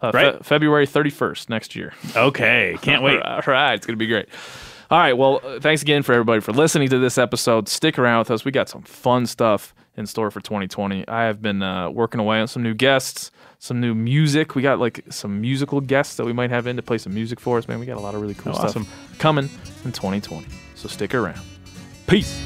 Uh, 0.00 0.12
Right. 0.14 0.34
Fe- 0.36 0.42
February 0.42 0.86
31st 0.86 1.48
next 1.48 1.74
year. 1.74 1.92
Okay, 2.16 2.76
can't 2.82 3.02
wait. 3.02 3.20
All 3.24 3.40
right, 3.46 3.74
it's 3.74 3.86
going 3.86 3.98
to 3.98 4.02
be 4.04 4.06
great. 4.06 4.28
All 4.90 4.98
right, 4.98 5.14
well, 5.16 5.40
uh, 5.42 5.58
thanks 5.58 5.82
again 5.82 6.02
for 6.02 6.12
everybody 6.12 6.40
for 6.40 6.52
listening 6.52 6.88
to 6.90 6.98
this 6.98 7.18
episode. 7.18 7.68
Stick 7.68 7.98
around 7.98 8.20
with 8.20 8.30
us. 8.30 8.44
We 8.44 8.52
got 8.52 8.68
some 8.68 8.82
fun 8.82 9.26
stuff 9.26 9.74
in 9.96 10.06
store 10.06 10.30
for 10.30 10.40
2020. 10.40 11.06
I 11.08 11.24
have 11.24 11.42
been 11.42 11.62
uh, 11.62 11.90
working 11.90 12.20
away 12.20 12.40
on 12.40 12.48
some 12.48 12.62
new 12.62 12.74
guests, 12.74 13.30
some 13.58 13.80
new 13.80 13.94
music. 13.94 14.54
We 14.54 14.62
got 14.62 14.78
like 14.78 15.04
some 15.10 15.40
musical 15.40 15.80
guests 15.80 16.16
that 16.16 16.24
we 16.24 16.32
might 16.32 16.50
have 16.50 16.66
in 16.66 16.76
to 16.76 16.82
play 16.82 16.98
some 16.98 17.14
music 17.14 17.38
for 17.40 17.58
us. 17.58 17.68
Man, 17.68 17.78
we 17.80 17.86
got 17.86 17.96
a 17.96 18.00
lot 18.00 18.14
of 18.14 18.20
really 18.20 18.34
cool 18.34 18.52
Oh, 18.52 18.56
stuff 18.56 18.70
awesome. 18.70 18.86
coming 19.18 19.44
in 19.84 19.92
2020. 19.92 20.46
So 20.74 20.88
stick 20.88 21.14
around. 21.14 21.40
Peace. 22.06 22.40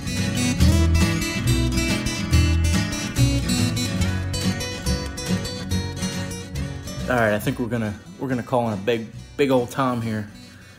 All 7.08 7.14
right, 7.14 7.34
I 7.34 7.38
think 7.38 7.60
we're 7.60 7.66
gonna 7.68 7.94
we're 8.18 8.28
gonna 8.28 8.42
call 8.42 8.66
in 8.68 8.74
a 8.74 8.82
big 8.82 9.06
big 9.36 9.52
old 9.52 9.70
Tom 9.70 10.02
here. 10.02 10.28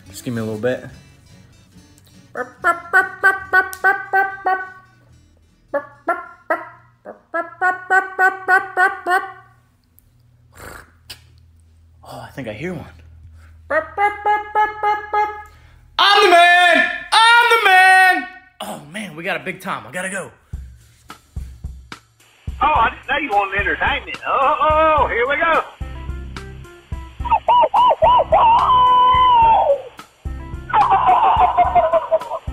Just 0.09 0.25
give 0.25 0.33
me 0.33 0.41
a 0.41 0.43
little 0.43 0.59
bit. 0.59 0.83
Oh, 12.03 12.19
I 12.21 12.29
think 12.33 12.47
I 12.49 12.53
hear 12.53 12.73
one. 12.73 12.85
I'm 15.99 16.23
the 16.23 16.29
man! 16.29 16.91
I'm 17.11 17.49
the 17.49 17.65
man! 17.65 18.27
Oh, 18.59 18.85
man, 18.91 19.15
we 19.15 19.23
got 19.23 19.39
a 19.39 19.43
big 19.43 19.61
time. 19.61 19.87
I 19.87 19.91
gotta 19.91 20.09
go. 20.09 20.31
Oh, 22.59 22.73
I 22.73 22.89
didn't 22.89 23.07
know 23.07 23.17
you 23.17 23.29
wanted 23.29 23.59
entertainment. 23.59 24.19
Oh, 24.25 24.57
oh, 24.61 24.95
oh, 24.99 25.07
here 25.07 25.27
we 25.27 25.37
go. 25.37 25.63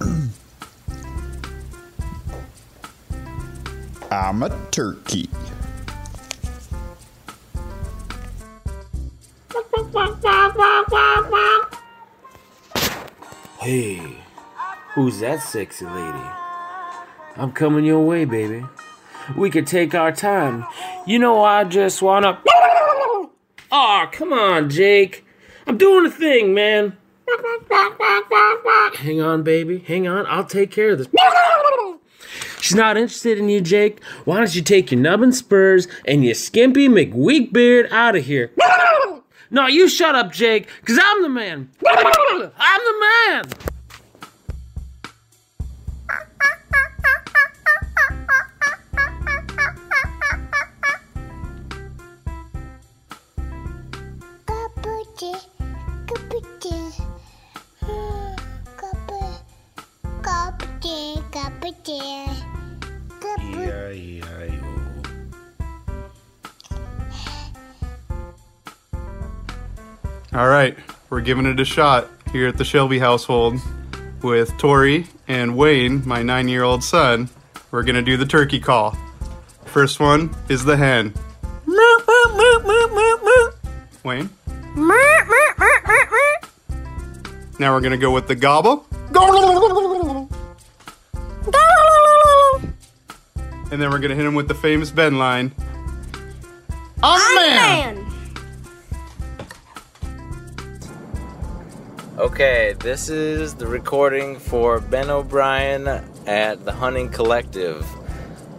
I'm 4.10 4.42
a 4.42 4.48
turkey. 4.70 5.28
Hey, 13.60 14.16
who's 14.94 15.20
that 15.20 15.42
sexy 15.42 15.84
lady? 15.84 16.24
I'm 17.36 17.52
coming 17.52 17.84
your 17.84 18.00
way, 18.00 18.24
baby. 18.24 18.64
We 19.36 19.50
could 19.50 19.66
take 19.66 19.94
our 19.94 20.10
time. 20.10 20.64
You 21.06 21.18
know, 21.18 21.44
I 21.44 21.64
just 21.64 22.00
wanna. 22.00 22.40
Aw, 23.70 24.06
come 24.06 24.32
on, 24.32 24.70
Jake. 24.70 25.26
I'm 25.66 25.76
doing 25.76 26.06
a 26.06 26.10
thing, 26.10 26.54
man. 26.54 26.96
Hang 28.96 29.20
on, 29.20 29.42
baby. 29.42 29.78
Hang 29.78 30.06
on. 30.08 30.26
I'll 30.26 30.44
take 30.44 30.70
care 30.70 30.90
of 30.90 30.98
this. 30.98 31.08
She's 32.60 32.74
not 32.76 32.96
interested 32.96 33.38
in 33.38 33.48
you, 33.48 33.60
Jake. 33.60 34.02
Why 34.24 34.38
don't 34.38 34.54
you 34.54 34.62
take 34.62 34.90
your 34.90 35.00
nubbin 35.00 35.32
spurs 35.32 35.86
and 36.04 36.24
your 36.24 36.34
skimpy 36.34 36.88
McWeak 36.88 37.52
beard 37.52 37.88
out 37.90 38.16
of 38.16 38.24
here? 38.24 38.50
No, 39.50 39.66
you 39.66 39.88
shut 39.88 40.14
up, 40.14 40.32
Jake, 40.32 40.68
because 40.80 40.98
I'm 41.02 41.22
the 41.22 41.28
man. 41.28 41.70
I'm 42.58 42.80
the 42.84 43.00
man. 43.00 43.44
All 70.32 70.48
right, 70.48 70.78
we're 71.10 71.20
giving 71.20 71.44
it 71.44 71.60
a 71.60 71.64
shot 71.66 72.08
here 72.32 72.48
at 72.48 72.56
the 72.56 72.64
Shelby 72.64 72.98
household 72.98 73.60
with 74.22 74.56
Tori 74.56 75.08
and 75.26 75.56
Wayne, 75.56 76.06
my 76.08 76.22
nine 76.22 76.48
year 76.48 76.62
old 76.62 76.82
son. 76.82 77.28
We're 77.70 77.82
going 77.82 77.96
to 77.96 78.02
do 78.02 78.16
the 78.16 78.24
turkey 78.24 78.60
call. 78.60 78.96
First 79.66 80.00
one 80.00 80.34
is 80.48 80.64
the 80.64 80.76
hen. 80.76 81.12
Wayne. 84.04 84.30
Now 87.58 87.74
we're 87.74 87.80
going 87.80 87.92
to 87.92 87.98
go 87.98 88.12
with 88.12 88.26
the 88.26 88.36
gobble. 88.36 88.86
And 93.78 93.82
then 93.84 93.92
we're 93.92 94.00
going 94.00 94.10
to 94.10 94.16
hit 94.16 94.26
him 94.26 94.34
with 94.34 94.48
the 94.48 94.56
famous 94.56 94.90
Ben 94.90 95.18
line. 95.18 95.52
I'm 97.00 97.34
the 97.36 97.40
man. 97.40 98.12
Okay, 102.18 102.74
this 102.80 103.08
is 103.08 103.54
the 103.54 103.68
recording 103.68 104.36
for 104.36 104.80
Ben 104.80 105.10
O'Brien 105.10 105.86
at 106.26 106.64
the 106.64 106.72
Hunting 106.72 107.08
Collective. 107.08 107.86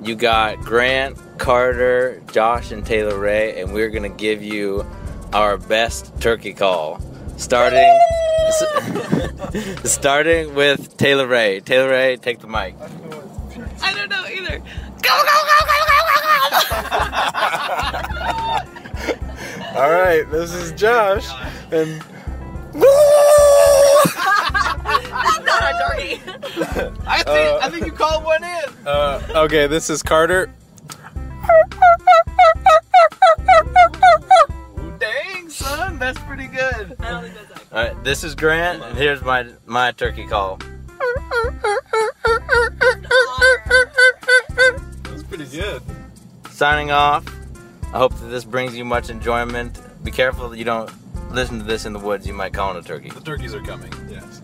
You 0.01 0.15
got 0.15 0.61
Grant, 0.61 1.17
Carter, 1.37 2.21
Josh, 2.31 2.71
and 2.71 2.85
Taylor 2.85 3.19
Ray, 3.19 3.59
and 3.59 3.73
we're 3.73 3.89
gonna 3.89 4.07
give 4.07 4.41
you 4.41 4.85
our 5.33 5.57
best 5.57 6.17
turkey 6.21 6.53
call. 6.53 7.01
Starting, 7.35 7.99
starting 9.83 10.55
with 10.55 10.95
Taylor 10.95 11.27
Ray. 11.27 11.59
Taylor 11.59 11.89
Ray, 11.89 12.15
take 12.15 12.39
the 12.39 12.47
mic. 12.47 12.75
I 13.81 13.93
don't 13.93 14.09
know 14.09 14.25
either. 14.25 14.61
All 19.75 19.91
right, 19.91 20.25
this 20.31 20.53
is 20.53 20.71
Josh, 20.73 21.27
and 21.71 22.01
That's 22.73 24.15
not 25.45 25.63
a 25.63 25.73
turkey. 25.87 26.21
I 27.07 27.23
think- 27.27 27.63
I 27.63 27.69
think 27.69 27.85
you 27.85 27.91
called 27.91 28.23
one 28.25 28.43
in. 28.43 28.87
uh, 28.87 29.21
okay, 29.45 29.67
this 29.67 29.89
is 29.89 30.01
Carter. 30.03 30.51
Dang, 34.99 35.49
son, 35.49 35.99
that's 35.99 36.19
pretty 36.21 36.47
good. 36.47 36.95
All 37.01 37.23
right, 37.71 38.03
this 38.03 38.23
is 38.23 38.35
Grant, 38.35 38.83
and 38.83 38.97
here's 38.97 39.21
my 39.21 39.47
my 39.65 39.91
turkey 39.91 40.25
call. 40.25 40.59
That's 45.29 45.51
pretty 45.51 45.61
good. 45.61 45.83
Signing 46.49 46.89
off. 46.89 47.23
I 47.93 47.97
hope 47.99 48.15
that 48.15 48.27
this 48.27 48.43
brings 48.43 48.75
you 48.75 48.83
much 48.83 49.11
enjoyment. 49.11 49.79
Be 50.03 50.09
careful 50.09 50.49
that 50.49 50.57
you 50.57 50.65
don't 50.65 50.91
listen 51.31 51.59
to 51.59 51.63
this 51.63 51.85
in 51.85 51.93
the 51.93 51.99
woods. 51.99 52.25
You 52.25 52.33
might 52.33 52.51
call 52.53 52.75
it 52.75 52.83
a 52.83 52.87
turkey. 52.87 53.09
The 53.09 53.21
turkeys 53.21 53.53
are 53.53 53.61
coming. 53.61 53.93
Yes. 54.09 54.41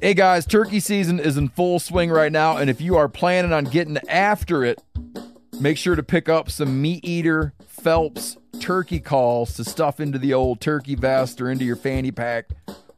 Hey 0.00 0.14
guys, 0.14 0.46
turkey 0.46 0.80
season 0.80 1.18
is 1.18 1.36
in 1.36 1.48
full 1.48 1.80
swing 1.80 2.10
right 2.10 2.30
now, 2.30 2.56
and 2.56 2.70
if 2.70 2.80
you 2.80 2.96
are 2.96 3.08
planning 3.08 3.52
on 3.52 3.64
getting 3.64 3.98
after 4.08 4.64
it, 4.64 4.80
make 5.60 5.76
sure 5.76 5.96
to 5.96 6.02
pick 6.02 6.28
up 6.28 6.50
some 6.50 6.80
Meat 6.80 7.04
Eater 7.04 7.52
Phelps 7.66 8.36
turkey 8.60 9.00
calls 9.00 9.54
to 9.54 9.64
stuff 9.64 10.00
into 10.00 10.18
the 10.18 10.34
old 10.34 10.60
turkey 10.60 10.94
vest 10.94 11.40
or 11.40 11.50
into 11.50 11.64
your 11.64 11.76
fanny 11.76 12.10
pack 12.10 12.50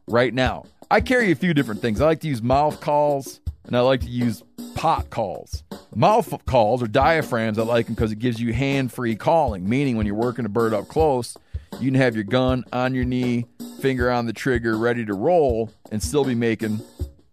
right 0.07 0.32
now. 0.32 0.65
I 0.91 1.01
carry 1.01 1.31
a 1.31 1.37
few 1.37 1.55
different 1.55 1.81
things. 1.81 2.01
I 2.01 2.07
like 2.07 2.20
to 2.20 2.28
use 2.28 2.43
mouth 2.43 2.81
calls 2.81 3.41
and 3.65 3.77
I 3.77 3.81
like 3.81 4.01
to 4.01 4.09
use 4.09 4.43
pot 4.74 5.11
calls. 5.11 5.62
Mouth 5.95 6.32
calls 6.47 6.82
or 6.82 6.87
diaphragms, 6.87 7.59
I 7.59 7.62
like 7.62 7.87
them 7.87 7.95
because 7.95 8.12
it 8.12 8.19
gives 8.19 8.41
you 8.41 8.53
hand 8.53 8.93
free 8.93 9.16
calling, 9.16 9.69
meaning 9.69 9.97
when 9.97 10.07
you're 10.07 10.15
working 10.15 10.45
a 10.45 10.49
bird 10.49 10.73
up 10.73 10.89
close, 10.89 11.37
you 11.78 11.91
can 11.91 12.01
have 12.01 12.15
your 12.15 12.24
gun 12.24 12.65
on 12.73 12.95
your 12.95 13.05
knee, 13.05 13.47
finger 13.81 14.11
on 14.11 14.27
the 14.27 14.32
trigger, 14.32 14.77
ready 14.77 15.05
to 15.05 15.15
roll, 15.15 15.70
and 15.91 16.03
still 16.03 16.24
be 16.24 16.35
making 16.35 16.81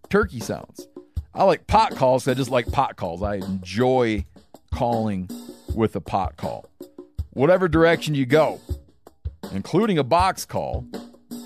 turkey 0.10 0.40
sounds. 0.40 0.88
I 1.34 1.44
like 1.44 1.68
pot 1.68 1.96
calls 1.96 2.28
I 2.28 2.34
just 2.34 2.50
like 2.50 2.72
pot 2.72 2.96
calls. 2.96 3.22
I 3.22 3.36
enjoy 3.36 4.26
calling 4.78 5.28
with 5.74 5.96
a 5.96 6.00
pot 6.00 6.38
call. 6.38 6.70
Whatever 7.32 7.68
direction 7.68 8.14
you 8.14 8.28
go, 8.28 8.62
including 9.52 9.98
a 9.98 10.04
box 10.04 10.46
call, 10.46 10.82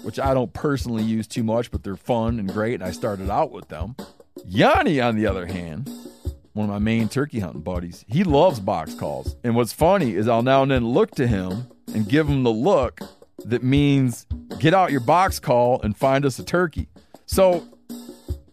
which 0.03 0.19
I 0.19 0.33
don't 0.33 0.51
personally 0.51 1.03
use 1.03 1.27
too 1.27 1.41
much, 1.41 1.71
but 1.71 1.81
they're 1.81 1.95
fun 1.95 2.39
and 2.39 2.51
great, 2.51 2.73
and 2.73 2.83
I 2.83 2.91
started 2.91 3.29
out 3.29 3.51
with 3.53 3.69
them. 3.69 3.95
Yanni, 4.45 4.99
on 4.99 5.15
the 5.15 5.27
other 5.27 5.45
hand, 5.45 5.89
one 6.51 6.65
of 6.65 6.71
my 6.71 6.79
main 6.79 7.07
turkey 7.07 7.39
hunting 7.39 7.61
buddies, 7.61 8.03
he 8.09 8.25
loves 8.25 8.59
box 8.59 8.95
calls. 8.95 9.37
And 9.45 9.55
what's 9.55 9.71
funny 9.71 10.13
is 10.13 10.27
I'll 10.27 10.43
now 10.43 10.63
and 10.63 10.71
then 10.71 10.89
look 10.89 11.11
to 11.11 11.25
him 11.25 11.67
and 11.93 12.09
give 12.09 12.27
him 12.27 12.43
the 12.43 12.51
look 12.51 12.99
that 13.45 13.63
means 13.63 14.25
get 14.59 14.73
out 14.73 14.91
your 14.91 14.99
box 14.99 15.39
call 15.39 15.79
and 15.83 15.95
find 15.95 16.25
us 16.25 16.37
a 16.37 16.43
turkey. 16.43 16.89
So 17.27 17.65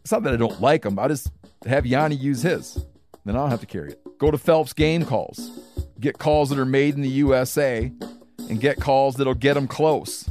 it's 0.04 0.12
not 0.12 0.22
that 0.22 0.34
I 0.34 0.36
don't 0.36 0.60
like 0.60 0.84
him, 0.84 1.00
I 1.00 1.08
just 1.08 1.32
have 1.66 1.84
Yanni 1.84 2.14
use 2.14 2.42
his. 2.42 2.86
Then 3.24 3.34
I 3.34 3.40
don't 3.40 3.50
have 3.50 3.60
to 3.60 3.66
carry 3.66 3.90
it. 3.90 4.07
Go 4.18 4.30
to 4.30 4.38
Phelps 4.38 4.72
Game 4.72 5.04
Calls. 5.04 5.50
Get 6.00 6.18
calls 6.18 6.48
that 6.50 6.58
are 6.58 6.64
made 6.64 6.94
in 6.94 7.02
the 7.02 7.08
USA 7.08 7.92
and 8.48 8.60
get 8.60 8.80
calls 8.80 9.16
that'll 9.16 9.34
get 9.34 9.54
them 9.54 9.66
close. 9.68 10.30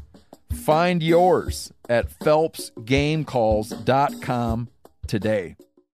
Find 0.51 1.03
yours 1.03 1.71
at 1.89 2.09
phelpsgamecalls.com 2.19 4.67
today. 5.07 5.55